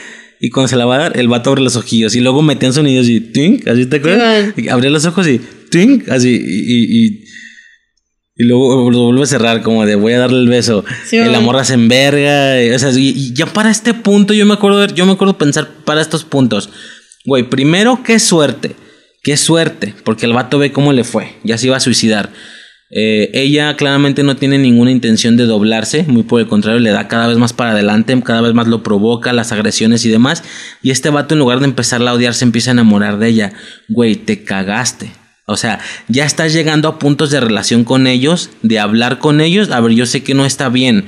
[0.40, 2.14] Y cuando se la va a dar, el vato abre los ojillos.
[2.16, 4.54] Y luego metían sonidos y tink, así te acuerdas.
[4.70, 5.38] Abre los ojos y
[5.70, 6.30] tink, así.
[6.30, 7.24] y y
[8.44, 10.84] luego lo vuelve a cerrar, como de voy a darle el beso.
[11.10, 12.54] y la morra se enverga.
[12.74, 16.00] O sea, y, ya para este punto, yo me acuerdo, yo me acuerdo pensar para
[16.00, 16.70] estos puntos.
[17.24, 18.76] Güey, primero, qué suerte.
[19.22, 19.94] Qué suerte.
[20.04, 21.34] Porque el vato ve cómo le fue.
[21.42, 22.30] Ya se iba a suicidar.
[22.90, 27.06] Eh, ella claramente no tiene ninguna intención de doblarse, muy por el contrario, le da
[27.06, 30.42] cada vez más para adelante, cada vez más lo provoca, las agresiones y demás.
[30.82, 33.52] Y este vato, en lugar de empezarla a odiar, se empieza a enamorar de ella.
[33.88, 35.10] Güey, te cagaste.
[35.50, 39.70] O sea, ya estás llegando a puntos de relación con ellos, de hablar con ellos.
[39.70, 41.06] A ver, yo sé que no está bien,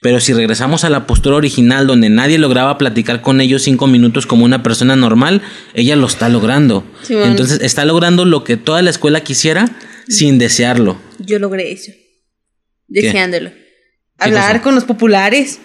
[0.00, 4.26] pero si regresamos a la postura original donde nadie lograba platicar con ellos cinco minutos
[4.26, 5.42] como una persona normal,
[5.74, 6.86] ella lo está logrando.
[7.10, 9.66] Entonces está logrando lo que toda la escuela quisiera
[10.08, 10.98] sin desearlo.
[11.18, 11.92] Yo logré eso.
[12.88, 13.50] Deseándolo.
[14.16, 15.60] Hablar con los populares.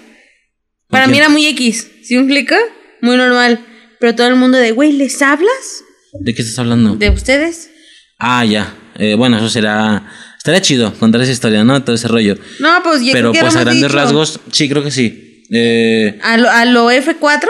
[0.89, 1.87] Para mí era muy X.
[2.03, 2.57] ¿Sí me explica?
[3.01, 3.65] Muy normal.
[4.01, 5.83] Pero todo el mundo de, güey, ¿les hablas?
[6.19, 6.97] ¿De qué estás hablando?
[6.97, 7.71] De ustedes.
[8.19, 8.73] Ah, ya.
[8.97, 10.09] Eh, bueno, eso será.
[10.37, 11.83] Estaría chido contar esa historia, ¿no?
[11.83, 12.37] Todo ese rollo.
[12.59, 15.43] No, pues ya Pero pues a grandes rasgos, sí, creo que sí.
[15.51, 17.47] Eh, a, lo, a lo F4,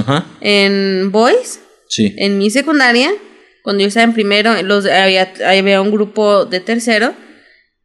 [0.00, 0.24] Ajá.
[0.40, 2.14] en Boys, sí.
[2.16, 3.10] en mi secundaria,
[3.62, 7.14] cuando yo estaba en primero, los, había, había un grupo de tercero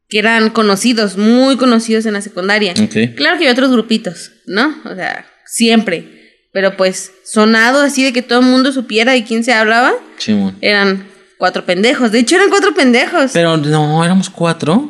[0.07, 2.73] que eran conocidos, muy conocidos en la secundaria.
[2.73, 4.75] Claro que había otros grupitos, ¿no?
[4.85, 6.11] O sea, siempre.
[6.53, 9.93] Pero pues sonado así de que todo el mundo supiera de quién se hablaba.
[10.17, 11.05] Sí, eran
[11.37, 12.11] cuatro pendejos.
[12.11, 13.31] De hecho, eran cuatro pendejos.
[13.33, 14.89] Pero no, éramos cuatro.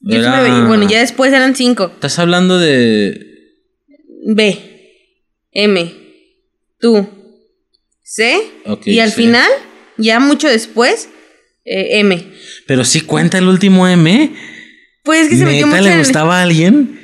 [0.00, 1.90] bueno, ya después eran cinco.
[1.94, 3.28] Estás hablando de.
[4.24, 5.02] B,
[5.50, 5.92] M,
[6.78, 7.08] tú,
[8.04, 8.40] C.
[8.84, 9.50] y al final,
[9.98, 11.08] ya mucho después,
[11.64, 12.24] eh, M.
[12.66, 14.32] Pero sí cuenta el último M.
[15.02, 17.01] Pues que se metió mucho le gustaba a alguien?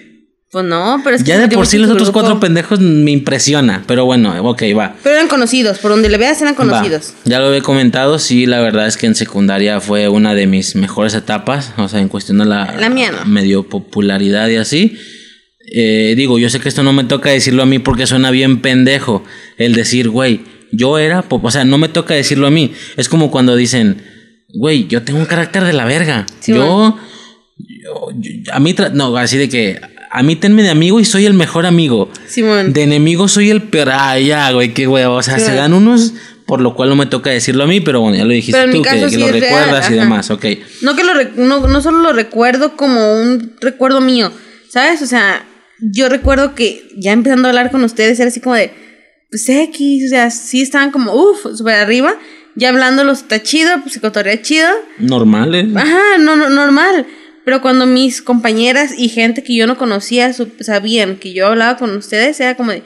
[0.50, 1.28] Pues no, pero es que.
[1.28, 3.84] Ya de por sí los otros cuatro pendejos me impresiona.
[3.86, 4.94] Pero bueno, ok, va.
[5.02, 7.12] Pero eran conocidos, por donde le veas eran conocidos.
[7.24, 10.74] Ya lo he comentado, sí, la verdad es que en secundaria fue una de mis
[10.74, 11.72] mejores etapas.
[11.76, 12.74] O sea, en cuestión de la.
[12.78, 13.24] La mía no.
[13.26, 14.96] Medio popularidad y así.
[15.74, 18.62] Eh, digo, yo sé que esto no me toca decirlo a mí porque suena bien
[18.62, 19.22] pendejo.
[19.58, 20.40] El decir, güey,
[20.72, 21.24] yo era.
[21.28, 22.72] O sea, no me toca decirlo a mí.
[22.96, 24.02] Es como cuando dicen
[24.54, 26.26] güey, yo tengo un carácter de la verga.
[26.40, 26.96] Sí, yo,
[27.58, 29.78] yo, yo- a mí, no, así de que,
[30.10, 32.10] a mí tenme de amigo y soy el mejor amigo.
[32.26, 32.72] Simón.
[32.72, 33.90] De enemigo soy el peor.
[33.92, 35.16] Ah, ya, güey, qué huevo.
[35.16, 36.14] O sea, Sí, se dan unos,
[36.46, 38.82] por lo cual no me toca decirlo a mí, pero bueno, ya lo dijiste tú,
[38.82, 40.44] que, caso que sí lo real, recuerdas y demás, ok.
[40.82, 44.32] No que lo no, no solo lo recuerdo como un recuerdo mío,
[44.70, 45.02] ¿sabes?
[45.02, 45.44] O sea,
[45.80, 48.72] yo recuerdo que ya empezando a hablar con ustedes era así como de,
[49.30, 52.14] pues X, o sea, sí estaban como, uff, súper arriba.
[52.56, 54.68] Ya hablando está chido, pues se chido.
[54.98, 55.68] Normal, ¿eh?
[55.76, 57.06] Ajá, no, no, normal.
[57.48, 61.96] Pero cuando mis compañeras y gente que yo no conocía sabían que yo hablaba con
[61.96, 62.82] ustedes, era como de,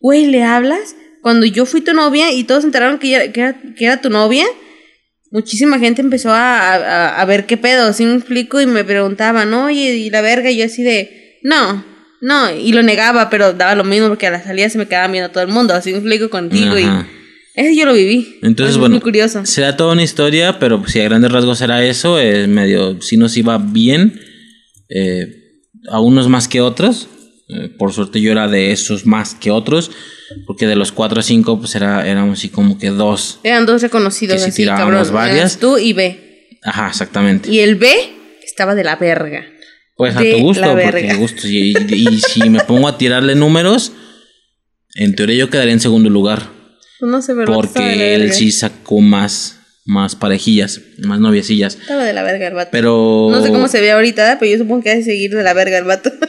[0.00, 0.96] güey, ¿le hablas?
[1.20, 4.46] Cuando yo fui tu novia y todos se enteraron que, era, que era tu novia,
[5.30, 8.58] muchísima gente empezó a, a- a ver qué pedo, ¿sí me explico?
[8.58, 11.84] Y me preguntaban, oye, y la verga, y yo así de, no,
[12.22, 15.12] no, y lo negaba, pero daba lo mismo porque a la salida se me quedaba
[15.12, 16.84] viendo todo el mundo, así me explico contigo, y
[17.56, 18.38] eso yo lo viví.
[18.42, 19.44] Entonces, Es bueno, muy curioso.
[19.46, 23.36] será toda una historia, pero si a grandes rasgos era eso, eh, medio, si nos
[23.36, 24.20] iba bien,
[24.88, 25.26] eh,
[25.90, 27.08] a unos más que otros.
[27.48, 29.92] Eh, por suerte yo era de esos más que otros,
[30.48, 33.38] porque de los cuatro o cinco, pues era, éramos así como que dos.
[33.44, 35.14] Eran dos reconocidos, Que si así, tirábamos cabrón.
[35.14, 35.58] varias.
[35.58, 36.48] Tú y B.
[36.64, 37.48] Ajá, exactamente.
[37.50, 37.88] Y el B
[38.44, 39.46] estaba de la verga.
[39.96, 41.46] Pues a tu gusto, porque a gusto.
[41.48, 43.92] Y, y- y si me pongo a tirarle números,
[44.96, 46.50] en teoría yo quedaría en segundo lugar.
[46.98, 51.76] Pues no sé, la Porque él sí sacó más, más parejillas, más noviecillas.
[51.80, 52.70] Estaba de la verga el vato.
[52.72, 53.28] Pero.
[53.30, 55.52] No sé cómo se ve ahorita, pero yo supongo que ha de seguir de la
[55.54, 56.10] verga el vato.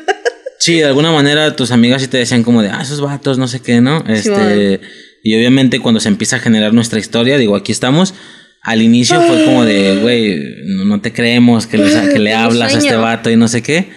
[0.60, 3.48] Sí, de alguna manera tus amigas sí te decían como de, ah, esos vatos, no
[3.48, 4.04] sé qué, ¿no?
[4.08, 4.82] Este,
[5.24, 8.16] y obviamente cuando se empieza a generar nuestra historia, digo, aquí estamos,
[8.64, 12.74] al inicio fue como de, güey, no, no te creemos que, les- que le hablas
[12.74, 13.88] a este vato y no sé qué.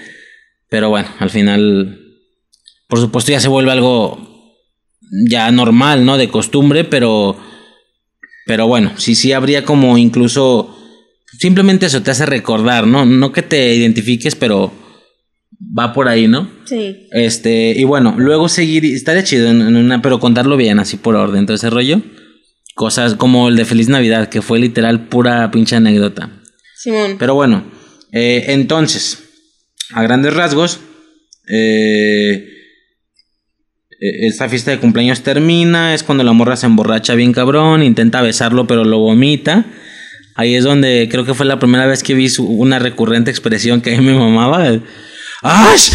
[0.68, 1.99] Pero bueno, al final,
[2.89, 4.30] por supuesto ya se vuelve algo
[5.28, 6.16] ya normal, ¿no?
[6.16, 7.36] De costumbre, pero,
[8.47, 10.76] pero bueno, sí, sí habría como incluso,
[11.39, 13.05] simplemente eso te hace recordar, ¿no?
[13.05, 14.72] No que te identifiques, pero
[15.78, 16.48] va por ahí, ¿no?
[16.64, 17.08] sí.
[17.12, 21.16] Este, y bueno, luego seguir, estaría chido en, en una, pero contarlo bien, así por
[21.16, 22.00] orden, todo ese rollo.
[22.74, 26.30] Cosas como el de Feliz Navidad, que fue literal pura pinche anécdota.
[26.76, 27.16] Simón.
[27.18, 27.64] Pero bueno,
[28.12, 29.22] eh, entonces,
[29.92, 30.80] a grandes rasgos,
[31.48, 32.59] eh, eh,
[34.01, 38.67] esta fiesta de cumpleaños termina, es cuando la morra se emborracha bien cabrón, intenta besarlo
[38.67, 39.67] pero lo vomita.
[40.35, 43.81] Ahí es donde creo que fue la primera vez que vi su- una recurrente expresión
[43.83, 44.65] que a mí me mamaba.
[45.43, 45.91] ¡Ash!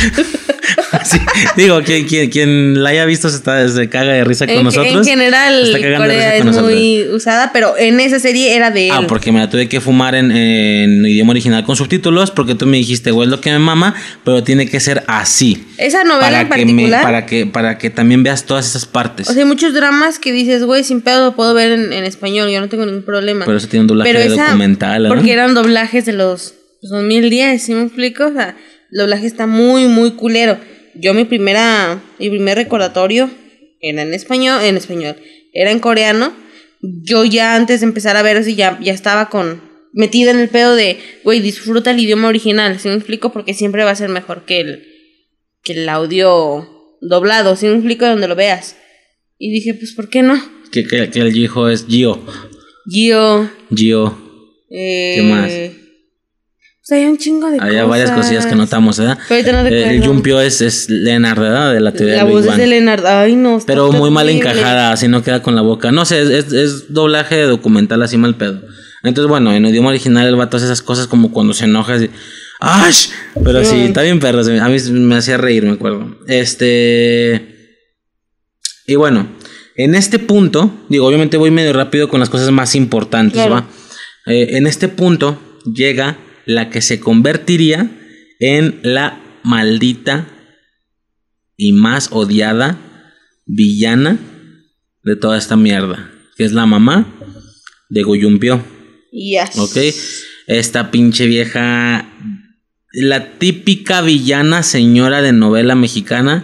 [1.04, 1.20] Sí,
[1.56, 4.64] digo, quien, quien, quien la haya visto se, está, se caga de risa con En,
[4.64, 4.92] nosotros.
[4.96, 6.72] en general, Corea es nosotros.
[6.72, 8.94] muy usada, pero en esa serie era de él.
[8.96, 12.66] Ah, porque me la tuve que fumar en, en idioma original con subtítulos, porque tú
[12.66, 15.64] me dijiste, güey, es lo que me mama, pero tiene que ser así.
[15.78, 17.04] Esa novela en Para que, me, particular.
[17.04, 19.30] para, que, para que también veas todas esas partes.
[19.30, 22.04] O sea, hay muchos dramas que dices, güey, sin pedo lo puedo ver en, en
[22.06, 23.46] español, yo no tengo ningún problema.
[23.46, 25.10] pero eso tiene un doblaje Pero de esa- documental, ¿no?
[25.10, 28.26] Porque eran doblajes de los 2010, ¿sí me explico?
[28.28, 28.56] O sea,
[28.96, 30.58] el doblaje está muy, muy culero.
[30.94, 33.30] Yo mi primera, mi primer recordatorio
[33.82, 35.18] era en español, en español,
[35.52, 36.34] era en coreano.
[36.82, 40.48] Yo ya antes de empezar a ver así, ya, ya estaba con, metida en el
[40.48, 43.34] pedo de, güey, disfruta el idioma original, ¿sí me explico?
[43.34, 44.88] Porque siempre va a ser mejor que el,
[45.62, 46.66] que el audio
[47.02, 48.06] doblado, ¿sí me explico?
[48.06, 48.78] Donde lo veas.
[49.38, 50.42] Y dije, pues, ¿por qué no?
[50.72, 52.24] Que, que, que el hijo es Gio.
[52.90, 54.18] Gio, Gio.
[54.70, 55.52] eh, ¿Qué más?
[56.86, 57.90] O sea, hay un chingo de Había cosas.
[57.90, 59.18] varias cosillas que notamos, ¿verdad?
[59.28, 60.06] Pero ahorita no Eh, el.
[60.06, 61.74] Jumpio es, es Leonard, ¿verdad?
[61.74, 62.60] De la teoría La del Big voz es Bang.
[62.60, 63.06] de Leonard.
[63.08, 63.58] Ay, no.
[63.58, 65.92] está Pero muy mal encajada, así no queda con la boca.
[65.92, 68.62] No sé, es, es, es doblaje documental así mal pedo.
[69.02, 72.12] Entonces, bueno, en idioma original el vato hace esas cosas como cuando se enoja así.
[72.60, 73.08] ¡Ash!
[73.44, 73.82] Pero sí, Sí.
[73.86, 74.42] está bien perro.
[74.42, 76.20] A mí me hacía reír, me acuerdo.
[76.28, 77.80] Este.
[78.86, 79.28] Y bueno,
[79.76, 83.56] en este punto, digo, obviamente voy medio rápido con las cosas más importantes, Claro.
[83.56, 83.68] ¿va?
[84.28, 85.40] Eh, en este punto
[85.74, 87.90] llega la que se convertiría
[88.40, 90.28] en la maldita
[91.58, 92.78] y más odiada
[93.46, 94.18] villana
[95.04, 97.08] de toda esta mierda, que es la mamá
[97.90, 98.64] de Goyumpio,
[99.12, 99.58] Yes.
[99.58, 99.78] ¿ok?
[100.48, 102.06] Esta pinche vieja,
[102.92, 106.44] la típica villana señora de novela mexicana,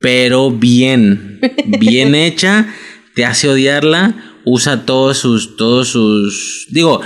[0.00, 1.40] pero bien,
[1.80, 2.72] bien hecha,
[3.14, 7.02] te hace odiarla, usa todos sus, todos sus, digo,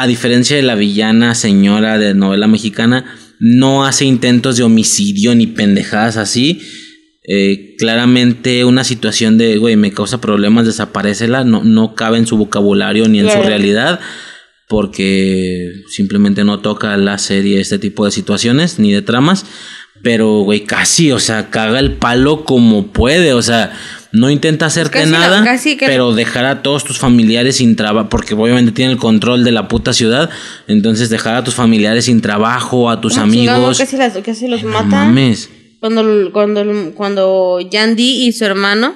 [0.00, 3.04] a diferencia de la villana señora de novela mexicana,
[3.38, 6.62] no hace intentos de homicidio ni pendejadas así.
[7.22, 12.38] Eh, claramente una situación de, güey, me causa problemas, desaparecela, no, no cabe en su
[12.38, 14.00] vocabulario ni en su realidad,
[14.68, 19.44] porque simplemente no toca la serie este tipo de situaciones ni de tramas.
[20.02, 23.74] Pero, güey, casi, o sea, caga el palo como puede, o sea,
[24.12, 28.72] no intenta hacerte nada, que- pero dejar a todos tus familiares sin trabajo, porque obviamente
[28.72, 30.30] tiene el control de la puta ciudad,
[30.66, 33.78] entonces dejar a tus familiares sin trabajo, a tus amigos.
[33.78, 34.84] casi, las- casi los mata.
[34.84, 35.48] mames.
[35.80, 38.94] Cuando, cuando, cuando Yandy y su hermano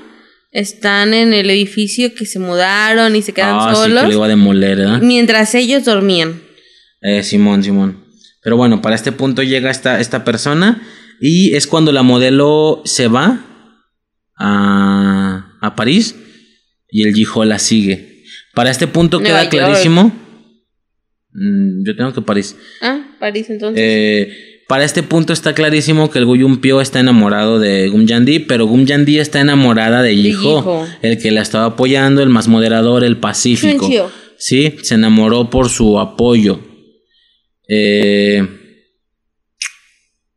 [0.52, 4.12] están en el edificio que se mudaron y se quedan Ah, sí, que solos, lo
[4.12, 5.00] iba a demoler, ¿verdad?
[5.00, 6.40] mientras ellos dormían.
[7.00, 8.04] Eh, Simón, Simón.
[8.42, 10.82] Pero bueno, para este punto llega esta, esta persona
[11.20, 13.40] y es cuando la modelo se va
[14.36, 16.14] a, a París
[16.90, 18.22] y el Gijo la sigue.
[18.54, 19.50] Para este punto Nueva queda York.
[19.72, 20.12] clarísimo.
[21.32, 22.56] Mm, yo tengo que París.
[22.80, 23.82] Ah, París entonces.
[23.84, 24.32] Eh,
[24.68, 29.40] para este punto está clarísimo que el Guyumpio está enamorado de Gumyandi, pero Gumyandi está
[29.40, 30.86] enamorada de Yiho.
[31.02, 33.88] el que la estaba apoyando, el más moderador, el pacífico.
[34.38, 36.60] Sí, se enamoró por su apoyo.
[37.68, 38.46] Eh,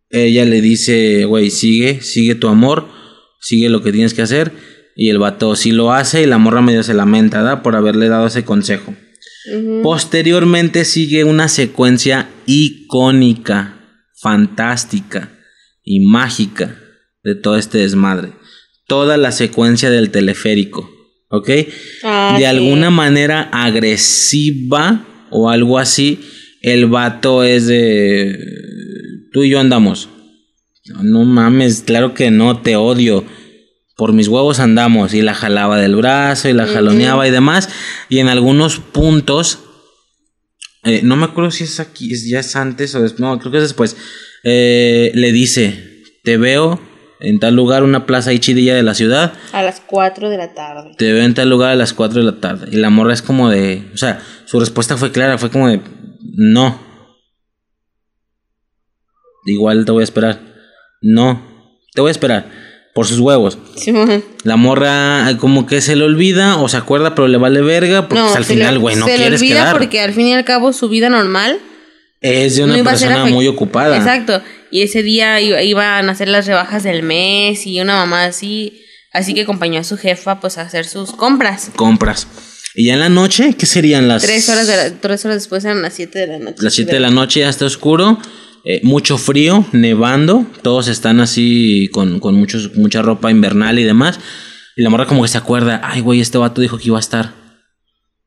[0.09, 2.88] ella le dice, güey, sigue, sigue tu amor,
[3.40, 4.52] sigue lo que tienes que hacer.
[4.96, 7.62] Y el vato sí lo hace y la morra medio se lamenta, ¿da?
[7.62, 8.96] Por haberle dado ese consejo.
[9.84, 13.80] Posteriormente sigue una secuencia icónica,
[14.20, 15.32] fantástica
[15.84, 16.78] y mágica
[17.24, 18.34] de todo este desmadre.
[18.88, 20.90] Toda la secuencia del teleférico,
[21.30, 21.50] ¿ok?
[22.04, 22.46] Ah, de sí.
[22.46, 26.20] alguna manera agresiva o algo así,
[26.62, 28.38] el vato es de...
[29.32, 30.10] Tú y yo andamos.
[30.90, 33.24] No, no mames, claro que no, te odio.
[33.96, 35.14] Por mis huevos andamos.
[35.14, 37.70] Y la jalaba del brazo y la jaloneaba y demás.
[38.10, 39.60] Y en algunos puntos,
[40.84, 43.52] eh, no me acuerdo si es aquí, es, ya es antes o es, no, creo
[43.52, 43.98] que es después.
[44.44, 46.80] eh, le dice, te veo
[47.20, 49.34] en tal lugar, una plaza ahí chidilla de la ciudad.
[49.52, 50.92] A las 4 de la tarde.
[50.98, 52.68] Te veo en tal lugar a las 4 de la tarde.
[52.72, 53.90] Y la morra es como de.
[53.94, 55.82] O sea, su respuesta fue clara, fue como de.
[56.36, 56.80] No.
[59.46, 60.57] Igual te voy a esperar.
[61.01, 61.42] No.
[61.93, 62.67] Te voy a esperar.
[62.93, 63.59] Por sus huevos.
[64.43, 68.08] La morra como que se le olvida o se acuerda, pero le vale verga.
[68.08, 69.77] Porque pues, al final, güey, no se le olvida quedar.
[69.77, 71.59] porque al fin y al cabo su vida normal
[72.22, 73.95] Es de una persona muy ocupada.
[73.98, 74.42] Exacto.
[74.72, 78.82] Y ese día iba- iban a hacer las rebajas del mes y una mamá así.
[79.14, 81.69] Así que acompañó a su jefa pues a hacer sus compras.
[81.76, 82.27] Compras.
[82.76, 84.24] Y ya en la noche, ¿qué serían las.
[84.24, 86.58] Tres horas, de la- tres horas después eran las 7 de la noche.
[86.61, 88.19] Las 7 de la noche ya está oscuro,
[88.70, 94.20] eh, mucho frío, nevando, todos están así con, con muchos, mucha ropa invernal y demás.
[94.76, 97.00] Y la morra como que se acuerda, ay güey, este vato dijo que iba a
[97.00, 97.34] estar.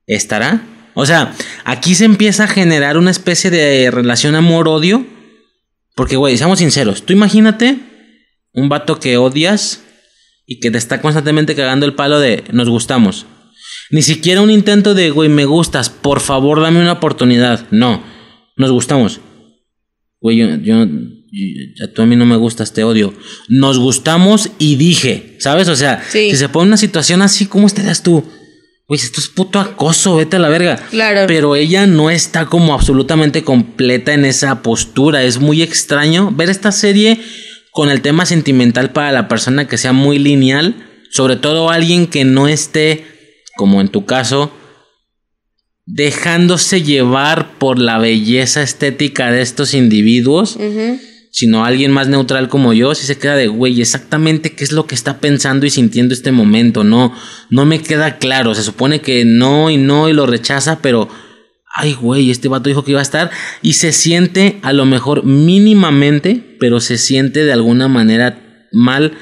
[0.06, 0.62] ¿Estará?
[0.94, 1.34] O sea,
[1.66, 5.06] aquí se empieza a generar una especie de relación amor-odio.
[5.94, 7.76] Porque, güey, seamos sinceros, tú imagínate
[8.54, 9.82] un vato que odias
[10.46, 13.26] y que te está constantemente cagando el palo de nos gustamos.
[13.90, 17.66] Ni siquiera un intento de, güey, me gustas, por favor dame una oportunidad.
[17.70, 18.02] No,
[18.56, 19.20] nos gustamos.
[20.20, 23.14] Güey, yo, yo, yo- ya tú a mí no me gustas, te odio.
[23.48, 25.68] Nos gustamos y dije, ¿sabes?
[25.68, 26.30] O sea, Sí.
[26.30, 28.24] si se pone una situación así, ¿cómo estarías tú?
[28.88, 30.76] Güey, esto es puto acoso, vete a la verga.
[30.90, 31.22] Claro.
[31.28, 35.22] Pero ella no está como absolutamente completa en esa postura.
[35.22, 37.20] Es muy extraño ver esta serie
[37.70, 40.74] con el tema sentimental para la persona que sea muy lineal.
[41.12, 43.04] Sobre todo alguien que no esté,
[43.56, 44.52] como en tu caso,
[45.92, 50.56] dejándose llevar por la belleza estética de estos individuos,
[51.32, 54.86] sino alguien más neutral como yo, si se queda de, güey, exactamente qué es lo
[54.86, 57.12] que está pensando y sintiendo este momento, no,
[57.50, 61.08] no me queda claro, se supone que no y no y lo rechaza, pero,
[61.74, 63.30] ay, güey, este vato dijo que iba a estar
[63.62, 69.14] y se siente a lo mejor mínimamente, pero se siente de alguna manera mal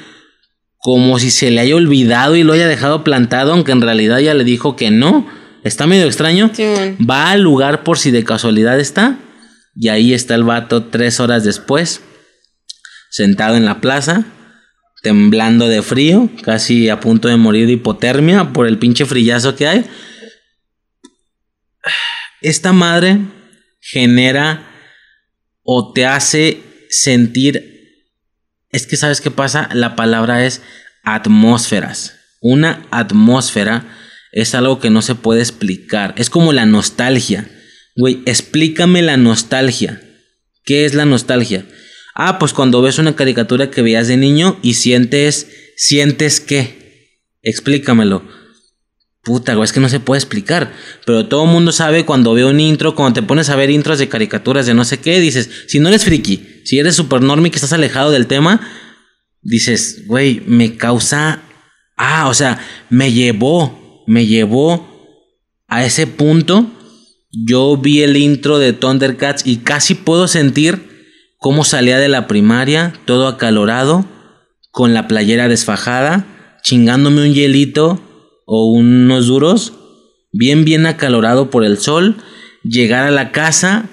[0.81, 4.35] como si se le haya olvidado y lo haya dejado plantado, aunque en realidad ya
[4.35, 5.27] le dijo que no.
[5.69, 6.51] Está medio extraño.
[6.55, 6.97] Simón.
[6.99, 9.19] Va al lugar por si de casualidad está.
[9.77, 12.01] Y ahí está el vato tres horas después,
[13.11, 14.25] sentado en la plaza,
[15.03, 19.69] temblando de frío, casi a punto de morir de hipotermia por el pinche frillazo que
[19.69, 19.85] hay.
[22.41, 23.21] Esta madre
[23.81, 24.69] genera
[25.63, 27.79] o te hace sentir
[28.71, 30.63] es que sabes qué pasa, la palabra es
[31.05, 32.15] atmósferas.
[32.41, 33.85] Una atmósfera
[34.33, 36.15] es algo que no se puede explicar.
[36.17, 37.49] Es como la nostalgia.
[37.97, 40.01] Güey, explícame la nostalgia.
[40.65, 41.67] ¿Qué es la nostalgia?
[42.15, 47.17] Ah, pues cuando ves una caricatura que veías de niño y sientes, sientes qué.
[47.43, 48.23] Explícamelo.
[49.23, 50.73] Puta, güey, es que no se puede explicar.
[51.07, 53.99] Pero todo el mundo sabe cuando ve un intro, cuando te pones a ver intros
[53.99, 57.51] de caricaturas de no sé qué, dices, si no eres friki, si eres super normie
[57.51, 58.61] que estás alejado del tema,
[59.43, 61.43] dices, güey, me causa.
[61.97, 62.59] Ah, o sea,
[62.91, 64.89] me llevó, me llevó
[65.69, 66.67] a ese punto.
[67.31, 70.89] Yo vi el intro de Thundercats y casi puedo sentir
[71.37, 74.07] cómo salía de la primaria, todo acalorado,
[74.71, 76.27] con la playera desfajada,
[76.63, 78.01] chingándome un hielito
[78.47, 79.75] o unos duros,
[80.33, 82.17] bien, bien acalorado por el sol,
[82.65, 83.91] llegar a la casa,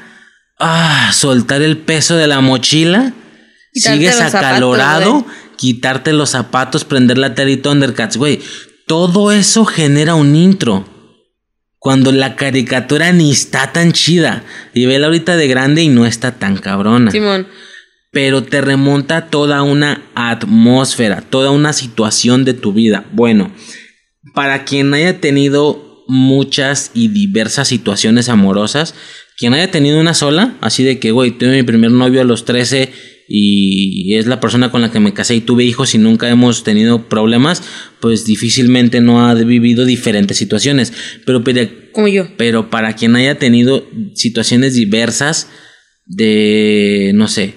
[0.59, 3.13] ah, soltar el peso de la mochila,
[3.73, 5.25] Quitarte sigues zapatos, acalorado,
[5.57, 8.39] quitarte los zapatos, prender la tele y Thundercats, güey.
[8.87, 10.85] Todo eso genera un intro.
[11.79, 14.43] Cuando la caricatura ni está tan chida.
[14.73, 17.47] Y vela ahorita de grande y no está tan cabrona Simón.
[18.11, 23.05] pero te remonta toda una atmósfera, toda una situación de tu vida.
[23.11, 23.51] Bueno,
[24.33, 28.95] para quien haya tenido muchas y diversas situaciones amorosas,
[29.37, 32.45] quien haya tenido una sola, así de que, güey, tuve mi primer novio a los
[32.45, 32.91] 13
[33.27, 36.63] y es la persona con la que me casé y tuve hijos y nunca hemos
[36.63, 37.63] tenido problemas,
[37.99, 40.93] pues difícilmente no ha vivido diferentes situaciones.
[41.25, 42.27] Pero, pero Como yo.
[42.37, 45.49] pero para quien haya tenido situaciones diversas
[46.05, 47.55] de, no sé,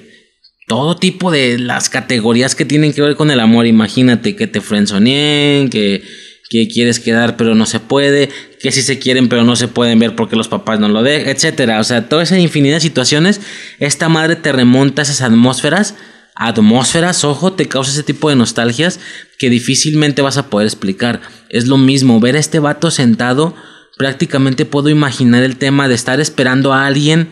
[0.66, 4.60] todo tipo de las categorías que tienen que ver con el amor, imagínate que te
[4.60, 6.02] frenzoneen, que,
[6.48, 9.98] que quieres quedar pero no se puede, que sí se quieren pero no se pueden
[9.98, 11.80] ver porque los papás no lo dejan, etcétera.
[11.80, 13.40] O sea, toda esa infinidad de situaciones,
[13.78, 15.94] esta madre te remonta a esas atmósferas,
[16.34, 19.00] atmósferas, ojo, te causa ese tipo de nostalgias
[19.38, 21.20] que difícilmente vas a poder explicar.
[21.48, 23.54] Es lo mismo, ver a este vato sentado,
[23.98, 27.28] prácticamente puedo imaginar el tema de estar esperando a alguien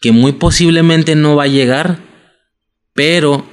[0.00, 2.00] que muy posiblemente no va a llegar,
[2.92, 3.46] pero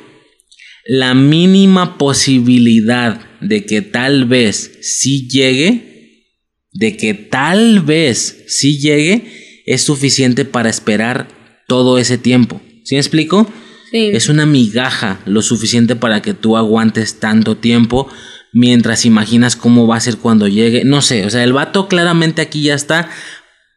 [0.89, 6.25] la mínima posibilidad de que tal vez sí llegue,
[6.73, 11.27] de que tal vez sí llegue, es suficiente para esperar
[11.67, 12.59] todo ese tiempo.
[12.85, 13.47] ¿Sí me explico?
[13.91, 14.09] Sí.
[14.13, 18.09] Es una migaja lo suficiente para que tú aguantes tanto tiempo
[18.51, 20.85] mientras imaginas cómo va a ser cuando llegue.
[20.85, 23.11] No sé, o sea, el vato claramente aquí ya está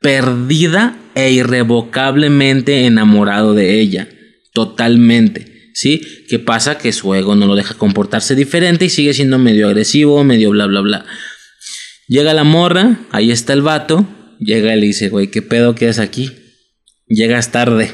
[0.01, 4.09] perdida e irrevocablemente enamorado de ella.
[4.55, 5.52] Totalmente.
[5.75, 6.03] ¿Sí?
[6.29, 6.79] ¿Qué pasa?
[6.79, 10.67] Que su ego no lo deja comportarse diferente y sigue siendo medio agresivo, medio bla,
[10.67, 11.07] bla, bla.
[12.09, 14.07] Llega la morra, ahí está el vato.
[14.39, 16.31] Llega y le dice, güey, ¿qué pedo que es aquí?
[17.07, 17.93] Llegas tarde.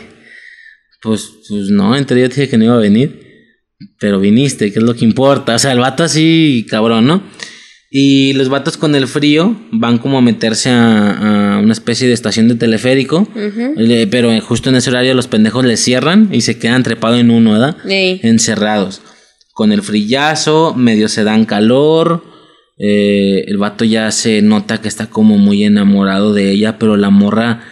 [1.03, 3.27] Pues, pues no, entre yo dije que no iba a venir.
[4.01, 5.55] Pero viniste, que es lo que importa.
[5.55, 7.23] O sea, el vato así, cabrón, ¿no?
[7.91, 12.13] Y los vatos con el frío van como a meterse a, a una especie de
[12.13, 13.27] estación de teleférico.
[13.77, 17.31] Le- Pero justo en ese horario los pendejos les cierran y se quedan trepados en
[17.31, 17.77] uno, ¿verdad?
[17.89, 18.21] Ey.
[18.23, 19.01] Encerrados.
[19.55, 22.25] Con el frillazo, medio se dan calor.
[22.79, 27.11] eh, el vato ya se nota que está como muy enamorado de ella, pero la
[27.11, 27.63] morra.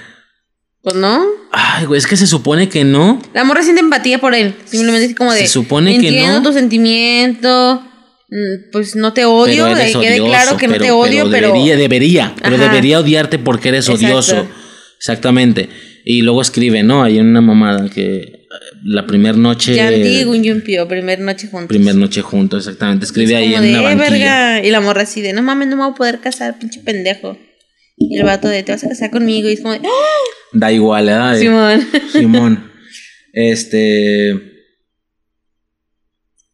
[0.82, 1.22] Pues no.
[1.52, 3.20] Ay, güey, es que se supone que no.
[3.34, 4.54] La morra siente empatía por él.
[4.64, 5.40] Simplemente es como de.
[5.40, 6.42] Se supone que Entiendo no.
[6.42, 7.82] tu sentimiento.
[8.28, 9.66] Mm, Pues no te odio.
[9.74, 11.48] de- quede claro que no te odio, pero.
[11.48, 14.06] Debería, debería, pero debería odiarte porque eres Exacto.
[14.06, 14.48] odioso.
[14.98, 15.68] Exactamente.
[16.05, 17.02] Y luego escribe, ¿no?
[17.02, 18.46] Hay una mamada que eh,
[18.84, 19.74] la primera noche.
[19.74, 21.68] Yanti y Gunyumpio, primer noche juntos.
[21.68, 23.05] Primer noche juntos, exactamente.
[23.05, 24.08] Escribe Es ahí en de, una "Eh, banquilla.
[24.08, 24.64] verga.
[24.66, 27.36] Y la morra así de, no mames, no me voy a poder casar, pinche pendejo.
[27.98, 29.48] Y el vato de, te vas a casar conmigo.
[29.48, 29.90] Y es como de, ¡Ah!
[30.52, 31.38] Da igual, ¿verdad?
[31.38, 31.86] Simón.
[32.12, 32.72] Simón.
[33.38, 34.32] Este.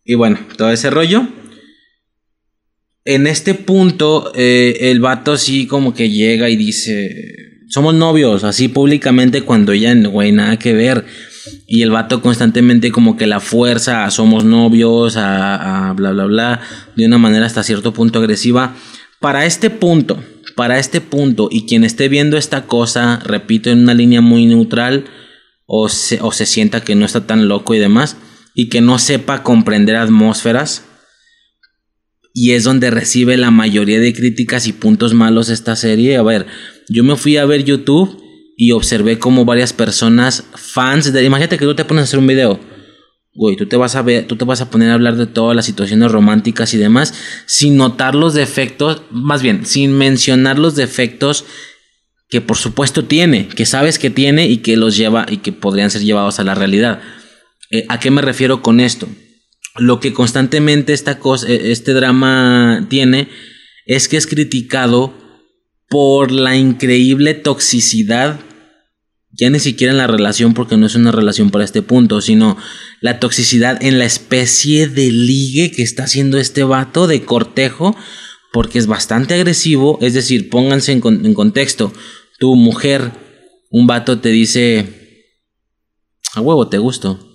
[0.05, 1.29] Y bueno, todo ese rollo.
[3.05, 8.69] En este punto, eh, el vato así como que llega y dice: Somos novios, así
[8.69, 11.05] públicamente, cuando ya, güey, nada que ver.
[11.67, 16.27] Y el vato constantemente como que la fuerza a somos novios, a, a bla, bla,
[16.27, 16.61] bla,
[16.95, 18.77] de una manera hasta cierto punto agresiva.
[19.19, 20.23] Para este punto,
[20.55, 25.07] para este punto, y quien esté viendo esta cosa, repito, en una línea muy neutral,
[25.67, 28.17] o se, o se sienta que no está tan loco y demás,
[28.55, 30.85] y que no sepa comprender atmósferas,
[32.35, 36.17] y es donde recibe la mayoría de críticas y puntos malos esta serie.
[36.17, 36.47] A ver,
[36.89, 38.23] yo me fui a ver YouTube
[38.57, 42.27] y observé como varias personas fans de imagínate que tú te pones a hacer un
[42.27, 42.61] video.
[43.35, 45.57] Güey tú te vas a ver tú te vas a poner a hablar de todas
[45.57, 47.15] las situaciones románticas y demás
[47.47, 51.47] sin notar los defectos más bien sin mencionar los defectos
[52.29, 55.91] que por supuesto tiene que sabes que tiene y que los lleva y que podrían
[55.91, 57.01] ser llevados a la realidad.
[57.71, 59.09] Eh, a qué me refiero con esto
[59.77, 63.29] lo que constantemente esta cosa, eh, este drama tiene
[63.87, 65.15] es que es criticado
[65.89, 68.41] por la increíble toxicidad,
[69.31, 72.57] ya ni siquiera en la relación, porque no es una relación para este punto, sino
[73.01, 77.97] la toxicidad en la especie de ligue que está haciendo este vato de cortejo,
[78.53, 81.93] porque es bastante agresivo, es decir, pónganse en, en contexto,
[82.39, 83.13] tu mujer,
[83.71, 85.27] un vato te dice,
[86.35, 87.32] a huevo, te gusto.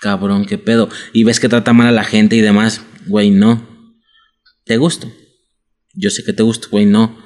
[0.00, 0.88] Cabrón, qué pedo.
[1.12, 3.68] Y ves que trata mal a la gente y demás, güey, no.
[4.64, 5.12] Te gusto.
[5.94, 7.18] Yo sé que te gusto, güey, no.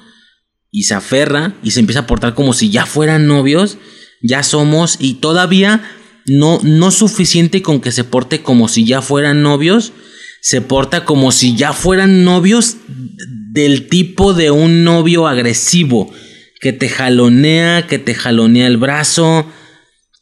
[0.71, 3.77] Y se aferra y se empieza a portar como si ya fueran novios,
[4.21, 5.83] ya somos, y todavía
[6.25, 9.93] no, no suficiente con que se porte como si ya fueran novios,
[10.41, 16.13] se porta como si ya fueran novios del tipo de un novio agresivo,
[16.59, 19.49] que te jalonea, que te jalonea el brazo,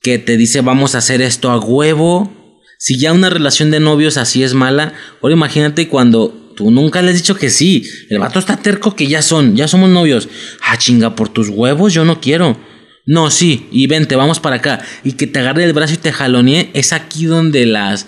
[0.01, 2.42] que te dice vamos a hacer esto a huevo.
[2.83, 7.11] Si ya una relación de novios así es mala, ahora imagínate cuando tú nunca le
[7.11, 7.89] has dicho que sí.
[8.09, 10.27] El vato está terco que ya son, ya somos novios.
[10.61, 12.59] Ah, chinga, por tus huevos yo no quiero.
[13.05, 14.81] No, sí, y vente, vamos para acá.
[15.05, 18.05] Y que te agarre el brazo y te jalonee, es aquí donde las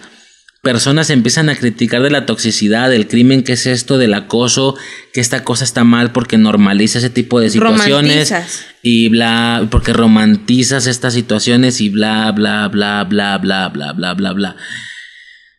[0.65, 4.75] personas empiezan a criticar de la toxicidad, del crimen, que es esto, del acoso,
[5.13, 8.31] que esta cosa está mal porque normaliza ese tipo de situaciones.
[8.31, 8.65] Romantizas.
[8.81, 14.33] Y bla, porque romantizas estas situaciones y bla, bla, bla, bla, bla, bla, bla, bla,
[14.33, 14.55] bla.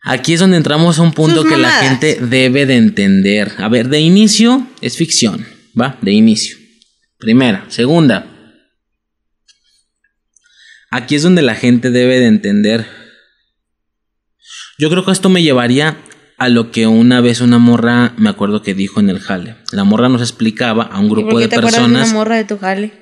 [0.02, 3.52] Aquí es donde entramos a un punto Sus que la gente debe de entender.
[3.58, 5.46] A ver, de inicio es ficción,
[5.80, 5.98] ¿va?
[6.02, 6.56] De inicio.
[7.16, 7.64] Primera.
[7.68, 8.26] Segunda.
[10.90, 12.95] Aquí es donde la gente debe de entender.
[14.78, 15.96] Yo creo que esto me llevaría
[16.38, 19.56] a lo que una vez una morra, me acuerdo que dijo en el jale.
[19.72, 22.08] La morra nos explicaba a un ¿Y grupo por qué de te acuerdas de personas.
[22.08, 22.92] una morra de tu jale?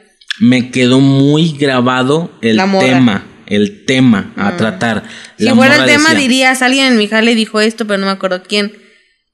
[0.40, 2.86] Me quedó muy grabado el La morra.
[2.86, 5.02] tema, el tema a tratar.
[5.36, 8.06] Si La fuera el tema decía, dirías, alguien en mi jale dijo esto, pero no
[8.06, 8.72] me acuerdo quién.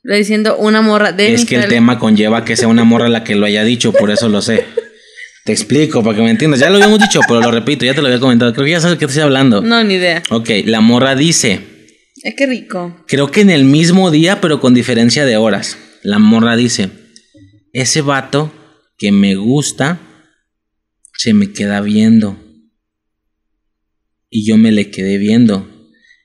[0.02, 3.08] Lo diciendo una morra de Es mi que el tema conlleva que sea una morra
[3.10, 4.64] la que lo haya dicho, por eso lo sé.
[5.44, 6.60] Te explico para que me entiendas.
[6.60, 8.52] Ya lo habíamos dicho, pero lo repito, ya te lo había comentado.
[8.52, 9.62] Creo que ya sabes de qué estoy hablando.
[9.62, 10.22] No, ni idea.
[10.30, 11.60] Ok, la morra dice,
[12.23, 12.97] Es que rico.
[13.07, 15.78] creo que en el mismo día, pero con diferencia de horas.
[16.02, 16.90] La morra dice,
[17.73, 18.52] ese vato
[18.99, 20.00] que me gusta
[21.16, 22.39] se me queda viendo.
[24.28, 25.68] Y yo me le quedé viendo.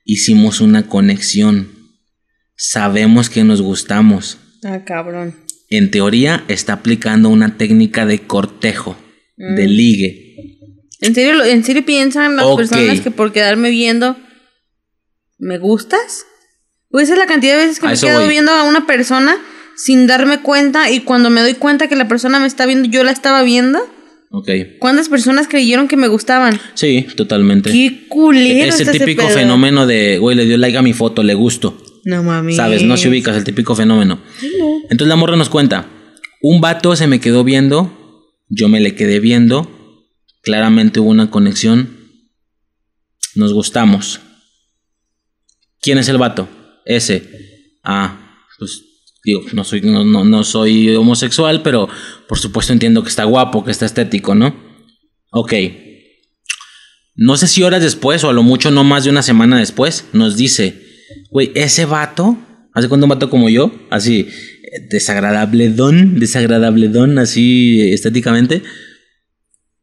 [0.04, 1.70] Hicimos una conexión.
[2.56, 4.38] Sabemos que nos gustamos.
[4.64, 5.36] Ah, cabrón.
[5.70, 8.96] En teoría está aplicando una técnica de cortejo,
[9.38, 10.60] de ligue.
[11.02, 14.16] ¿En serio, ¿En serio piensan las personas que por quedarme viendo
[15.38, 16.26] me gustas?
[16.90, 18.30] Pues esa es la cantidad de veces que A me quedado voy.
[18.30, 19.38] viendo a una persona
[19.76, 23.04] sin darme cuenta y cuando me doy cuenta que la persona me está viendo, yo
[23.04, 23.80] la estaba viendo.
[24.32, 24.50] Ok.
[24.80, 26.60] ¿Cuántas personas creyeron que me gustaban?
[26.74, 27.72] Sí, totalmente.
[27.72, 31.24] Qué culero es el ese típico fenómeno de, güey, le dio like a mi foto,
[31.24, 31.82] le gusto.
[32.06, 32.54] No mami.
[32.56, 32.84] ¿Sabes?
[32.84, 34.20] No se ubicas el típico fenómeno.
[34.90, 35.88] Entonces la morra nos cuenta,
[36.42, 39.72] un vato se me quedó viendo, yo me le quedé viendo,
[40.42, 41.98] claramente hubo una conexión,
[43.36, 44.22] nos gustamos.
[45.86, 46.50] ¿Quién es el vato?
[46.84, 47.22] Ese.
[47.84, 48.82] Ah, pues
[49.24, 51.88] digo, no soy, no, no, no soy homosexual, pero
[52.28, 54.56] por supuesto entiendo que está guapo, que está estético, ¿no?
[55.30, 55.54] Ok.
[57.14, 60.06] No sé si horas después o a lo mucho no más de una semana después
[60.12, 60.82] nos dice,
[61.30, 62.36] güey, ese vato,
[62.74, 64.28] hace cuánto un vato como yo, así,
[64.90, 68.64] desagradable don, desagradable don, así estéticamente,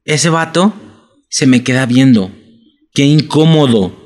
[0.04, 0.74] ese vato
[1.28, 2.32] se me queda viendo,
[2.92, 4.01] qué incómodo,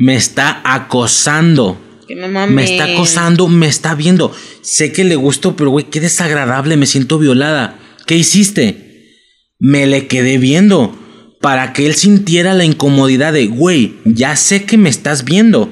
[0.00, 1.78] me está acosando.
[2.08, 2.54] Que no mames.
[2.54, 4.34] Me está acosando, me está viendo.
[4.62, 7.78] Sé que le gustó, pero güey, qué desagradable, me siento violada.
[8.06, 9.18] ¿Qué hiciste?
[9.58, 10.98] Me le quedé viendo
[11.42, 15.70] para que él sintiera la incomodidad de, güey, ya sé que me estás viendo.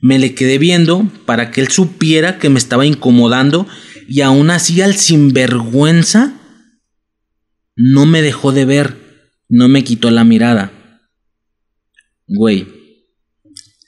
[0.00, 3.66] Me le quedé viendo para que él supiera que me estaba incomodando
[4.08, 6.34] y aún así al sinvergüenza
[7.74, 8.96] no me dejó de ver,
[9.48, 10.70] no me quitó la mirada.
[12.28, 12.75] Güey,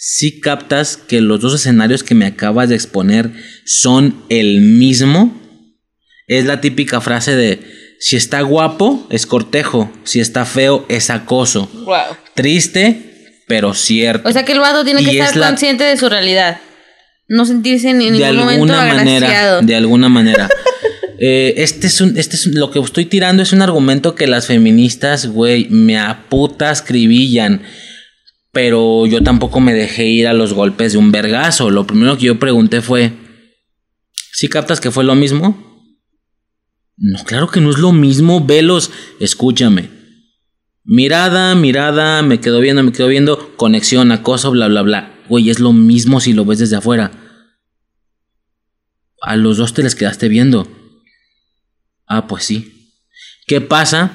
[0.00, 3.32] si captas que los dos escenarios que me acabas de exponer
[3.64, 5.36] son el mismo,
[6.28, 7.60] es la típica frase de
[7.98, 11.68] si está guapo es cortejo, si está feo es acoso.
[11.84, 11.96] Wow.
[12.34, 14.28] Triste, pero cierto.
[14.28, 16.60] O sea que el vato tiene que es estar la- consciente de su realidad.
[17.26, 19.62] No sentirse en de ningún momento alguna manera, agraciado.
[19.62, 20.48] de alguna manera.
[21.20, 24.28] Eh, este es un, este es un- lo que estoy tirando es un argumento que
[24.28, 27.62] las feministas, güey, me aputas cribillan.
[28.60, 31.70] Pero yo tampoco me dejé ir a los golpes de un vergazo.
[31.70, 33.12] Lo primero que yo pregunté fue:
[34.32, 35.94] ¿Sí captas que fue lo mismo?
[36.96, 38.44] No, claro que no es lo mismo.
[38.44, 39.90] Velos, escúchame.
[40.82, 45.16] Mirada, mirada, me quedo viendo, me quedo viendo, conexión, acoso, bla, bla, bla.
[45.28, 47.12] Güey, es lo mismo si lo ves desde afuera.
[49.22, 50.66] A los dos te les quedaste viendo.
[52.08, 52.90] Ah, pues sí.
[53.46, 54.14] ¿Qué pasa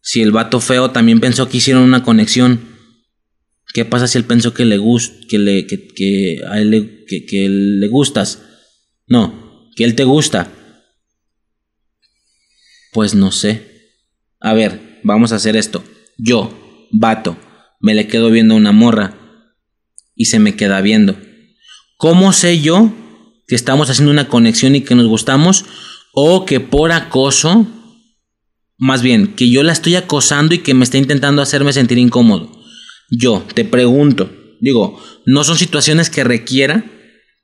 [0.00, 2.77] si el vato feo también pensó que hicieron una conexión?
[3.74, 7.26] ¿Qué pasa si él pensó que le gust que le que, a él le, que,
[7.26, 8.42] que le gustas?
[9.06, 10.50] No, que él te gusta.
[12.92, 13.94] Pues no sé.
[14.40, 15.84] A ver, vamos a hacer esto.
[16.16, 17.36] Yo, vato,
[17.80, 19.14] me le quedo viendo a una morra
[20.14, 21.16] y se me queda viendo.
[21.96, 22.92] ¿Cómo sé yo
[23.46, 25.64] que estamos haciendo una conexión y que nos gustamos?
[26.12, 27.66] O que por acoso,
[28.78, 32.57] más bien, que yo la estoy acosando y que me está intentando hacerme sentir incómodo.
[33.10, 34.30] Yo te pregunto,
[34.60, 36.84] digo, no son situaciones que requiera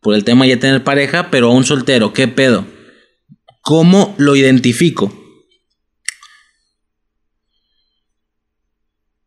[0.00, 2.66] por el tema ya tener pareja, pero a un soltero, ¿qué pedo?
[3.62, 5.12] ¿Cómo lo identifico?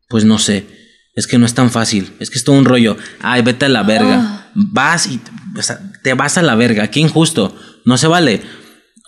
[0.08, 0.66] Pues no sé.
[1.14, 2.12] Es que no es tan fácil.
[2.20, 2.96] Es que es todo un rollo.
[3.20, 4.20] Ay, vete a la verga.
[4.20, 4.50] Ah.
[4.54, 5.20] Vas y
[5.56, 6.88] o sea, te vas a la verga.
[6.90, 7.54] Qué injusto.
[7.84, 8.40] No se vale.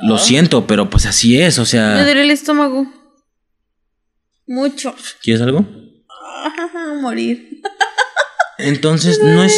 [0.01, 1.59] Lo siento, pero pues así es.
[1.59, 2.03] O Me sea.
[2.05, 2.93] duele el estómago.
[4.47, 4.95] Mucho.
[5.23, 5.65] ¿Quieres algo?
[6.95, 7.61] Morir.
[8.59, 9.55] Entonces, no es.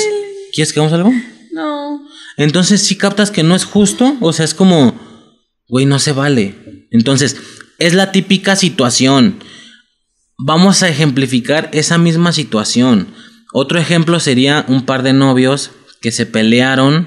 [0.52, 1.12] ¿Quieres que hagamos algo?
[1.52, 2.06] No.
[2.36, 4.98] Entonces, si captas que no es justo, o sea, es como,
[5.68, 6.88] güey, no se vale.
[6.90, 7.36] Entonces,
[7.78, 9.42] es la típica situación.
[10.38, 13.08] Vamos a ejemplificar esa misma situación.
[13.52, 17.06] Otro ejemplo sería un par de novios que se pelearon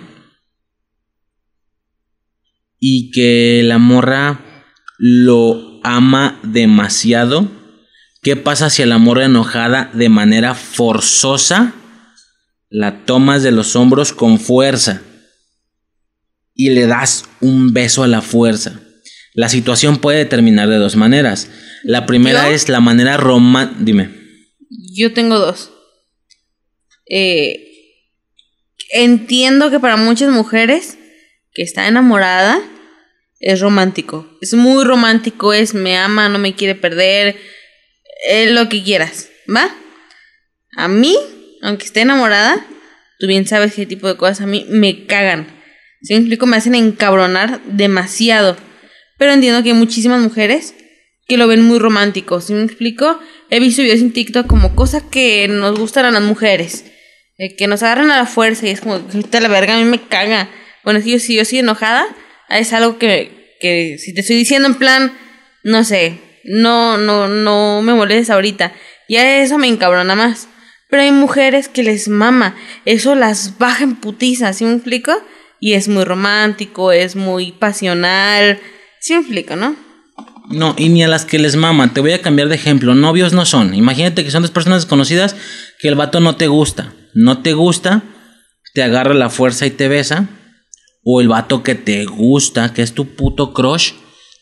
[2.80, 7.50] y que la morra lo ama demasiado.
[8.26, 11.76] ¿Qué pasa si a la morra enojada de manera forzosa
[12.70, 15.04] la tomas de los hombros con fuerza
[16.56, 18.82] y le das un beso a la fuerza?
[19.36, 21.52] La situación puede terminar de dos maneras.
[21.84, 22.56] La primera ¿Yo?
[22.56, 23.80] es la manera romántica.
[23.84, 24.10] Dime.
[24.95, 25.72] Yo tengo dos.
[27.08, 27.64] Eh,
[28.92, 30.98] entiendo que para muchas mujeres
[31.54, 32.60] que está enamorada
[33.40, 34.28] es romántico.
[34.42, 37.38] Es muy romántico, es me ama, no me quiere perder,
[38.28, 39.74] es lo que quieras, ¿va?
[40.78, 41.18] A mí,
[41.62, 42.66] aunque esté enamorada,
[43.20, 45.48] tú bien sabes qué tipo de cosas a mí me cagan.
[46.02, 48.58] Si me explico, me hacen encabronar demasiado.
[49.18, 50.76] Pero entiendo que hay muchísimas mujeres
[51.28, 52.42] que lo ven muy romántico.
[52.42, 56.22] Si me explico, he visto videos en TikTok como cosas que nos gustan a las
[56.24, 56.86] mujeres.
[57.38, 59.78] eh, que nos agarran a la fuerza y es como, "Vete a la verga, a
[59.78, 60.50] mí me caga.
[60.86, 62.06] Bueno, si yo, si yo estoy enojada,
[62.48, 65.12] es algo que, que si te estoy diciendo en plan,
[65.62, 68.74] no sé, no, no, no me molestes ahorita.
[69.09, 70.48] Ya eso me encabrona más.
[70.90, 72.56] Pero hay mujeres que les mama.
[72.85, 75.14] Eso las baja en putiza, ¿sí me explico?
[75.59, 78.59] Y es muy romántico, es muy pasional.
[78.99, 79.75] ¿Sí me explico, no?
[80.49, 81.93] No, y ni a las que les mama.
[81.93, 82.93] Te voy a cambiar de ejemplo.
[82.93, 83.74] Novios no son.
[83.74, 85.35] Imagínate que son dos personas desconocidas
[85.80, 86.93] que el vato no te gusta.
[87.14, 88.03] No te gusta,
[88.74, 90.27] te agarra la fuerza y te besa.
[91.03, 93.93] O el vato que te gusta, que es tu puto crush,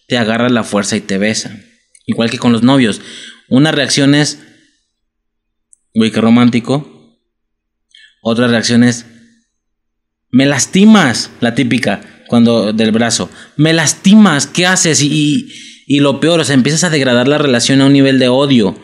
[0.07, 1.57] te agarra la fuerza y te besa.
[2.05, 3.01] Igual que con los novios.
[3.49, 4.39] Una reacción es,
[5.93, 7.19] güey, qué romántico.
[8.21, 9.05] Otra reacción es,
[10.31, 13.29] me lastimas, la típica, cuando del brazo.
[13.57, 15.01] Me lastimas, ¿qué haces?
[15.01, 15.47] Y,
[15.85, 18.75] y, lo peor, o sea, empiezas a degradar la relación a un nivel de odio.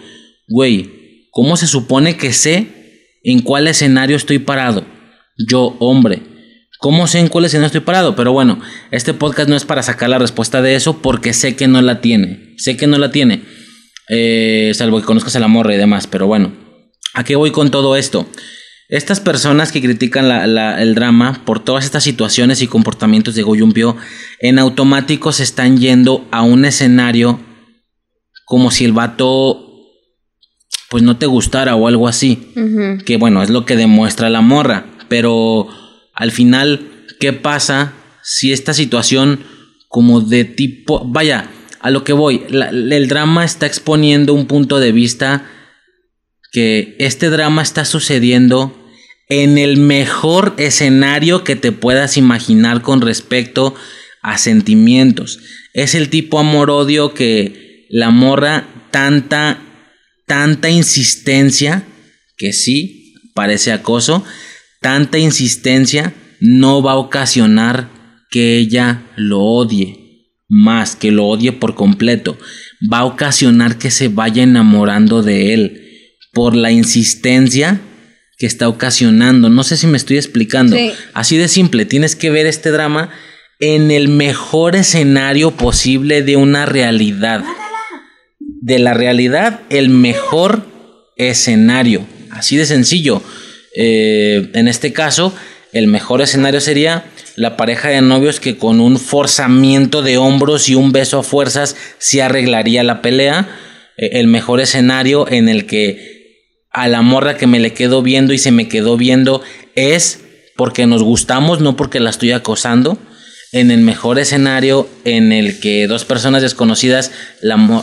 [0.48, 4.86] Güey, ¿cómo se supone que sé en cuál escenario estoy parado?
[5.48, 6.22] Yo, hombre.
[6.80, 8.16] ¿Cómo sé en cuál escenario estoy parado?
[8.16, 11.68] Pero bueno, este podcast no es para sacar la respuesta de eso porque sé que
[11.68, 12.54] no la tiene.
[12.58, 13.44] Sé que no la tiene.
[14.08, 16.08] Eh, salvo que conozcas a la morra y demás.
[16.08, 16.54] Pero bueno,
[17.14, 18.30] ¿a qué voy con todo esto?
[18.88, 23.44] Estas personas que critican la, la, el drama por todas estas situaciones y comportamientos de
[23.44, 23.98] Goyumpio,
[24.40, 27.42] en automático se están yendo a un escenario
[28.46, 29.66] como si el vato
[30.90, 32.54] pues no te gustara o algo así.
[32.56, 33.04] Uh -huh.
[33.04, 34.86] Que bueno, es lo que demuestra la morra.
[35.10, 35.68] Pero
[36.20, 36.86] al final,
[37.18, 39.40] ¿qué pasa si esta situación
[39.88, 41.02] como de tipo...
[41.06, 41.50] Vaya,
[41.80, 45.50] a lo que voy, el drama está exponiendo un punto de vista
[46.52, 48.76] que este drama está sucediendo
[49.30, 53.74] en el mejor escenario que te puedas imaginar con respecto
[54.22, 55.40] a sentimientos.
[55.74, 59.62] Es el tipo amor-odio que la morra tanta,
[60.28, 61.88] tanta insistencia,
[62.36, 64.26] que sí, parece acoso,
[64.80, 67.90] tanta insistencia no va a ocasionar
[68.30, 72.38] que ella lo odie, más que lo odie por completo,
[72.92, 75.86] va a ocasionar que se vaya enamorando de él
[76.34, 77.82] por la insistencia
[78.38, 79.50] que está ocasionando.
[79.50, 80.76] No sé si me estoy explicando.
[80.76, 80.92] Sí.
[81.14, 83.10] Así de simple, tienes que ver este drama
[83.60, 87.44] en el mejor escenario posible de una realidad.
[88.62, 90.66] De la realidad, el mejor
[91.18, 92.06] escenario.
[92.32, 93.22] Así de sencillo.
[93.82, 95.34] Eh, en este caso,
[95.72, 97.06] el mejor escenario sería
[97.38, 101.78] la pareja de novios que con un forzamiento de hombros y un beso a fuerzas
[101.98, 103.48] se arreglaría la pelea.
[103.96, 106.20] Eh, el mejor escenario en el que
[106.72, 109.42] a la morra que me le quedo viendo y se me quedó viendo
[109.76, 110.26] es
[110.58, 112.98] porque nos gustamos, no porque la estoy acosando.
[113.54, 117.12] En el mejor escenario en el que dos personas desconocidas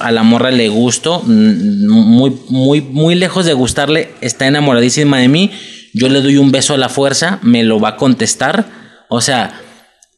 [0.00, 5.50] a la morra le gusto, muy, muy, muy lejos de gustarle, está enamoradísima de mí.
[5.99, 8.66] Yo le doy un beso a la fuerza, me lo va a contestar.
[9.08, 9.62] O sea,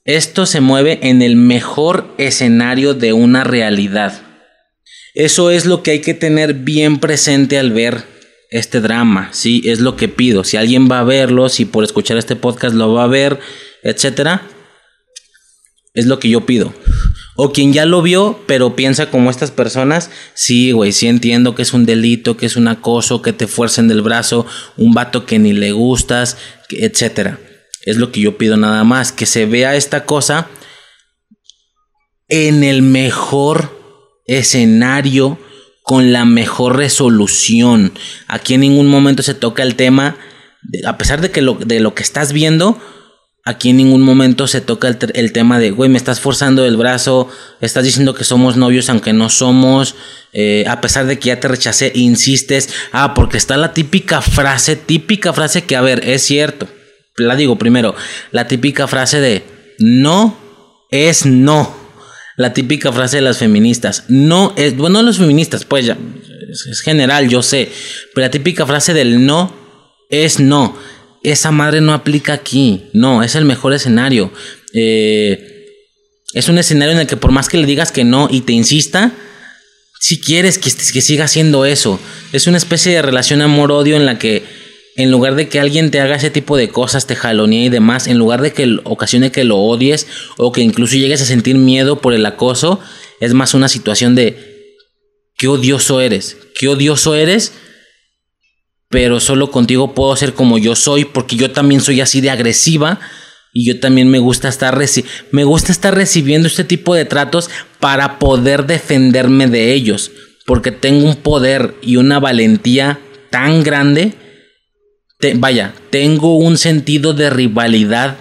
[0.04, 4.20] esto se mueve en el mejor escenario de una realidad.
[5.14, 8.02] Eso es lo que hay que tener bien presente al ver
[8.50, 10.42] este drama, sí, es lo que pido.
[10.42, 13.38] Si alguien va a verlo, si por escuchar este podcast lo va a ver,
[13.84, 14.42] etcétera,
[15.94, 16.74] es lo que yo pido.
[17.40, 21.62] O quien ya lo vio, pero piensa como estas personas, sí, güey, sí entiendo que
[21.62, 24.44] es un delito, que es un acoso, que te fuercen del brazo,
[24.76, 26.36] un vato que ni le gustas,
[26.68, 27.38] etcétera.
[27.84, 30.48] Es lo que yo pido nada más, que se vea esta cosa
[32.28, 33.70] en el mejor
[34.26, 35.38] escenario,
[35.84, 37.92] con la mejor resolución.
[38.26, 40.16] Aquí en ningún momento se toca el tema,
[40.84, 42.80] a pesar de que lo, de lo que estás viendo,
[43.48, 47.30] Aquí en ningún momento se toca el, tema de, güey, me estás forzando el brazo,
[47.62, 49.94] estás diciendo que somos novios aunque no somos,
[50.34, 52.68] eh, a pesar de que ya te rechacé, insistes.
[52.92, 56.68] Ah, porque está la típica frase, típica frase que, a ver, es cierto.
[57.16, 57.94] La digo primero,
[58.32, 59.42] la típica frase de,
[59.78, 60.36] no
[60.90, 61.74] es no.
[62.36, 65.96] La típica frase de las feministas, no es, bueno, los feministas, pues ya,
[66.50, 67.72] es general, yo sé,
[68.14, 69.50] pero la típica frase del no
[70.10, 70.76] es no
[71.22, 72.84] esa madre no aplica aquí.
[72.92, 74.32] No, es el mejor escenario.
[74.72, 75.66] Eh,
[76.34, 78.52] es un escenario en el que por más que le digas que no y te
[78.52, 79.12] insista,
[80.00, 81.98] si quieres que, que siga haciendo eso.
[82.32, 84.44] Es una especie de relación amor-odio en la que
[84.96, 88.08] en lugar de que alguien te haga ese tipo de cosas, te jalonee y demás,
[88.08, 92.00] en lugar de que ocasione que lo odies o que incluso llegues a sentir miedo
[92.00, 92.80] por el acoso,
[93.20, 94.76] es más una situación de
[95.36, 97.52] qué odioso eres, qué odioso eres
[98.88, 103.00] pero solo contigo puedo ser como yo soy, porque yo también soy así de agresiva
[103.52, 104.78] y yo también me gusta estar
[105.30, 107.50] me gusta estar recibiendo este tipo de tratos
[107.80, 110.10] para poder defenderme de ellos,
[110.46, 113.00] porque tengo un poder y una valentía
[113.30, 114.14] tan grande,
[115.36, 118.16] vaya, tengo un sentido de rivalidad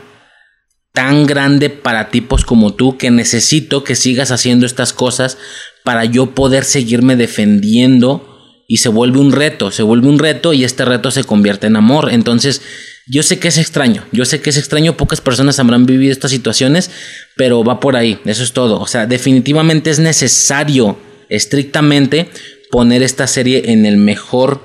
[0.93, 5.37] tan grande para tipos como tú que necesito que sigas haciendo estas cosas
[5.83, 8.36] para yo poder seguirme defendiendo
[8.67, 11.77] y se vuelve un reto, se vuelve un reto y este reto se convierte en
[11.77, 12.09] amor.
[12.11, 12.61] Entonces,
[13.07, 16.31] yo sé que es extraño, yo sé que es extraño, pocas personas habrán vivido estas
[16.31, 16.91] situaciones,
[17.37, 18.79] pero va por ahí, eso es todo.
[18.81, 22.29] O sea, definitivamente es necesario, estrictamente,
[22.69, 24.61] poner esta serie en el mejor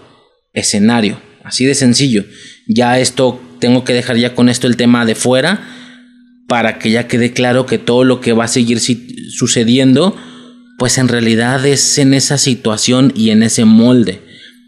[0.52, 2.24] escenario, así de sencillo.
[2.66, 5.64] Ya esto, tengo que dejar ya con esto el tema de fuera,
[6.48, 10.16] para que ya quede claro que todo lo que va a seguir sucediendo,
[10.82, 14.20] pues en realidad es en esa situación y en ese molde.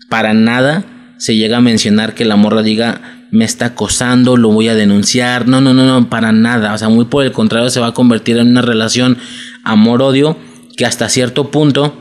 [0.08, 0.84] Para nada
[1.18, 5.48] se llega a mencionar que la morra diga me está acosando, lo voy a denunciar.
[5.48, 6.72] No, no, no, no, para nada.
[6.72, 9.18] O sea, muy por el contrario se va a convertir en una relación
[9.64, 10.38] amor-odio
[10.76, 12.00] que hasta cierto punto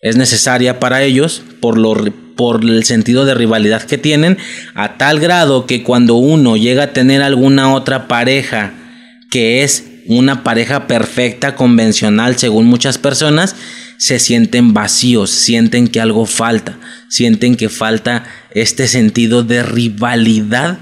[0.00, 1.94] es necesaria para ellos por, lo,
[2.34, 4.36] por el sentido de rivalidad que tienen,
[4.74, 8.72] a tal grado que cuando uno llega a tener alguna otra pareja
[9.30, 13.56] que es una pareja perfecta, convencional, según muchas personas,
[13.98, 20.78] se sienten vacíos, sienten que algo falta, sienten que falta este sentido de rivalidad,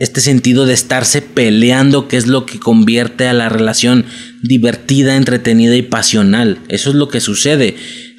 [0.00, 4.04] este sentido de estarse peleando, que es lo que convierte a la relación
[4.42, 6.58] divertida, entretenida y pasional.
[6.68, 7.76] Eso es lo que sucede,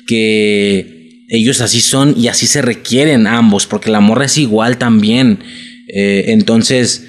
[0.08, 5.40] que ellos así son y así se requieren ambos, porque el amor es igual también.
[5.88, 7.05] Eh, entonces,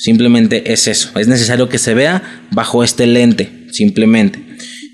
[0.00, 1.10] Simplemente es eso.
[1.18, 2.22] Es necesario que se vea
[2.52, 3.50] bajo este lente.
[3.70, 4.38] Simplemente.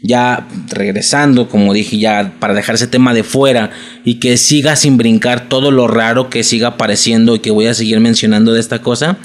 [0.03, 3.71] Ya regresando, como dije, ya para dejar ese tema de fuera
[4.05, 7.75] y que siga sin brincar todo lo raro que siga apareciendo y que voy a
[7.75, 9.17] seguir mencionando de esta cosa.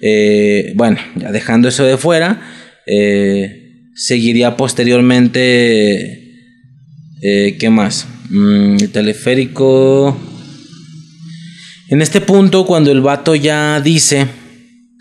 [0.00, 2.40] Eh, bueno, ya dejando eso de fuera,
[2.86, 6.22] eh, seguiría posteriormente.
[7.22, 8.06] Eh, ¿Qué más?
[8.30, 10.16] Mm, el teleférico.
[11.88, 14.28] En este punto, cuando el vato ya dice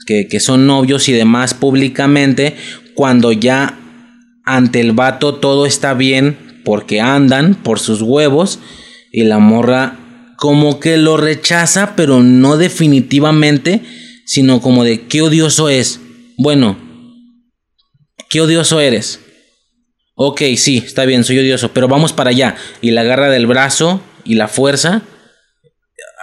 [0.04, 2.56] que, son novios y demás públicamente,
[2.96, 3.80] cuando ya
[4.46, 8.60] ante el vato todo está bien porque andan por sus huevos
[9.12, 10.00] y la morra
[10.38, 13.82] como que lo rechaza, pero no definitivamente,
[14.26, 16.00] sino como de qué odioso es.
[16.38, 16.78] Bueno,
[18.30, 19.20] qué odioso eres.
[20.16, 22.56] Ok, sí, está bien, soy odioso, pero vamos para allá.
[22.82, 25.04] Y la agarra del brazo y la fuerza.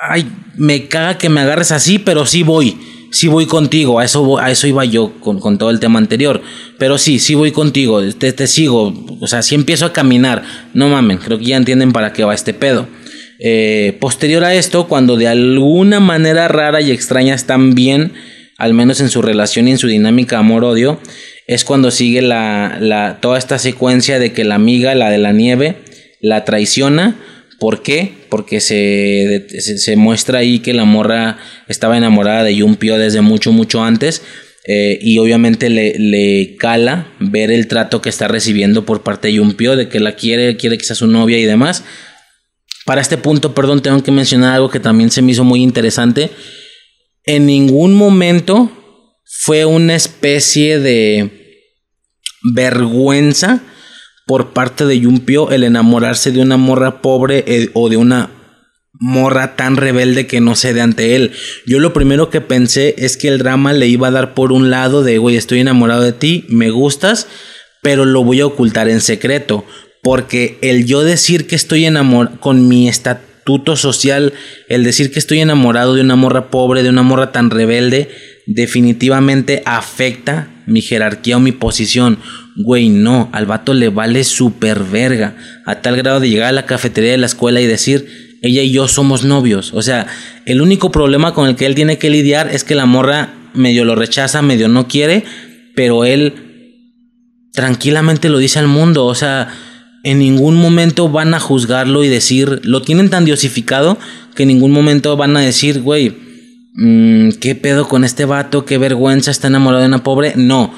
[0.03, 2.79] Ay, me caga que me agarres así, pero sí voy
[3.11, 6.41] sí voy contigo, a eso, a eso iba yo con, todo el tema anterior.
[6.79, 10.43] Pero sí, sí voy contigo, te, sigo, o sea, sí empiezo a caminar.
[10.75, 12.89] No mamen, creo que ya entienden para qué va este pedo.
[13.39, 18.13] Eh, posterior a esto, cuando de alguna manera rara y extraña están bien,
[18.59, 21.01] al menos en su relación y en su dinámica amor-odio,
[21.47, 25.77] es cuando sigue la, toda esta secuencia de que la amiga, la de la nieve,
[26.21, 27.17] la traiciona
[27.61, 28.15] ¿Por qué?
[28.31, 31.37] Porque se, se, muestra ahí que la morra
[31.69, 34.23] estaba enamorada de Yumpio desde mucho, mucho antes.
[34.67, 39.35] Eh, y obviamente le, le, cala ver el trato que está recibiendo por parte de
[39.35, 41.85] Yumpio, de que la quiere, quiere que sea su novia y demás.
[42.87, 46.31] Para este punto, perdón, tengo que mencionar algo que también se me hizo muy interesante.
[47.25, 48.71] En ningún momento
[49.27, 51.61] fue una especie de
[52.55, 53.63] vergüenza
[54.31, 58.31] por parte de Yumpio el enamorarse de una morra pobre eh, o de una
[58.93, 61.33] morra tan rebelde que no cede ante él.
[61.67, 64.71] Yo lo primero que pensé es que el drama le iba a dar por un
[64.71, 67.27] lado de, güey, estoy enamorado de ti, me gustas,
[67.83, 69.65] pero lo voy a ocultar en secreto.
[70.01, 74.33] Porque el yo decir que estoy enamorado con mi estatuto social,
[74.69, 78.11] el decir que estoy enamorado de una morra pobre, de una morra tan rebelde,
[78.47, 82.21] definitivamente afecta mi jerarquía o mi posición.
[82.57, 85.37] Güey, no, al vato le vale super verga.
[85.67, 88.73] A tal grado de llegar a la cafetería de la escuela y decir, ella y
[88.73, 89.73] yo somos novios.
[89.75, 90.07] O sea,
[90.47, 93.85] el único problema con el que él tiene que lidiar es que la morra medio
[93.85, 95.25] lo rechaza, medio no quiere,
[95.75, 96.35] pero él
[97.53, 99.07] tranquilamente lo dice al mundo.
[99.07, 99.49] O sea,
[100.03, 103.99] en ningún momento van a juzgarlo y decir, lo tienen tan diosificado
[104.35, 106.17] que en ningún momento van a decir, güey,
[106.75, 108.65] mm, ¿qué pedo con este vato?
[108.65, 110.33] ¿Qué vergüenza está enamorado de una pobre?
[110.37, 110.73] No.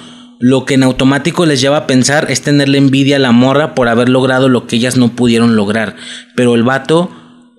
[0.45, 3.87] Lo que en automático les lleva a pensar es tenerle envidia a la morra por
[3.87, 5.95] haber logrado lo que ellas no pudieron lograr.
[6.35, 7.11] Pero el vato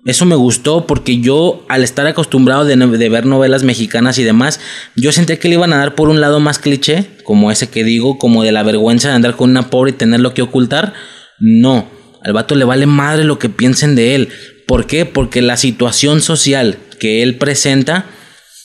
[0.06, 2.76] eso me gustó porque yo, al estar acostumbrado de,
[3.08, 4.60] ver novelas mexicanas y demás,
[4.98, 7.86] yo sentí que le iban a dar por un lado más cliché, como ese que
[7.86, 10.94] digo, como de la vergüenza de andar con una pobre y tenerlo que ocultar.
[11.40, 11.88] No,
[12.22, 14.30] al vato le vale madre lo que piensen de él.
[14.68, 15.06] ¿Por qué?
[15.06, 18.08] Porque la situación social que él presenta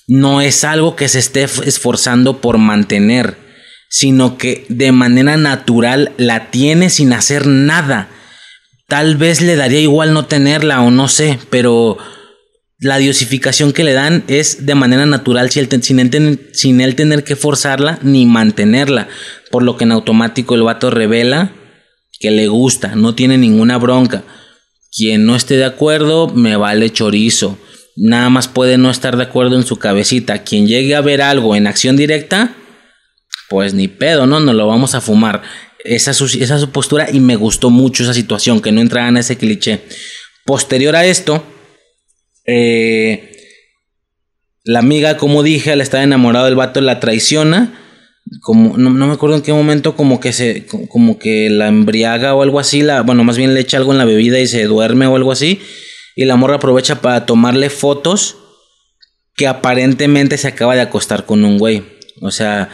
[0.09, 3.37] no es algo que se esté esforzando por mantener,
[3.89, 8.08] sino que de manera natural la tiene sin hacer nada
[8.89, 11.99] Tal vez le daría igual no tenerla o no sé, pero
[12.81, 17.36] la diosificación que le dan es de manera natural sin él, sin, él, tener que
[17.36, 19.08] forzarla ni mantenerla.
[19.50, 21.52] Por lo que en automático el vato revela
[22.18, 24.25] que le gusta, no tiene ninguna bronca.
[24.91, 27.58] Quien no esté de acuerdo, me vale chorizo.
[27.94, 30.44] Nada más puede no estar de acuerdo en su cabecita.
[30.44, 32.55] Quien llegue a ver algo en acción directa,
[33.49, 34.41] pues ni pedo, ¿no?
[34.41, 35.43] Nos lo vamos a fumar.
[35.85, 39.36] Esa, esa su postura y me gustó mucho esa situación, que no entrara en ese
[39.36, 39.83] cliché.
[40.44, 41.44] Posterior a esto,
[42.47, 43.31] eh,
[44.65, 47.81] la amiga, como dije, al estar enamorado del vato, la traiciona.
[48.43, 52.43] Como, no, me acuerdo en qué momento, como que se, como que la embriaga o
[52.43, 55.07] algo así, la, bueno, más bien le echa algo en la bebida y se duerme
[55.07, 55.60] o algo así.
[56.15, 58.36] Y la morra aprovecha para tomarle fotos
[59.35, 61.85] que aparentemente se acaba de acostar con un güey.
[62.20, 62.68] O sea,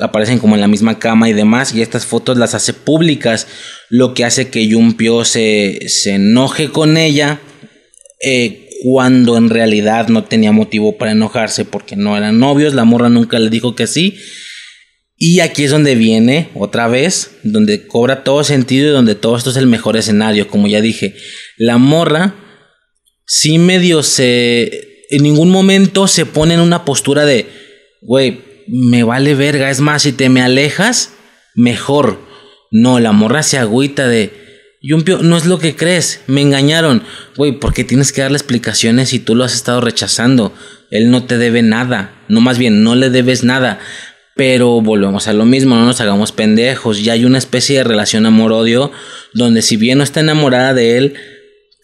[0.00, 3.46] aparecen como en la misma cama y demás, y estas fotos las hace públicas,
[3.88, 7.40] lo que hace que Yumpio se, se enoje con ella,
[8.22, 13.08] eh, cuando en realidad no tenía motivo para enojarse porque no eran novios, la morra
[13.08, 14.16] nunca le dijo que sí.
[15.22, 19.50] Y aquí es donde viene otra vez, donde cobra todo sentido y donde todo esto
[19.50, 21.14] es el mejor escenario, como ya dije.
[21.58, 22.34] La morra
[23.26, 25.04] sí medio se...
[25.10, 27.46] En ningún momento se pone en una postura de,
[28.00, 28.40] güey,
[28.70, 29.70] me vale verga.
[29.70, 31.12] Es más, si te me alejas,
[31.54, 32.20] mejor.
[32.70, 34.32] No, la morra se agüita de.
[34.82, 37.02] Yumpio, no es lo que crees, me engañaron.
[37.36, 40.54] Güey, ¿por qué tienes que darle explicaciones si tú lo has estado rechazando?
[40.90, 42.14] Él no te debe nada.
[42.28, 43.78] No, más bien, no le debes nada.
[44.36, 47.04] Pero volvemos a lo mismo, no nos hagamos pendejos.
[47.04, 48.90] Ya hay una especie de relación amor-odio
[49.34, 51.14] donde si bien no está enamorada de él,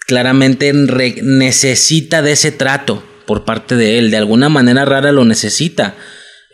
[0.06, 4.10] claramente necesita de ese trato por parte de él.
[4.10, 5.96] De alguna manera rara lo necesita.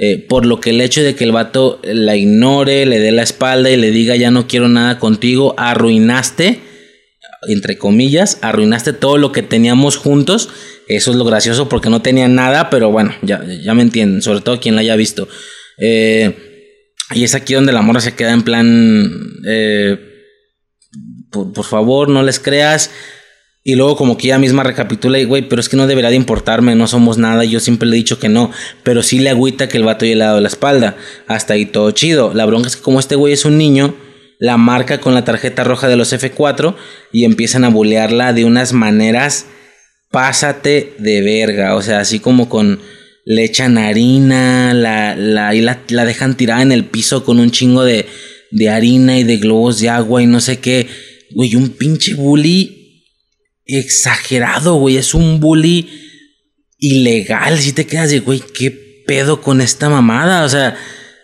[0.04, 3.22] Eh, por lo que el hecho de que el vato la ignore, le dé la
[3.22, 6.58] espalda y le diga ya no quiero nada contigo, arruinaste,
[7.42, 10.48] entre comillas, arruinaste todo lo que teníamos juntos.
[10.88, 14.40] Eso es lo gracioso porque no tenía nada, pero bueno, ya, ya me entienden, sobre
[14.40, 15.28] todo quien la haya visto.
[15.78, 16.34] Eh,
[17.14, 19.98] y es aquí donde la morra se queda en plan, eh,
[21.30, 22.90] por favor, no les creas
[23.64, 26.16] y luego como que ella misma recapitula y, güey, pero es que no debería de
[26.16, 28.50] importarme, no somos nada, yo siempre le he dicho que no,
[28.82, 30.96] pero sí le agüita que el vato ya le ha dado la espalda.
[31.28, 32.34] Hasta ahí todo chido.
[32.34, 33.94] La bronca es que como este güey es un niño,
[34.40, 36.74] la marca con la tarjeta roja de los F4
[37.12, 39.46] y empiezan a bulearla de unas maneras,
[40.10, 42.80] pásate de verga, o sea, así como con...
[43.24, 47.52] Le echan harina, la, la, y la, la dejan tirada en el piso con un
[47.52, 48.06] chingo de,
[48.50, 50.88] de harina y de globos de agua y no sé qué.
[51.30, 52.81] Güey, un pinche bully
[53.78, 54.96] exagerado, güey.
[54.96, 55.90] Es un bully
[56.78, 57.58] ilegal.
[57.58, 58.70] Si te quedas de, güey, ¿qué
[59.06, 60.44] pedo con esta mamada?
[60.44, 60.76] O sea,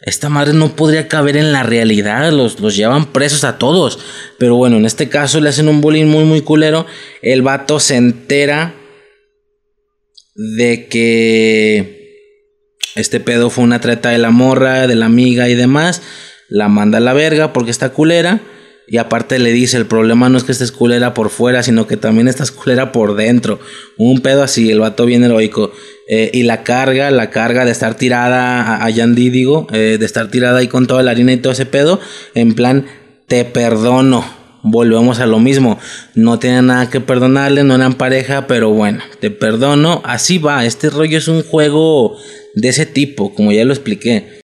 [0.02, 2.30] esta madre no podría caber en la realidad.
[2.32, 3.98] Los, los llevan presos a todos.
[4.38, 6.86] Pero bueno, en este caso le hacen un bullying muy, muy culero.
[7.22, 8.74] El vato se entera
[10.34, 11.98] de que
[12.94, 16.02] este pedo fue una treta de la morra, de la amiga y demás.
[16.48, 18.40] La manda a la verga porque está culera.
[18.90, 21.98] Y aparte le dice, el problema no es que estés culera por fuera, sino que
[21.98, 23.60] también estás culera por dentro.
[23.98, 25.72] Un pedo así, el vato bien heroico.
[26.08, 30.30] Eh, y la carga, la carga de estar tirada a, Yandy, digo, eh, de estar
[30.30, 32.00] tirada ahí con toda la harina y todo ese pedo,
[32.34, 32.86] en plan,
[33.26, 34.24] te perdono.
[34.62, 35.78] Volvemos a lo mismo.
[36.14, 40.00] No tienen nada que perdonarle, no eran pareja, pero bueno, te perdono.
[40.04, 40.64] Así va.
[40.64, 42.16] Este rollo es un juego
[42.54, 44.40] de ese tipo, como ya lo expliqué.